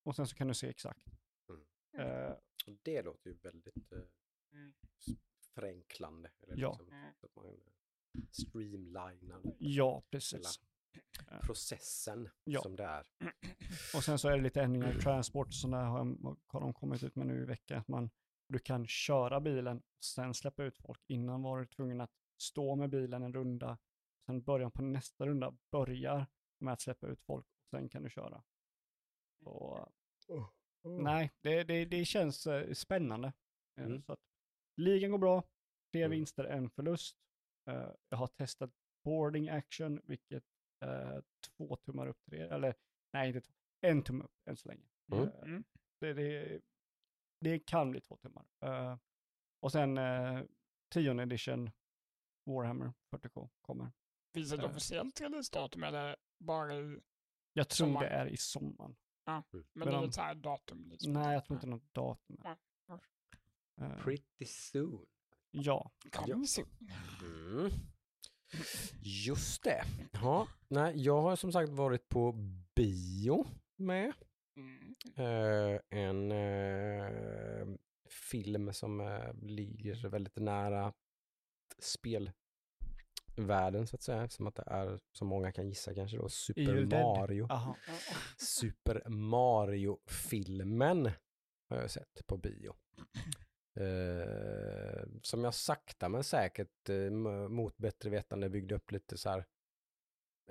Och 0.05 0.17
sen 0.17 0.27
så 0.27 0.37
kan 0.37 0.49
du 0.49 0.55
se 0.55 0.69
exakt. 0.69 1.07
Mm. 1.99 2.33
Och 2.67 2.79
Det 2.83 3.03
låter 3.03 3.31
ju 3.31 3.37
väldigt 3.37 3.93
Mm. 4.53 4.73
s- 4.99 5.17
förenklande. 5.55 6.31
Eller 6.41 6.57
Ja. 6.57 6.71
liksom, 6.71 6.89
Mm. 6.95 7.13
så 7.21 7.27
att 7.27 7.37
man 7.37 7.47
eh, 7.47 8.23
streamlinar 8.31 9.43
ja, 9.59 10.03
precis. 10.11 10.61
processen 11.43 12.29
Ja. 12.45 12.63
som 12.63 12.77
det 12.77 12.85
är. 12.85 13.07
Och 13.97 14.05
sen 14.05 14.19
så 14.19 14.29
är 14.29 14.37
det 14.37 14.43
lite 14.43 14.63
ändringar 14.63 14.97
i 14.99 15.01
transport 15.01 15.55
sådana 15.55 15.85
har 15.85 16.17
har 16.47 16.61
de 16.61 16.75
kommit 16.75 17.03
ut 17.03 17.17
med 17.17 17.27
nu 17.27 17.43
i 17.43 17.45
veckan. 17.45 17.79
Att 17.79 17.89
man, 17.89 18.11
du 18.49 18.59
kan 18.59 18.87
köra 18.87 19.41
bilen 19.41 19.77
och 19.79 20.05
sen 20.05 20.35
släppa 20.35 20.65
ut 20.65 20.79
folk. 20.79 21.01
Innan 21.07 21.43
var 21.43 21.59
du 21.59 21.67
tvungen 21.67 22.01
att 22.01 22.11
stå 22.43 22.77
med 22.77 22.91
bilen 22.91 23.23
en 23.23 23.33
runda. 23.35 23.79
Sen 24.31 24.43
början 24.43 24.71
på 24.71 24.83
nästa 24.83 25.27
runda 25.27 25.57
börjar 25.71 26.27
med 26.59 26.73
att 26.73 26.81
släppa 26.81 27.07
ut 27.07 27.21
folk. 27.23 27.47
Och 27.47 27.69
sen 27.71 27.89
kan 27.89 28.03
du 28.03 28.11
köra. 28.11 28.43
Och, 29.45 29.89
Nej, 30.83 31.33
det, 31.41 31.65
det, 31.65 31.85
det 31.85 32.05
känns 32.05 32.47
eh, 32.47 32.73
spännande. 32.73 33.33
Eh, 33.79 33.85
Mm. 33.85 34.03
Så 34.03 34.13
att, 34.13 34.21
ligan 34.77 35.11
går 35.11 35.19
bra. 35.19 35.43
Tre 35.93 36.03
Mm. 36.03 36.11
vinster, 36.11 36.45
en 36.45 36.71
förlust. 36.71 37.17
Eh, 37.71 37.91
jag 38.09 38.19
har 38.19 38.27
testat 38.27 38.71
boarding 39.05 39.49
action, 39.49 40.01
vilket 40.05 40.45
eh, 40.85 41.19
två 41.47 41.77
tummar 41.77 42.07
upp 42.07 42.23
till 42.25 42.39
det. 42.39 42.49
Eller 42.55 42.75
nej, 43.13 43.29
inte 43.29 43.41
två. 43.41 43.55
En 43.81 44.03
tumme 44.03 44.25
upp 44.25 44.49
än 44.49 44.57
så 44.57 44.69
länge. 44.69 44.89
Mm. 45.13 45.29
Mm. 45.29 45.65
det, 46.01 46.13
det, 46.13 46.61
det 47.41 47.59
kan 47.59 47.91
bli 47.91 48.01
två 48.01 48.17
tummar. 48.17 48.47
Och 49.61 49.73
sen 49.73 49.99
eh, 49.99 50.43
tionde 50.93 51.23
edition 51.23 51.71
Warhammer 52.47 52.93
40K 53.11 53.49
kommer. 53.63 53.93
Finns 54.35 54.51
det 54.51 54.57
ett 54.57 54.63
Eh. 54.63 54.71
officiellt 54.71 55.21
releasedatum 55.21 55.83
eller 55.83 56.17
bara 56.39 56.75
i... 56.75 57.01
Jag 57.53 57.69
tror 57.69 57.87
Sommar. 57.87 58.01
det 58.01 58.09
är 58.09 58.27
i 58.27 58.37
sommaren. 58.37 58.97
Men 59.27 59.45
Men 59.73 59.89
det 59.89 59.95
är 59.97 60.05
ett 60.07 60.15
så 60.15 60.21
här 60.21 60.35
datum? 60.35 60.89
Liksom. 60.91 61.13
Nej, 61.13 61.35
jag 61.35 61.45
tror 61.45 61.57
inte 61.57 61.67
något 61.67 61.95
datum. 61.95 62.37
Nej. 62.45 62.57
Eh, 63.81 63.97
Pretty 64.03 64.45
soon. 64.45 65.07
ja, 65.51 65.91
Coming 66.13 66.47
soon. 66.47 66.69
Mm. 67.23 67.71
Just 69.03 69.63
det. 69.63 69.85
Ja, 70.13 70.49
nej, 70.69 70.95
jag 71.05 71.23
har 71.23 71.37
som 71.37 71.53
sagt 71.53 71.71
varit 71.73 72.09
på 72.09 72.33
bio 72.75 73.47
med. 73.77 74.13
Mm. 74.57 74.95
Eh, 75.17 75.81
en 75.91 76.33
film 78.31 78.73
som 78.73 79.21
ligger 79.43 80.09
väldigt 80.09 80.37
nära 80.37 80.93
spelvärlden 83.41 83.87
så 83.87 83.97
att 83.97 84.03
säga. 84.03 84.29
Som 84.29 84.47
att 84.47 84.55
det 84.55 84.65
är, 84.67 85.01
som 85.13 85.29
många 85.29 85.53
kan 85.53 85.69
gissa 85.69 85.95
kanske 85.95 86.17
då, 86.17 86.29
Super. 86.29 86.87
Mario. 86.87 87.49
Super 88.37 89.09
Mario-filmen 89.09 91.11
har 91.69 91.77
jag 91.77 91.91
sett 91.91 92.27
på 92.27 92.37
bio. 92.37 92.75
Eh, 93.77 95.07
som 95.23 95.45
jag 95.45 95.55
sakta 95.55 96.09
men 96.09 96.25
säkert 96.25 96.89
eh, 96.89 97.11
mot 97.49 97.79
bättre 97.79 98.11
vetande 98.11 98.51
byggde 98.51 98.75
upp 98.75 98.93
lite 98.93 99.19
så 99.19 99.31
här 99.31 99.45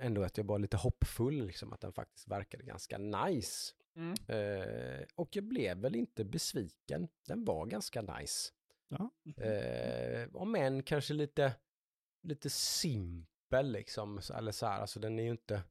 ändå 0.00 0.22
att 0.22 0.36
jag 0.36 0.44
var 0.44 0.58
lite 0.58 0.76
hoppfull, 0.76 1.46
liksom, 1.46 1.72
att 1.72 1.80
den 1.80 1.92
faktiskt 1.92 2.28
verkade 2.28 2.64
ganska 2.64 2.98
nice. 2.98 3.72
Mm. 3.96 4.14
Eh, 4.28 5.06
och 5.14 5.36
jag 5.36 5.44
blev 5.44 5.78
väl 5.78 5.96
inte 5.96 6.24
besviken. 6.24 7.08
Den 7.26 7.44
var 7.44 7.66
ganska 7.66 8.02
nice. 8.02 8.52
Ja. 8.88 9.10
Eh, 9.44 10.28
om 10.32 10.54
än 10.54 10.82
kanske 10.82 11.14
lite, 11.14 11.54
lite 12.22 12.50
simpel 12.50 13.72
liksom. 13.72 14.20
Eller 14.34 14.52
så 14.52 14.66
här, 14.66 14.80
alltså 14.80 15.00
den 15.00 15.18
är 15.18 15.22
ju 15.22 15.30
inte, 15.30 15.62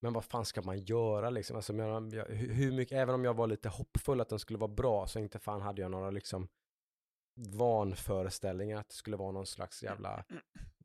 men 0.00 0.12
vad 0.12 0.24
fan 0.24 0.44
ska 0.44 0.62
man 0.62 0.78
göra 0.78 1.30
liksom? 1.30 1.56
Alltså, 1.56 1.72
jag, 1.72 2.14
jag, 2.14 2.24
hur 2.26 2.72
mycket, 2.72 2.98
även 2.98 3.14
om 3.14 3.24
jag 3.24 3.34
var 3.34 3.46
lite 3.46 3.68
hoppfull 3.68 4.20
att 4.20 4.28
den 4.28 4.38
skulle 4.38 4.58
vara 4.58 4.72
bra 4.72 5.06
så 5.06 5.18
inte 5.18 5.38
fan 5.38 5.60
hade 5.60 5.82
jag 5.82 5.90
några 5.90 6.10
liksom 6.10 6.48
vanföreställningar 7.36 8.78
att 8.78 8.88
det 8.88 8.94
skulle 8.94 9.16
vara 9.16 9.32
någon 9.32 9.46
slags 9.46 9.82
jävla 9.82 10.24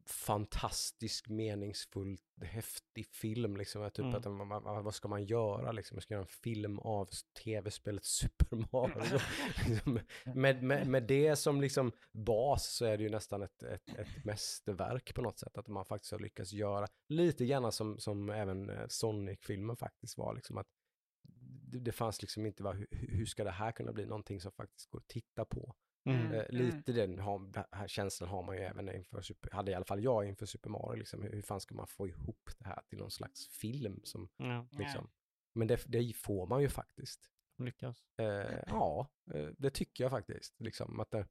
fantastisk, 0.09 1.29
meningsfull, 1.29 2.17
häftig 2.41 3.05
film. 3.05 3.57
Liksom. 3.57 3.81
Att 3.81 3.93
Typ 3.93 4.05
Mm. 4.05 4.51
att, 4.51 4.63
vad, 4.83 4.95
ska 4.95 5.07
man 5.07 5.25
göra? 5.25 5.71
Liksom? 5.71 5.95
Jag 5.95 6.03
ska 6.03 6.13
göra 6.13 6.23
en 6.23 6.27
film 6.27 6.79
av 6.79 7.09
tv-spelet 7.43 8.05
Super 8.05 8.55
Mario. 8.71 9.19
liksom, 9.69 9.99
med, 10.35 10.63
med, 10.63 10.87
med 10.87 11.03
det 11.03 11.35
som 11.35 11.61
liksom 11.61 11.91
bas 12.11 12.67
så 12.67 12.85
är 12.85 12.97
det 12.97 13.03
ju 13.03 13.09
nästan 13.09 13.41
ett, 13.41 13.63
ett, 13.63 13.89
ett 13.89 14.25
mästerverk 14.25 15.15
på 15.15 15.21
något 15.21 15.39
sätt. 15.39 15.57
Att 15.57 15.67
man 15.67 15.85
faktiskt 15.85 16.11
har 16.11 16.19
lyckats 16.19 16.53
göra 16.53 16.87
lite 17.09 17.45
grann 17.45 17.71
som, 17.71 17.99
som 17.99 18.29
även 18.29 18.69
eh, 18.69 18.87
Sonic-filmen 18.87 19.75
faktiskt 19.75 20.17
var. 20.17 20.33
Liksom 20.33 20.57
att 20.57 20.67
det, 21.71 21.79
det 21.79 21.91
fanns 21.91 22.21
liksom 22.21 22.45
inte, 22.45 22.63
vad, 22.63 22.75
hur, 22.75 22.87
hur 22.91 23.25
ska 23.25 23.43
det 23.43 23.51
här 23.51 23.71
kunna 23.71 23.93
bli 23.93 24.05
någonting 24.05 24.41
som 24.41 24.51
faktiskt 24.51 24.89
går 24.89 24.99
att 24.99 25.07
titta 25.07 25.45
på? 25.45 25.75
Mm. 26.05 26.31
Eh, 26.31 26.45
lite 26.49 26.91
den, 26.91 27.19
har, 27.19 27.39
den 27.39 27.63
här 27.71 27.87
känslan 27.87 28.29
har 28.29 28.43
man 28.43 28.55
ju 28.55 28.61
även 28.61 28.95
inför 28.95 29.21
Super, 29.21 29.51
hade 29.51 29.71
i 29.71 29.73
alla 29.73 29.85
fall 29.85 30.03
jag 30.03 30.27
inför 30.27 30.45
Super 30.45 30.69
Mario. 30.69 30.97
Liksom, 30.97 31.21
hur, 31.21 31.31
hur 31.31 31.41
fan 31.41 31.61
ska 31.61 31.75
man 31.75 31.87
få 31.87 32.07
ihop 32.07 32.49
det 32.59 32.67
här 32.67 32.81
till 32.89 32.97
någon 32.97 33.11
slags 33.11 33.47
film 33.47 34.01
som 34.03 34.29
Ja, 34.37 34.67
liksom, 34.71 35.09
men 35.53 35.67
det, 35.67 35.83
det 35.87 36.13
får 36.13 36.47
man 36.47 36.61
ju 36.61 36.69
faktiskt. 36.69 37.31
lyckas. 37.57 38.03
Eh, 38.17 38.63
ja, 38.67 39.07
eh, 39.33 39.49
det 39.57 39.69
tycker 39.69 40.03
jag 40.03 40.11
faktiskt. 40.11 40.59
Liksom, 40.59 40.99
att 40.99 41.11
det, 41.11 41.27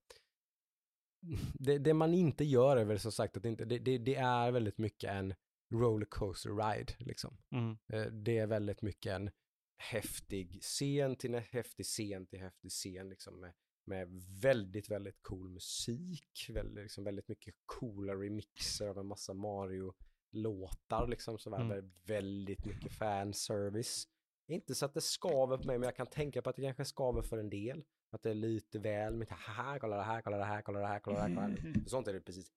det, 1.55 1.79
det 1.79 1.95
man 1.95 2.15
inte 2.15 2.45
gör 2.45 2.77
är 2.77 2.85
väl 2.85 3.01
som 3.01 3.13
sagt 3.13 3.37
att 3.37 3.43
det, 3.43 3.49
inte, 3.49 3.65
det, 3.65 3.79
det, 3.79 3.99
det 3.99 4.15
är 4.15 4.51
väldigt 4.51 4.79
mycket 4.79 5.11
en 5.11 5.35
rollercoaster 5.75 6.51
ride. 6.51 6.93
Liksom. 6.99 7.37
Mm. 7.51 7.77
Eh, 7.93 8.07
det 8.13 8.39
är 8.39 8.47
väldigt 8.47 8.83
mycket 8.83 9.13
en 9.13 9.31
häftig 9.79 10.63
scen 10.63 11.17
till 11.17 11.35
en 11.35 11.43
häftig 11.51 11.87
scen 11.87 12.27
till 12.27 12.41
häftig 12.41 12.71
scen. 12.71 13.09
Liksom, 13.09 13.41
med 13.41 13.53
med 13.87 14.09
väldigt, 14.43 14.91
väldigt 14.91 15.23
cool 15.23 15.49
musik, 15.49 16.47
väldigt, 16.49 16.83
liksom, 16.83 17.05
väldigt 17.05 17.29
mycket 17.29 17.55
coola 17.67 18.15
remixer 18.15 18.87
av 18.89 18.99
en 18.99 19.07
massa 19.07 19.35
Mario-låtar 19.35 21.07
liksom, 21.09 21.39
så 21.39 21.55
Mm. 21.55 21.71
mm. 21.71 21.93
väldigt 22.07 22.65
mycket 22.67 22.93
fanservice. 22.93 24.09
Inte 24.47 24.75
så 24.75 24.87
att 24.87 24.95
det 24.95 25.01
skaver 25.01 25.57
på 25.59 25.67
mig, 25.67 25.79
men 25.79 25.87
jag 25.87 25.97
kan 25.97 26.07
tänka 26.07 26.43
på 26.43 26.51
att 26.51 26.57
det 26.57 26.63
kanske 26.63 26.85
skaver 26.85 27.23
för 27.23 27.39
en 27.39 27.51
del. 27.51 27.85
Att 28.11 28.23
det 28.23 28.31
är 28.31 28.35
lite 28.35 28.79
väl 28.79 29.17
mycket, 29.17 29.37
haha, 29.37 29.79
kolla 29.79 29.97
det 29.97 30.03
här, 30.03 30.23
kolla 30.23 30.37
det 30.37 30.45
här, 30.45 30.63
kolla 30.63 30.79
det 30.79 30.87
här, 30.87 31.01
kolla 31.01 31.17
det 31.17 31.23
här. 31.23 31.35
Kolla 31.35 31.49
det 31.49 31.61
här. 31.61 31.85
Sånt 31.87 32.09
är 32.09 32.13
det 32.13 32.21
precis 32.21 32.53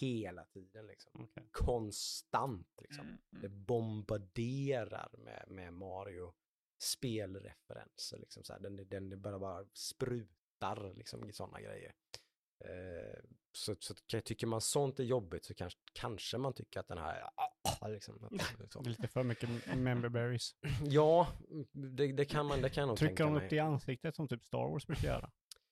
hela 0.00 0.44
tiden 0.44 0.86
liksom. 0.86 1.10
Okej. 1.14 1.48
Konstant 1.50 2.68
liksom. 2.80 3.06
Mm, 3.06 3.18
Det 3.30 3.48
bombarderar 3.48 5.10
med, 5.18 5.44
med 5.48 5.72
Mario 5.72 6.32
spelreferenser 6.78 8.18
liksom 8.18 8.44
så 8.44 8.52
här. 8.52 8.60
Den, 8.60 8.88
den 8.88 9.20
bara, 9.22 9.38
bara 9.38 9.64
sprutar 10.62 10.94
liksom 10.94 11.32
sådana 11.32 11.60
grejer. 11.60 11.92
Eh, 12.64 13.20
så, 13.52 13.76
så 13.78 13.92
att- 14.18 14.24
tycker 14.24 14.46
man 14.46 14.60
sånt 14.60 15.00
är 15.00 15.04
jobbigt 15.04 15.44
så 15.44 15.54
kanske, 15.54 15.78
kanske 15.92 16.38
man 16.38 16.54
tycker 16.54 16.80
att 16.80 16.88
den 16.88 16.98
här 16.98 17.30
liksom, 17.88 18.24
att, 18.24 18.72
så. 18.72 18.80
Det 18.80 18.86
är 18.86 18.90
lite 18.90 19.08
för 19.08 19.22
mycket 19.22 19.48
member 19.76 20.08
berries. 20.08 20.54
Ja, 20.84 21.28
det, 21.72 22.12
det 22.12 22.24
kan 22.24 22.46
man, 22.46 22.62
det 22.62 22.70
kan 22.70 22.82
jag 22.82 22.88
nog 22.88 22.96
Trycker 22.98 23.08
tänka 23.16 23.24
de 23.24 23.32
mig. 23.34 23.44
upp 23.44 23.50
det 23.50 23.56
i 23.56 23.58
ansiktet 23.58 24.14
som 24.16 24.28
typ 24.28 24.44
Star 24.44 24.70
Wars 24.70 24.86
brukar 24.86 25.08
göra? 25.08 25.30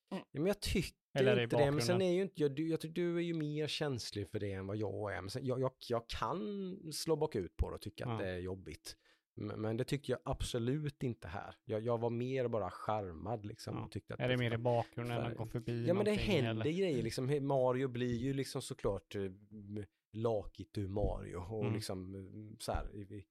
Ja, 0.09 0.25
men 0.31 0.45
jag 0.45 0.59
tycker 0.59 0.93
Eller 1.13 1.39
inte 1.43 1.57
det, 1.57 1.71
men 1.71 1.81
sen 1.81 2.01
är 2.01 2.11
ju 2.11 2.21
inte, 2.21 2.41
jag, 2.41 2.55
du, 2.55 2.67
jag 2.69 2.81
tycker 2.81 3.01
du 3.01 3.17
är 3.17 3.21
ju 3.21 3.33
mer 3.33 3.67
känslig 3.67 4.29
för 4.29 4.39
det 4.39 4.51
än 4.53 4.67
vad 4.67 4.77
jag 4.77 5.13
är. 5.15 5.21
Men 5.21 5.29
sen, 5.29 5.45
jag, 5.45 5.59
jag, 5.61 5.71
jag 5.89 6.09
kan 6.09 6.77
slå 6.93 7.15
bakut 7.15 7.57
på 7.57 7.69
det 7.69 7.75
och 7.75 7.81
tycka 7.81 8.05
att 8.05 8.19
Ja. 8.19 8.25
det 8.25 8.31
är 8.31 8.37
jobbigt. 8.39 8.95
Men, 9.35 9.77
det 9.77 9.83
tycker 9.83 10.13
jag 10.13 10.19
absolut 10.25 11.03
inte 11.03 11.27
här. 11.27 11.55
Jag, 11.65 11.81
jag 11.81 11.97
var 11.97 12.09
mer 12.09 12.47
bara 12.47 12.71
charmad 12.71 13.45
liksom. 13.45 13.75
Ja. 13.75 13.83
Och 13.85 13.91
tyckte 13.91 14.13
att 14.13 14.19
Är 14.19 14.29
det 14.29 14.37
mer 14.37 14.53
i 14.53 14.57
bakgrunden 14.57 15.17
än 15.17 15.23
för- 15.23 15.31
att 15.31 15.37
gå 15.37 15.45
förbi 15.45 15.85
Ja 15.87 15.93
men 15.93 16.05
det 16.05 16.13
händer 16.13 16.51
eller? 16.51 16.63
grejer 16.63 17.03
liksom. 17.03 17.47
Mario 17.47 17.87
blir 17.87 18.15
ju 18.17 18.33
liksom 18.33 18.61
såklart 18.61 19.15
eh, 19.15 19.21
lakigt 20.13 20.77
ur 20.77 20.87
Mario 20.87 21.37
och 21.37 21.61
Mm. 21.61 21.73
liksom 21.73 22.15
mm, 22.15 22.57
så 22.59 22.71
här 22.71 22.95
i, 22.95 23.25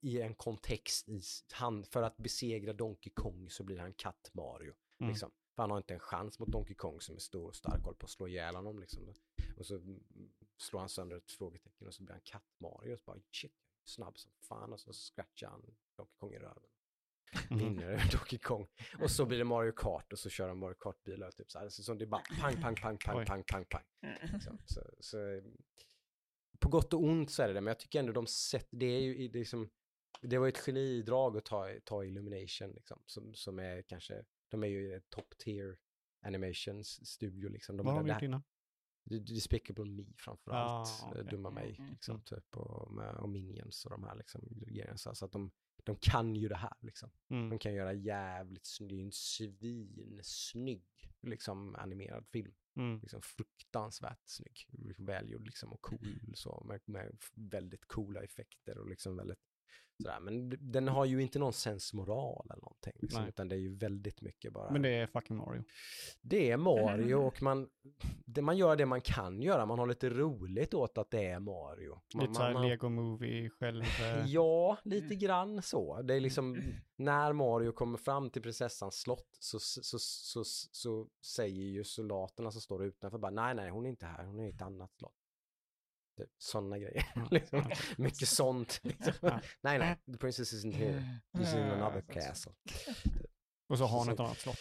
i 0.00 0.20
en 0.20 0.34
kontext 0.34 1.08
i 1.08 1.20
han, 1.52 1.84
för 1.84 2.02
att 2.02 2.16
besegra 2.16 2.72
Donkey 2.72 3.12
Kong 3.14 3.50
så 3.50 3.64
blir 3.64 3.78
han 3.78 3.92
katt 3.94 4.30
Mario. 4.34 4.72
Mm. 5.00 5.10
Liksom. 5.10 5.30
För 5.56 5.62
han 5.62 5.70
har 5.70 5.78
inte 5.78 5.94
en 5.94 6.00
chans 6.00 6.38
mot 6.38 6.48
Donkey 6.48 6.74
Kong 6.74 7.00
som 7.00 7.14
är 7.14 7.20
stor 7.20 7.46
och 7.48 7.54
stark 7.56 7.78
och 7.78 7.84
håller 7.84 7.96
på 7.98 8.04
att 8.06 8.10
slå 8.10 8.28
ihjäl 8.28 8.54
honom 8.54 8.78
liksom. 8.78 9.14
Och 9.56 9.66
så 9.66 9.76
mm, 9.76 10.02
slår 10.56 10.80
han 10.80 10.88
sönder 10.88 11.16
ett 11.16 11.30
frågetecken 11.30 11.86
och 11.86 11.94
så 11.94 12.02
blir 12.02 12.12
han 12.12 12.22
katt 12.24 12.46
Mario 12.60 12.92
och 12.92 12.98
så 12.98 13.04
bara 13.04 13.18
shit, 13.32 13.52
snabb 13.84 14.18
som 14.18 14.30
fan 14.48 14.72
och 14.72 14.80
så 14.80 14.92
scratchar 14.92 15.48
han 15.48 15.60
Donkey 15.96 16.14
Kong 16.16 16.32
i 16.34 16.38
röven 16.38 16.62
Mhm. 17.50 17.58
vinner 17.58 17.82
över 17.84 18.12
Donkey 18.12 18.38
Kong. 18.38 18.66
Och 19.00 19.10
så 19.10 19.26
blir 19.26 19.38
det 19.38 19.44
Mario 19.44 19.72
Kart 19.72 20.12
och 20.12 20.18
så 20.18 20.30
kör 20.30 20.48
de 20.48 20.58
Mario 20.58 20.74
Kart-bilar 20.74 21.30
typ 21.30 21.50
så 21.50 21.58
här. 21.58 21.68
Så, 21.68 21.82
så 21.82 21.94
det 21.94 22.04
är 22.04 22.06
bara 22.06 22.22
pang, 22.40 22.62
pang, 22.62 22.74
pang, 22.76 22.98
pang, 22.98 23.18
Oj. 23.18 23.26
pang, 23.26 23.44
pang, 23.44 23.64
pang. 23.64 23.84
Så, 24.40 24.58
så, 24.66 24.80
så, 25.00 25.42
på 26.58 26.68
gott 26.68 26.94
och 26.94 27.02
ont 27.02 27.30
så 27.30 27.42
är 27.42 27.48
det 27.48 27.54
det, 27.54 27.60
men 27.60 27.70
jag 27.70 27.78
tycker 27.78 27.98
ändå 27.98 28.12
de 28.12 28.26
sett, 28.26 28.68
det 28.70 28.86
är 28.86 29.00
ju 29.00 29.28
det 29.28 29.38
är 29.38 29.40
liksom, 29.40 29.70
det 30.22 30.38
var 30.38 30.48
ett 30.48 30.58
genidrag 30.58 31.36
att 31.36 31.44
ta, 31.44 31.68
ta 31.84 32.04
Illumination 32.04 32.72
liksom, 32.74 33.02
som, 33.06 33.34
som 33.34 33.58
är 33.58 33.82
kanske, 33.82 34.24
de 34.48 34.64
är 34.64 34.68
ju 34.68 34.94
ett 34.96 35.10
top 35.10 35.38
tier 35.38 35.78
animations 36.26 37.06
studio 37.08 37.48
liksom. 37.48 37.76
De, 37.76 37.86
Vad 37.86 37.94
har 37.94 38.02
de 38.02 38.08
gjort 38.12 38.22
innan? 38.22 38.42
D- 39.04 39.18
Despicable 39.18 39.84
Me 39.84 40.04
framförallt, 40.16 40.88
Ah, 41.02 41.06
ah, 41.06 41.10
okej. 41.10 41.24
Dumma 41.30 41.50
mig, 41.50 41.76
Mm, 41.78 41.90
liksom, 41.90 42.14
mm. 42.14 42.24
typ, 42.24 42.56
och, 42.56 42.92
med, 42.92 43.14
och 43.16 43.28
Minions 43.28 43.84
och 43.84 43.90
de 43.90 44.04
här 44.04 44.14
liksom, 44.16 44.40
grejerna. 44.50 44.96
Så, 44.96 45.14
så 45.14 45.24
att 45.24 45.32
de, 45.32 45.50
de 45.84 45.96
kan 45.96 46.36
ju 46.36 46.48
det 46.48 46.56
här 46.56 46.76
liksom. 46.80 47.10
Mm. 47.28 47.50
De 47.50 47.58
kan 47.58 47.74
göra 47.74 47.92
jävligt 47.92 48.66
snygg, 48.66 48.88
det 48.88 49.02
en 49.02 49.12
svinsnygg 49.12 50.84
liksom 51.22 51.74
animerad 51.74 52.26
film. 52.28 52.54
Mm. 52.76 53.00
Liksom 53.00 53.22
fruktansvärt 53.22 54.22
snygg, 54.28 54.66
liksom 54.68 55.06
välgjord 55.06 55.44
liksom 55.46 55.72
och 55.72 55.82
cool 55.82 56.18
så 56.34 56.64
med, 56.68 56.80
med 56.84 57.18
väldigt 57.34 57.86
coola 57.86 58.22
effekter 58.22 58.78
och 58.78 58.88
liksom 58.88 59.16
väldigt 59.16 59.38
sådär. 60.02 60.20
Men 60.20 60.52
den 60.72 60.88
har 60.88 61.04
ju 61.04 61.22
inte 61.22 61.38
någon 61.38 61.52
sensmoral 61.52 62.46
eller 62.50 62.62
någonting 62.62 62.92
liksom, 62.94 63.22
utan 63.28 63.48
det 63.48 63.54
är 63.54 63.58
ju 63.58 63.76
väldigt 63.76 64.20
mycket 64.20 64.52
bara. 64.52 64.70
Men 64.70 64.82
det 64.82 64.88
är 64.88 65.06
fucking 65.06 65.36
Mario. 65.36 65.64
Det 66.20 66.50
är 66.50 66.56
Mario 66.56 67.14
och 67.14 67.42
man, 67.42 67.68
det, 68.26 68.42
man 68.42 68.56
gör 68.56 68.76
det 68.76 68.86
man 68.86 69.00
kan 69.00 69.42
göra. 69.42 69.66
Man 69.66 69.78
har 69.78 69.86
lite 69.86 70.10
roligt 70.10 70.74
åt 70.74 70.98
att 70.98 71.10
det 71.10 71.24
är 71.26 71.38
Mario. 71.40 72.00
Man, 72.14 72.22
Lite 72.22 72.34
såhär 72.34 72.68
Lego 72.68 72.88
Movie 72.88 73.50
själv. 73.50 73.82
eh, 73.82 74.26
Ja, 74.26 74.78
lite 74.84 75.14
grann 75.14 75.62
så. 75.62 76.02
Det 76.02 76.14
är 76.14 76.20
liksom 76.20 76.62
när 76.96 77.32
Mario 77.32 77.72
kommer 77.72 77.98
fram 77.98 78.30
till 78.30 78.42
prinsessans 78.42 79.00
slott 79.00 79.28
så, 79.40 79.58
så, 79.60 79.82
så, 79.82 79.98
så, 79.98 80.44
så 80.72 81.08
säger 81.24 81.64
ju 81.64 81.84
soldaterna 81.84 82.50
som 82.50 82.60
står 82.60 82.84
utanför 82.84 83.18
bara 83.18 83.30
nej, 83.30 83.54
nej, 83.54 83.70
hon 83.70 83.86
är 83.86 83.90
inte 83.90 84.06
här, 84.06 84.24
hon 84.24 84.40
är 84.40 84.46
i 84.46 84.50
ett 84.50 84.62
annat 84.62 84.92
slott. 84.94 85.12
Typ, 86.16 86.28
sådana 86.38 86.78
grejer. 86.78 87.04
Liksom. 87.30 87.64
Mycket 87.96 88.28
sånt. 88.38 88.80
Liksom. 88.82 89.12
Nej, 89.60 89.78
nej, 89.78 89.96
the 90.12 90.18
princess 90.18 90.52
isn't 90.52 90.72
here. 90.74 91.20
She's 91.32 91.56
in 91.58 91.70
another 91.82 92.00
castle. 92.00 92.52
Och 93.68 93.78
så 93.78 93.84
har 93.84 94.04
Så- 94.04 94.10
ett 94.12 94.20
annat 94.20 94.38
slott. 94.38 94.58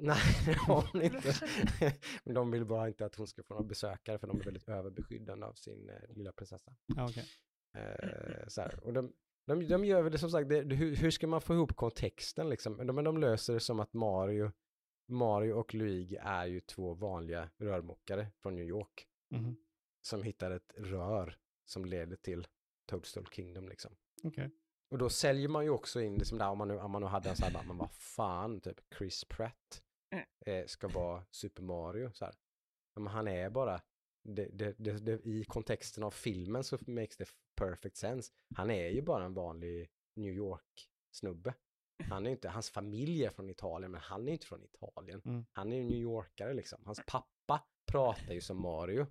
Nej, 0.00 0.18
det 0.46 0.52
har 0.54 0.88
hon 0.92 1.02
inte. 1.02 1.34
Men 2.24 2.34
de 2.34 2.50
vill 2.50 2.64
bara 2.64 2.88
inte 2.88 3.06
att 3.06 3.14
hon 3.14 3.26
ska 3.26 3.42
få 3.42 3.54
några 3.54 3.66
besökare 3.68 4.18
för 4.18 4.26
de 4.26 4.40
är 4.40 4.44
väldigt 4.44 4.68
överbeskyddande 4.68 5.46
av 5.46 5.52
sin 5.52 5.88
eh, 5.90 6.14
lilla 6.16 6.32
prinsessa. 6.32 6.76
Ja, 6.96 7.08
okej. 7.08 7.24
Eh, 7.78 8.48
så 8.48 8.60
här. 8.60 8.84
Och 8.84 8.92
de, 8.92 9.12
de, 9.46 9.68
de 9.68 9.84
gör 9.84 10.02
väl 10.02 10.12
det 10.12 10.18
som 10.18 10.30
sagt, 10.30 10.48
det, 10.48 10.60
hur, 10.74 10.96
hur 10.96 11.10
ska 11.10 11.26
man 11.26 11.40
få 11.40 11.54
ihop 11.54 11.76
kontexten 11.76 12.48
liksom? 12.48 12.72
Men 12.72 12.86
de, 12.86 13.04
de 13.04 13.18
löser 13.18 13.54
det 13.54 13.60
som 13.60 13.80
att 13.80 13.92
Mario, 13.92 14.52
Mario 15.08 15.52
och 15.52 15.74
Luigi 15.74 16.16
är 16.16 16.46
ju 16.46 16.60
två 16.60 16.94
vanliga 16.94 17.50
rörmokare 17.58 18.26
från 18.42 18.54
New 18.54 18.64
York 18.68 19.06
Mhm. 19.30 19.56
Som 20.08 20.22
hittar 20.22 20.50
ett 20.50 20.72
rör 20.76 21.38
som 21.64 21.84
leder 21.84 22.16
till 22.16 22.46
Toadstool 22.86 23.26
Kingdom 23.26 23.68
liksom. 23.68 23.96
Okej. 24.22 24.50
Och 24.90 24.98
då 24.98 25.10
säljer 25.10 25.48
man 25.48 25.64
ju 25.64 25.70
också 25.70 26.00
in, 26.00 26.14
liksom 26.14 26.38
där, 26.38 26.48
om, 26.48 26.58
man 26.58 26.68
nu, 26.68 26.78
om 26.78 26.90
man 26.90 27.02
nu 27.02 27.08
hade 27.08 27.30
en 27.30 27.36
sån 27.36 27.44
här, 27.44 27.52
bara, 27.52 27.62
men 27.64 27.76
vad 27.78 27.92
fan, 27.92 28.60
typ 28.60 28.80
Chris 28.98 29.24
Pratt 29.24 29.82
Mm. 30.10 30.24
eh, 30.46 30.66
ska 30.66 30.88
vara 30.88 31.24
Super 31.30 31.62
Mario 31.62 32.10
så 32.12 32.24
här. 32.24 32.34
Men 32.94 33.06
han 33.06 33.28
är 33.28 33.50
bara, 33.50 33.80
det, 34.24 34.48
det, 34.52 34.74
det, 34.78 34.92
det, 34.92 35.26
i 35.26 35.44
kontexten 35.44 36.02
av 36.04 36.10
filmen 36.10 36.64
så 36.64 36.78
makes 36.86 37.16
det 37.16 37.28
perfect 37.54 37.96
sense. 37.96 38.32
Han 38.56 38.70
är 38.70 38.88
ju 38.88 39.02
bara 39.02 39.24
en 39.24 39.34
vanlig 39.34 39.90
New 40.16 40.32
York-snubbe. 40.32 41.54
Han 42.08 42.26
är 42.26 42.30
inte, 42.30 42.48
hans 42.48 42.70
familj 42.70 43.24
är 43.24 43.30
från 43.30 43.50
Italien, 43.50 43.90
men 43.90 44.00
han 44.00 44.28
är 44.28 44.32
inte 44.32 44.46
från 44.46 44.64
Italien. 44.64 45.22
Mm. 45.24 45.46
Han 45.52 45.72
är 45.72 45.76
ju 45.76 45.84
New 45.84 45.98
Yorkare 46.00 46.54
liksom. 46.54 46.82
Hans 46.84 47.00
pappa 47.06 47.62
pratar 47.86 48.32
ju 48.34 48.40
som 48.40 48.62
Mario. 48.62 49.06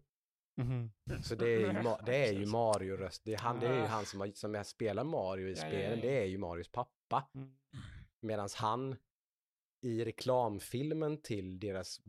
Mhm. 0.57 0.91
Så 1.23 1.35
det 1.35 1.45
är 1.49 1.59
ju, 1.59 1.83
det 2.05 2.27
är 2.27 2.33
ju 2.33 2.45
Mario-röst. 2.51 3.21
Det 3.25 3.33
är, 3.33 3.37
han, 3.37 3.59
det 3.59 3.67
är 3.67 3.75
ju 3.75 3.85
han 3.85 4.05
som, 4.05 4.19
har, 4.19 4.31
som 4.33 4.63
spelar 4.63 5.03
Mario 5.03 5.47
i 5.47 5.55
spelen. 5.55 5.99
Det 6.01 6.21
är 6.21 6.25
ju 6.25 6.37
Marios 6.37 6.71
pappa. 6.71 7.27
Mm. 7.35 7.51
Medan 8.21 8.49
han 8.57 8.95
i 9.81 10.05
reklamfilmen 10.05 11.21
till 11.21 11.59
deras 11.59 11.99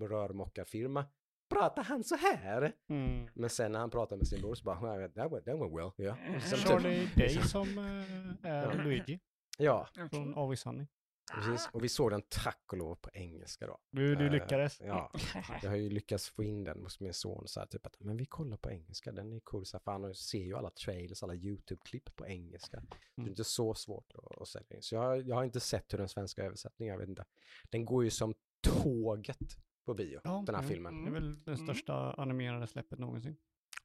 rörmokarfirma 0.00 1.04
pratar 1.48 1.82
han 1.82 2.04
så 2.04 2.16
här. 2.16 2.72
Mm. 2.88 3.28
Men 3.34 3.50
sen 3.50 3.72
när 3.72 3.78
han 3.78 3.90
pratar 3.90 4.16
med 4.16 4.28
sin 4.28 4.40
bror 4.40 4.54
så 4.54 4.64
bara, 4.64 4.96
"Well, 4.96 5.12
that 5.12 5.32
went, 5.32 5.44
that 5.44 5.54
went 5.60 5.72
well. 5.76 5.90
Ja. 6.06 6.16
Som 6.40 6.58
typ- 6.58 6.68
Charlie 6.68 7.08
Day 7.16 7.28
som 7.28 7.78
eh, 7.78 8.50
är. 8.50 8.84
Luigi 8.84 9.20
ja, 9.58 9.88
från 10.10 10.34
Always 10.38 10.60
Sunny. 10.60 10.86
Precis. 11.32 11.68
Och 11.72 11.84
vi 11.84 11.88
såg 11.88 12.10
den 12.10 12.22
tack 12.28 12.62
och 12.72 12.78
lov 12.78 12.94
på 12.94 13.10
engelska 13.12 13.66
då. 13.66 13.78
Du, 13.90 14.14
du 14.14 14.26
Eh, 14.26 14.32
lyckades. 14.32 14.80
Ja, 14.80 15.12
jag 15.62 15.70
har 15.70 15.76
ju 15.76 15.90
lyckats 15.90 16.28
få 16.28 16.42
in 16.44 16.64
den 16.64 16.82
hos 16.82 17.00
min 17.00 17.14
son 17.14 17.48
så 17.48 17.60
här 17.60 17.66
typ 17.66 17.86
att, 17.86 17.96
men 18.00 18.16
vi 18.16 18.26
kollar 18.26 18.56
på 18.56 18.70
engelska, 18.70 19.12
den 19.12 19.32
är 19.32 19.40
cool. 19.40 19.66
Så 19.66 19.76
här, 19.76 19.82
för 19.84 19.92
han 19.92 20.14
ser 20.14 20.38
ju 20.44 20.56
alla 20.56 20.70
trailers, 20.70 21.22
alla 21.22 21.34
YouTube-klipp 21.34 22.16
på 22.16 22.26
engelska. 22.26 22.76
Det 22.80 22.86
är 23.16 23.20
Mm. 23.22 23.30
inte 23.30 23.44
så 23.44 23.74
svårt 23.74 24.12
att, 24.14 24.40
att 24.42 24.48
sälja 24.48 24.76
in. 24.76 24.82
Så 24.82 24.94
jag, 24.94 25.02
har- 25.02 25.16
jag 25.16 25.36
har 25.36 25.44
inte 25.44 25.60
sett 25.60 25.92
hur 25.92 25.98
den 25.98 26.08
svenska 26.08 26.44
översättningen, 26.44 26.92
jag 26.92 26.98
vet 27.00 27.08
inte. 27.08 27.24
Den 27.70 27.84
går 27.84 28.04
ju 28.04 28.10
som 28.10 28.34
tåget 28.62 29.38
på 29.86 29.94
bio, 29.94 30.20
Ja, 30.24 30.42
den 30.46 30.54
här 30.54 30.62
ja. 30.62 30.68
filmen. 30.68 31.04
Det 31.04 31.10
är 31.10 31.12
väl 31.12 31.44
det 31.44 31.52
Mm. 31.52 31.66
största 31.66 31.94
animerade 32.12 32.66
släppet 32.66 32.98
någonsin. 32.98 33.36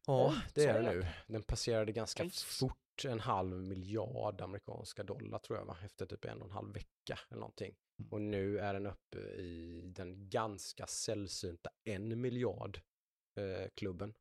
Ja, 0.08 0.36
det 0.54 0.66
är 0.66 0.82
det 0.84 0.92
nu. 0.92 1.06
Den 1.28 1.44
passerade 1.44 1.92
ganska 1.92 2.24
Oj. 2.24 2.30
En 3.08 3.20
halv 3.20 3.62
miljard 3.62 4.42
amerikanska 4.42 5.04
dollar 5.04 5.40
tror 5.40 5.60
jag 5.60 5.66
va, 5.66 5.78
efter 5.86 6.06
typ 6.06 6.26
en 6.26 6.42
och 6.42 6.48
en 6.48 6.54
halv 6.54 6.74
vecka 6.74 7.20
eller 7.30 7.40
någonting. 7.40 7.76
Mm. 8.00 8.12
Och 8.12 8.22
nu 8.22 8.60
är 8.60 8.74
den 8.74 8.86
uppe 8.86 9.20
i 9.20 9.82
den 9.96 10.30
ganska 10.30 10.88
sällsynta 10.88 11.70
en 11.84 12.22
miljard 12.22 12.80
eh, 13.40 13.70
klubben. 13.76 14.14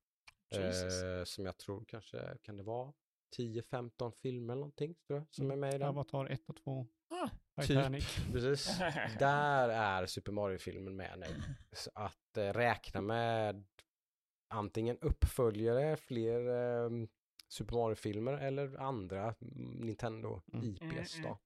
Eh, 0.50 1.24
som 1.24 1.46
jag 1.46 1.58
tror 1.58 1.84
kanske, 1.88 2.36
kan 2.42 2.56
det 2.56 2.62
vara 2.62 2.92
10-15 3.36 4.10
filmer 4.10 4.52
eller 4.52 4.60
någonting 4.60 4.94
tror 4.94 5.18
jag, 5.18 5.26
som 5.30 5.50
är 5.50 5.56
med 5.56 5.74
i 5.74 5.78
den. 5.78 5.88
Avatar 5.88 6.26
1 6.26 6.48
och 6.48 6.56
2. 6.56 6.86
Ah. 7.08 7.28
Titanic. 7.62 8.16
Precis. 8.32 8.78
Där 9.18 9.68
är 9.68 10.06
Super 10.06 10.32
Mario-filmen 10.32 10.96
med 10.96 11.18
nu. 11.18 11.42
Så 11.72 11.90
att 11.94 12.36
eh, 12.36 12.52
räkna 12.52 13.00
med 13.00 13.64
antingen 14.54 14.98
uppföljare, 14.98 15.96
fler 15.96 16.48
eh, 16.48 16.90
Super 17.48 17.76
Mario-filmer 17.76 18.32
eller 18.32 18.76
andra 18.76 19.34
mm, 19.40 19.70
Nintendo 19.70 20.42
Mm. 20.52 20.64
IPs 20.64 21.16
Mm, 21.18 21.30
då. 21.30 21.38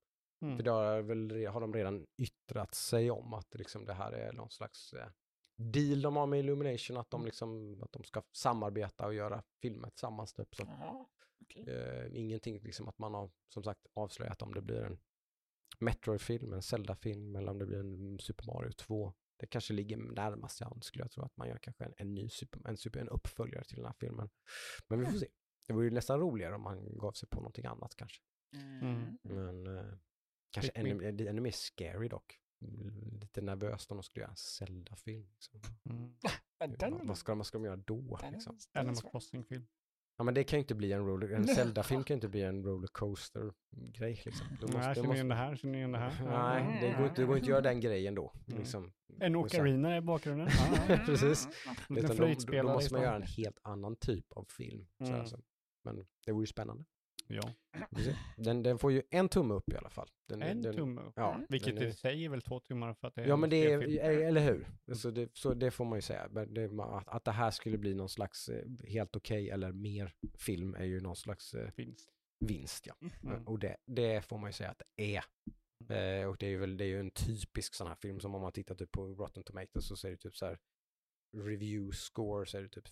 Mm. 0.46 0.56
För 0.56 0.64
det 0.64 0.70
har, 0.70 1.02
väl, 1.02 1.46
har 1.46 1.60
de 1.60 1.74
redan 1.74 2.06
yttrat 2.16 2.74
sig 2.74 3.10
om 3.10 3.34
att 3.34 3.54
liksom 3.54 3.84
det 3.84 3.94
här 3.94 4.12
är 4.12 4.32
någon 4.32 4.50
slags 4.50 4.92
eh, 4.92 5.08
deal 5.56 6.02
de 6.02 6.16
har 6.16 6.26
med 6.26 6.38
Illumination, 6.38 6.96
att 6.96 7.10
de, 7.10 7.24
liksom, 7.24 7.82
att 7.82 7.92
de 7.92 8.04
ska 8.04 8.22
samarbeta 8.32 9.06
och 9.06 9.14
göra 9.14 9.42
filmer 9.62 9.90
tillsammans. 9.90 10.32
Typ, 10.32 10.54
så. 10.54 10.62
Jaha, 10.62 11.06
okej. 11.40 11.64
Eh, 11.68 12.16
ingenting 12.16 12.58
liksom 12.60 12.88
att 12.88 12.98
man 12.98 13.14
har 13.14 13.30
som 13.48 13.62
sagt 13.62 13.86
avslöjat 13.94 14.42
om 14.42 14.54
det 14.54 14.62
blir 14.62 14.80
en 14.84 14.98
Metroid-film, 15.78 16.52
en 16.52 16.62
Zelda-film 16.62 17.36
eller 17.36 17.50
om 17.50 17.58
det 17.58 17.66
blir 17.66 17.78
en 17.78 18.18
Super 18.18 18.46
Mario 18.46 18.72
2. 18.72 19.12
Det 19.36 19.46
kanske 19.46 19.72
ligger 19.72 19.96
närmast 19.96 20.60
i 20.60 20.64
hand 20.64 20.84
skulle 20.84 21.04
jag 21.04 21.10
tro 21.10 21.24
att 21.24 21.36
man 21.36 21.48
gör 21.48 21.58
kanske 21.58 21.84
en, 21.84 21.94
en 21.96 22.14
ny 22.14 22.28
super, 22.28 22.60
en, 22.68 22.76
super, 22.76 23.00
en 23.00 23.08
uppföljare 23.08 23.64
till 23.64 23.76
den 23.76 23.86
här 23.86 23.94
filmen. 24.00 24.30
Men 24.88 25.00
vi 25.00 25.06
får 25.06 25.18
se. 25.18 25.26
Det 25.66 25.72
vore 25.72 25.84
ju 25.84 25.90
nästan 25.90 26.20
roligare 26.20 26.54
om 26.54 26.62
man 26.62 26.98
gav 26.98 27.12
sig 27.12 27.28
på 27.28 27.36
någonting 27.36 27.66
annat 27.66 27.96
kanske. 27.96 28.22
Mm. 28.82 29.18
Men 29.22 29.76
eh, 29.78 29.84
kanske 30.50 30.72
ännu, 30.74 31.28
ännu 31.28 31.40
mer 31.40 31.50
scary 31.50 32.08
dock. 32.08 32.38
Mm, 32.62 33.18
Lite 33.20 33.40
nervöst 33.42 33.90
om 33.90 33.96
de 33.96 34.02
skulle 34.02 34.22
göra 34.22 34.30
en 34.30 34.36
Zelda-film. 34.36 35.28
Liksom. 35.34 35.60
Mm. 35.90 36.14
Vad, 36.90 37.06
vad, 37.06 37.18
ska 37.18 37.34
vad 37.34 37.46
ska 37.46 37.58
de 37.58 37.64
göra 37.64 37.76
då? 37.76 38.18
Liksom? 38.32 38.58
Animal. 38.72 38.96
Crossing-film. 38.96 39.66
Ja 40.16 40.24
men 40.24 40.34
det 40.34 40.44
kan 40.44 40.56
ju 40.58 40.60
inte 40.60 40.74
bli 40.74 40.92
en, 40.92 41.06
roller, 41.06 41.28
en. 41.32 41.46
Zelda-film 41.54 42.04
kan 42.04 42.14
ju 42.14 42.16
inte 42.16 42.28
bli 42.28 42.42
en 42.42 42.64
rollercoaster-grej. 42.64 44.22
Liksom. 44.24 44.46
Då 44.60 44.66
Nej, 44.66 44.76
måste- 44.76 44.94
känner 44.94 45.06
måste- 45.08 45.14
igen 45.16 45.28
det 45.28 45.34
här, 45.34 45.56
känner 45.56 45.78
igen 45.78 45.92
det 45.92 45.98
här. 45.98 46.24
Nej, 46.24 46.80
det 46.80 46.96
går, 46.98 47.08
inte, 47.08 47.20
det 47.22 47.26
går 47.26 47.36
inte 47.36 47.44
att 47.44 47.48
göra 47.50 47.60
den 47.60 47.80
grejen 47.80 48.14
då. 48.14 48.32
Mm. 48.46 48.58
Liksom. 48.58 48.92
En 49.20 49.36
ocarina 49.36 49.96
i 49.96 50.00
bakgrunden. 50.00 50.48
Precis. 51.06 51.48
En 51.88 51.96
Utan 51.96 52.16
då, 52.16 52.34
då, 52.52 52.62
måste 52.72 52.92
man 52.94 53.02
i 53.02 53.04
göra 53.04 53.16
en 53.16 53.22
helt 53.22 53.58
annan 53.62 53.96
typ 53.96 54.32
av 54.32 54.44
film. 54.44 54.86
Så 54.98 55.04
Mm. 55.04 55.20
alltså. 55.20 55.40
Men 55.84 56.06
det 56.26 56.32
vore 56.32 56.42
ju 56.42 56.46
spännande. 56.46 56.84
Ja. 57.26 57.52
Den, 58.36 58.62
den 58.62 58.78
får 58.78 58.92
ju 58.92 59.02
en 59.10 59.28
tumme 59.28 59.54
upp 59.54 59.72
i 59.72 59.76
alla 59.76 59.90
fall. 59.90 60.08
Den, 60.28 60.42
en 60.42 60.62
den, 60.62 60.74
tumme 60.74 61.00
upp. 61.00 61.12
Ja, 61.16 61.40
Vilket 61.48 61.76
är- 61.76 61.86
i 61.86 61.92
sig 61.92 62.24
är 62.24 62.28
väl 62.28 62.42
två 62.42 62.60
tummar 62.60 62.94
för 62.94 63.08
att 63.08 63.14
det 63.14 63.22
är 63.22 63.26
Ja 63.26 63.34
en 63.34 63.40
men 63.40 63.50
det 63.50 63.72
är, 63.72 63.80
eh, 63.80 64.28
eller 64.28 64.40
hur? 64.40 64.66
Så 64.94 65.10
det, 65.10 65.30
så 65.36 65.54
det 65.54 65.70
får 65.70 65.84
man 65.84 65.98
ju 65.98 66.02
säga. 66.02 66.28
Det, 66.28 66.82
att, 66.82 67.08
att 67.08 67.24
det 67.24 67.32
här 67.32 67.50
skulle 67.50 67.78
bli 67.78 67.94
någon 67.94 68.08
slags 68.08 68.48
eh, 68.48 68.66
helt 68.88 69.16
okej 69.16 69.50
eller 69.50 69.72
mer 69.72 70.14
film 70.34 70.74
är 70.74 70.84
ju 70.84 71.00
någon 71.00 71.16
slags 71.16 71.54
eh, 71.54 71.70
Finns. 71.70 72.08
vinst. 72.40 72.86
Ja. 72.86 72.94
Mm. 73.22 73.46
Och 73.48 73.58
det, 73.58 73.76
det 73.86 74.24
får 74.24 74.38
man 74.38 74.48
ju 74.48 74.52
säga 74.52 74.70
att 74.70 74.82
det 74.96 75.16
är. 75.16 75.24
Och 76.28 76.36
det 76.36 76.46
är 76.46 76.50
ju 76.50 76.58
väl 76.58 76.76
det 76.76 76.84
är 76.84 76.88
ju 76.88 77.00
en 77.00 77.10
typisk 77.10 77.74
sån 77.74 77.86
här 77.86 77.94
film 77.94 78.20
som 78.20 78.34
om 78.34 78.42
man 78.42 78.52
tittar 78.52 78.74
typ 78.74 78.92
på 78.92 79.06
Rotten 79.06 79.44
Tomatoes 79.44 79.86
så 79.86 79.96
ser 79.96 80.10
det 80.10 80.16
typ 80.16 80.36
så 80.36 80.46
här 80.46 80.58
review 81.36 81.96
score 81.96 82.46
så 82.46 82.58
är 82.58 82.62
det 82.62 82.68
typ 82.68 82.88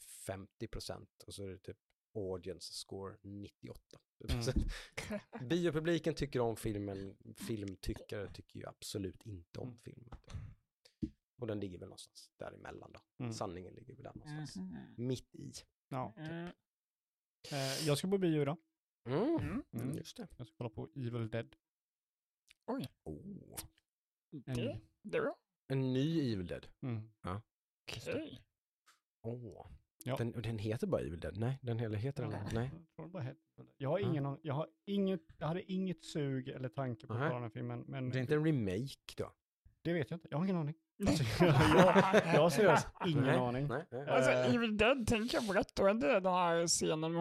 50% 0.60 1.06
och 1.26 1.34
så 1.34 1.44
är 1.44 1.48
det 1.48 1.58
typ 1.58 1.76
audience 2.14 2.72
score 2.72 3.16
98. 3.22 3.80
Mm. 4.28 4.44
Biopubliken 5.48 6.14
tycker 6.14 6.40
om 6.40 6.56
filmen, 6.56 7.16
filmtyckare 7.36 8.32
tycker 8.32 8.58
ju 8.60 8.66
absolut 8.66 9.26
inte 9.26 9.60
om 9.60 9.68
Mm. 9.68 9.78
filmen. 9.78 10.18
Och 11.38 11.46
den 11.46 11.60
ligger 11.60 11.78
väl 11.78 11.88
någonstans 11.88 12.30
däremellan 12.36 12.92
då. 12.92 13.00
Mm. 13.18 13.32
Sanningen 13.32 13.74
ligger 13.74 13.94
väl 13.94 14.02
där 14.02 14.12
någonstans. 14.14 14.56
Mhm. 14.56 14.94
Mitt 14.96 15.34
i. 15.34 15.52
Ja. 15.88 16.14
Mm. 16.16 16.46
Eh, 17.52 17.86
jag 17.86 17.98
ska 17.98 18.08
på 18.08 18.18
bio 18.18 18.42
idag. 18.42 18.56
Mm. 19.06 19.36
Mm. 19.36 19.62
Mm. 19.72 19.96
Just 19.96 20.16
det. 20.16 20.28
Jag 20.36 20.46
ska 20.46 20.56
kolla 20.56 20.70
på 20.70 20.88
Evil 20.94 21.30
Dead. 21.30 21.56
Oh. 22.66 23.56
Det, 24.30 24.80
det 25.02 25.20
var 25.20 25.36
En 25.68 25.92
ny 25.92 26.32
Evil 26.32 26.46
Dead. 26.46 26.66
Mm. 26.82 27.10
okej. 27.84 28.42
Åh. 29.22 29.66
Ja. 30.04 30.16
Den, 30.16 30.34
och 30.34 30.42
den 30.42 30.58
heter 30.58 30.86
bara 30.86 31.00
Evil 31.00 31.20
Dead? 31.20 31.36
Nej, 31.38 31.58
den 31.62 31.78
heller 31.78 31.96
heter 31.98 32.22
den. 32.22 32.32
Nej. 32.54 32.70
Jag 33.78 33.88
har, 33.90 33.98
Ja. 33.98 34.08
ingen, 34.08 34.26
an- 34.26 34.38
jag, 34.42 34.54
har 34.54 34.66
inget, 34.86 35.20
jag 35.38 35.46
hade 35.46 35.72
inget 35.72 36.04
sug 36.04 36.48
eller 36.48 36.68
tanke 36.68 37.06
på 37.06 37.12
att 37.12 37.20
den 37.30 37.42
här 37.42 37.48
filmen. 37.50 37.84
Men 37.88 38.10
Det 38.10 38.18
är 38.18 38.20
inte 38.20 38.34
en 38.34 38.44
remake 38.46 39.14
då? 39.16 39.32
det 39.82 39.92
vet 39.92 40.10
jag 40.10 40.16
inte. 40.16 40.28
Jag 40.30 40.38
har 40.38 40.44
ingen 40.44 40.56
aning. 40.56 40.74
Alltså, 41.08 41.24
jag, 41.44 41.54
jag, 41.54 42.34
jag 42.34 42.40
har 42.42 42.50
seriöst 42.50 42.88
ingen 43.06 43.24
nej, 43.24 43.36
aning. 43.36 43.66
Nej, 43.68 43.84
nej. 43.90 44.08
Alltså. 44.08 44.30
Evil 44.30 44.76
Dead 44.76 45.06
tänker 45.06 45.36
jag 45.38 45.46
på 45.46 45.52
rätt, 45.52 45.74
då 45.74 45.84
är 45.86 45.94
den 46.20 46.32
här 46.32 46.66
scenen 46.66 47.12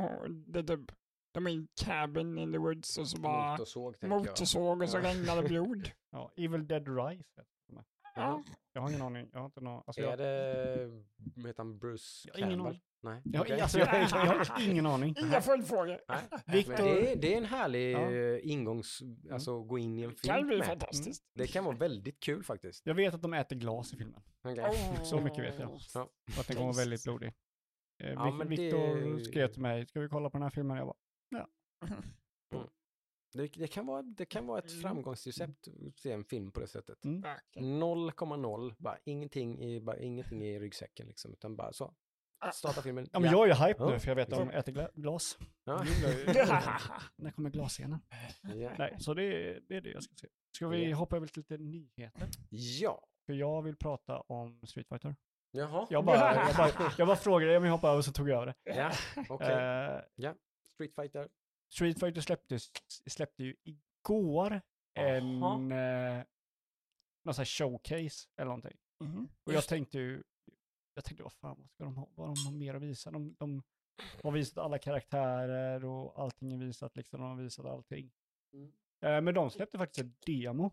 med 0.47 0.67
typ, 0.67 0.91
de 1.31 1.47
är 1.47 1.51
i 1.51 1.67
cabin 1.81 2.37
in 2.37 2.51
the 2.51 2.57
woods 2.57 2.97
och 2.97 3.07
så 3.07 3.21
bara 3.21 3.51
Motorsåg 3.51 3.95
motorsåg 4.03 4.81
och 4.81 4.89
så 4.89 4.97
det 4.97 5.47
blod. 5.47 5.91
Ja, 6.11 6.31
Evil 6.37 6.67
Dead 6.67 6.87
Rise. 6.87 7.43
Ja. 8.19 8.43
Jag 8.73 8.81
har 8.81 8.89
ingen 8.89 9.01
aning. 9.01 9.29
Jag 9.33 9.39
har 9.39 9.45
inte 9.45 9.61
någon, 9.61 9.83
alltså 9.87 10.01
Är 10.01 10.05
jag, 10.05 10.17
det, 10.17 11.03
heter 11.47 11.57
han, 11.57 11.79
Bruce 11.79 12.29
Jag 12.33 12.33
har 12.33 12.47
ingen 12.47 12.61
aning. 12.61 12.81
Nej. 13.01 13.21
jag, 13.25 13.41
okej. 13.41 13.61
alltså, 13.61 13.79
jag, 13.79 13.87
jag 13.87 14.07
har 14.09 14.69
ingen 14.69 14.85
aning. 14.85 15.15
Inga 15.19 15.41
följdfrågor. 15.41 15.99
Victor- 16.45 16.77
det, 16.77 17.11
är, 17.11 17.15
det 17.15 17.33
är 17.33 17.37
en 17.37 17.45
härlig 17.45 17.91
Ja. 17.93 18.11
eh, 18.11 18.39
ingångs, 18.51 18.99
alltså 19.31 19.63
gå 19.63 19.77
in 19.77 19.99
i 19.99 20.01
en 20.03 20.09
Det 20.09 20.27
kan 20.27 20.35
film 20.35 20.47
bli 20.47 20.57
med. 20.57 20.67
fantastiskt. 20.67 21.23
Det 21.35 21.47
kan 21.47 21.63
vara 21.65 21.75
väldigt 21.75 22.19
kul 22.19 22.43
faktiskt. 22.43 22.85
Jag 22.85 22.93
vet 22.93 23.13
att 23.13 23.21
de 23.21 23.33
äter 23.33 23.55
glas 23.55 23.93
i 23.93 23.97
filmen. 23.97 24.21
Okej. 24.43 24.63
Oh. 24.65 25.03
Så 25.03 25.21
mycket 25.21 25.43
vet 25.43 25.59
jag. 25.59 25.79
Ja. 25.93 26.01
Och 26.01 26.39
att 26.39 26.47
den 26.47 26.55
kommer 26.57 26.73
vara 26.73 26.77
väldigt 26.81 27.03
blodig. 27.03 27.27
Eh, 28.03 28.09
Ja, 28.09 28.25
Vic- 28.25 28.37
men 28.37 28.49
det- 28.49 28.55
Victor 28.55 29.19
skrev 29.23 29.47
till 29.47 29.61
mig, 29.61 29.85
ska 29.87 29.99
vi 29.99 30.07
kolla 30.09 30.29
på 30.29 30.37
den 30.37 30.43
här 30.43 30.49
filmen? 30.49 30.77
Jag 30.77 30.87
bara, 30.87 31.45
Det, 33.33 33.47
det, 33.47 33.67
kan 33.67 33.85
vara, 33.85 34.01
det 34.01 34.25
kan 34.25 34.47
vara 34.47 34.59
ett 34.59 34.69
Mm. 34.71 34.81
framgångsrecept 34.81 35.67
att 35.87 35.99
se 35.99 36.11
en 36.11 36.23
film 36.23 36.51
på 36.51 36.59
det 36.59 36.67
sättet. 36.67 37.05
mm. 37.05 37.21
Verkligen. 37.21 37.83
0,0, 37.83 38.75
bara 38.77 38.97
ingenting 39.05 39.59
i, 39.63 39.81
bara 39.81 39.97
ingenting 39.97 40.43
i 40.43 40.59
ryggsäcken 40.59 41.07
liksom, 41.07 41.33
utan 41.33 41.55
bara 41.55 41.73
så. 41.73 41.93
Starta 42.53 42.81
filmen. 42.81 43.07
Ja 43.11 43.19
men 43.19 43.31
jag 43.31 43.43
är 43.43 43.47
ju 43.47 43.67
hype 43.67 43.83
Ja. 43.83 43.89
nu 43.89 43.99
för 43.99 44.07
jag 44.07 44.15
vet 44.15 44.33
att 44.33 44.39
de 44.39 44.49
Ja. 44.49 44.59
äter 44.59 44.71
gla- 44.71 44.91
glas. 44.95 45.37
Ja. 45.63 45.83
När 47.15 47.31
kommer 47.31 47.49
glasscenen? 47.49 47.99
Ja. 48.41 48.71
Nej, 48.77 48.95
så 48.99 49.13
det 49.13 49.23
är, 49.23 49.61
det 49.67 49.75
är 49.75 49.81
det 49.81 49.89
jag 49.89 50.03
ska 50.03 50.15
se. 50.15 50.27
Ska 50.55 50.67
vi 50.67 50.89
Ja. 50.89 50.95
hoppa 50.97 51.15
över 51.15 51.27
till 51.27 51.39
lite 51.39 51.57
nyheter? 51.57 52.29
ja. 52.49 53.05
För 53.25 53.33
jag 53.33 53.61
vill 53.61 53.75
prata 53.75 54.19
om 54.21 54.61
Street 54.67 54.87
Fighter. 54.87 55.15
Jaha. 55.51 55.87
Jag 55.89 56.05
bara, 56.05 56.35
jag 56.47 56.55
bara, 56.57 56.91
jag 56.97 57.07
bara 57.07 57.17
frågade 57.17 57.57
om 57.57 57.63
jag 57.65 57.71
hoppade 57.71 57.93
över 57.93 58.01
så 58.01 58.11
tog 58.11 58.29
jag 58.29 58.35
över 58.41 58.45
det. 58.45 58.55
Ja, 58.75 58.91
okej. 59.29 59.47
Eh, 60.25 60.33
Street 60.73 60.95
Fighter. 60.95 61.29
Street 61.69 61.99
Fighter 61.99 62.21
släpptes, 62.21 62.71
släppte 63.07 63.43
ju 63.43 63.55
igår 63.63 64.61
en 64.93 65.71
eh, 65.71 66.23
någon 67.23 67.33
sån 67.33 67.41
här 67.41 67.45
showcase 67.45 68.29
eller 68.35 68.45
någonting. 68.45 68.77
Mhm. 68.99 69.29
Och 69.43 69.53
jag 69.53 69.67
tänkte 69.67 69.99
ju, 69.99 70.23
jag 70.93 71.03
tänkte 71.03 71.23
vad 71.23 71.33
fan, 71.33 71.57
vad 71.59 71.69
ska 71.69 71.83
de 71.83 71.95
ha, 71.97 72.09
vad 72.15 72.27
de 72.27 72.45
har 72.45 72.51
mer 72.51 72.73
att 72.73 72.81
visa? 72.81 73.11
De, 73.11 73.35
de 73.39 73.63
har 74.23 74.31
visat 74.31 74.57
alla 74.57 74.77
karaktärer 74.77 75.85
och 75.85 76.19
allting 76.19 76.53
är 76.53 76.57
visat 76.57 76.95
liksom, 76.95 77.19
de 77.19 77.29
har 77.29 77.35
visat 77.43 77.65
allting. 77.65 78.11
Mm. 78.53 78.71
Eh, 79.01 79.21
men 79.21 79.33
de 79.33 79.49
släppte 79.49 79.77
faktiskt 79.77 80.07
ett 80.07 80.25
demo. 80.25 80.71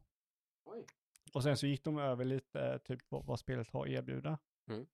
Oj. 0.64 0.86
Och 1.32 1.42
sen 1.42 1.57
så 1.57 1.66
gick 1.66 1.84
de 1.84 1.99
över 1.99 2.24
lite 2.24 2.78
typ 2.78 3.01
vad, 3.09 3.24
vad 3.24 3.40
spelet 3.40 3.70
har 3.70 3.86
att 3.86 3.90
erbjuda. 3.90 4.38
Mm. 4.70 4.86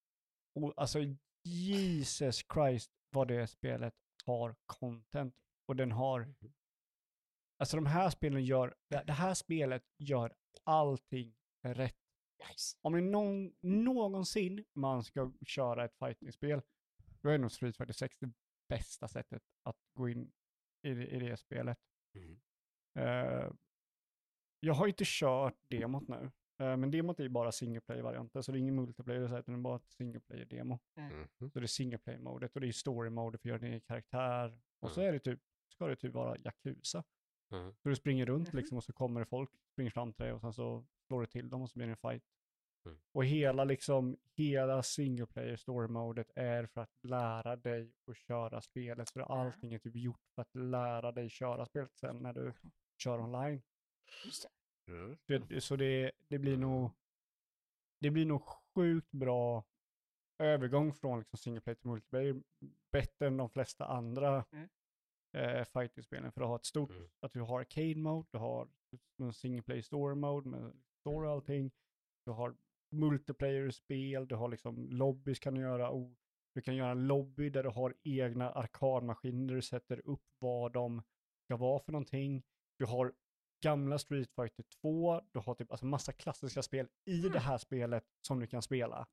Och 0.54 0.72
alltså 0.76 0.98
Jesus 1.44 2.44
Christ 2.54 2.92
vad 3.10 3.28
det 3.28 3.46
spelet 3.46 3.94
har 4.24 4.54
content. 4.66 5.34
Och 5.72 5.76
den 5.76 5.92
har, 5.92 6.34
alltså 7.58 7.76
de 7.76 7.86
här 7.86 8.10
spelen 8.10 8.44
gör, 8.44 8.74
det, 8.88 9.12
här 9.12 9.34
spelet 9.34 9.84
gör 9.98 10.32
allting 10.64 11.34
rätt. 11.62 11.96
Nice. 12.48 12.76
Om 12.82 12.92
det 12.92 13.00
någon, 13.00 13.52
någonsin 13.60 14.64
man 14.72 15.04
ska 15.04 15.32
köra 15.46 15.84
ett 15.84 15.94
fightingspel, 15.98 16.62
då 17.22 17.28
är 17.28 17.38
nog 17.38 17.52
Street 17.52 17.76
Fighter 17.76 17.92
6 17.92 18.18
det 18.18 18.32
bästa 18.68 19.08
sättet 19.08 19.42
att 19.62 19.76
gå 19.92 20.08
in 20.08 20.32
i, 20.82 20.94
det- 20.94 21.06
i 21.06 21.18
det 21.18 21.36
spelet. 21.36 21.78
Mm. 22.14 22.40
Eh, 22.98 23.52
jag 24.60 24.74
har 24.74 24.86
inte 24.86 25.04
kört 25.06 25.56
demot 25.68 26.08
nu, 26.08 26.30
eh, 26.58 26.76
men 26.76 26.90
demot 26.90 27.18
är 27.20 27.22
ju 27.24 27.28
bara 27.28 27.52
single 27.52 27.80
player-varianten, 27.80 28.42
så 28.42 28.52
det 28.52 28.58
är 28.58 28.60
ingen 28.60 28.74
multiplayer, 28.74 29.28
så 29.28 29.38
utan 29.38 29.54
det 29.54 29.58
är 29.58 29.62
bara 29.62 29.76
ett 29.76 29.90
single 29.90 30.20
player-demo. 30.20 30.78
Mhm. 30.96 31.28
Så 31.52 31.58
det 31.60 31.64
är 31.64 31.66
single 31.66 31.98
player-modet 31.98 32.54
och 32.54 32.60
det 32.60 32.66
är 32.68 32.72
story-mode 32.72 33.38
för 33.38 33.48
att 33.48 33.60
göra 33.62 33.70
din 33.70 33.80
karaktär. 33.80 34.60
Och 34.80 34.90
så 34.90 35.00
Mm. 35.00 35.08
är 35.08 35.12
det 35.12 35.18
typ, 35.18 35.40
det 35.88 35.96
typ 35.96 36.14
vara 36.14 36.36
Yakuza. 36.38 37.04
Mm. 37.52 37.74
Så 37.82 37.88
du 37.88 37.96
springer 37.96 38.26
runt 38.26 38.48
Mhm. 38.48 38.56
liksom 38.58 38.76
och 38.76 38.84
så 38.84 38.92
kommer 38.92 39.20
det 39.20 39.26
folk, 39.26 39.50
springer 39.72 39.90
fram 39.90 40.12
till 40.12 40.24
dig 40.24 40.32
och 40.32 40.40
sen 40.40 40.52
så 40.52 40.84
slår 41.06 41.20
du 41.20 41.26
till 41.26 41.48
dem 41.50 41.62
och 41.62 41.70
så 41.70 41.78
blir 41.78 41.86
det 41.86 41.92
en 41.92 41.96
fight. 42.12 42.24
Mm. 42.86 42.98
Och 43.12 43.24
hela 43.24 43.64
liksom, 43.64 44.16
hela 44.36 44.82
single 44.82 45.26
player 45.26 45.56
story-modet 45.56 46.30
är 46.34 46.66
för 46.66 46.80
att 46.80 47.04
lära 47.04 47.56
dig 47.56 47.92
att 48.06 48.16
köra 48.16 48.60
spelet. 48.62 49.08
Så 49.08 49.22
allting 49.22 49.74
är 49.74 49.78
typ 49.78 49.96
gjort 49.96 50.20
för 50.34 50.42
att 50.42 50.54
lära 50.54 51.12
dig 51.12 51.28
köra 51.30 51.66
spelet 51.66 51.94
sen 51.96 52.16
när 52.16 52.32
du 52.32 52.52
kör 52.98 53.20
online. 53.20 53.62
Mm. 54.88 55.16
Det, 55.26 55.60
så 55.60 55.76
det, 55.76 56.12
det 56.28 56.38
blir 56.38 56.56
nog, 56.56 56.90
det 58.00 58.10
blir 58.10 58.26
nog 58.26 58.42
sjukt 58.74 59.10
bra 59.10 59.64
övergång 60.38 60.94
från 60.94 61.18
liksom 61.18 61.38
single 61.38 61.60
player 61.60 61.74
till 61.76 61.88
multiplayer. 61.90 62.42
Bättre 62.92 63.26
än 63.26 63.36
de 63.36 63.50
flesta 63.50 63.86
andra 63.86 64.44
Mm. 64.52 64.68
Eh, 65.32 65.64
fighting-spelen. 65.64 66.32
För 66.32 66.40
du 66.40 66.46
har 66.46 66.56
ett 66.56 66.64
stort, 66.64 66.90
Mm. 66.90 67.08
att 67.20 67.32
du 67.32 67.40
har 67.40 67.60
arcade 67.60 67.94
mode, 67.96 68.28
du 68.32 68.38
har 68.38 68.68
en 69.18 69.32
single 69.32 69.62
player 69.62 69.82
story 69.82 70.14
mode 70.14 70.48
med 70.48 70.72
story 71.00 71.28
och 71.28 71.32
allting. 71.32 71.70
Du 72.26 72.30
har 72.32 72.56
multiplayer-spel, 72.90 74.28
du 74.28 74.34
har 74.34 74.48
liksom 74.48 74.88
lobbys 74.90 75.38
kan 75.38 75.54
du 75.54 75.60
göra. 75.60 75.90
Och 75.90 76.14
du 76.54 76.60
kan 76.60 76.76
göra 76.76 76.90
en 76.90 77.06
lobby 77.06 77.50
där 77.50 77.62
du 77.62 77.68
har 77.68 77.94
egna 78.02 78.50
arkadmaskiner, 78.50 79.54
du 79.54 79.62
sätter 79.62 80.06
upp 80.08 80.22
vad 80.38 80.72
de 80.72 81.02
ska 81.44 81.56
vara 81.56 81.78
för 81.80 81.92
någonting. 81.92 82.42
Du 82.78 82.84
har 82.86 83.12
gamla 83.62 83.98
Street 83.98 84.30
Fighter 84.30 84.64
2, 84.80 85.20
du 85.32 85.38
har 85.38 85.54
typ 85.54 85.70
alltså 85.70 85.86
massa 85.86 86.12
klassiska 86.12 86.62
spel 86.62 86.88
i 87.04 87.20
det 87.28 87.38
här 87.38 87.58
spelet 87.58 88.04
som 88.20 88.40
du 88.40 88.46
kan 88.46 88.62
spela 88.62 89.06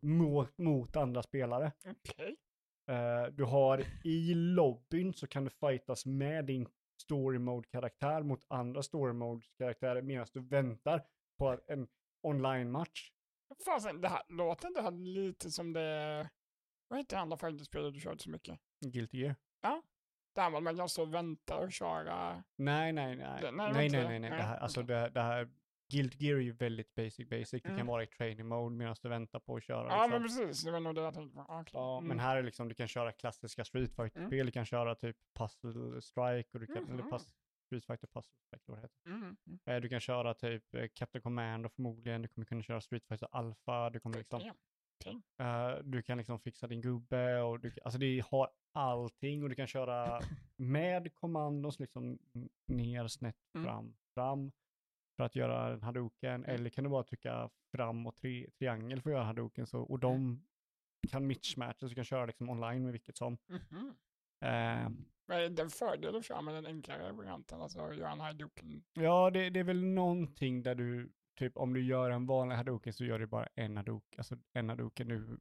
mot, 0.00 0.58
mot 0.58 0.96
andra 0.96 1.22
spelare. 1.22 1.72
Okej. 1.86 2.36
Eh, 2.92 3.24
du 3.32 3.44
har 3.44 3.84
i 4.04 4.34
lobbyn 4.34 5.14
så 5.14 5.26
kan 5.26 5.44
du 5.44 5.50
fightas 5.50 6.06
med 6.06 6.44
din 6.44 6.68
story 7.02 7.38
mode-karaktär 7.38 8.22
mot 8.22 8.44
andra 8.48 8.82
story 8.82 9.12
mode-karaktärer 9.12 10.02
medan 10.02 10.26
du 10.32 10.40
väntar 10.40 11.02
på 11.38 11.58
en 11.66 11.88
online-match. 12.22 13.10
Fasen, 13.64 14.00
det 14.00 14.08
här 14.08 14.22
låter 14.28 14.74
det 14.74 14.82
här 14.82 14.90
lite 14.90 15.50
som 15.50 15.72
det... 15.72 16.30
Vad 16.88 16.98
heter 16.98 17.16
andra 17.16 17.36
fighting-spelet 17.36 17.94
du 17.94 18.00
körde 18.00 18.18
så 18.18 18.30
mycket? 18.30 18.58
Guilty 18.80 19.18
Gear. 19.18 19.34
Där 20.34 20.50
var 20.50 20.60
man 20.60 20.76
kan 20.76 20.88
stå 20.88 21.02
och 21.02 21.14
vänta 21.14 21.58
och 21.58 21.72
köra... 21.72 22.44
Nej, 22.56 22.92
nej, 22.92 23.16
nej. 23.16 23.40
Det- 23.42 23.50
nej, 23.50 23.72
Nej, 23.72 23.72
det 23.72 23.74
nej, 23.74 23.86
inte 23.86 24.02
nej, 24.08 24.20
det. 24.20 24.28
nej. 24.28 24.30
Det 24.30 24.42
här, 24.44 24.58
alltså 24.58 24.82
det, 24.82 25.08
det 25.10 25.20
här, 25.22 25.50
Guilty 25.92 26.24
Gear 26.26 26.36
är 26.36 26.40
ju 26.40 26.52
väldigt 26.52 26.94
basic, 26.94 27.28
basic. 27.28 27.50
Du 27.62 27.68
kan 27.68 27.72
Mm. 27.74 27.86
vara 27.86 28.02
i 28.02 28.06
training 28.06 28.46
mode 28.48 28.74
medan 28.76 28.96
du 29.02 29.08
väntar 29.08 29.38
på 29.40 29.56
att 29.56 29.62
köra. 29.64 29.88
Ja, 29.88 29.94
liksom. 30.06 30.10
men 30.10 30.22
precis. 30.22 30.64
Det 30.64 30.70
var 30.70 30.80
nog 30.80 30.94
det 30.94 31.00
jag 31.00 31.14
tänkte 31.14 31.34
på. 31.36 31.44
Ja, 31.48 31.60
okej. 31.60 31.70
Ja, 31.74 32.00
men 32.00 32.10
Mm. 32.10 32.18
här 32.18 32.36
är 32.36 32.42
liksom, 32.42 32.68
du 32.68 32.74
kan 32.74 32.88
köra 32.88 33.12
klassiska 33.12 33.64
Street 33.64 33.96
Fighter-spel, 33.96 34.46
du 34.46 34.52
kan 34.52 34.64
köra 34.64 34.94
typ 34.94 35.16
Puzzle 35.38 36.02
Strike, 36.02 36.48
och 36.52 36.60
du 36.60 36.66
kan, 36.66 36.76
eller 36.90 37.02
Mhm. 37.02 37.10
pus, 37.10 37.34
Street 37.66 37.86
Fighter 37.86 38.06
Puzzle 38.06 38.32
Strike, 38.46 38.62
vad 38.66 38.78
det 38.78 38.82
heter. 38.82 38.96
Mm, 39.06 39.36
mm. 39.46 39.58
Eh, 39.64 39.80
Du 39.80 39.88
kan 39.88 40.00
köra 40.00 40.34
typ 40.34 40.74
eh, 40.74 40.86
Captain 40.94 41.22
Commando 41.22 41.68
förmodligen, 41.68 42.22
du 42.22 42.28
kommer 42.28 42.44
kunna 42.46 42.62
köra 42.62 42.80
Street 42.80 43.04
Fighter 43.06 43.28
Alpha, 43.32 43.90
du 43.90 44.00
kommer 44.00 44.18
liksom, 44.18 44.40
Damn. 45.04 45.22
eh, 45.38 45.78
du 45.84 46.02
kan 46.02 46.18
liksom 46.18 46.40
fixa 46.40 46.66
din 46.66 46.80
gubbe 46.80 47.40
och 47.42 47.60
du, 47.60 47.72
alltså 47.84 47.98
det 47.98 48.24
har 48.30 48.50
allting 48.74 49.42
och 49.42 49.48
du 49.48 49.54
kan 49.54 49.66
köra 49.66 50.20
med 50.56 51.14
kommandos 51.14 51.80
liksom 51.80 52.18
ner, 52.66 53.08
snett, 53.08 53.36
Mm. 53.54 53.66
fram, 53.66 53.94
fram 54.14 54.52
för 55.16 55.24
att 55.24 55.36
göra 55.36 55.72
en 55.72 55.82
hadoken, 55.82 56.44
eller 56.44 56.70
kan 56.70 56.84
du 56.84 56.90
bara 56.90 57.04
trycka 57.04 57.50
fram 57.72 58.06
och 58.06 58.16
tri, 58.16 58.50
triangel 58.58 59.02
för 59.02 59.10
att 59.10 59.14
göra 59.14 59.24
hadoken 59.24 59.66
så, 59.66 59.80
och 59.80 59.98
de 59.98 60.44
kan 61.10 61.26
mismatcha 61.26 61.78
så 61.78 61.86
du 61.88 61.94
kan 61.94 62.04
köra 62.04 62.26
liksom 62.26 62.50
online 62.50 62.82
med 62.82 62.92
vilket 62.92 63.16
som. 63.16 63.38
Mhm. 63.48 63.94
Eh, 64.40 64.90
Vad 65.26 65.38
är 65.38 65.50
det 65.50 65.62
en 65.62 65.70
fördel 65.70 66.16
att 66.16 66.24
köra 66.24 66.42
med 66.42 66.54
den 66.54 66.66
enklare 66.66 67.12
varianten? 67.12 67.60
Alltså 67.60 67.92
göra 67.92 68.10
en 68.12 68.20
hadoken? 68.20 68.84
ja, 68.94 69.30
det, 69.30 69.50
det 69.50 69.60
är 69.60 69.64
väl 69.64 69.84
någonting 69.84 70.62
där 70.62 70.74
du, 70.74 71.12
typ 71.38 71.56
om 71.56 71.72
du 71.74 71.84
gör 71.84 72.10
en 72.10 72.26
vanlig 72.26 72.56
hadoken 72.56 72.92
så 72.92 73.04
gör 73.04 73.18
du 73.18 73.26
bara 73.26 73.48
en 73.54 73.76
hadoken, 73.76 74.18
alltså 74.18 74.36
en 74.52 74.68
hadoken 74.68 75.08
nu. 75.08 75.38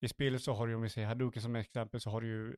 I 0.00 0.08
spelet 0.08 0.42
så 0.42 0.52
har 0.52 0.66
du, 0.66 0.74
om 0.74 0.82
vi 0.82 0.88
säger 0.88 1.08
hadoken 1.08 1.42
som 1.42 1.56
exempel, 1.56 2.00
så 2.00 2.10
har 2.10 2.20
du 2.20 2.26
ju 2.26 2.56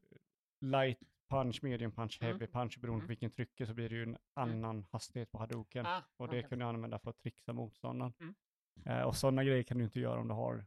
light 0.60 0.98
punch, 1.28 1.62
medium 1.62 1.92
punch, 1.92 2.18
Mm. 2.22 2.32
heavy 2.32 2.46
punch, 2.52 2.76
och 2.76 2.80
beroende 2.80 3.00
på 3.00 3.04
Mm. 3.04 3.08
vilken 3.08 3.30
trycker 3.30 3.66
så 3.66 3.74
blir 3.74 3.88
det 3.88 3.94
ju 3.94 4.02
en 4.02 4.16
annan 4.34 4.86
hastighet 4.90 5.30
på 5.32 5.38
hadoken. 5.38 5.86
Ah, 5.86 6.02
Och 6.16 6.28
det 6.28 6.38
okej. 6.38 6.48
kan 6.48 6.58
du 6.58 6.64
använda 6.64 6.98
för 6.98 7.10
att 7.10 7.18
trixa 7.18 7.52
motståndaren. 7.52 8.14
Mm. 8.20 8.34
Eh, 8.84 9.02
och 9.02 9.16
sådana 9.16 9.44
grejer 9.44 9.62
kan 9.62 9.78
du 9.78 9.84
inte 9.84 10.00
göra 10.00 10.20
om 10.20 10.28
du 10.28 10.34
har 10.34 10.66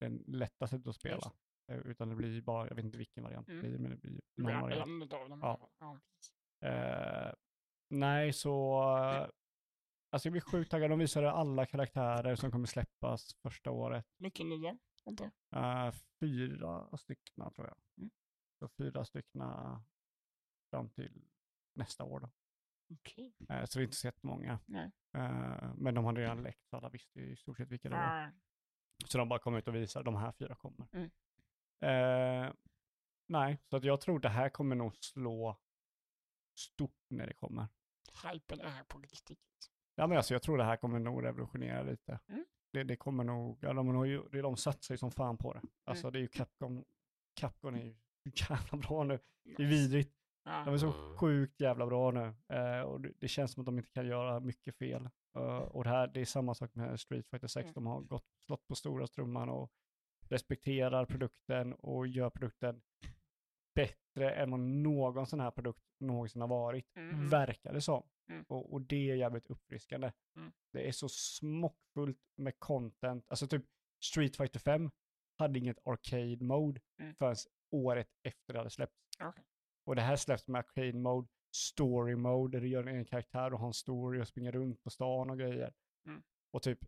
den 0.00 0.24
lätta 0.26 0.66
sättet 0.66 0.86
att 0.86 0.94
spela. 0.96 1.32
Eh, 1.72 1.76
utan 1.78 2.08
det 2.08 2.14
blir 2.14 2.42
bara, 2.42 2.68
jag 2.68 2.74
vet 2.74 2.84
inte 2.84 2.98
vilken 2.98 3.24
variant 3.24 3.46
det 3.46 3.52
Mm. 3.52 3.66
blir, 3.66 3.78
men 3.78 3.90
det 3.90 3.96
blir 3.96 4.12
Det 4.36 4.42
någon 4.42 4.46
blir 4.52 4.60
variant. 4.60 5.02
utav 5.04 5.28
dem. 5.28 5.40
Ja. 5.42 5.70
Ja. 5.78 5.98
Eh, 6.68 7.32
nej, 7.90 8.32
så... 8.32 8.80
Alltså 10.10 10.26
jag 10.26 10.32
blir 10.32 10.40
sjukt 10.42 10.70
taggad. 10.70 10.90
De 10.90 10.98
visade 10.98 11.30
alla 11.32 11.66
karaktärer 11.66 12.36
som 12.36 12.50
kommer 12.50 12.66
släppas 12.66 13.34
första 13.42 13.70
året. 13.70 14.06
Mycket 14.16 14.46
nya. 14.46 14.78
Inte? 15.06 15.30
Eh, 15.54 15.90
fyra 16.20 16.96
stycken 16.98 17.50
tror 17.54 17.66
jag. 17.66 17.76
Mm. 17.98 18.10
Så 18.58 18.68
fyra 18.68 19.04
stycken 19.04 19.42
fram 20.70 20.90
till 20.90 21.22
nästa 21.74 22.04
år 22.04 22.20
då. 22.20 22.30
Okej. 22.94 23.34
Eh, 23.48 23.64
så 23.64 23.78
det 23.78 23.82
är 23.82 23.84
inte 23.84 23.96
så 23.96 24.06
jättemånga. 24.06 24.58
Nej. 24.66 24.90
Eh, 25.14 25.74
men 25.76 25.94
de 25.94 26.04
hade 26.04 26.20
redan 26.20 26.42
läckt 26.42 26.66
så 26.70 26.76
alla 26.76 26.88
visste 26.88 27.20
i 27.20 27.36
stort 27.36 27.56
sett 27.56 27.68
vilka 27.68 27.88
det 27.88 27.94
var. 27.96 28.02
Ah, 28.26 28.30
Så 29.06 29.18
de 29.18 29.28
bara 29.28 29.38
kom 29.38 29.54
ut 29.54 29.68
och 29.68 29.74
visade 29.74 30.04
de 30.04 30.16
här 30.16 30.32
fyra 30.32 30.54
kommer. 30.54 30.88
Mm. 30.92 31.10
Eh, 31.80 32.52
nej, 33.26 33.58
så 33.70 33.76
att 33.76 33.84
jag 33.84 34.00
tror 34.00 34.18
det 34.20 34.28
här 34.28 34.48
kommer 34.48 34.76
nog 34.76 34.96
slå 34.96 35.60
stort 36.58 37.04
när 37.08 37.26
det 37.26 37.34
kommer. 37.34 37.68
hypen 38.32 38.60
är 38.60 38.84
på 38.84 38.98
riktigt. 38.98 39.38
Ja 39.94 40.06
men 40.06 40.16
alltså 40.16 40.34
jag 40.34 40.42
tror 40.42 40.58
det 40.58 40.64
här 40.64 40.76
kommer 40.76 40.98
nog 40.98 41.24
revolutionera 41.24 41.82
lite. 41.82 42.20
Mm. 42.28 42.44
Det, 42.72 42.84
det 42.84 42.96
kommer 42.96 43.24
nog, 43.24 43.58
ja 43.62 43.72
de, 43.72 44.02
det, 44.32 44.42
de 44.42 44.56
satsar 44.56 44.94
ju 44.94 44.98
som 44.98 45.10
fan 45.10 45.36
på 45.38 45.52
det. 45.54 45.62
Alltså 45.84 46.06
Mm. 46.06 46.12
det 46.12 46.18
är 46.18 46.20
ju 46.20 46.28
Capcom, 46.28 46.84
Capcom 47.34 47.74
är 47.74 47.84
ju 47.84 47.96
jävla 48.50 48.78
bra 48.78 49.04
nu. 49.04 49.18
Det 49.56 49.62
är 49.62 49.66
vidrigt. 49.66 50.14
Ja. 50.44 50.62
De 50.64 50.74
är 50.74 50.78
så 50.78 50.92
Mm. 50.92 51.16
sjukt 51.16 51.60
jävla 51.60 51.86
bra 51.86 52.10
nu. 52.10 52.34
Eh, 52.56 52.80
och 52.80 53.00
det, 53.00 53.12
det 53.18 53.28
känns 53.28 53.52
som 53.52 53.60
att 53.60 53.66
de 53.66 53.78
inte 53.78 53.90
kan 53.90 54.06
göra 54.06 54.40
mycket 54.40 54.76
fel. 54.78 55.08
Eh, 55.36 55.56
och 55.58 55.84
det 55.84 55.90
här, 55.90 56.06
det 56.06 56.20
är 56.20 56.24
samma 56.24 56.54
sak 56.54 56.74
med 56.74 57.00
Street 57.00 57.26
Fighter 57.30 57.46
6. 57.48 57.64
Mm. 57.64 57.74
De 57.74 57.86
har 57.86 58.00
gått, 58.00 58.24
slått 58.46 58.66
på 58.68 58.74
stora 58.74 59.06
strumman 59.06 59.48
och 59.48 59.72
respekterar 60.28 61.04
produkten 61.06 61.74
och 61.74 62.06
gör 62.06 62.30
produkten 62.30 62.80
bättre 63.74 64.30
än 64.34 64.50
vad 64.50 64.60
någon 64.60 65.26
sån 65.26 65.40
här 65.40 65.50
produkt 65.50 65.82
någonsin 66.00 66.40
har 66.40 66.48
varit. 66.48 66.96
Mm. 66.96 67.28
Verkar 67.28 67.72
det 67.72 67.80
som. 67.80 68.02
Mm. 68.30 68.44
Och, 68.48 68.72
och 68.72 68.80
det 68.82 69.10
är 69.10 69.14
jävligt 69.16 69.46
uppfriskande. 69.46 70.12
Mm. 70.36 70.52
Det 70.72 70.88
är 70.88 70.92
så 70.92 71.08
smockfullt 71.08 72.18
med 72.36 72.58
content. 72.58 73.24
Alltså 73.28 73.46
typ 73.46 73.64
Street 74.04 74.36
Fighter 74.36 74.60
5 74.60 74.90
hade 75.38 75.58
inget 75.58 75.78
arcade 75.86 76.44
mode 76.44 76.80
Mm. 77.00 77.14
förrän 77.14 77.36
året 77.70 78.08
efter 78.22 78.52
det 78.52 78.58
hade 78.58 78.70
släppts. 78.70 78.96
Okej. 79.22 79.44
Och 79.86 79.96
det 79.96 80.02
här 80.02 80.16
släpps 80.16 80.48
med 80.48 80.58
arcade 80.58 80.92
mode, 80.92 81.28
story 81.56 82.16
mode, 82.16 82.56
där 82.56 82.60
du 82.62 82.68
gör 82.68 82.86
en 82.86 83.04
karaktär 83.04 83.52
och 83.52 83.60
har 83.60 83.66
en 83.66 83.72
story 83.74 84.20
och 84.22 84.28
springer 84.28 84.52
runt 84.52 84.82
på 84.82 84.90
stan 84.90 85.30
och 85.30 85.38
grejer. 85.38 85.72
Mm. 86.06 86.22
Och 86.50 86.62
typ 86.62 86.78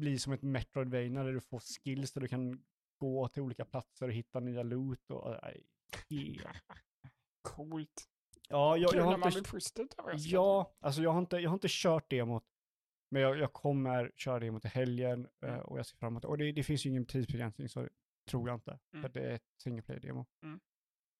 blir 0.00 0.18
som 0.18 0.32
ett 0.32 0.42
Metroidvania 0.42 1.22
där 1.22 1.32
du 1.32 1.40
får 1.40 1.60
skills 1.60 2.12
där 2.12 2.20
du 2.20 2.28
kan 2.28 2.64
gå 3.00 3.28
till 3.28 3.42
olika 3.42 3.64
platser 3.64 4.06
och 4.06 4.12
hitta 4.12 4.40
nya 4.40 4.62
loot 4.62 5.10
och... 5.10 5.36
nej, 5.42 5.66
helt- 6.10 6.62
Coolt. 7.42 8.08
Ja, 8.48 8.76
jag, 8.76 8.90
Kul 8.90 8.98
jag 8.98 9.04
har 9.04 9.18
man 9.18 9.28
inte... 9.28 9.50
blir 9.50 9.88
över 9.98 10.12
det. 10.12 10.18
Ja, 10.18 10.74
alltså 10.80 11.02
jag 11.02 11.10
har 11.12 11.18
inte, 11.18 11.36
jag 11.36 11.50
har 11.50 11.54
inte 11.54 11.68
kört 11.70 12.10
demot. 12.10 12.44
Men 13.10 13.22
jag, 13.22 13.38
jag 13.38 13.52
kommer 13.52 14.12
köra 14.16 14.38
demot 14.38 14.64
i 14.64 14.68
helgen 14.68 15.28
eh, 15.42 15.48
Mm. 15.48 15.60
och 15.60 15.78
jag 15.78 15.86
ser 15.86 15.96
fram 15.96 16.12
emot 16.12 16.22
det. 16.22 16.28
Och 16.28 16.38
det, 16.38 16.52
det 16.52 16.62
finns 16.62 16.86
ju 16.86 16.90
ingen 16.90 17.06
tidsbegränsning 17.06 17.68
så 17.68 17.88
tror 18.28 18.48
jag 18.48 18.56
inte. 18.56 18.78
Mm. 18.92 19.02
För 19.02 19.08
det 19.08 19.20
är 19.20 19.34
ett 19.34 19.46
single 19.62 19.82
play 19.82 19.98
demo. 20.00 20.26
Mm. 20.42 20.60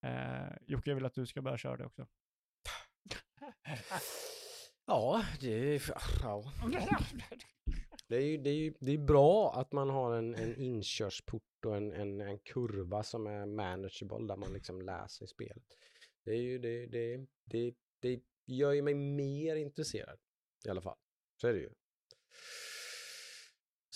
Eh, 0.02 0.56
Jocke, 0.66 0.90
jag 0.90 0.94
vill 0.94 1.06
att 1.06 1.14
du 1.14 1.26
ska 1.26 1.42
börja 1.42 1.58
köra 1.58 1.76
det 1.76 1.86
också. 1.86 2.06
Ja, 4.90 5.24
det 5.40 5.74
är, 5.74 5.82
ja. 6.22 6.52
Det 8.08 8.16
är, 8.16 8.20
ju, 8.20 8.36
det 8.36 8.50
är, 8.50 8.54
ju, 8.54 8.74
det 8.80 8.92
är 8.92 8.98
bra 8.98 9.52
att 9.54 9.72
man 9.72 9.90
har 9.90 10.14
en, 10.16 10.34
en 10.34 10.56
inkörsport 10.56 11.64
och 11.66 11.76
en, 11.76 11.92
en, 11.92 12.20
en 12.20 12.38
kurva 12.38 13.02
som 13.02 13.26
är 13.26 13.46
manageable 13.46 14.26
där 14.26 14.36
man 14.36 14.52
liksom 14.52 14.82
lär 14.82 15.06
sig 15.06 15.28
spelet. 15.28 15.64
Det, 16.24 16.30
är 16.30 16.42
ju, 16.42 16.58
det, 16.58 16.86
det, 16.86 17.26
det, 17.44 17.74
det 18.00 18.20
gör 18.46 18.72
ju 18.72 18.82
mig 18.82 18.94
mer 18.94 19.56
intresserad 19.56 20.18
i 20.66 20.68
alla 20.68 20.82
fall. 20.82 20.96
Så 21.40 21.48
är 21.48 21.52
det 21.52 21.60
ju. 21.60 21.70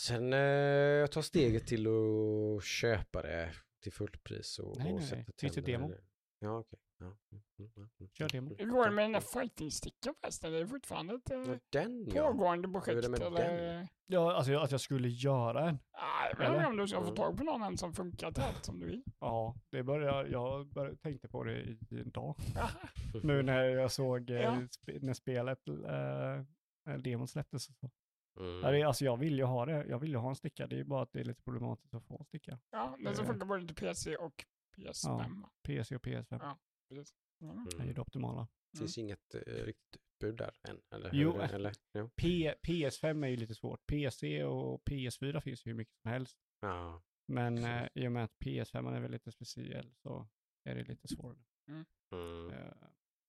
Sen 0.02 0.32
eh, 0.32 0.38
jag 0.38 1.12
tar 1.12 1.22
steget 1.22 1.66
till 1.66 1.86
att 1.86 2.64
köpa 2.64 3.22
det 3.22 3.52
till 3.82 3.92
fullpris 3.92 4.58
och, 4.58 4.78
Nej, 4.78 4.92
och 4.92 4.98
nej, 4.98 5.08
sätta 5.08 5.16
nej. 5.42 5.50
Tänderna 5.52 5.68
i 5.68 5.72
demo? 5.72 5.94
Ja, 6.38 6.58
okej. 6.58 6.78
Ja. 6.98 7.06
Mm, 7.06 7.42
mm, 7.58 7.70
mm, 7.76 7.88
mm, 8.00 8.10
Kör 8.12 8.28
demo. 8.28 8.54
Hur 8.58 8.66
går 8.66 8.84
det 8.84 8.90
med 8.90 9.04
den 9.04 9.12
där 9.12 9.20
fighting-sticken 9.20 10.14
förresten? 10.20 10.52
Det 10.52 10.58
är 10.58 10.66
fortfarande 10.66 11.14
ett 11.14 11.30
Ja, 11.30 11.42
eh, 11.42 11.58
Den 11.68 12.06
ja. 12.14 12.26
pågående 12.32 12.68
Hur 12.68 12.76
är 12.76 12.80
projekt 12.80 13.02
det 13.02 13.08
med 13.10 13.22
eller? 13.22 13.62
den? 13.62 13.88
Ja, 14.06 14.32
alltså 14.34 14.56
att 14.58 14.70
jag 14.70 14.80
skulle 14.80 15.08
göra 15.08 15.68
en. 15.68 15.78
Nej, 15.92 16.30
inte 16.30 16.44
Eller? 16.44 16.66
om 16.66 16.76
du 16.76 16.88
ska 16.88 17.04
få 17.04 17.14
tag 17.14 17.38
på 17.38 17.44
någon 17.44 17.78
som 17.78 17.94
funkar 17.94 18.32
till 18.32 18.42
allt 18.42 18.64
som 18.64 18.80
du 18.80 18.86
vill. 18.86 19.02
Ja, 19.20 19.56
det 19.70 19.82
började, 19.82 20.28
jag 20.28 20.66
började, 20.66 20.96
tänkte 20.96 21.28
på 21.28 21.44
det 21.44 21.60
i 21.62 21.78
en 21.90 22.10
dag. 22.10 22.36
Nu 23.22 23.42
när 23.42 23.64
jag 23.64 23.92
såg 23.92 24.30
eh, 24.30 24.36
Ja. 24.36 24.60
när 25.00 25.14
spelet, 25.14 25.58
eh, 25.68 26.94
demon 26.98 27.28
släpptes. 27.28 27.68
och 27.68 27.74
Så. 27.74 27.90
Mm. 28.40 28.60
Ja, 28.60 28.70
det, 28.70 28.80
är- 28.80 28.86
alltså 28.86 29.04
jag 29.04 29.16
vill 29.16 29.38
ju 29.38 29.44
ha 29.44 29.66
det. 29.66 29.86
Jag 29.88 29.98
vill 29.98 30.10
ju 30.10 30.16
ha 30.16 30.28
en 30.28 30.36
sticka. 30.36 30.66
Det 30.66 30.80
är 30.80 30.84
bara 30.84 31.02
att 31.02 31.12
det 31.12 31.20
är 31.20 31.24
lite 31.24 31.42
problematiskt 31.42 31.94
att 31.94 32.04
få 32.06 32.18
en 32.18 32.24
sticka. 32.24 32.58
Ja, 32.70 32.96
som 32.98 33.06
Eh. 33.06 33.14
funkar 33.30 33.46
både 33.46 33.66
till 33.66 33.74
PC 33.76 34.16
och 34.16 34.44
PS5. 34.76 35.44
PC 35.62 35.96
och 35.96 36.02
PS5 36.06 36.38
Ja. 36.42 36.58
Precis. 36.88 37.14
Mm. 37.42 37.56
är 37.66 37.70
ju 37.70 37.76
Mm. 37.82 37.94
det 37.94 38.00
optimala. 38.00 38.48
finns 38.78 38.98
inget 38.98 39.34
eh, 39.34 39.40
riktigt 39.40 40.02
utbud 40.20 40.36
där 40.36 40.56
än? 40.68 40.80
Eller 40.90 41.10
Jo, 41.12 41.32
det? 41.32 41.42
eh. 41.44 41.54
eller? 41.54 41.72
Jo. 41.94 42.10
P, 42.16 42.54
PS5 42.68 43.24
är 43.24 43.28
ju 43.28 43.36
lite 43.36 43.54
svårt. 43.54 43.86
PC 43.86 44.44
och 44.44 44.82
PS4 44.90 45.40
finns 45.40 45.66
ju 45.66 45.70
hur 45.70 45.76
mycket 45.76 45.94
som 46.02 46.10
helst. 46.10 46.38
Ja. 46.60 47.02
Men 47.26 47.58
Så. 47.58 47.66
eh, 47.68 47.88
i 47.94 48.08
och 48.08 48.12
med 48.12 48.24
att 48.24 48.34
PS5 48.44 48.94
är 48.96 49.00
väl 49.00 49.10
lite 49.10 49.32
speciell 49.32 49.94
så 50.02 50.28
är 50.64 50.74
det 50.74 50.84
lite 50.84 51.08
svårare. 51.08 51.44
Mm. 51.68 52.50
Eh, 52.52 52.72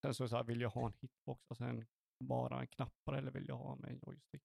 sen 0.02 0.14
så, 0.14 0.28
så 0.28 0.36
här, 0.36 0.44
vill 0.44 0.62
jag 0.62 0.70
ha 0.70 0.86
en 0.88 0.94
hitbox 1.02 1.42
och 1.52 1.58
sen 1.58 1.86
bara 2.20 2.60
en 2.62 2.68
knappar 2.68 3.14
eller 3.14 3.32
vill 3.32 3.48
jag 3.48 3.58
ha 3.58 3.76
med 3.76 3.90
en 3.92 4.00
joystick? 4.06 4.44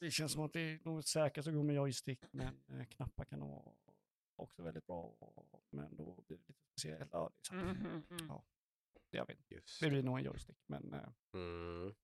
Det 0.00 0.10
känns 0.10 0.32
som 0.32 0.42
att 0.42 0.52
det 0.52 0.60
är 0.60 0.80
något 0.84 1.06
säkrast 1.06 1.48
att 1.48 1.54
gå 1.54 1.62
med 1.62 1.76
joystick, 1.76 2.20
men 2.30 2.62
eh, 2.68 2.84
knappar 2.84 3.24
kan 3.24 3.40
vara 3.40 3.72
också 4.36 4.62
väldigt 4.62 4.86
bra. 4.86 5.14
Men 5.70 5.96
då 5.96 6.24
blir 6.26 6.36
det 6.38 6.44
lite 6.48 6.60
speciellt. 6.72 7.08
Ja, 7.12 7.30
det 7.34 7.56
är 7.56 7.60
sant. 7.60 7.78
Mm, 7.78 7.86
mm, 7.86 8.02
mm. 8.10 8.26
Ja. 8.28 8.44
Jag 9.10 9.26
vet 9.26 9.38
inte. 9.38 9.54
Just 9.54 9.80
Det 9.80 9.90
blir 9.90 10.02
nog 10.02 10.18
en 10.18 10.24
joystick, 10.24 10.58
men 10.66 10.92
eh, 10.94 11.08
Mm. 11.32 11.94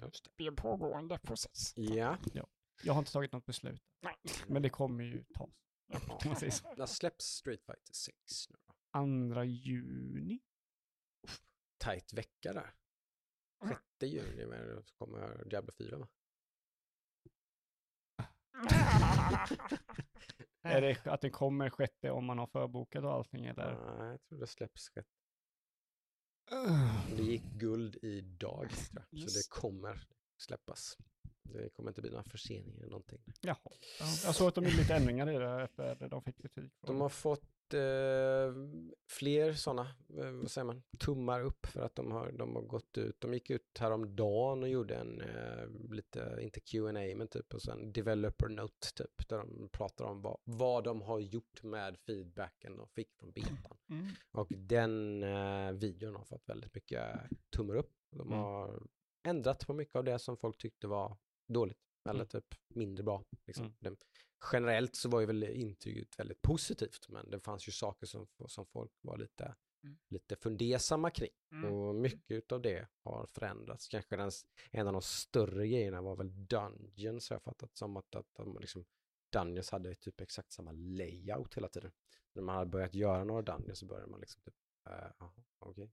Just 0.00 0.24
det. 0.24 0.30
Det 0.36 0.44
är 0.44 0.48
en 0.48 0.56
pågående 0.56 1.18
process. 1.18 1.72
Ja. 1.76 2.18
jag 2.82 2.92
har 2.92 2.98
inte 2.98 3.12
tagit 3.12 3.32
något 3.32 3.46
beslut. 3.46 3.82
Nej. 4.00 4.14
Men 4.46 4.62
det 4.62 4.70
kommer 4.70 5.04
ju 5.04 5.24
tas. 5.24 5.50
När 6.76 6.86
släpps 6.86 7.24
Street 7.24 7.62
Fighter 7.62 7.92
6 7.92 8.50
nu 8.50 8.56
då? 8.66 8.74
Andra 8.90 9.44
juni? 9.44 10.40
Tajt 11.78 12.12
vecka 12.12 12.52
där. 12.52 12.74
6 13.68 13.80
juni 14.02 14.46
men 14.46 14.82
kommer 14.98 15.44
Diablo 15.44 15.72
4 15.78 15.98
va? 15.98 16.08
Är 20.62 20.80
det 20.80 21.06
att 21.06 21.20
den 21.20 21.30
kommer 21.30 21.70
sjätte 21.70 22.10
om 22.10 22.24
man 22.24 22.38
har 22.38 22.46
förbokat 22.46 23.04
och 23.04 23.12
allting 23.12 23.46
eller? 23.46 23.96
Nej, 23.98 24.10
jag 24.10 24.22
tror 24.22 24.38
det 24.38 24.46
släpps 24.46 24.82
6. 24.94 25.08
Det 27.16 27.22
gick 27.22 27.42
guld 27.58 27.98
idag 28.02 28.70
tror 28.70 29.04
jag. 29.10 29.20
Så 29.20 29.24
Just. 29.24 29.34
det 29.34 29.60
kommer 29.60 30.06
släppas. 30.38 30.96
Det 31.42 31.68
kommer 31.68 31.90
inte 31.90 32.00
bli 32.00 32.10
några 32.10 32.24
förseningar 32.24 32.78
eller 32.78 32.90
någonting. 32.90 33.22
Jaha. 33.40 33.58
Ja, 34.00 34.06
Jag 34.24 34.34
såg 34.34 34.48
att 34.48 34.54
de 34.54 34.64
gjorde 34.64 34.76
lite 34.76 34.94
ändringar 34.94 35.30
i 35.30 35.38
det 35.38 35.62
efter 35.62 36.08
de 36.08 36.22
fick 36.22 36.36
kritik. 36.36 36.72
De 36.80 37.00
har 37.00 37.08
fått 37.08 37.44
eh, 37.74 38.52
fler 39.10 39.52
sådana, 39.52 39.82
eh, 40.18 40.30
vad 40.30 40.50
säger 40.50 40.64
man, 40.64 40.82
tummar 40.98 41.40
upp 41.40 41.66
för 41.66 41.80
att 41.80 41.94
de 41.94 42.12
har, 42.12 42.32
de 42.32 42.54
har 42.56 42.62
gått 42.62 42.98
ut. 42.98 43.20
De 43.20 43.34
gick 43.34 43.50
ut 43.50 43.78
häromdagen 43.78 44.62
och 44.62 44.68
gjorde 44.68 44.94
en 44.96 45.20
eh, 45.20 45.68
lite, 45.90 46.38
inte 46.40 46.60
Q&A 46.60 46.92
men 47.16 47.28
typ 47.28 47.54
och 47.54 47.62
sen 47.62 47.92
developer 47.92 48.48
note 48.48 48.88
typ, 48.94 49.28
där 49.28 49.38
de 49.38 49.68
pratar 49.72 50.04
om 50.04 50.22
vad, 50.22 50.38
vad 50.44 50.84
de 50.84 51.02
har 51.02 51.18
gjort 51.18 51.62
med 51.62 51.98
feedbacken 51.98 52.76
de 52.76 52.88
fick 52.88 53.14
från 53.14 53.32
betan. 53.32 53.76
Mm. 53.90 54.06
Och 54.32 54.46
den 54.50 55.22
eh, 55.22 55.72
videon 55.72 56.16
har 56.16 56.24
fått 56.24 56.48
väldigt 56.48 56.74
mycket 56.74 57.04
tummar 57.56 57.74
upp. 57.76 57.92
De 58.10 58.20
Mm. 58.28 58.38
har 58.38 58.82
ändrat 59.22 59.66
på 59.66 59.72
mycket 59.72 59.96
av 59.96 60.04
det 60.04 60.18
som 60.18 60.36
folk 60.36 60.58
tyckte 60.58 60.86
var 60.86 61.16
dåligt 61.48 61.78
eller 62.08 62.20
Mm. 62.20 62.28
typ 62.28 62.54
mindre 62.68 63.04
bra. 63.04 63.24
Liksom. 63.46 63.64
Mm. 63.64 63.76
Det, 63.80 63.96
generellt 64.52 64.96
så 64.96 65.08
var 65.08 65.20
ju 65.20 65.26
väl 65.26 65.42
intyget 65.44 66.18
väldigt 66.18 66.42
positivt 66.42 67.08
men 67.08 67.30
det 67.30 67.40
fanns 67.40 67.68
ju 67.68 67.72
saker 67.72 68.06
som, 68.06 68.26
som 68.46 68.66
folk 68.66 68.92
var 69.00 69.16
lite, 69.18 69.54
Mm. 69.84 69.98
lite 70.08 70.36
fundersamma 70.36 71.10
kring. 71.10 71.30
Mm. 71.52 71.72
Och 71.72 71.94
mycket 71.94 72.52
av 72.52 72.62
det 72.62 72.88
har 73.04 73.26
förändrats. 73.26 73.88
Kanske 73.88 74.16
den, 74.16 74.30
en 74.70 74.86
av 74.86 74.92
de 74.92 75.02
större 75.02 75.68
grejerna 75.68 76.02
var 76.02 76.16
väl 76.16 76.46
Dungeons 76.46 77.30
har 77.30 77.34
jag 77.34 77.42
fattat 77.42 77.76
som 77.76 77.96
att, 77.96 78.14
att 78.14 78.26
de 78.34 78.58
liksom, 78.60 78.84
Dungeons 79.32 79.70
hade 79.70 79.94
typ 79.94 80.20
exakt 80.20 80.52
samma 80.52 80.72
layout 80.72 81.54
hela 81.56 81.68
tiden. 81.68 81.92
När 82.34 82.42
man 82.42 82.56
hade 82.56 82.70
börjat 82.70 82.94
göra 82.94 83.24
några 83.24 83.42
Dungeons 83.42 83.78
så 83.78 83.86
började 83.86 84.10
man 84.10 84.20
liksom 84.20 84.42
typ, 84.42 84.54
uh, 84.90 85.28
okej, 85.58 85.90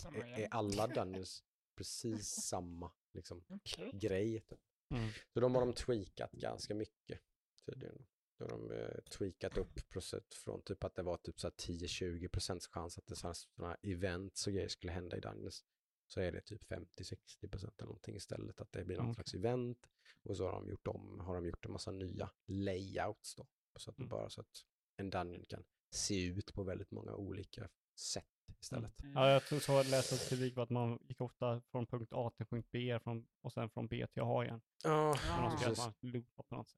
Samma 0.00 0.16
är, 0.18 0.38
är 0.40 0.48
alla 0.50 0.86
Dungeons 1.04 1.44
precis 1.76 2.28
samma 2.28 2.92
liksom, 3.12 3.44
Okej. 3.48 3.90
grej? 3.94 4.40
Typ. 4.40 4.60
Mm. 4.90 5.10
Så 5.34 5.40
de 5.40 5.54
har 5.54 5.60
de 5.66 5.72
tweakat 5.74 6.32
ganska 6.32 6.74
mycket 6.74 7.20
tydligen. 7.66 8.06
Då 8.38 8.44
har 8.44 8.50
de 8.50 8.70
eh, 8.70 9.00
tweakat 9.10 9.56
upp 9.58 9.88
procent 9.88 10.34
från 10.34 10.62
typ 10.62 10.84
att 10.84 10.94
det 10.94 11.02
var 11.02 11.16
typ 11.16 11.40
så 11.40 11.46
här 11.46 11.52
10-20 11.54 12.28
procents 12.28 12.66
chans 12.66 12.98
att 12.98 13.06
det 13.06 13.16
sådana 13.16 13.76
events 13.82 14.46
och 14.46 14.52
grejer 14.52 14.68
skulle 14.68 14.92
hända 14.92 15.16
i 15.16 15.20
Dungeons. 15.20 15.64
Så 16.06 16.20
är 16.20 16.32
det 16.32 16.40
typ 16.40 16.62
50-60 16.64 17.48
procent 17.48 17.74
eller 17.78 17.86
någonting 17.86 18.16
istället 18.16 18.60
att 18.60 18.72
det 18.72 18.84
blir 18.84 18.96
någon 18.96 19.06
Okej. 19.06 19.14
slags 19.14 19.34
event. 19.34 19.86
Och 20.22 20.36
så 20.36 20.44
har 20.44 20.52
de 20.52 20.68
gjort 20.68 20.86
om, 20.86 21.20
har 21.20 21.34
de 21.34 21.46
gjort 21.46 21.64
en 21.66 21.72
massa 21.72 21.90
nya 21.90 22.30
layouts 22.46 23.34
då. 23.34 23.46
Så 23.78 23.90
att 23.90 23.98
Mm. 23.98 24.08
bara 24.08 24.30
så 24.30 24.40
att 24.40 24.64
en 24.96 25.10
Dungeon 25.10 25.44
kan 25.44 25.64
se 25.90 26.24
ut 26.26 26.54
på 26.54 26.62
väldigt 26.62 26.90
många 26.90 27.14
olika 27.14 27.68
sätt 27.96 28.24
istället. 28.60 29.00
Mm. 29.02 29.12
Ja, 29.14 29.30
jag 29.30 29.42
tror 29.44 29.58
så 29.58 29.72
jag 29.72 29.86
läste 29.90 30.14
att 30.14 30.20
var 30.56 30.62
att 30.62 30.70
man 30.70 30.98
gick 31.08 31.20
ofta 31.20 31.60
från 31.70 31.86
punkt 31.86 32.12
A 32.14 32.30
till 32.36 32.46
punkt 32.46 32.68
B 32.72 32.98
från, 33.04 33.26
och 33.42 33.52
sen 33.52 33.70
från 33.70 33.86
B 33.88 34.06
till 34.12 34.22
A 34.22 34.44
igen. 34.44 34.60
Ja, 34.84 35.14
ska 35.16 35.58
precis. 35.58 35.84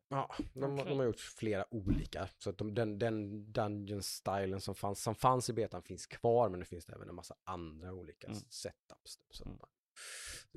Ja, 0.08 0.28
de, 0.54 0.62
har- 0.62 0.72
Okej. 0.72 0.84
de 0.88 0.98
har 0.98 1.04
gjort 1.04 1.20
flera 1.20 1.74
olika. 1.74 2.28
Så 2.38 2.50
att 2.50 2.58
de, 2.58 2.74
den, 2.74 2.98
den 2.98 3.44
dungeon-stylen 3.52 4.60
som 4.60 4.74
fanns, 4.74 5.02
som 5.02 5.14
fanns 5.14 5.50
i 5.50 5.52
betan 5.52 5.82
finns 5.82 6.06
kvar, 6.06 6.48
men 6.48 6.60
det 6.60 6.66
finns 6.66 6.88
även 6.88 7.08
en 7.08 7.14
massa 7.14 7.34
andra 7.44 7.92
olika 7.92 8.26
Mm. 8.26 8.38
setups. 8.48 9.16
Typ, 9.16 9.34
så 9.34 9.42
att 9.42 9.46
Mm. 9.48 9.58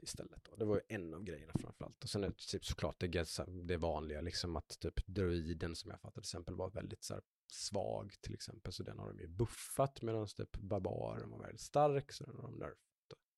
Istället 0.03 0.43
då. 0.43 0.55
Det 0.55 0.65
var 0.65 0.75
ju 0.75 0.81
en 0.95 1.13
av 1.13 1.23
grejerna 1.23 1.53
framförallt. 1.59 2.03
Och 2.03 2.09
sen 2.09 2.23
är 2.23 2.27
det 2.27 2.35
typ 2.35 2.65
såklart 2.65 2.99
det, 2.99 3.25
det 3.63 3.77
vanliga, 3.77 4.21
liksom 4.21 4.55
att 4.55 4.79
typ 4.79 5.07
druiden 5.07 5.75
som 5.75 5.91
jag 5.91 6.01
fattar 6.01 6.21
till 6.21 6.27
exempel 6.27 6.55
var 6.55 6.69
väldigt 6.69 7.03
så 7.03 7.13
här, 7.13 7.23
svag 7.51 8.13
till 8.21 8.33
exempel, 8.33 8.73
så 8.73 8.83
den 8.83 8.99
har 8.99 9.07
de 9.07 9.19
ju 9.19 9.27
buffat 9.27 10.01
medan 10.01 10.27
typ 10.27 10.57
barbaren 10.57 11.29
var 11.29 11.39
väldigt 11.39 11.61
stark, 11.61 12.11
så 12.11 12.23
den 12.23 12.35
har 12.35 12.43
de 12.43 12.55
nerfat. 12.55 12.77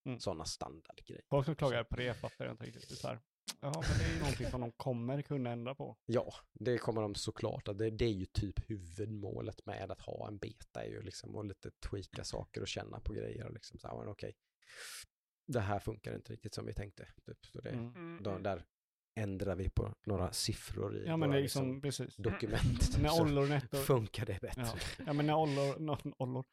Mm. 0.05 0.19
Sådana 0.19 0.45
standardgrejer. 0.45 1.23
Folk 1.29 1.45
som 1.45 1.55
klagar 1.55 1.83
på 1.83 1.95
det 1.95 2.13
fattar 2.13 2.45
jag 2.45 2.53
inte 2.53 2.65
riktigt. 2.65 2.97
Så 2.97 3.07
här, 3.07 3.19
Jaha, 3.61 3.83
men 3.89 3.97
det 3.97 4.05
är 4.05 4.13
ju 4.13 4.19
någonting 4.19 4.49
som 4.49 4.61
de 4.61 4.71
kommer 4.71 5.21
kunna 5.21 5.49
ändra 5.49 5.75
på. 5.75 5.97
Ja, 6.05 6.33
det 6.53 6.77
kommer 6.77 7.01
de 7.01 7.15
såklart. 7.15 7.65
Det, 7.65 7.89
det 7.89 8.05
är 8.05 8.13
ju 8.13 8.25
typ 8.25 8.69
huvudmålet 8.69 9.65
med 9.65 9.91
att 9.91 10.01
ha 10.01 10.27
en 10.27 10.37
beta 10.37 10.83
är 10.83 10.89
ju 10.89 11.01
liksom 11.01 11.35
att 11.35 11.47
lite 11.47 11.71
tweaka 11.71 12.23
saker 12.23 12.61
och 12.61 12.67
känna 12.67 12.99
på 12.99 13.13
grejer 13.13 13.45
och 13.45 13.53
liksom 13.53 13.79
så 13.79 13.87
här, 13.87 14.07
okej, 14.07 14.35
det 15.47 15.59
här 15.59 15.79
funkar 15.79 16.15
inte 16.15 16.33
riktigt 16.33 16.53
som 16.53 16.65
vi 16.65 16.73
tänkte. 16.73 17.07
Typ. 17.25 17.45
Så 17.45 17.61
det, 17.61 17.69
Mm. 17.69 17.95
Mm, 17.95 18.23
då, 18.23 18.37
där 18.37 18.63
ändrar 19.19 19.55
vi 19.55 19.69
på 19.69 19.93
några 20.05 20.31
siffror 20.31 20.97
i 20.97 21.05
Ja, 21.05 21.17
men 21.17 21.29
våra 21.29 21.35
det 21.35 21.39
är 21.39 21.41
liksom, 21.41 21.81
liksom, 21.81 21.81
precis. 21.81 22.15
dokument. 22.15 22.91
typ, 22.93 23.01
När 23.03 23.21
ollor 23.21 23.55
och 23.71 23.77
funkar 23.77 24.25
det 24.25 24.41
bättre. 24.41 24.61
ja. 24.65 24.75
ja, 25.05 25.13
men 25.13 25.25
när 25.27 25.35
ollor, 25.35 25.79
no, 25.79 25.97
ollor, 26.17 26.45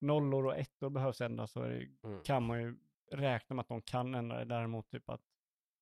nollor 0.00 0.46
och 0.46 0.56
ettor 0.58 0.90
behövs 0.90 1.20
ändras 1.20 1.52
så 1.52 1.62
är 1.62 1.68
det, 1.70 2.08
Mm. 2.08 2.22
kan 2.22 2.42
man 2.42 2.62
ju 2.62 2.76
räkna 3.12 3.56
med 3.56 3.60
att 3.62 3.68
de 3.68 3.82
kan 3.82 4.14
ändra 4.14 4.38
det. 4.38 4.44
Däremot 4.44 4.90
typ 4.90 5.08
att 5.08 5.20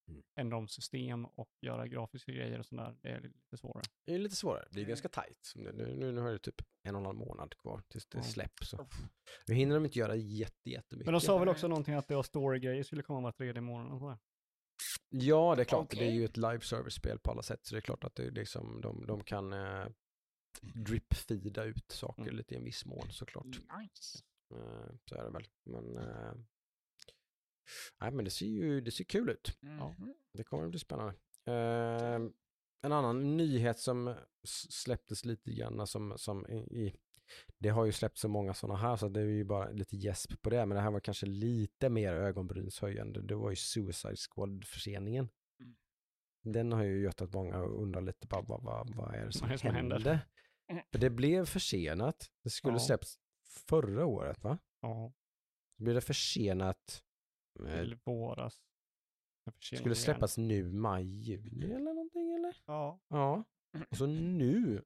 Mm. 0.08 0.22
ändra 0.36 0.56
om 0.56 0.68
system 0.68 1.24
och 1.24 1.50
göra 1.60 1.86
grafiska 1.88 2.32
grejer 2.32 2.58
och 2.58 2.66
sådär, 2.66 2.96
det 3.02 3.08
är 3.08 3.20
lite 3.20 3.56
svårare. 3.56 3.84
Det 4.06 4.14
är 4.14 4.18
lite 4.18 4.36
svårare, 4.36 4.68
det 4.70 4.76
är 4.76 4.82
Mm. 4.82 4.88
ganska 4.88 5.08
tajt. 5.08 5.52
Nu, 5.54 5.72
nu, 5.72 6.12
nu 6.12 6.20
har 6.20 6.30
det 6.32 6.38
typ 6.38 6.62
en 6.82 6.94
och 6.94 7.00
en 7.00 7.06
halv 7.06 7.18
månad 7.18 7.54
kvar 7.58 7.82
tills 7.88 8.06
det 8.06 8.18
Ja. 8.18 8.22
släpps. 8.24 8.74
Nu 9.46 9.54
hinner 9.54 9.74
de 9.74 9.84
inte 9.84 9.98
göra 9.98 10.16
jätte, 10.16 10.70
jättemycket. 10.70 11.06
Men 11.06 11.12
de 11.12 11.20
sa 11.20 11.38
väl 11.38 11.48
också 11.48 11.68
någonting 11.68 11.94
att 11.94 12.08
det 12.08 12.14
var 12.16 12.22
story-grejer 12.22 12.82
skulle 12.82 13.02
komma 13.02 13.20
var 13.20 13.32
tredje 13.32 13.60
månad 13.60 13.92
och 13.92 13.98
sådär. 14.00 14.18
Ja, 15.10 15.54
det 15.56 15.62
är 15.62 15.64
klart. 15.64 15.90
Det 15.90 16.06
är 16.06 16.10
ju 16.12 16.24
ett 16.24 16.36
live 16.36 16.60
service-spel 16.60 17.18
på 17.18 17.30
alla 17.30 17.42
sätt. 17.42 17.60
Så 17.66 17.74
det 17.74 17.78
är 17.78 17.82
klart 17.82 18.04
att 18.04 18.14
det 18.14 18.30
liksom, 18.30 18.80
de, 18.80 19.06
de 19.06 19.24
kan 19.24 19.52
eh, 19.52 19.86
drip-feeda 20.62 21.64
ut 21.64 21.90
saker 21.90 22.22
Mm. 22.22 22.36
lite 22.36 22.54
i 22.54 22.56
en 22.58 22.64
viss 22.64 22.84
mån 22.86 23.10
såklart. 23.10 23.46
Nice. 23.46 24.18
Eh, 24.54 24.90
så 25.04 25.14
är 25.14 25.24
det 25.24 25.30
väl. 25.30 25.46
Men, 25.64 25.96
eh, 25.96 26.32
nej, 28.00 28.10
men 28.10 28.24
det 28.24 28.30
ser 28.30 28.46
ju 28.46 28.80
det 28.80 28.90
ser 28.90 29.04
kul 29.04 29.30
ut. 29.30 29.58
Mhm. 29.62 30.14
Det 30.32 30.44
kommer 30.44 30.64
att 30.64 30.70
bli 30.70 30.78
spännande. 30.78 31.14
Eh, 31.46 32.14
en 32.82 32.92
annan 32.92 33.36
nyhet 33.36 33.78
som 33.78 34.14
släpptes 34.70 35.24
lite 35.24 35.50
grann 35.52 35.86
som, 35.86 36.14
som 36.18 36.46
i, 36.46 36.94
det 37.58 37.68
har 37.68 37.84
ju 37.84 37.92
släppt 37.92 38.18
så 38.18 38.28
många 38.28 38.54
sådana 38.54 38.78
här 38.78 38.96
så 38.96 39.08
det 39.08 39.20
är 39.20 39.24
ju 39.24 39.44
bara 39.44 39.70
lite 39.70 39.96
gäsp 39.96 40.42
på 40.42 40.50
det. 40.50 40.66
Men 40.66 40.76
det 40.76 40.80
här 40.82 40.90
var 40.90 41.00
kanske 41.00 41.26
lite 41.26 41.88
mer 41.88 42.14
ögonbrynshöjande. 42.14 43.22
Det 43.22 43.34
var 43.34 43.50
ju 43.50 43.56
Suicide 43.56 44.16
Squad-förseningen. 44.16 45.28
Mm. 45.60 45.76
Den 46.42 46.72
har 46.72 46.82
ju 46.82 47.00
gjort 47.02 47.20
att 47.20 47.32
många 47.32 47.58
undrar 47.62 48.00
lite 48.00 48.26
bara 48.26 48.42
vad, 48.42 48.62
vad, 48.62 48.94
vad 48.94 49.14
är 49.14 49.26
det 49.26 49.32
som, 49.32 49.48
Vad 49.48 49.60
som 49.60 49.70
hände? 49.74 50.20
Mm. 50.70 50.82
För 50.92 50.98
det 50.98 51.10
blev 51.10 51.46
försenat. 51.46 52.30
Det 52.44 52.50
skulle 52.50 52.74
Ja. 52.74 52.78
släppts 52.78 53.18
förra 53.68 54.06
året 54.06 54.42
va? 54.42 54.58
Ja, 54.80 55.12
Så 55.76 55.82
blev 55.82 55.94
det 55.94 56.00
försenat. 56.00 57.04
Eh, 57.66 57.74
till 57.80 57.98
våras. 58.04 58.62
Jag 59.44 59.54
försenar 59.54 59.80
skulle 59.80 59.94
släppas 59.94 60.38
nu 60.38 60.72
maj, 60.72 61.04
juni 61.20 61.66
eller 61.66 61.94
någonting 61.94 62.32
eller? 62.34 62.56
Ja, 62.66 63.00
Ja. 63.08 63.44
Och 63.90 63.96
så 63.96 64.06
nu, 64.06 64.84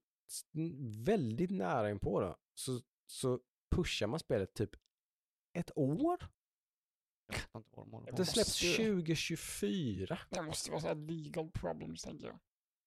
väldigt 1.05 1.51
nära 1.51 1.91
inpå 1.91 2.21
då, 2.21 2.37
så, 2.55 2.81
så 3.07 3.41
pushar 3.71 4.07
man 4.07 4.19
spelet 4.21 4.55
typ 4.55 4.71
ett 5.53 5.71
år. 5.77 6.19
jag 7.27 7.35
vet 7.37 7.55
inte 7.55 7.69
vad 7.77 7.87
de 7.87 7.93
håller 7.93 8.11
på 8.11 8.17
Det 8.17 8.25
släpps 8.25 8.49
måste 8.63 8.67
ju- 8.83 8.95
2024. 8.95 10.19
Det 10.31 10.43
måste 10.43 10.71
vara 10.71 10.81
så 10.81 10.87
här 10.87 10.95
legal 10.95 11.51
problems 11.51 12.03
tänker 12.03 12.27
jag. 12.27 12.39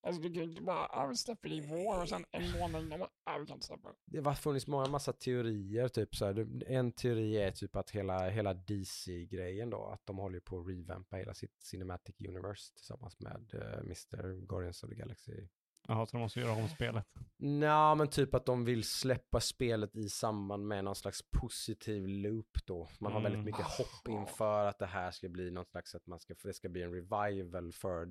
Alltså 0.05 0.21
du 0.21 0.33
kan 0.33 0.43
ju 0.43 0.49
inte 0.49 0.61
bara, 0.61 0.87
ja 0.91 1.05
vi 1.07 1.15
släpper 1.15 1.49
det 1.49 1.55
i 1.55 1.61
vår 1.61 2.01
och 2.01 2.09
sen 2.09 2.25
en 2.31 2.51
månad 2.51 2.81
innan 2.83 2.99
bara, 2.99 3.09
ja 3.25 3.37
vi 3.37 3.45
kan 3.45 3.55
inte 3.55 3.67
släppa 3.67 3.89
det. 3.89 3.95
Det 4.05 4.29
har 4.29 4.33
funnits 4.35 4.67
många 4.67 4.87
massa 4.87 5.13
teorier, 5.13 5.87
typ 5.87 6.15
så 6.15 6.25
här. 6.25 6.63
En 6.67 6.91
teori 6.91 7.37
är 7.37 7.51
typ 7.51 7.75
att 7.75 7.89
hela, 7.91 8.29
hela 8.29 8.53
DC-grejen 8.53 9.69
då, 9.69 9.85
att 9.85 10.05
de 10.05 10.17
håller 10.17 10.39
på 10.39 10.59
att 10.59 10.67
revampa 10.67 11.15
hela 11.17 11.33
sitt 11.33 11.63
Cinematic 11.63 12.15
Universe 12.27 12.73
tillsammans 12.75 13.19
med 13.19 13.51
uh, 13.53 13.79
Mr. 13.79 14.45
Guardians 14.47 14.83
of 14.83 14.89
the 14.89 14.95
Galaxy 14.95 15.47
Jaha, 15.87 16.05
så 16.05 16.17
de 16.17 16.21
måste 16.21 16.39
göra 16.39 16.51
om 16.63 16.67
spelet. 16.69 17.05
Nja, 17.37 17.95
men 17.95 18.07
typ 18.07 18.33
att 18.33 18.45
de 18.45 18.65
vill 18.65 18.83
släppa 18.83 19.39
spelet 19.39 19.95
i 19.95 20.09
samband 20.09 20.67
med 20.67 20.83
någon 20.83 20.95
slags 20.95 21.21
positiv 21.31 22.07
loop 22.07 22.57
då. 22.65 22.89
Man 22.99 23.11
har 23.13 23.21
väldigt 23.21 23.39
Mm. 23.39 23.45
mycket 23.45 23.65
hopp 23.65 24.07
inför 24.07 24.65
att 24.65 24.79
det 24.79 24.85
här 24.85 25.11
ska 25.11 25.29
bli 25.29 25.51
någon 25.51 25.65
slags, 25.65 25.95
att 25.95 26.07
man 26.07 26.19
ska, 26.19 26.33
det 26.43 26.53
ska 26.53 26.69
bli 26.69 26.81
en 26.83 26.91
revival 26.93 27.71
för 27.73 28.05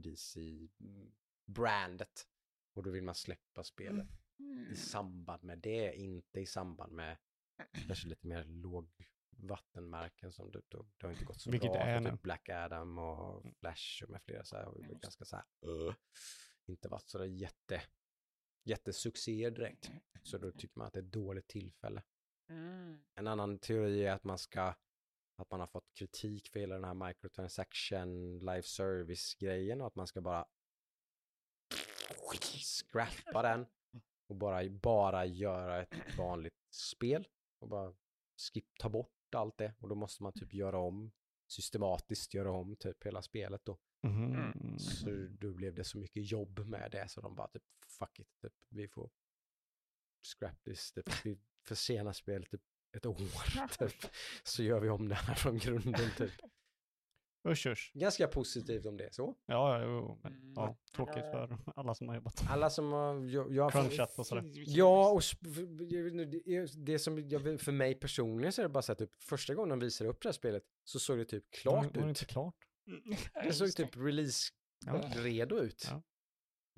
DC-brandet. 1.46 2.26
Och 2.74 2.82
då 2.82 2.90
vill 2.90 3.02
man 3.02 3.14
släppa 3.14 3.64
spelet 3.64 4.08
Mm. 4.38 4.72
i 4.72 4.76
samband 4.76 5.42
med 5.42 5.58
det, 5.58 5.94
inte 5.94 6.40
i 6.40 6.46
samband 6.46 6.92
med 6.92 7.16
kanske 7.86 8.08
lite 8.08 8.26
mer 8.26 8.44
låg 8.44 8.90
vattenmärken 9.36 10.32
som 10.32 10.50
det, 10.50 10.62
det, 10.68 10.78
det 10.96 11.06
har 11.06 11.12
inte 11.12 11.24
gått 11.24 11.40
så 11.40 11.50
Vilket 11.50 11.72
bra. 11.72 11.80
är 11.80 12.10
typ 12.10 12.22
Black 12.22 12.48
Adam 12.48 12.98
och 12.98 13.46
Flash 13.60 14.02
och 14.04 14.10
med 14.10 14.22
flera 14.22 14.44
så 14.44 14.56
här, 14.56 14.64
ju 14.64 14.88
varit 14.88 15.02
ganska 15.02 15.24
så 15.24 15.36
här, 15.36 15.44
uh, 15.66 15.94
inte 16.66 16.88
varit 16.88 17.08
så 17.08 17.18
där 17.18 17.24
jätte, 17.24 17.82
jättesuccéer 18.64 19.50
direkt. 19.50 19.90
Så 20.22 20.38
då 20.38 20.52
tycker 20.52 20.78
man 20.78 20.86
att 20.86 20.92
det 20.92 21.00
är 21.00 21.04
ett 21.04 21.12
dåligt 21.12 21.48
tillfälle. 21.48 22.02
Mm. 22.48 22.98
En 23.14 23.26
annan 23.26 23.58
teori 23.58 24.06
är 24.06 24.12
att 24.12 24.24
man 24.24 24.38
ska, 24.38 24.74
att 25.36 25.50
man 25.50 25.60
har 25.60 25.66
fått 25.66 25.94
kritik 25.94 26.48
för 26.48 26.60
hela 26.60 26.74
den 26.74 26.84
här 26.84 27.08
microtransaction 27.08 28.38
live 28.38 28.62
service 28.62 29.34
grejen 29.34 29.80
och 29.80 29.86
att 29.86 29.94
man 29.94 30.06
ska 30.06 30.20
bara 30.20 30.46
scrappa 32.42 33.42
den 33.42 33.66
och 34.28 34.36
bara, 34.36 34.70
bara 34.70 35.26
göra 35.26 35.82
ett 35.82 36.18
vanligt 36.18 36.54
spel 36.70 37.28
och 37.58 37.68
bara 37.68 37.94
skip, 38.36 38.64
ta 38.78 38.88
bort 38.88 39.34
allt 39.34 39.58
det 39.58 39.74
och 39.78 39.88
då 39.88 39.94
måste 39.94 40.22
man 40.22 40.32
typ 40.32 40.54
göra 40.54 40.78
om 40.78 41.12
systematiskt 41.46 42.34
göra 42.34 42.50
om 42.52 42.76
typ 42.76 43.06
hela 43.06 43.22
spelet 43.22 43.64
då. 43.64 43.78
Mhm. 44.02 44.78
Så 44.78 45.06
då 45.30 45.52
blev 45.52 45.74
det 45.74 45.84
så 45.84 45.98
mycket 45.98 46.30
jobb 46.30 46.58
med 46.58 46.90
det 46.90 47.08
så 47.08 47.20
de 47.20 47.34
bara 47.34 47.48
typ 47.48 47.62
fuck 47.98 48.18
it, 48.18 48.28
typ, 48.42 48.54
vi 48.68 48.88
får 48.88 49.10
scrap 50.22 50.64
this, 50.64 50.92
typ, 50.92 51.26
vi 51.26 51.38
försenar 51.66 52.12
spelet 52.12 52.50
typ 52.50 52.62
ett 52.96 53.06
år 53.06 53.68
typ. 53.78 54.12
Så 54.42 54.62
gör 54.62 54.80
vi 54.80 54.88
om 54.88 55.08
det 55.08 55.14
här 55.14 55.34
från 55.34 55.58
grunden 55.58 56.10
typ. 56.16 56.32
Usch, 57.48 57.66
usch. 57.66 57.90
Ganska 57.94 58.28
positivt 58.28 58.86
om 58.86 58.96
det 58.96 59.04
är 59.04 59.10
så. 59.10 59.34
Ja, 59.46 59.78
ja, 59.80 59.84
jo, 59.86 60.20
men 60.22 60.32
Mm. 60.32 60.52
ja, 60.56 60.76
tråkigt 60.96 61.24
för 61.24 61.58
alla 61.76 61.94
som 61.94 62.08
har 62.08 62.14
jobbat. 62.14 62.44
Alla 62.50 62.70
som 62.70 62.92
har, 62.92 63.24
jag, 63.24 63.52
jag 63.54 63.72
Crunchat 63.72 64.18
och 64.18 64.26
sådär. 64.26 64.44
Ja, 64.54 65.10
och 65.12 65.22
det- 66.26 66.84
det 66.86 66.98
som, 66.98 67.28
jag, 67.28 67.60
för 67.60 67.72
mig 67.72 67.94
personligen 67.94 68.52
så 68.52 68.60
är 68.62 68.62
det 68.62 68.68
bara 68.68 68.82
så 68.82 68.92
att 68.92 68.98
typ, 68.98 69.22
första 69.22 69.54
gången 69.54 69.68
de 69.68 69.78
visade 69.78 70.10
upp 70.10 70.22
det 70.22 70.28
här 70.28 70.32
spelet 70.32 70.62
så 70.84 70.98
såg 70.98 71.18
det 71.18 71.24
typ 71.24 71.50
klart 71.50 71.84
var 71.84 71.92
det 71.92 72.00
ut. 72.00 72.06
inte 72.06 72.24
klart? 72.24 72.54
Det 73.44 73.52
såg 73.52 73.72
typ 73.72 73.96
release-redo 73.96 75.56
Ja. 75.56 75.62
ut. 75.62 75.86
Ja. 75.90 76.02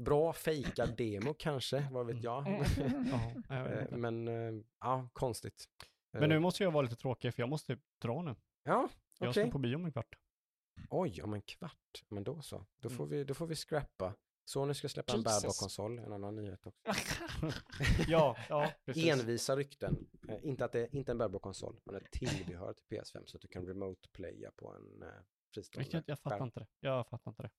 Bra 0.04 0.32
fejkad 0.32 0.96
demo 0.96 1.34
kanske, 1.38 1.88
vad 1.92 2.06
vet 2.06 2.22
jag. 2.22 2.46
Ja, 3.10 3.32
jag 3.56 3.64
vet 3.64 3.92
Eh. 3.92 3.98
Men 3.98 4.28
eh, 4.28 4.62
ja, 4.80 5.08
konstigt. 5.12 5.64
Men 6.12 6.28
nu 6.28 6.34
Eh, 6.34 6.40
måste 6.40 6.62
jag 6.62 6.70
vara 6.70 6.82
lite 6.82 6.96
tråkig 6.96 7.34
för 7.34 7.42
jag 7.42 7.48
måste 7.48 7.78
dra 8.02 8.22
nu. 8.22 8.34
Ja, 8.64 8.88
Jag 9.18 9.28
okej. 9.28 9.42
ska 9.44 9.50
på 9.52 9.58
bio 9.58 9.76
om 9.76 9.84
en 9.84 9.92
kvart. 9.92 10.14
Oj, 10.90 11.22
om 11.22 11.34
en 11.34 11.42
kvart. 11.42 12.04
Men 12.08 12.24
då 12.24 12.42
så. 12.42 12.66
Då 12.76 12.88
Mm. 12.88 12.96
får, 12.98 13.06
vi, 13.06 13.24
då 13.24 13.34
får 13.34 13.46
vi 13.46 13.54
scrappa. 13.54 14.14
Sony 14.44 14.74
ska 14.74 14.88
släppa 14.88 15.12
en 15.12 15.18
Jesus. 15.18 15.42
bärbar-konsol, 15.42 15.98
en 15.98 16.12
annan 16.12 16.36
nyhet 16.36 16.66
också. 16.66 16.82
Ja, 18.08 18.36
ja, 18.48 18.72
precis. 18.84 19.04
Envisa 19.04 19.56
rykten. 19.56 20.06
Eh, 20.28 20.38
inte, 20.42 20.64
att 20.64 20.72
det, 20.72 20.94
inte 20.94 21.12
en 21.12 21.18
bärbar-konsol, 21.18 21.80
men 21.84 21.94
ett 21.94 22.10
tillbehör 22.10 22.72
till 22.74 22.84
PS5 22.98 23.24
så 23.26 23.36
att 23.36 23.42
du 23.42 23.48
kan 23.48 23.66
remote-playa 23.66 24.50
på 24.56 24.72
en 24.72 25.02
eh, 25.02 25.08
fristående 25.54 25.90
Jag, 25.92 26.04
jag 26.06 26.18
fattar 26.18 26.38
skärm. 26.38 26.46
inte 26.46 26.60
det. 26.60 26.66
Jag 26.80 27.08
fattar 27.08 27.30
inte 27.30 27.42
det. 27.42 27.50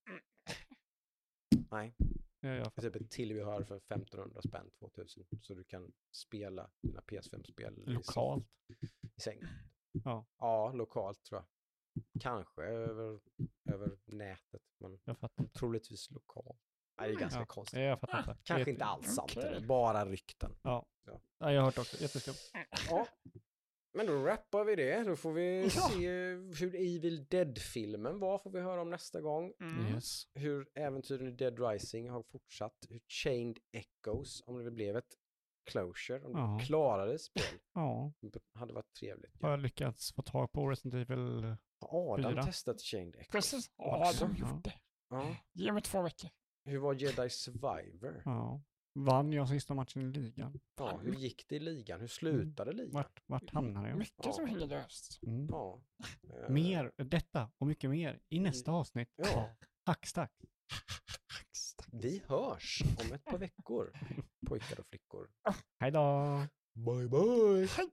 Nej, 1.72 1.96
Jag, 2.40 2.52
jag 2.52 2.58
är 2.60 2.64
fattar. 2.64 2.82
typ 2.82 2.96
ett 2.96 3.12
tillbehör 3.12 3.64
för 3.64 3.76
1500 3.78 4.42
spänn, 4.42 4.70
2000. 4.80 5.26
Så 5.42 5.54
du 5.54 5.64
kan 5.64 5.92
spela 6.12 6.70
dina 6.82 7.02
PS5-spel 7.02 7.80
i, 7.88 7.90
Lokalt. 7.92 8.48
i 9.16 9.22
sängen. 9.22 9.48
Ja. 9.92 10.26
Ja, 10.38 10.72
lokalt 10.72 11.24
tror 11.24 11.42
jag. 11.42 11.48
Kanske 12.20 12.62
över, 12.64 13.20
över 13.74 13.98
nätet, 14.06 14.62
men 14.80 15.00
Jag 15.06 15.18
fattar 15.18 15.46
troligtvis 15.46 16.12
lokalt. 16.12 16.60
Nej, 17.00 17.10
det 17.10 17.16
är 17.16 17.20
ganska 17.20 17.40
Ja. 17.40 17.46
konstigt. 17.46 17.80
Jag 17.80 18.00
fattar 18.00 18.20
inte. 18.20 18.32
Kanske 18.44 18.60
Jätte- 18.62 18.72
inte 18.72 18.86
alls 18.86 19.16
sant, 19.16 19.38
är 19.38 19.60
bara 19.68 20.06
rykten. 20.06 20.52
Ja. 20.64 20.86
Ja. 21.06 21.22
ja, 21.38 21.52
jag 21.54 21.62
har 21.62 21.66
hört 21.66 21.78
också. 21.78 22.02
Jätteskumt. 22.02 22.52
Ja. 22.90 23.08
Men 23.94 24.06
då 24.08 24.14
rappar 24.26 24.66
vi 24.66 24.76
det. 24.76 25.04
Då 25.04 25.16
får 25.16 25.34
vi 25.34 25.64
Ja. 25.64 25.70
se 25.70 26.08
hur 26.36 26.76
Evil 26.76 27.26
Dead-filmen 27.26 28.20
var, 28.20 28.38
får 28.40 28.52
vi 28.52 28.60
höra 28.60 28.82
om 28.82 28.90
nästa 28.90 29.22
gång. 29.22 29.54
Mm. 29.60 29.94
Yes. 29.96 30.24
Hur 30.34 30.68
äventyren 30.76 31.28
i 31.28 31.32
Dead 31.32 31.60
Rising 31.60 32.10
har 32.10 32.24
fortsatt. 32.24 32.78
Hur 32.90 33.00
Chained 33.08 33.58
Echoes, 33.72 34.44
om 34.46 34.64
det 34.64 34.72
blev 34.72 34.98
ett 34.98 35.16
closure, 35.68 36.24
om 36.24 36.32
Ja. 36.32 36.58
det 36.60 36.66
klarade 36.66 37.20
spel. 37.20 37.44
Ja, 37.74 38.14
Det 38.22 38.40
hade 38.54 38.74
varit 38.74 38.94
trevligt. 38.94 39.42
har 39.42 39.50
jag 39.50 39.60
lyckats 39.60 40.14
få 40.14 40.22
tag 40.22 40.52
på 40.52 40.70
Resident 40.70 41.10
Evil? 41.10 41.56
Har 41.82 42.20
Adam 42.20 42.32
fyra? 42.34 42.44
testat 42.44 42.82
Chained 42.82 43.16
Echoes? 43.16 43.28
Precis. 43.32 43.72
Ja, 43.78 44.14
de 44.20 44.36
ja. 44.38 44.48
gjorde 44.50 44.62
det. 44.64 44.74
Ja. 45.10 45.36
Ge 45.54 45.72
mig 45.72 45.82
två 45.82 46.02
veckor. 46.02 46.30
Hur 46.66 46.78
var 46.80 46.94
Jedi 46.94 47.30
Survivor? 47.30 48.22
Ja. 48.26 48.62
Vann 49.00 49.34
jag 49.34 49.50
sista 49.50 49.74
matchen 49.74 50.02
i 50.02 50.06
ligan? 50.06 50.60
Ja, 50.78 50.98
hur 50.98 51.14
gick 51.14 51.46
det 51.48 51.56
i 51.56 51.60
ligan? 51.60 52.00
Hur 52.00 52.08
slutade 52.08 52.72
ligan? 52.74 52.92
Vart, 52.94 53.24
vart 53.26 53.50
hamnade 53.50 53.90
jag? 53.90 53.98
Mycket 53.98 54.26
Ja. 54.26 54.32
som 54.34 54.48
hänger 54.48 54.68
löst. 54.68 55.20
Mm. 55.24 55.48
Ja. 55.52 55.82
Mer, 56.50 56.92
detta 56.96 57.52
och 57.58 57.68
mycket 57.68 57.90
mer 57.90 58.20
i 58.30 58.40
nästa 58.40 58.72
avsnitt. 58.72 59.10
Ja. 59.16 59.50
Hackstack. 59.86 60.32
Vi 61.92 62.24
hörs 62.28 62.82
om 63.00 63.14
ett 63.14 63.26
par 63.26 63.38
veckor, 63.38 63.92
pojkar 64.48 64.80
och 64.80 64.88
flickor. 64.88 65.30
Hej 65.80 65.92
då! 65.92 66.40
Bye 66.74 67.08
bye! 67.10 67.68
Hej! 67.78 67.90